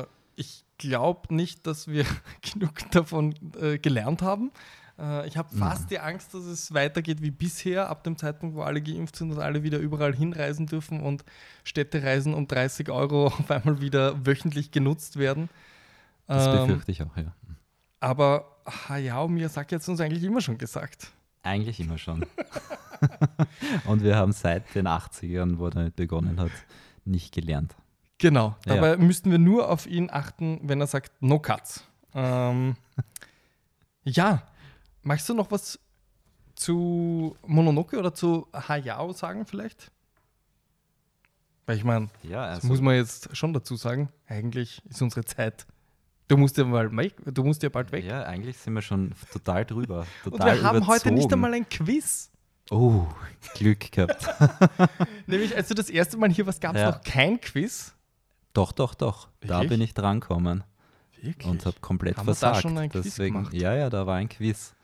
Äh, 0.00 0.06
ich 0.36 0.64
glaube 0.76 1.34
nicht, 1.34 1.66
dass 1.66 1.88
wir 1.88 2.04
genug 2.42 2.90
davon 2.92 3.34
äh, 3.60 3.78
gelernt 3.78 4.22
haben. 4.22 4.52
Äh, 4.98 5.26
ich 5.28 5.36
habe 5.36 5.54
fast 5.56 5.90
die 5.90 5.98
Angst, 6.00 6.34
dass 6.34 6.44
es 6.44 6.74
weitergeht 6.74 7.22
wie 7.22 7.30
bisher, 7.30 7.88
ab 7.88 8.04
dem 8.04 8.16
Zeitpunkt, 8.16 8.56
wo 8.56 8.62
alle 8.62 8.80
geimpft 8.82 9.16
sind 9.16 9.30
und 9.30 9.38
alle 9.38 9.62
wieder 9.62 9.78
überall 9.78 10.14
hinreisen 10.14 10.66
dürfen 10.66 11.00
und 11.00 11.24
Städtereisen 11.64 12.34
um 12.34 12.48
30 12.48 12.90
Euro 12.90 13.26
auf 13.38 13.50
einmal 13.50 13.80
wieder 13.80 14.26
wöchentlich 14.26 14.70
genutzt 14.70 15.18
werden. 15.18 15.48
Das 16.26 16.46
Ähm, 16.46 16.66
befürchte 16.66 16.92
ich 16.92 17.02
auch, 17.02 17.16
ja. 17.16 17.32
aber 18.00 18.56
Hayao 18.88 19.28
Miyazaki 19.28 19.74
hat 19.74 19.82
es 19.82 19.88
uns 19.88 20.00
eigentlich 20.00 20.24
immer 20.24 20.40
schon 20.40 20.58
gesagt. 20.58 21.12
Eigentlich 21.42 21.80
immer 21.80 21.96
schon. 21.98 22.26
Und 23.86 24.02
wir 24.02 24.16
haben 24.16 24.32
seit 24.32 24.74
den 24.74 24.88
80ern, 24.88 25.58
wo 25.58 25.66
er 25.66 25.70
damit 25.70 25.96
begonnen 25.96 26.40
hat, 26.40 26.50
nicht 27.04 27.32
gelernt. 27.32 27.74
Genau. 28.18 28.56
Ja. 28.66 28.74
Dabei 28.74 28.96
müssten 28.96 29.30
wir 29.30 29.38
nur 29.38 29.70
auf 29.70 29.86
ihn 29.86 30.10
achten, 30.10 30.60
wenn 30.64 30.80
er 30.80 30.88
sagt 30.88 31.12
No 31.22 31.38
Cuts. 31.38 31.84
Ähm, 32.12 32.76
ja, 34.02 34.42
magst 35.08 35.28
du 35.28 35.34
noch 35.34 35.50
was 35.50 35.78
zu 36.54 37.36
Mononoke 37.46 37.98
oder 37.98 38.12
zu 38.14 38.46
Hayao 38.52 39.12
sagen 39.12 39.46
vielleicht? 39.46 39.90
Weil 41.66 41.76
ich 41.76 41.84
meine, 41.84 42.08
Ja, 42.22 42.54
das 42.54 42.62
muss 42.64 42.80
man 42.80 42.94
jetzt 42.94 43.34
schon 43.36 43.52
dazu 43.52 43.76
sagen. 43.76 44.08
Eigentlich 44.26 44.82
ist 44.88 45.02
unsere 45.02 45.24
Zeit. 45.24 45.66
Du 46.28 46.36
musst 46.36 46.56
ja 46.58 46.64
mal 46.64 46.94
weg, 46.94 47.14
du 47.24 47.42
musst 47.42 47.62
ja 47.62 47.68
bald 47.70 47.90
weg. 47.92 48.04
Ja, 48.04 48.22
eigentlich 48.24 48.58
sind 48.58 48.74
wir 48.74 48.82
schon 48.82 49.12
total 49.32 49.64
drüber. 49.64 50.06
Und 50.24 50.32
Total 50.32 50.56
wir 50.56 50.62
haben 50.62 50.86
heute 50.86 51.10
nicht 51.10 51.24
überzogen. 51.24 51.32
einmal 51.34 51.54
ein 51.54 51.68
Quiz. 51.68 52.30
Oh, 52.70 53.06
Glück 53.54 53.90
gehabt. 53.92 54.28
Nämlich, 55.26 55.56
als 55.56 55.68
du 55.68 55.74
das 55.74 55.88
erste 55.88 56.18
Mal 56.18 56.30
hier 56.30 56.44
warst, 56.46 56.60
gab 56.60 56.74
es 56.74 56.82
Ja. 56.82 56.90
noch 56.90 57.00
kein 57.02 57.40
Quiz. 57.40 57.94
doch, 58.52 58.72
doch, 58.72 58.94
doch. 58.94 59.28
Da 59.40 59.48
Wirklich? 59.60 59.68
bin 59.70 59.80
ich 59.80 59.94
drankommen 59.94 60.64
Wirklich? 61.22 61.48
und 61.50 61.64
habe 61.64 61.76
komplett 61.80 62.18
Haben 62.18 62.26
wir 62.26 62.34
da 62.34 62.38
versagt. 62.38 62.62
schon 62.62 62.76
ein 62.76 62.90
Quiz 62.90 63.04
Deswegen, 63.04 63.36
gemacht? 63.36 63.54
ja, 63.54 63.74
ja, 63.74 63.88
da 63.88 64.06
war 64.06 64.16
ein 64.16 64.28
Quiz. 64.28 64.74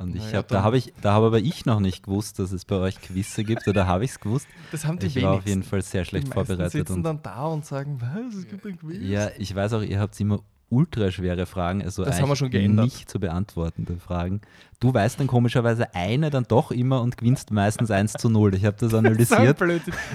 Und 0.00 0.16
ich 0.16 0.22
Naja, 0.22 0.38
hab, 0.38 0.48
da 0.48 0.62
habe 0.62 0.78
ich, 0.78 0.94
da 1.02 1.12
habe 1.12 1.26
aber 1.26 1.40
ich 1.40 1.66
noch 1.66 1.78
nicht 1.78 2.04
gewusst, 2.04 2.38
dass 2.38 2.52
es 2.52 2.64
bei 2.64 2.76
euch 2.76 2.98
Quizze 3.02 3.44
gibt, 3.44 3.68
oder 3.68 3.86
habe 3.86 4.04
ich 4.04 4.12
es 4.12 4.20
gewusst? 4.20 4.48
Das 4.72 4.86
haben 4.86 4.98
die 4.98 5.06
Ich 5.06 5.22
war 5.22 5.32
auf 5.32 5.44
jeden 5.44 5.56
wenigsten. 5.56 5.70
Fall 5.70 5.82
sehr 5.82 6.06
schlecht 6.06 6.28
die 6.28 6.32
vorbereitet. 6.32 6.72
sitzen 6.72 6.94
Und 6.94 7.02
dann 7.02 7.22
da 7.22 7.44
und 7.44 7.66
sagen, 7.66 8.00
was, 8.00 8.34
es 8.34 8.48
gibt 8.48 8.64
ein 8.64 8.78
Quiz. 8.78 8.96
Ja, 9.02 9.30
ich 9.36 9.54
weiß 9.54 9.74
auch, 9.74 9.82
ihr 9.82 10.00
habt 10.00 10.18
immer 10.18 10.40
ultra 10.70 11.10
schwere 11.10 11.46
Fragen, 11.46 11.82
also 11.82 12.04
Das 12.04 12.20
haben 12.20 12.28
wir 12.28 12.36
schon 12.36 12.50
geändert. 12.50 12.86
nicht 12.86 13.10
zu 13.10 13.18
beantwortende 13.20 13.96
Fragen. 13.98 14.40
Du 14.78 14.94
weißt 14.94 15.20
dann 15.20 15.26
komischerweise 15.26 15.94
eine 15.94 16.30
dann 16.30 16.44
doch 16.48 16.70
immer 16.70 17.02
und 17.02 17.18
gewinnst 17.18 17.50
meistens 17.50 17.90
1 17.90 18.14
zu 18.14 18.30
0. 18.30 18.54
Ich 18.54 18.64
habe 18.64 18.76
das 18.78 18.90
Das 18.92 18.92
ist 18.92 18.98
ein 18.98 19.06
analysiert. 19.06 19.60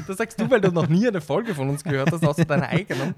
Das 0.07 0.17
sagst 0.17 0.39
du, 0.41 0.49
weil 0.49 0.61
du 0.61 0.71
noch 0.71 0.87
nie 0.89 1.07
eine 1.07 1.21
Folge 1.21 1.53
von 1.53 1.69
uns 1.69 1.83
gehört 1.83 2.11
hast, 2.11 2.25
außer 2.25 2.45
deiner 2.45 2.67
eigenen. 2.69 3.13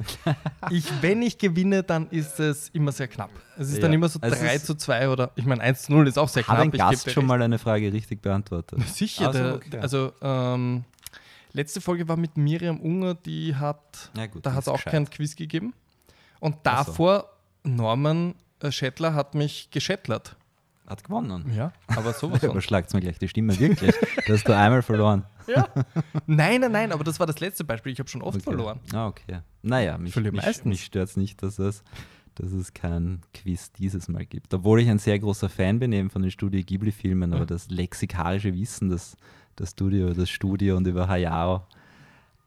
Ich, 0.71 0.85
wenn 1.01 1.21
ich 1.21 1.37
gewinne, 1.37 1.83
dann 1.83 2.09
ist 2.09 2.39
es 2.39 2.69
immer 2.69 2.91
sehr 2.91 3.07
knapp. 3.07 3.29
Es 3.57 3.69
ist 3.69 3.75
Ja. 3.75 3.81
dann 3.83 3.93
immer 3.93 4.09
so 4.09 4.19
Also 4.19 4.35
es 4.35 4.41
3 4.41 4.55
ist- 4.55 4.65
zu 4.65 4.75
2 4.75 5.07
oder, 5.09 5.31
ich 5.35 5.45
meine, 5.45 5.61
1 5.61 5.83
zu 5.83 5.93
0 5.93 6.07
ist 6.07 6.17
auch 6.19 6.27
sehr 6.29 6.43
Hat 6.43 6.47
knapp. 6.55 6.59
ein 6.59 6.67
ich 6.67 6.71
geb 6.73 6.79
Gast 6.81 7.11
schon 7.11 7.25
mal 7.25 7.41
eine 7.41 7.59
Frage 7.59 7.93
richtig 7.93 8.21
beantwortet? 8.21 8.79
Sicher, 8.87 9.27
Also, 9.27 9.39
der, 9.39 9.55
okay. 9.55 9.77
also 9.79 10.11
ähm, 10.21 10.83
letzte 11.53 11.79
Folge 11.81 12.07
war 12.09 12.17
mit 12.17 12.35
Miriam 12.35 12.79
Unger, 12.81 13.13
die 13.15 13.55
hat, 13.55 14.11
Ja, 14.17 14.25
gut, 14.27 14.45
da 14.45 14.53
hat 14.53 14.63
es 14.63 14.67
auch 14.67 14.75
gescheit. 14.77 14.91
kein 14.93 15.09
Quiz 15.09 15.35
gegeben. 15.35 15.73
Und 16.39 16.55
Ach 16.63 16.85
so. 16.85 16.91
davor, 16.91 17.29
Norman 17.63 18.35
äh, 18.61 18.71
Schettler 18.71 19.13
hat 19.13 19.35
mich 19.35 19.69
geschettlert. 19.71 20.35
Hat 20.87 21.03
gewonnen. 21.03 21.51
Ja, 21.53 21.73
aber 21.87 22.13
sowas. 22.13 22.41
Überschlagt 22.43 22.93
mir 22.93 23.01
gleich 23.01 23.19
die 23.19 23.27
Stimme, 23.27 23.57
wirklich. 23.59 23.93
da 24.25 24.33
hast 24.33 24.47
du 24.47 24.55
einmal 24.55 24.81
verloren. 24.81 25.25
ja. 25.47 25.67
Nein, 26.27 26.61
nein, 26.61 26.71
nein, 26.71 26.91
aber 26.93 27.03
das 27.03 27.19
war 27.19 27.27
das 27.27 27.39
letzte 27.41 27.65
Beispiel. 27.65 27.91
Ich 27.91 27.99
habe 27.99 28.07
schon 28.09 28.21
oft 28.21 28.35
Okay. 28.37 28.43
verloren. 28.43 28.79
Ah, 28.93 29.07
okay. 29.07 29.39
Naja, 29.61 29.97
mich, 29.97 30.15
mich, 30.15 30.63
mich 30.63 30.85
stört 30.85 31.09
es 31.09 31.17
nicht, 31.17 31.43
dass 31.43 31.59
es, 31.59 31.83
dass 32.35 32.51
es 32.53 32.73
keinen 32.73 33.21
Quiz 33.33 33.73
dieses 33.73 34.07
Mal 34.07 34.25
gibt. 34.25 34.53
Obwohl 34.53 34.79
ich 34.79 34.89
ein 34.89 34.99
sehr 34.99 35.19
großer 35.19 35.49
Fan 35.49 35.79
bin 35.79 35.91
eben 35.91 36.09
von 36.09 36.21
den 36.21 36.31
Studio 36.31 36.63
Ghibli-Filmen, 36.63 37.33
aber 37.33 37.41
Ja. 37.41 37.45
das 37.47 37.69
lexikarische 37.69 38.53
Wissen, 38.53 38.89
das 38.89 39.17
das 39.57 39.71
Studio, 39.71 40.13
das 40.13 40.29
Studio 40.29 40.77
und 40.77 40.85
über 40.87 41.07
Hayao 41.09 41.65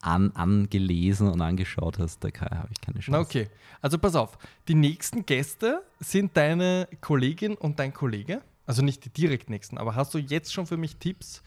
an, 0.02 0.30
angelesen 0.32 1.28
und 1.28 1.40
angeschaut 1.40 1.98
hast, 1.98 2.24
da 2.24 2.28
habe 2.40 2.68
ich 2.72 2.80
keine 2.80 3.00
Chance. 3.00 3.18
Okay, 3.20 3.48
also 3.82 3.98
pass 3.98 4.14
auf. 4.14 4.38
Die 4.68 4.74
nächsten 4.74 5.26
Gäste 5.26 5.82
sind 5.98 6.36
deine 6.36 6.88
Kollegin 7.00 7.54
und 7.54 7.78
dein 7.78 7.92
Kollege. 7.92 8.40
Also 8.66 8.82
nicht 8.82 9.04
die 9.04 9.10
direkt 9.10 9.50
nächsten, 9.50 9.78
aber 9.78 9.94
hast 9.96 10.14
du 10.14 10.18
jetzt 10.18 10.52
schon 10.52 10.66
für 10.66 10.76
mich 10.76 10.96
Tipps? 10.96 11.42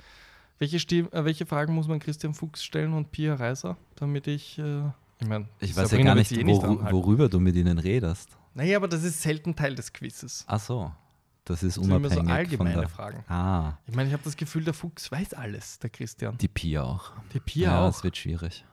Welche, 0.60 0.80
Stim 0.80 1.08
äh, 1.12 1.26
welche 1.26 1.46
Fragen 1.46 1.74
muss 1.74 1.88
man 1.88 2.00
Christian 2.00 2.34
Fuchs 2.34 2.64
stellen 2.64 2.94
und 2.94 3.12
Pia 3.12 3.36
Reiser, 3.36 3.78
damit 3.96 4.28
ich, 4.28 4.60
äh, 4.60 4.82
ich 5.20 5.28
meine, 5.28 5.48
Ich 5.60 5.76
weiß 5.76 5.92
ja 5.92 6.04
gar 6.04 6.16
nicht, 6.16 6.32
woru- 6.32 6.92
worüber 6.92 7.30
du 7.30 7.40
mit 7.40 7.56
ihnen 7.56 7.80
redest. 7.80 8.30
Naja, 8.54 8.78
aber 8.78 8.88
das 8.88 9.04
ist 9.04 9.22
selten 9.22 9.56
Teil 9.56 9.74
des 9.74 9.92
Quizzes. 9.92 10.44
Ach 10.48 10.60
so, 10.60 10.92
das 11.46 11.64
ist 11.64 11.78
Das 11.78 11.84
sind 11.84 11.86
immer 11.86 11.96
unabhängig 11.98 12.28
so 12.28 12.34
allgemeine 12.34 12.72
von 12.74 12.82
der... 12.82 12.90
Fragen. 12.90 13.24
Ah, 13.28 13.78
Ich 13.88 13.96
meine, 13.96 14.08
ich 14.10 14.14
habe 14.14 14.24
das 14.24 14.36
Gefühl, 14.38 14.64
der 14.64 14.74
Fuchs 14.74 15.12
weiß 15.12 15.34
alles, 15.34 15.80
der 15.80 15.90
Christian. 15.90 16.38
die 16.38 16.48
Pia 16.48 16.84
auch. 16.84 17.12
Die 17.34 17.40
Pia 17.40 17.70
ja, 17.72 17.86
auch. 17.86 17.90
es 17.90 18.04
wird 18.04 18.16
schwierig. 18.18 18.64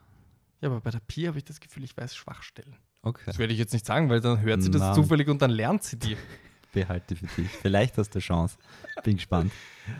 Ja, 0.60 0.68
aber 0.68 0.80
bei 0.80 0.90
der 0.90 1.00
Pia 1.00 1.28
habe 1.28 1.38
ich 1.38 1.44
das 1.44 1.58
Gefühl, 1.60 1.84
ich 1.84 1.96
weiß 1.96 2.14
Schwachstellen. 2.14 2.76
Okay. 3.02 3.22
Das 3.26 3.38
werde 3.38 3.52
ich 3.52 3.58
jetzt 3.58 3.72
nicht 3.72 3.86
sagen, 3.86 4.08
weil 4.10 4.20
dann 4.20 4.40
hört 4.40 4.62
sie 4.62 4.70
das 4.70 4.94
zufällig 4.94 5.28
und 5.28 5.40
dann 5.42 5.50
lernt 5.50 5.82
sie 5.82 5.98
die. 5.98 6.16
behalte 6.72 7.16
für 7.16 7.26
dich. 7.26 7.48
Vielleicht 7.50 7.98
hast 7.98 8.10
du 8.10 8.18
eine 8.18 8.22
Chance. 8.22 8.56
Bin 9.02 9.16
gespannt. 9.16 9.50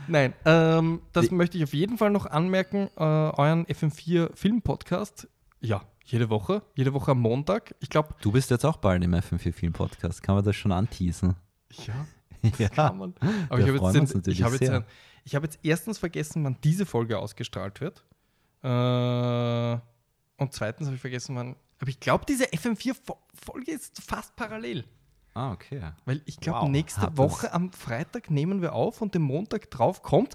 Nein, 0.06 0.34
ähm, 0.44 1.01
das 1.12 1.28
Die- 1.28 1.34
möchte 1.34 1.59
ich 1.59 1.64
auf 1.64 1.74
jeden 1.74 1.98
Fall 1.98 2.10
noch 2.10 2.26
anmerken. 2.26 2.88
Äh, 2.97 3.01
euren 3.02 3.64
FM4 3.66 4.36
Film-Podcast, 4.36 5.26
ja, 5.60 5.82
jede 6.05 6.30
Woche, 6.30 6.62
jede 6.76 6.92
Woche 6.94 7.10
am 7.10 7.18
Montag. 7.20 7.74
Ich 7.80 7.88
glaube, 7.90 8.14
Du 8.20 8.30
bist 8.30 8.51
jetzt 8.52 8.64
auch 8.64 8.76
bald 8.76 9.02
im 9.02 9.14
FM4 9.14 9.52
Film 9.52 9.72
Podcast. 9.72 10.22
Kann 10.22 10.36
man 10.36 10.44
das 10.44 10.55
schon 10.55 10.70
anteasen? 10.70 11.34
ja, 11.86 11.94
ja. 12.58 12.68
kann 12.68 12.98
man. 12.98 13.14
Aber 13.48 13.60
ich 13.60 13.66
habe 13.68 13.78
jetzt, 14.00 14.14
den- 14.26 14.32
ich 14.32 14.42
habe 14.42 14.54
jetzt, 14.54 14.66
sehr. 14.66 14.74
ein- 14.76 14.84
ich 15.24 15.34
habe 15.34 15.46
jetzt 15.46 15.58
erstens 15.62 15.98
vergessen, 15.98 16.44
wann 16.44 16.56
diese 16.64 16.86
Folge 16.86 17.18
ausgestrahlt 17.18 17.80
wird. 17.80 18.04
Äh, 18.62 19.78
und 20.42 20.52
zweitens 20.52 20.86
habe 20.86 20.94
ich 20.96 21.00
vergessen, 21.00 21.36
wann. 21.36 21.56
Aber 21.78 21.88
ich 21.88 22.00
glaube, 22.00 22.24
diese 22.28 22.44
FM4-Folge 22.44 23.72
ist 23.72 24.02
fast 24.02 24.36
parallel. 24.36 24.84
Ah, 25.34 25.52
okay. 25.52 25.80
Weil 26.04 26.20
ich 26.26 26.38
glaube, 26.40 26.60
Wow, 26.62 26.68
nächste 26.68 27.16
Woche 27.16 27.46
das- 27.46 27.52
am 27.54 27.72
Freitag 27.72 28.30
nehmen 28.30 28.60
wir 28.62 28.74
auf 28.74 29.00
und 29.00 29.14
den 29.14 29.22
Montag 29.22 29.70
drauf 29.70 30.02
kommt, 30.02 30.34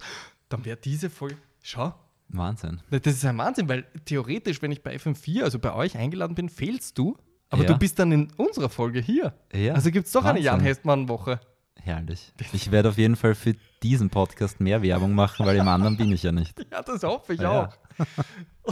dann 0.49 0.64
wäre 0.65 0.77
diese 0.77 1.10
Folge. 1.10 1.38
Schau, 1.61 1.94
Wahnsinn. 2.30 2.82
das 2.90 3.14
ist 3.14 3.26
ein 3.26 3.38
Wahnsinn, 3.38 3.68
weil 3.68 3.84
theoretisch, 4.06 4.61
wenn 4.61 4.72
ich 4.72 4.82
bei 4.84 4.95
FM4, 4.95 5.44
also 5.44 5.60
bei 5.60 5.73
euch 5.73 5.98
eingeladen 5.98 6.34
bin, 6.36 6.49
fehlst 6.49 6.98
du, 6.98 7.18
aber 7.49 7.64
Ja. 7.64 7.73
du 7.73 7.77
bist 7.77 7.99
dann 7.99 8.11
in 8.11 8.32
unserer 8.38 8.69
Folge 8.69 8.99
hier. 9.02 9.34
Ja, 9.53 9.73
Also 9.73 9.91
gibt 9.91 10.07
es 10.07 10.14
doch 10.14 10.22
eine 10.23 10.30
Wahnsinn. 10.36 10.44
Jan 10.45 10.60
Hestmann-Woche. 10.61 11.40
Herrlich. 11.86 12.34
Ich 12.52 12.72
werde 12.72 12.90
auf 12.90 12.98
jeden 12.98 13.16
Fall 13.16 13.36
für 13.36 13.53
diesen 13.84 14.10
Podcast 14.10 14.60
mehr 14.60 14.82
Werbung 14.82 15.14
machen, 15.14 15.45
weil 15.45 15.56
im 15.57 15.68
anderen 15.68 15.95
bin 15.98 16.12
ich 16.12 16.24
ja 16.24 16.32
nicht. 16.32 16.60
Ja, 16.72 16.82
das 16.82 17.03
hoffe 17.03 17.34
ich 17.36 17.40
Ja. 17.41 17.66
auch. 17.68 17.78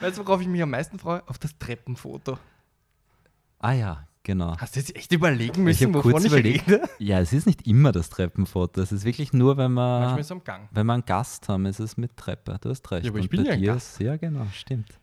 weißt 0.00 0.18
du, 0.18 0.26
worauf 0.26 0.40
ich 0.40 0.46
mich 0.46 0.62
am 0.62 0.70
meisten 0.70 0.98
freue? 1.00 1.26
Auf 1.28 1.38
das 1.38 1.58
Treppenfoto. 1.58 2.38
Ah 3.58 3.72
ja, 3.72 4.06
genau. 4.22 4.56
Hast 4.58 4.76
du 4.76 4.80
jetzt 4.80 4.94
echt 4.94 5.10
überlegen 5.12 5.54
Ich 5.54 5.58
müssen, 5.58 5.86
habe 5.88 5.98
wovon 5.98 6.12
kurz 6.12 6.24
ich 6.26 6.30
überlegt. 6.32 6.68
rede? 6.68 6.88
Ja, 7.00 7.18
es 7.18 7.32
ist 7.32 7.46
nicht 7.46 7.66
immer 7.66 7.90
das 7.90 8.08
Treppenfoto. 8.10 8.80
Es 8.80 8.92
ist 8.92 9.04
wirklich 9.04 9.32
nur, 9.32 9.56
wenn 9.56 9.72
Manchmal 9.72 10.10
man, 10.10 10.18
ist 10.20 10.26
es 10.26 10.32
am 10.32 10.44
Gang. 10.44 10.68
wenn 10.70 10.86
wir 10.86 10.92
einen 10.94 11.04
Gast 11.04 11.48
haben, 11.48 11.66
ist 11.66 11.80
es 11.80 11.96
mit 11.96 12.16
Treppe. 12.16 12.58
Du 12.60 12.70
hast 12.70 12.88
recht. 12.92 13.04
Ja, 13.06 13.10
aber 13.10 13.18
ich 13.18 13.24
Und 13.24 13.30
bin 13.30 13.44
ja 13.44 13.52
ein 13.54 13.62
Gast. 13.62 13.94
Ist, 13.94 14.06
ja, 14.06 14.16
genau, 14.16 14.46
stimmt. 14.52 15.00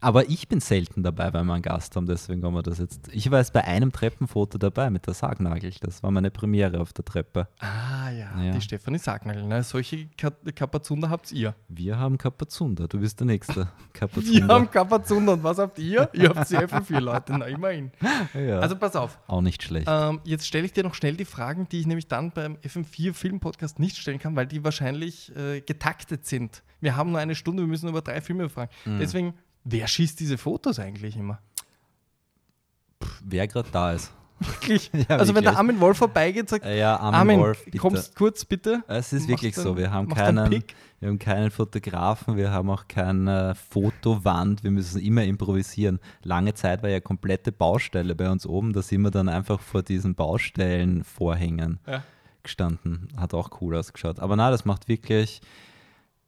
Aber 0.00 0.28
ich 0.28 0.48
bin 0.48 0.60
selten 0.60 1.02
dabei, 1.02 1.32
wenn 1.32 1.46
wir 1.46 1.54
einen 1.54 1.62
Gast 1.62 1.96
haben, 1.96 2.06
deswegen 2.06 2.44
haben 2.44 2.54
wir 2.54 2.62
das 2.62 2.78
jetzt. 2.78 3.08
Ich 3.12 3.30
war 3.30 3.38
jetzt 3.38 3.52
bei 3.52 3.64
einem 3.64 3.92
Treppenfoto 3.92 4.58
dabei 4.58 4.90
mit 4.90 5.06
der 5.06 5.14
Sargnagel. 5.14 5.72
Das 5.80 6.02
war 6.02 6.10
meine 6.10 6.30
Premiere 6.30 6.80
auf 6.80 6.92
der 6.92 7.04
Treppe. 7.04 7.48
Ah 7.58 8.10
ja, 8.10 8.42
Ja. 8.42 8.52
die 8.52 8.60
Stefanie 8.60 8.98
Sagnagel. 8.98 9.44
Ne? 9.44 9.62
Solche 9.62 10.06
Ka 10.16 10.30
Kapazunder 10.54 11.10
habt 11.10 11.32
ihr. 11.32 11.54
Wir 11.68 11.98
haben 11.98 12.18
Kapazunder. 12.18 12.88
Du 12.88 13.00
bist 13.00 13.18
der 13.20 13.26
Nächste. 13.26 13.54
Wir 13.66 13.68
Kapazunder. 13.92 14.54
haben 14.54 14.70
Kapazunder 14.70 15.32
und 15.34 15.42
was 15.42 15.58
habt 15.58 15.78
ihr? 15.78 16.08
Ihr 16.12 16.28
habt 16.28 16.46
sehr 16.48 16.68
viel 16.68 16.82
vier 16.82 17.00
Leute, 17.00 17.36
na 17.38 17.46
immerhin. 17.46 17.90
ja. 18.34 18.58
Also 18.60 18.76
pass 18.76 18.94
auf, 18.96 19.18
auch 19.26 19.40
nicht 19.40 19.62
schlecht. 19.62 19.86
ähm, 19.90 20.20
jetzt 20.24 20.46
stelle 20.46 20.66
ich 20.66 20.72
dir 20.72 20.84
noch 20.84 20.94
schnell 20.94 21.16
die 21.16 21.24
Fragen, 21.24 21.66
die 21.70 21.80
ich 21.80 21.86
nämlich 21.86 22.06
dann 22.08 22.30
beim 22.30 22.56
FM4 22.56 23.14
Film 23.14 23.40
Podcast 23.40 23.78
nicht 23.78 23.96
stellen 23.96 24.18
kann, 24.18 24.36
weil 24.36 24.46
die 24.46 24.62
wahrscheinlich 24.64 25.34
äh, 25.34 25.60
getaktet 25.62 26.26
sind. 26.26 26.62
Wir 26.80 26.94
haben 26.96 27.10
nur 27.10 27.20
eine 27.20 27.34
Stunde, 27.34 27.62
wir 27.62 27.68
müssen 27.68 27.88
über 27.88 28.02
drei 28.02 28.20
Filme 28.20 28.48
fragen. 28.50 28.70
Mhm. 28.84 28.98
Deswegen, 28.98 29.34
wer 29.68 29.86
schießt 29.86 30.18
diese 30.20 30.38
Fotos 30.38 30.78
eigentlich 30.78 31.16
immer? 31.16 31.38
Wer 33.24 33.46
gerade 33.48 33.68
da 33.72 33.92
ist. 33.92 34.12
Wirklich? 34.38 34.90
Ja, 35.08 35.16
also 35.16 35.34
wenn 35.34 35.42
der 35.42 35.52
wirklich. 35.52 35.56
Armin 35.58 35.80
Wolf 35.80 35.96
vorbeigeht, 35.98 36.48
sagt 36.50 36.64
Äh, 36.64 36.78
Ja, 36.78 36.96
Armin, 36.98 37.14
Armin, 37.20 37.40
Wolf, 37.40 37.64
bitte. 37.64 37.78
kommst 37.78 38.14
kurz 38.16 38.44
bitte. 38.44 38.82
Es 38.86 39.12
ist 39.12 39.28
wirklich 39.28 39.54
so. 39.54 39.76
Wir 39.78 39.90
haben, 39.90 40.08
keinen, 40.12 40.50
wir 41.00 41.08
haben 41.08 41.18
keinen 41.18 41.50
Fotografen, 41.50 42.36
wir 42.36 42.50
haben 42.50 42.68
auch 42.70 42.86
keine 42.86 43.54
Fotowand. 43.54 44.62
Wir 44.62 44.70
müssen 44.70 45.00
immer 45.00 45.24
improvisieren. 45.24 46.00
Lange 46.22 46.52
Zeit 46.54 46.82
war 46.82 46.90
ja 46.90 47.00
komplette 47.00 47.50
Baustelle 47.50 48.14
bei 48.14 48.30
uns 48.30 48.46
oben. 48.46 48.72
Da 48.74 48.82
sind 48.82 49.00
wir 49.02 49.10
dann 49.10 49.28
einfach 49.30 49.58
vor 49.60 49.82
diesen 49.82 50.14
Baustellenvorhängen 50.14 51.80
Ja. 51.86 52.02
gestanden. 52.42 53.08
Hat 53.16 53.32
auch 53.32 53.62
cool 53.62 53.74
ausgeschaut. 53.76 54.20
Aber 54.20 54.36
na, 54.36 54.50
das 54.50 54.66
macht 54.66 54.86
wirklich 54.88 55.40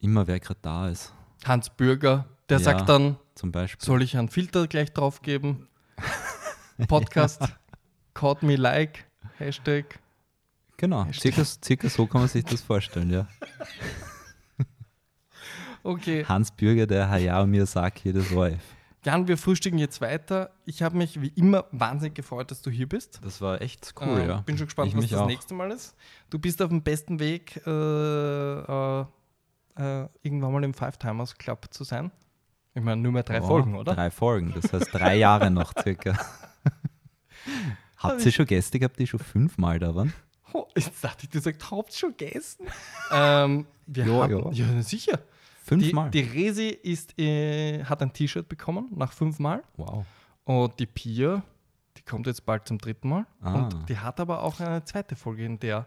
immer, 0.00 0.26
wer 0.26 0.40
gerade 0.40 0.60
da 0.62 0.88
ist. 0.88 1.12
Hans 1.44 1.68
Bürger, 1.70 2.24
der 2.48 2.58
Ja. 2.58 2.64
sagt 2.64 2.88
dann, 2.88 3.16
Zum 3.38 3.52
Beispiel. 3.52 3.84
soll 3.86 4.02
ich 4.02 4.16
einen 4.16 4.28
Filter 4.28 4.66
gleich 4.66 4.92
draufgeben? 4.92 5.68
Podcast, 6.88 7.40
caught 8.14 8.42
me 8.42 8.56
like, 8.56 9.04
Hashtag. 9.36 10.00
Genau, 10.76 11.06
circa, 11.12 11.44
circa 11.44 11.88
so 11.88 12.06
kann 12.06 12.22
man 12.22 12.28
sich 12.28 12.44
das 12.44 12.62
vorstellen, 12.62 13.10
ja. 13.10 13.28
Okay, 15.84 16.24
Hans 16.24 16.50
Bürger, 16.50 16.86
der 16.86 17.08
Hayao 17.08 17.46
Miyazaki 17.46 18.12
des 18.12 18.32
ORF. 18.32 18.58
Jan, 19.04 19.28
wir 19.28 19.38
frühstücken 19.38 19.78
jetzt 19.78 20.00
weiter. 20.00 20.50
Ich 20.66 20.82
habe 20.82 20.96
mich 20.96 21.20
wie 21.22 21.28
immer 21.28 21.66
wahnsinnig 21.70 22.14
gefreut, 22.16 22.50
dass 22.50 22.60
du 22.62 22.70
hier 22.70 22.88
bist. 22.88 23.20
Das 23.22 23.40
war 23.40 23.62
echt 23.62 23.94
cool, 24.00 24.18
Ähm, 24.20 24.28
ja. 24.28 24.40
Bin 24.40 24.58
schon 24.58 24.66
gespannt, 24.66 24.88
Ich 24.88 24.96
was 24.96 25.08
das 25.08 25.20
auch. 25.20 25.26
nächste 25.26 25.54
Mal 25.54 25.70
ist. 25.70 25.94
Du 26.30 26.38
bist 26.40 26.60
auf 26.60 26.68
dem 26.70 26.82
besten 26.82 27.20
Weg, 27.20 27.62
äh, 27.64 27.70
äh, 27.70 29.00
äh, 29.76 30.08
irgendwann 30.22 30.52
mal 30.52 30.64
im 30.64 30.74
Five 30.74 30.98
Timers 30.98 31.38
Club 31.38 31.66
zu 31.70 31.84
sein. 31.84 32.10
Ich 32.78 32.84
meine, 32.84 33.00
nur 33.02 33.10
mehr 33.12 33.24
drei 33.24 33.40
Oh, 33.42 33.46
Folgen, 33.46 33.74
oder? 33.74 33.94
Drei 33.94 34.10
Folgen, 34.10 34.54
das 34.54 34.72
heißt 34.72 34.90
drei 34.92 35.16
Jahre 35.16 35.50
noch 35.50 35.72
circa. 35.82 36.16
Habt 37.96 38.24
ihr 38.24 38.30
schon 38.32 38.46
Gäste 38.46 38.78
gehabt, 38.78 38.98
die 38.98 39.06
schon 39.06 39.18
fünfmal 39.20 39.78
da 39.78 39.94
waren? 39.94 40.12
Oh, 40.52 40.66
jetzt 40.76 41.02
dachte 41.02 41.24
ich, 41.24 41.30
du 41.30 41.40
sagst, 41.40 41.70
habt 41.70 41.92
schon 41.92 42.16
gegessen? 42.16 42.66
ähm, 43.12 43.66
wir 43.86 44.06
Ja, 44.06 44.22
haben, 44.22 44.52
ja. 44.52 44.66
ja. 44.74 44.82
sicher. 44.82 45.16
Die, 45.16 45.68
Fünfmal? 45.68 46.10
die 46.10 46.20
Resi 46.20 46.68
ist, 46.68 47.18
äh, 47.18 47.84
hat 47.84 48.00
ein 48.00 48.12
T-Shirt 48.12 48.48
bekommen 48.48 48.88
nach 48.96 49.12
fünfmal. 49.12 49.62
wow. 49.76 50.06
Und 50.44 50.78
die 50.78 50.86
Pia, 50.86 51.42
die 51.98 52.02
kommt 52.02 52.26
jetzt 52.26 52.46
bald 52.46 52.66
zum 52.66 52.78
dritten 52.78 53.08
Mal. 53.10 53.26
Ah. 53.42 53.54
Und 53.54 53.88
die 53.90 53.98
hat 53.98 54.18
aber 54.20 54.42
auch 54.42 54.60
eine 54.60 54.82
zweite 54.84 55.14
Folge 55.14 55.44
in 55.44 55.58
der 55.58 55.86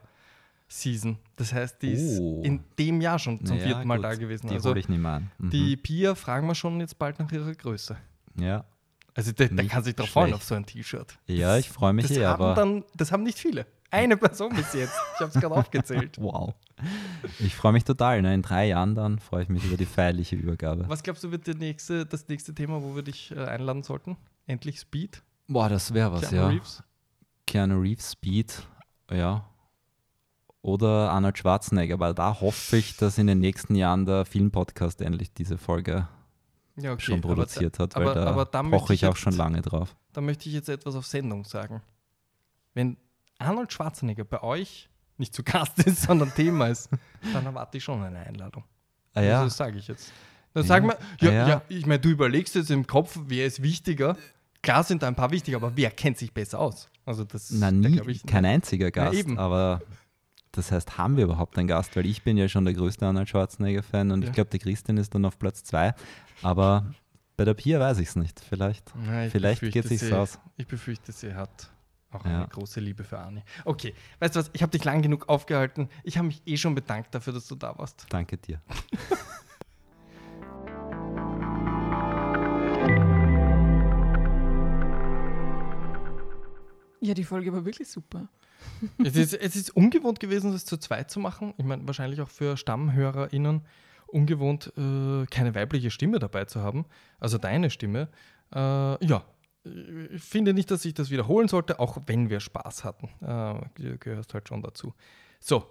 Season. 0.73 1.18
Das 1.35 1.52
heißt, 1.53 1.81
die 1.81 1.89
Oh. 2.19 2.39
ist 2.39 2.45
in 2.45 2.64
dem 2.80 3.02
Jahr 3.02 3.19
schon 3.19 3.43
zum 3.45 3.57
Ja, 3.57 3.64
vierten 3.64 3.88
Mal 3.88 3.98
gut, 3.98 4.06
da 4.06 4.15
gewesen. 4.15 4.48
Die 4.48 4.53
Also 4.56 4.69
hole 4.69 4.80
ich 4.80 4.88
nicht 4.89 4.99
mehr 5.02 5.11
an. 5.11 5.31
Mhm. 5.38 5.49
die 5.49 5.76
Pia 5.76 6.15
fragen 6.15 6.48
wir 6.48 6.56
schon 6.56 6.80
jetzt 6.80 6.98
bald 6.98 7.19
nach 7.19 7.31
ihrer 7.31 7.53
Größe. 7.53 7.98
ja. 8.39 8.65
Also 9.14 9.34
der, 9.34 9.49
der 9.49 9.65
kann 9.68 9.84
sich 9.84 9.93
drauf 9.93 10.07
freuen 10.07 10.34
auf 10.34 10.41
so 10.43 10.56
ein 10.56 10.65
T-Shirt. 10.65 11.19
ja, 11.27 11.57
ich 11.57 11.69
freue 11.69 11.91
mich 11.91 12.07
Das 12.07 12.15
eh, 12.15 12.26
haben, 12.26 12.41
aber 12.41 12.53
dann, 12.56 12.85
das 12.95 13.11
haben 13.11 13.23
nicht 13.23 13.38
viele. 13.38 13.65
Eine 13.89 14.15
Person 14.15 14.56
bis 14.56 14.72
jetzt. 14.73 14.93
Ich 15.15 15.19
habe 15.19 15.31
es 15.31 15.34
gerade 15.34 15.53
aufgezählt. 15.60 16.18
wow. 16.18 16.53
Ich 17.39 17.53
freue 17.53 17.73
mich 17.73 17.84
total. 17.84 18.22
Ne? 18.22 18.34
In 18.34 18.41
drei 18.41 18.68
Jahren 18.69 18.95
dann 18.95 19.19
freue 19.19 19.43
ich 19.43 19.49
mich 19.49 19.65
über 19.65 19.76
die 19.76 19.85
feierliche 19.85 20.38
Übergabe. 20.38 20.85
Was 20.88 21.03
glaubst 21.03 21.26
du, 21.26 21.31
wird 21.31 21.45
nächste, 21.60 22.06
das 22.06 22.26
nächste 22.30 22.56
Thema, 22.56 22.81
wo 22.81 22.95
wir 22.95 23.03
dich 23.03 23.31
äh, 23.35 23.43
einladen 23.43 23.84
sollten? 23.84 24.15
Endlich 24.48 24.80
Speed? 24.80 25.22
Boah, 25.49 25.68
das 25.68 25.93
wäre 25.93 26.14
was, 26.14 26.22
Keanu 26.30 26.38
ja. 26.38 26.48
Reeves? 26.48 26.84
Keanu 27.45 27.81
Reeves, 27.81 28.11
Speed, 28.14 28.65
ja. 29.11 29.45
Oder 30.64 31.12
Arnold 31.12 31.38
Schwarzenegger, 31.40 32.00
weil 32.00 32.14
da 32.14 32.40
hoffe 32.40 32.78
ich, 32.78 32.96
dass 32.98 33.18
in 33.18 33.28
den 33.28 33.40
nächsten 33.40 33.74
Jahren 33.76 34.06
der 34.06 34.26
Filmpodcast 34.26 35.02
endlich 35.02 35.34
diese 35.34 35.58
Folge 35.58 36.08
Ja, 36.76 36.94
okay. 36.94 37.02
schon 37.02 37.22
produziert 37.22 37.80
hat, 37.80 37.96
weil 37.96 38.10
aber- 38.10 38.46
da, 38.46 38.64
da 38.64 38.70
poche 38.70 38.94
ich 38.94 39.02
ich 39.02 39.08
auch 39.08 39.14
jetzt- 39.16 39.22
schon 39.22 39.34
lange 39.34 39.62
drauf. 39.62 39.96
Da 40.14 40.22
möchte 40.22 40.48
ich 40.50 40.54
jetzt 40.56 40.70
etwas 40.70 40.96
auf 40.96 41.06
Sendung 41.08 41.46
sagen. 41.46 41.82
Wenn 42.74 42.98
Arnold 43.40 43.74
Schwarzenegger 43.74 44.24
bei 44.24 44.44
euch 44.44 44.88
nicht 45.18 45.34
zu 45.34 45.44
Gast 45.44 45.80
ist, 45.80 46.04
sondern 46.04 46.34
Thema 46.36 46.68
ist, 46.68 46.90
dann 47.34 47.46
erwarte 47.46 47.78
ich 47.78 47.84
schon 47.84 48.04
eine 48.04 48.20
Einladung. 48.20 48.64
Ah 49.14 49.22
ja, 49.22 49.34
Also 49.36 49.46
das 49.46 49.58
sage 49.58 49.78
ich 49.80 49.88
jetzt. 49.88 50.12
Dann 50.54 50.64
Ja. 50.64 50.68
sagen 50.68 50.88
wir, 50.88 50.98
ja, 51.22 51.30
Ah 51.30 51.34
ja. 51.34 51.48
ja. 51.50 51.62
ich 51.70 51.86
meine, 51.88 52.00
du 52.00 52.10
überlegst 52.10 52.54
jetzt 52.56 52.70
im 52.70 52.86
Kopf, 52.86 53.18
wer 53.26 53.46
ist 53.48 53.64
wichtiger. 53.64 54.16
Klar 54.62 54.84
sind 54.84 55.02
da 55.02 55.08
ein 55.08 55.16
paar 55.16 55.32
wichtig, 55.32 55.56
aber 55.56 55.76
wer 55.76 55.90
kennt 55.90 56.20
sich 56.20 56.32
besser 56.34 56.60
aus? 56.60 56.88
Also 57.04 57.24
das 57.24 57.50
na 57.52 57.72
da 57.72 57.72
nie, 57.72 57.96
glaub 57.96 58.08
ich, 58.10 58.24
kein 58.26 58.46
einziger 58.46 58.92
Gast, 58.92 59.16
eben. 59.18 59.40
aber 59.40 59.82
das 60.52 60.72
heißt, 60.72 60.98
haben 60.98 61.18
wir 61.18 61.23
überhaupt 61.26 61.57
einen 61.57 61.68
Gast? 61.68 61.95
Weil 61.95 62.06
ich 62.06 62.23
bin 62.23 62.38
ja 62.38 62.48
schon 62.49 62.65
der 62.65 62.73
größte 62.73 63.06
Arnold 63.06 63.30
Schwarzenegger-Fan 63.30 64.11
und 64.11 64.22
Ja. 64.23 64.28
ich 64.28 64.34
glaube, 64.34 64.49
der 64.49 64.60
Christian 64.60 64.98
ist 64.98 65.14
dann 65.15 65.26
auf 65.26 65.40
Platz 65.40 65.64
zwei, 65.64 65.94
aber 66.41 66.94
bei 67.38 67.45
der 67.45 67.53
Pia 67.53 67.80
weiß 67.80 67.99
ich 67.99 68.10
es 68.10 68.15
nicht. 68.15 68.40
Vielleicht, 68.40 68.91
vielleicht 69.32 69.61
befürchte, 69.61 69.69
geht 69.72 69.88
sich's 69.88 70.07
sie- 70.07 70.14
aus. 70.14 70.40
Ich 70.57 70.68
befürchte, 70.68 71.11
sie 71.11 71.34
hat 71.34 71.72
auch 72.11 72.26
Ja. 72.26 72.40
eine 72.40 72.48
große 72.49 72.80
Liebe 72.82 73.03
für 73.06 73.18
Arnie. 73.19 73.44
Okay, 73.65 73.94
weißt 74.19 74.36
du 74.36 74.40
was, 74.41 74.49
ich 74.53 74.61
habe 74.61 74.72
dich 74.72 74.84
lang 74.84 75.02
genug 75.02 75.30
aufgehalten. 75.30 75.88
Ich 76.03 76.18
habe 76.18 76.28
mich 76.28 76.41
eh 76.45 76.57
schon 76.57 76.76
bedankt 76.76 77.15
dafür, 77.15 77.32
dass 77.34 77.48
du 77.48 77.56
da 77.56 77.78
warst. 77.78 78.06
Danke 78.10 78.38
dir. 78.38 78.60
Ja, 86.99 87.14
die 87.15 87.23
Folge 87.23 87.52
war 87.52 87.65
wirklich 87.65 87.88
super. 87.90 88.28
Es, 89.03 89.16
ist, 89.16 89.34
es 89.34 89.56
ist 89.56 89.76
ungewohnt 89.76 90.20
gewesen, 90.20 90.52
das 90.52 90.66
zu 90.66 90.78
zweit 90.78 91.12
zu 91.12 91.20
machen. 91.20 91.53
Ich 91.58 91.66
meine, 91.66 91.86
wahrscheinlich 91.88 92.22
auch 92.22 92.30
für 92.30 92.58
StammhörerInnen 92.58 93.62
ungewohnt, 94.08 94.74
äh, 94.78 95.26
keine 95.28 95.56
weibliche 95.56 95.91
Stimme 95.91 96.20
dabei 96.20 96.45
zu 96.45 96.62
haben. 96.62 96.86
Also 97.20 97.38
deine 97.38 97.70
Stimme. 97.70 98.10
Äh, 98.53 98.58
ja, 99.06 99.24
ich 99.64 100.24
finde 100.24 100.53
nicht, 100.53 100.72
dass 100.72 100.86
ich 100.86 100.94
das 100.94 101.12
wiederholen 101.12 101.48
sollte, 101.48 101.80
auch 101.80 101.98
wenn 102.08 102.30
wir 102.30 102.40
Spaß 102.40 102.84
hatten. 102.84 103.10
Äh, 103.22 103.82
du 103.82 103.98
gehörst 103.98 104.34
halt 104.34 104.48
schon 104.48 104.62
dazu. 104.62 104.94
So, 105.40 105.66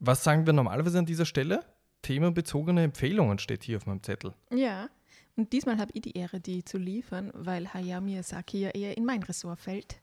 was 0.00 0.24
sagen 0.24 0.46
wir 0.46 0.52
normalerweise 0.52 0.98
an 0.98 1.06
dieser 1.06 1.24
Stelle? 1.24 1.64
Themenbezogene 2.02 2.82
Empfehlungen 2.82 3.38
steht 3.38 3.64
hier 3.64 3.78
auf 3.78 3.86
meinem 3.86 4.02
Zettel. 4.02 4.34
Ja, 4.52 4.88
und 5.36 5.52
diesmal 5.52 5.78
habe 5.78 5.92
ich 5.94 6.02
die 6.02 6.16
Ehre, 6.16 6.40
die 6.40 6.64
zu 6.64 6.78
liefern, 6.78 7.30
weil 7.34 7.72
Hayao 7.72 8.00
Miyazaki 8.00 8.60
ja 8.60 8.70
eher 8.70 8.96
in 8.96 9.04
mein 9.04 9.22
Ressort 9.22 9.60
fällt. 9.60 10.00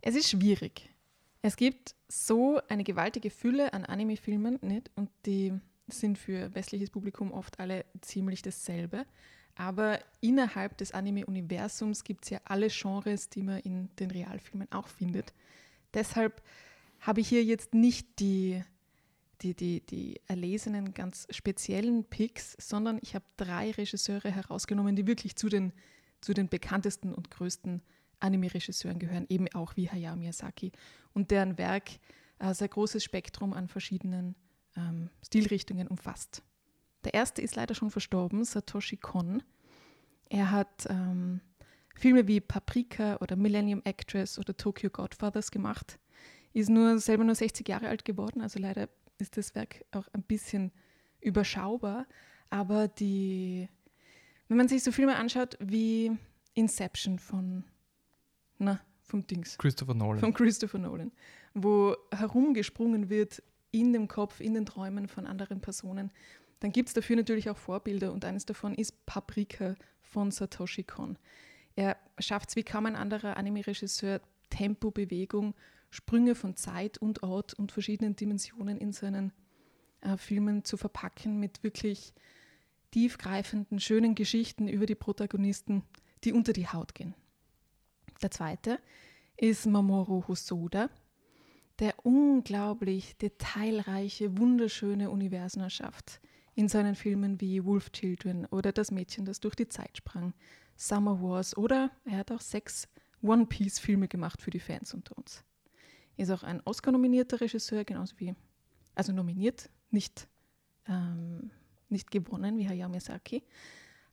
Es 0.00 0.14
ist 0.14 0.30
schwierig. 0.30 0.90
Es 1.42 1.56
gibt 1.56 1.94
so 2.08 2.60
eine 2.68 2.84
gewaltige 2.84 3.30
Fülle 3.30 3.72
an 3.72 3.84
Anime-Filmen, 3.84 4.58
nicht? 4.62 4.90
Und 4.96 5.10
die 5.26 5.52
sind 5.88 6.18
für 6.18 6.54
westliches 6.54 6.90
Publikum 6.90 7.32
oft 7.32 7.60
alle 7.60 7.84
ziemlich 8.00 8.42
dasselbe. 8.42 9.06
Aber 9.54 10.00
innerhalb 10.20 10.76
des 10.76 10.92
Anime-Universums 10.92 12.04
gibt 12.04 12.24
es 12.24 12.30
ja 12.30 12.40
alle 12.44 12.68
Genres, 12.68 13.28
die 13.28 13.42
man 13.42 13.60
in 13.60 13.88
den 13.96 14.10
Realfilmen 14.10 14.70
auch 14.70 14.88
findet. 14.88 15.32
Deshalb 15.94 16.42
habe 17.00 17.20
ich 17.20 17.28
hier 17.28 17.42
jetzt 17.42 17.72
nicht 17.72 18.18
die, 18.18 18.62
die, 19.40 19.54
die, 19.54 19.80
die 19.80 20.20
erlesenen, 20.26 20.92
ganz 20.92 21.26
speziellen 21.30 22.04
Picks, 22.04 22.56
sondern 22.58 22.98
ich 23.02 23.14
habe 23.14 23.24
drei 23.36 23.70
Regisseure 23.70 24.30
herausgenommen, 24.30 24.96
die 24.96 25.06
wirklich 25.06 25.36
zu 25.36 25.48
den, 25.48 25.72
zu 26.20 26.34
den 26.34 26.48
bekanntesten 26.48 27.14
und 27.14 27.30
größten 27.30 27.82
Anime-Regisseuren 28.20 28.98
gehören, 28.98 29.26
eben 29.28 29.46
auch 29.54 29.76
wie 29.76 29.88
Hayao 29.88 30.16
Miyazaki. 30.16 30.72
Und 31.12 31.30
deren 31.30 31.58
Werk 31.58 31.90
ein 32.38 32.54
sehr 32.54 32.68
großes 32.68 33.02
Spektrum 33.02 33.52
an 33.52 33.68
verschiedenen 33.68 34.34
ähm, 34.76 35.10
Stilrichtungen 35.24 35.88
umfasst. 35.88 36.42
Der 37.04 37.14
erste 37.14 37.42
ist 37.42 37.56
leider 37.56 37.74
schon 37.74 37.90
verstorben, 37.90 38.44
Satoshi 38.44 38.96
Kon. 38.96 39.42
Er 40.28 40.50
hat 40.50 40.86
ähm, 40.88 41.40
Filme 41.94 42.26
wie 42.26 42.40
Paprika 42.40 43.16
oder 43.20 43.36
Millennium 43.36 43.80
Actress 43.84 44.38
oder 44.38 44.56
Tokyo 44.56 44.90
Godfathers 44.90 45.50
gemacht. 45.50 45.98
Ist 46.52 46.68
nur 46.68 46.98
selber 46.98 47.24
nur 47.24 47.34
60 47.34 47.68
Jahre 47.68 47.88
alt 47.88 48.04
geworden, 48.04 48.40
also 48.40 48.58
leider 48.58 48.88
ist 49.18 49.36
das 49.36 49.54
Werk 49.54 49.84
auch 49.92 50.08
ein 50.12 50.22
bisschen 50.22 50.72
überschaubar. 51.20 52.06
Aber 52.50 52.88
die, 52.88 53.68
wenn 54.48 54.56
man 54.56 54.68
sich 54.68 54.82
so 54.82 54.92
Filme 54.92 55.16
anschaut 55.16 55.56
wie 55.60 56.16
Inception 56.54 57.18
von, 57.18 57.64
na, 58.58 58.80
vom 59.02 59.26
Dings. 59.26 59.56
Christopher 59.58 59.94
Nolan. 59.94 60.20
Von 60.20 60.34
Christopher 60.34 60.78
Nolan, 60.78 61.12
wo 61.54 61.96
herumgesprungen 62.12 63.08
wird 63.08 63.42
in 63.70 63.92
dem 63.92 64.08
Kopf, 64.08 64.40
in 64.40 64.54
den 64.54 64.66
Träumen 64.66 65.08
von 65.08 65.26
anderen 65.26 65.60
Personen, 65.60 66.10
dann 66.60 66.72
gibt 66.72 66.88
es 66.88 66.94
dafür 66.94 67.16
natürlich 67.16 67.50
auch 67.50 67.56
Vorbilder 67.56 68.12
und 68.12 68.24
eines 68.24 68.46
davon 68.46 68.74
ist 68.74 69.04
Paprika 69.06 69.74
von 70.02 70.30
Satoshi 70.30 70.84
Kon. 70.84 71.18
Er 71.74 71.96
schafft 72.18 72.50
es 72.50 72.56
wie 72.56 72.64
kaum 72.64 72.86
ein 72.86 72.96
anderer 72.96 73.36
Anime-Regisseur, 73.36 74.20
Tempo, 74.48 74.90
Bewegung, 74.90 75.54
Sprünge 75.90 76.34
von 76.34 76.56
Zeit 76.56 76.98
und 76.98 77.22
Ort 77.22 77.54
und 77.54 77.72
verschiedenen 77.72 78.16
Dimensionen 78.16 78.78
in 78.78 78.92
seinen 78.92 79.32
äh, 80.00 80.16
Filmen 80.16 80.64
zu 80.64 80.76
verpacken 80.76 81.38
mit 81.38 81.62
wirklich 81.62 82.14
tiefgreifenden, 82.92 83.78
schönen 83.78 84.14
Geschichten 84.14 84.68
über 84.68 84.86
die 84.86 84.94
Protagonisten, 84.94 85.82
die 86.24 86.32
unter 86.32 86.52
die 86.52 86.68
Haut 86.68 86.94
gehen. 86.94 87.14
Der 88.22 88.30
zweite 88.30 88.80
ist 89.36 89.66
Mamoru 89.66 90.26
Hosoda, 90.26 90.88
der 91.78 91.94
unglaublich 92.04 93.16
detailreiche, 93.18 94.38
wunderschöne 94.38 95.10
Universen 95.10 95.60
erschafft. 95.60 96.20
In 96.54 96.68
seinen 96.68 96.94
Filmen 96.94 97.40
wie 97.40 97.64
Wolf 97.64 97.90
Children 97.92 98.46
oder 98.46 98.72
Das 98.72 98.90
Mädchen, 98.90 99.26
das 99.26 99.40
durch 99.40 99.54
die 99.54 99.68
Zeit 99.68 99.98
sprang, 99.98 100.32
Summer 100.74 101.20
Wars 101.20 101.56
oder 101.56 101.90
er 102.04 102.18
hat 102.18 102.32
auch 102.32 102.40
sechs 102.40 102.88
One-Piece-Filme 103.22 104.08
gemacht 104.08 104.40
für 104.40 104.50
die 104.50 104.60
Fans 104.60 104.94
unter 104.94 105.16
uns. 105.18 105.44
Ist 106.16 106.30
auch 106.30 106.42
ein 106.42 106.62
Oscar-nominierter 106.64 107.42
Regisseur, 107.42 107.84
genauso 107.84 108.18
wie, 108.18 108.34
also 108.94 109.12
nominiert, 109.12 109.68
nicht, 109.90 110.28
ähm, 110.86 111.50
nicht 111.90 112.10
gewonnen 112.10 112.56
wie 112.56 112.66
Hayao 112.66 112.88
Miyazaki. 112.88 113.42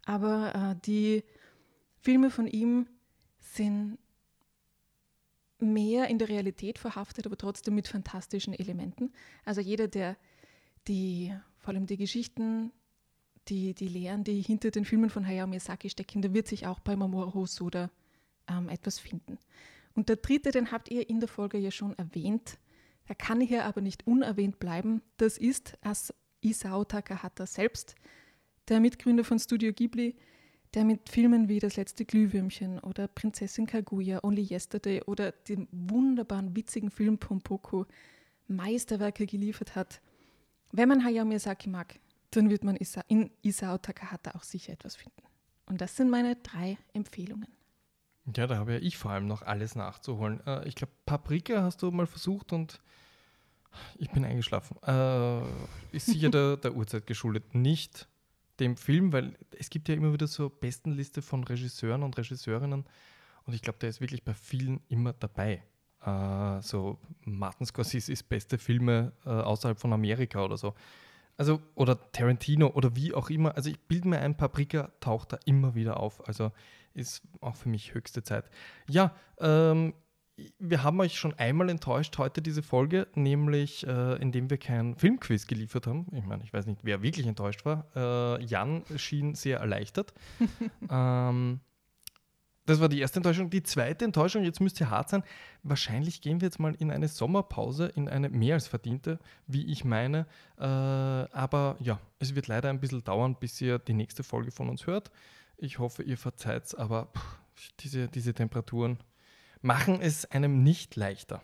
Aber 0.05 0.53
äh, 0.53 0.81
die 0.85 1.23
Filme 2.01 2.29
von 2.29 2.47
ihm 2.47 2.87
sind 3.55 3.97
mehr 5.59 6.07
in 6.07 6.19
der 6.19 6.29
Realität 6.29 6.77
verhaftet, 6.77 7.25
aber 7.25 7.37
trotzdem 7.37 7.75
mit 7.75 7.87
fantastischen 7.87 8.53
Elementen. 8.53 9.13
Also 9.45 9.61
jeder, 9.61 9.87
der 9.87 10.17
die, 10.87 11.33
vor 11.57 11.73
allem 11.73 11.85
die 11.85 11.97
Geschichten, 11.97 12.71
die, 13.47 13.73
die 13.73 13.87
Lehren, 13.87 14.23
die 14.23 14.41
hinter 14.41 14.71
den 14.71 14.85
Filmen 14.85 15.09
von 15.09 15.25
Hayao 15.25 15.47
Miyazaki 15.47 15.89
stecken, 15.89 16.21
da 16.21 16.33
wird 16.33 16.47
sich 16.47 16.67
auch 16.67 16.79
bei 16.79 16.95
Mamoru 16.95 17.33
Hosoda 17.33 17.89
ähm, 18.47 18.69
etwas 18.69 18.99
finden. 18.99 19.37
Und 19.95 20.09
der 20.09 20.17
dritte, 20.17 20.51
den 20.51 20.71
habt 20.71 20.89
ihr 20.89 21.09
in 21.09 21.19
der 21.19 21.29
Folge 21.29 21.57
ja 21.57 21.71
schon 21.71 21.97
erwähnt, 21.97 22.57
der 23.07 23.15
kann 23.15 23.41
hier 23.41 23.65
aber 23.65 23.81
nicht 23.81 24.07
unerwähnt 24.07 24.59
bleiben. 24.59 25.01
Das 25.17 25.37
ist 25.37 25.77
Isao 26.41 26.83
Takahata 26.85 27.45
selbst, 27.45 27.95
der 28.69 28.79
Mitgründer 28.79 29.23
von 29.23 29.39
Studio 29.39 29.73
Ghibli, 29.73 30.15
der 30.73 30.85
mit 30.85 31.09
Filmen 31.09 31.49
wie 31.49 31.59
Das 31.59 31.75
letzte 31.75 32.05
Glühwürmchen 32.05 32.79
oder 32.79 33.07
Prinzessin 33.07 33.67
Kaguya, 33.67 34.23
Only 34.23 34.47
Yesterday 34.49 35.01
oder 35.03 35.31
dem 35.31 35.67
wunderbaren, 35.71 36.55
witzigen 36.55 36.89
Film 36.89 37.17
Pompoko 37.17 37.85
Meisterwerke 38.47 39.25
geliefert 39.25 39.75
hat. 39.75 40.01
Wenn 40.71 40.89
man 40.89 41.03
Hayao 41.03 41.25
Miyazaki 41.25 41.69
mag, 41.69 41.99
dann 42.31 42.49
wird 42.49 42.63
man 42.63 42.77
in 43.07 43.31
Isao 43.43 43.77
Takahata 43.77 44.31
auch 44.31 44.43
sicher 44.43 44.73
etwas 44.73 44.95
finden. 44.95 45.21
Und 45.67 45.81
das 45.81 45.95
sind 45.95 46.09
meine 46.09 46.35
drei 46.37 46.77
Empfehlungen. 46.93 47.47
Ja, 48.35 48.47
da 48.47 48.57
habe 48.57 48.73
ja 48.73 48.79
ich 48.79 48.97
vor 48.97 49.11
allem 49.11 49.27
noch 49.27 49.41
alles 49.41 49.75
nachzuholen. 49.75 50.39
Äh, 50.47 50.67
ich 50.67 50.75
glaube, 50.75 50.93
Paprika 51.05 51.61
hast 51.61 51.81
du 51.81 51.91
mal 51.91 52.07
versucht 52.07 52.53
und 52.53 52.81
ich 53.97 54.09
bin 54.11 54.23
eingeschlafen. 54.23 54.77
Äh, 54.83 55.41
ist 55.95 56.07
sicher 56.07 56.29
der, 56.31 56.57
der 56.57 56.75
Uhrzeit 56.75 57.05
geschuldet. 57.05 57.53
Nicht 57.53 58.07
dem 58.63 58.77
Film, 58.77 59.11
weil 59.13 59.37
es 59.57 59.69
gibt 59.69 59.89
ja 59.89 59.95
immer 59.95 60.13
wieder 60.13 60.27
so 60.27 60.49
Bestenliste 60.49 61.21
von 61.21 61.43
Regisseuren 61.43 62.03
und 62.03 62.17
Regisseurinnen 62.17 62.85
und 63.45 63.53
ich 63.53 63.61
glaube, 63.61 63.79
der 63.79 63.89
ist 63.89 64.01
wirklich 64.01 64.23
bei 64.23 64.33
vielen 64.33 64.81
immer 64.87 65.13
dabei. 65.13 65.63
Äh, 66.05 66.61
so 66.61 66.97
Martin 67.25 67.65
Scorsese's 67.65 68.23
beste 68.23 68.57
Filme 68.57 69.13
äh, 69.25 69.29
außerhalb 69.29 69.79
von 69.79 69.93
Amerika 69.93 70.43
oder 70.43 70.57
so. 70.57 70.73
Also, 71.35 71.61
oder 71.75 72.11
Tarantino 72.11 72.67
oder 72.67 72.95
wie 72.95 73.13
auch 73.13 73.29
immer. 73.29 73.55
Also 73.55 73.69
ich 73.69 73.79
bilde 73.79 74.07
mir 74.07 74.19
ein, 74.19 74.37
Paprika 74.37 74.91
taucht 74.99 75.33
da 75.33 75.39
immer 75.45 75.75
wieder 75.75 75.99
auf. 75.99 76.25
Also 76.27 76.51
ist 76.93 77.23
auch 77.41 77.55
für 77.55 77.69
mich 77.69 77.93
höchste 77.93 78.23
Zeit. 78.23 78.45
Ja, 78.87 79.15
ähm, 79.39 79.93
wir 80.57 80.83
haben 80.83 80.99
euch 80.99 81.17
schon 81.17 81.33
einmal 81.35 81.69
enttäuscht 81.69 82.17
heute 82.17 82.41
diese 82.41 82.63
Folge, 82.63 83.07
nämlich 83.15 83.85
äh, 83.85 84.15
indem 84.15 84.49
wir 84.49 84.57
kein 84.57 84.95
Filmquiz 84.95 85.45
geliefert 85.45 85.85
haben. 85.85 86.07
Ich 86.13 86.25
meine, 86.25 86.43
ich 86.43 86.51
weiß 86.51 86.65
nicht, 86.65 86.79
wer 86.83 87.03
wirklich 87.03 87.27
enttäuscht 87.27 87.65
war. 87.65 87.85
Äh, 87.95 88.43
Jan 88.43 88.83
schien 88.95 89.35
sehr 89.35 89.59
erleichtert. 89.59 90.13
ähm, 90.89 91.59
das 92.65 92.79
war 92.79 92.89
die 92.89 92.99
erste 92.99 93.17
Enttäuschung. 93.17 93.49
Die 93.49 93.61
zweite 93.61 94.05
Enttäuschung, 94.05 94.43
jetzt 94.43 94.61
müsst 94.61 94.79
ihr 94.79 94.89
hart 94.89 95.09
sein. 95.09 95.23
Wahrscheinlich 95.63 96.21
gehen 96.21 96.41
wir 96.41 96.47
jetzt 96.47 96.59
mal 96.59 96.73
in 96.75 96.91
eine 96.91 97.09
Sommerpause, 97.09 97.87
in 97.87 98.07
eine 98.07 98.29
mehr 98.29 98.55
als 98.55 98.67
verdiente, 98.67 99.19
wie 99.47 99.65
ich 99.65 99.83
meine. 99.83 100.25
Äh, 100.57 100.63
aber 100.63 101.75
ja, 101.79 101.99
es 102.19 102.35
wird 102.35 102.47
leider 102.47 102.69
ein 102.69 102.79
bisschen 102.79 103.03
dauern, 103.03 103.35
bis 103.39 103.59
ihr 103.61 103.79
die 103.79 103.93
nächste 103.93 104.23
Folge 104.23 104.51
von 104.51 104.69
uns 104.69 104.87
hört. 104.87 105.11
Ich 105.57 105.77
hoffe, 105.77 106.03
ihr 106.03 106.17
verzeiht 106.17 106.65
es, 106.65 106.75
aber 106.75 107.09
pff, 107.15 107.37
diese, 107.81 108.07
diese 108.07 108.33
Temperaturen 108.33 108.97
machen 109.63 110.01
es 110.01 110.25
einem 110.25 110.61
nicht 110.61 110.95
leichter. 110.95 111.41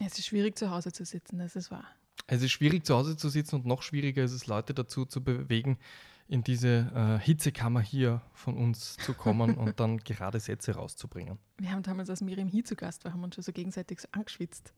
Es 0.00 0.18
ist 0.18 0.26
schwierig 0.26 0.58
zu 0.58 0.70
Hause 0.70 0.90
zu 0.90 1.04
sitzen, 1.04 1.38
das 1.38 1.54
ist 1.54 1.70
wahr. 1.70 1.86
Es 2.26 2.42
ist 2.42 2.50
schwierig 2.50 2.84
zu 2.86 2.96
Hause 2.96 3.16
zu 3.16 3.28
sitzen 3.28 3.56
und 3.56 3.66
noch 3.66 3.82
schwieriger 3.82 4.24
ist 4.24 4.32
es, 4.32 4.46
Leute 4.46 4.74
dazu 4.74 5.04
zu 5.04 5.22
bewegen, 5.22 5.78
in 6.28 6.42
diese 6.42 6.90
äh, 6.94 7.22
Hitzekammer 7.22 7.80
hier 7.80 8.22
von 8.32 8.56
uns 8.56 8.96
zu 8.96 9.12
kommen 9.12 9.54
und 9.58 9.80
dann 9.80 9.98
gerade 9.98 10.40
Sätze 10.40 10.74
rauszubringen. 10.74 11.38
Wir 11.58 11.72
haben 11.72 11.82
damals, 11.82 12.08
als 12.08 12.22
Miriam 12.22 12.48
hier 12.48 12.64
zu 12.64 12.74
Gast 12.74 13.04
war, 13.04 13.12
haben 13.12 13.22
uns 13.22 13.34
schon 13.34 13.44
so 13.44 13.52
gegenseitig 13.52 14.00
so 14.00 14.08
angeschwitzt. 14.12 14.72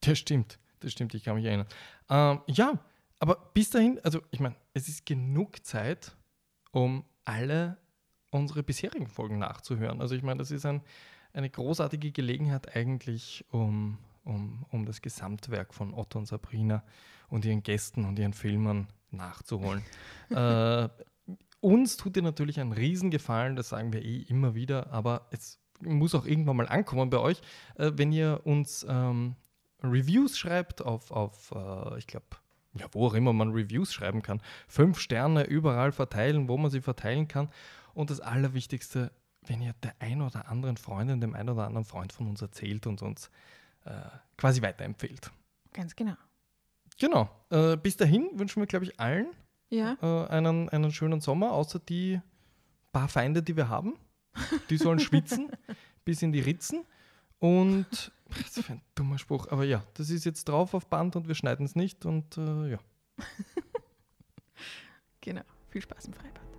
Das 0.00 0.18
stimmt, 0.18 0.58
das 0.80 0.92
stimmt, 0.92 1.14
ich 1.14 1.24
kann 1.24 1.36
mich 1.36 1.46
erinnern. 1.46 1.66
Ähm, 2.10 2.40
ja, 2.46 2.78
aber 3.18 3.36
bis 3.54 3.70
dahin, 3.70 3.98
also 4.02 4.20
ich 4.30 4.40
meine, 4.40 4.56
es 4.74 4.88
ist 4.88 5.06
genug 5.06 5.64
Zeit, 5.64 6.16
um 6.70 7.04
alle 7.24 7.78
unsere 8.30 8.62
bisherigen 8.62 9.08
Folgen 9.08 9.38
nachzuhören. 9.38 10.00
Also 10.00 10.14
ich 10.14 10.22
meine, 10.22 10.38
das 10.38 10.50
ist 10.50 10.66
ein 10.66 10.82
eine 11.32 11.50
großartige 11.50 12.12
Gelegenheit 12.12 12.74
eigentlich, 12.74 13.44
um, 13.50 13.98
um, 14.24 14.64
um 14.70 14.86
das 14.86 15.02
Gesamtwerk 15.02 15.74
von 15.74 15.94
Otto 15.94 16.18
und 16.18 16.26
Sabrina 16.26 16.82
und 17.28 17.44
ihren 17.44 17.62
Gästen 17.62 18.04
und 18.04 18.18
ihren 18.18 18.32
Filmern 18.34 18.88
nachzuholen. 19.10 19.82
äh, 20.30 20.88
uns 21.60 21.96
tut 21.96 22.16
ihr 22.16 22.22
natürlich 22.22 22.58
einen 22.60 22.72
Riesengefallen, 22.72 23.56
das 23.56 23.68
sagen 23.68 23.92
wir 23.92 24.02
eh 24.02 24.22
immer 24.22 24.54
wieder, 24.54 24.90
aber 24.92 25.26
es 25.30 25.58
muss 25.80 26.14
auch 26.14 26.26
irgendwann 26.26 26.56
mal 26.56 26.68
ankommen 26.68 27.10
bei 27.10 27.18
euch, 27.18 27.40
äh, 27.76 27.92
wenn 27.94 28.12
ihr 28.12 28.40
uns 28.44 28.84
ähm, 28.88 29.36
Reviews 29.82 30.38
schreibt 30.38 30.82
auf, 30.82 31.10
auf 31.10 31.52
äh, 31.54 31.98
ich 31.98 32.06
glaube, 32.06 32.26
ja, 32.74 32.86
wo 32.92 33.06
auch 33.06 33.14
immer 33.14 33.32
man 33.32 33.50
Reviews 33.50 33.92
schreiben 33.92 34.22
kann. 34.22 34.40
Fünf 34.68 35.00
Sterne 35.00 35.44
überall 35.44 35.92
verteilen, 35.92 36.48
wo 36.48 36.56
man 36.56 36.70
sie 36.70 36.80
verteilen 36.80 37.26
kann. 37.28 37.50
Und 37.94 38.10
das 38.10 38.20
Allerwichtigste, 38.20 39.10
wenn 39.46 39.60
ihr 39.60 39.72
der 39.82 39.94
ein 39.98 40.22
oder 40.22 40.48
anderen 40.48 40.76
Freundin, 40.76 41.20
dem 41.20 41.34
ein 41.34 41.48
oder 41.48 41.66
anderen 41.66 41.84
Freund 41.84 42.12
von 42.12 42.26
uns 42.26 42.42
erzählt 42.42 42.86
und 42.86 43.02
uns 43.02 43.30
äh, 43.84 43.92
quasi 44.36 44.62
weiterempfehlt. 44.62 45.30
Ganz 45.72 45.96
genau. 45.96 46.14
Genau. 46.98 47.30
Äh, 47.50 47.76
bis 47.76 47.96
dahin 47.96 48.28
wünschen 48.34 48.60
wir, 48.60 48.66
glaube 48.66 48.84
ich, 48.84 49.00
allen 49.00 49.28
ja. 49.70 49.96
äh, 50.02 50.28
einen, 50.28 50.68
einen 50.68 50.92
schönen 50.92 51.20
Sommer, 51.20 51.52
außer 51.52 51.78
die 51.78 52.20
paar 52.92 53.08
Feinde, 53.08 53.42
die 53.42 53.56
wir 53.56 53.68
haben. 53.68 53.94
Die 54.68 54.76
sollen 54.76 55.00
schwitzen 55.00 55.50
bis 56.04 56.22
in 56.22 56.32
die 56.32 56.40
Ritzen. 56.40 56.84
Und, 57.38 58.12
das 58.28 58.58
ist 58.58 58.70
ein 58.70 58.82
dummer 58.94 59.18
Spruch, 59.18 59.48
aber 59.48 59.64
ja, 59.64 59.82
das 59.94 60.10
ist 60.10 60.24
jetzt 60.24 60.44
drauf 60.48 60.74
auf 60.74 60.86
Band 60.86 61.16
und 61.16 61.26
wir 61.26 61.34
schneiden 61.34 61.64
es 61.64 61.74
nicht 61.74 62.04
und 62.04 62.36
äh, 62.36 62.72
ja. 62.72 62.78
Genau. 65.22 65.42
Viel 65.68 65.82
Spaß 65.82 66.06
im 66.06 66.14
Freien. 66.14 66.49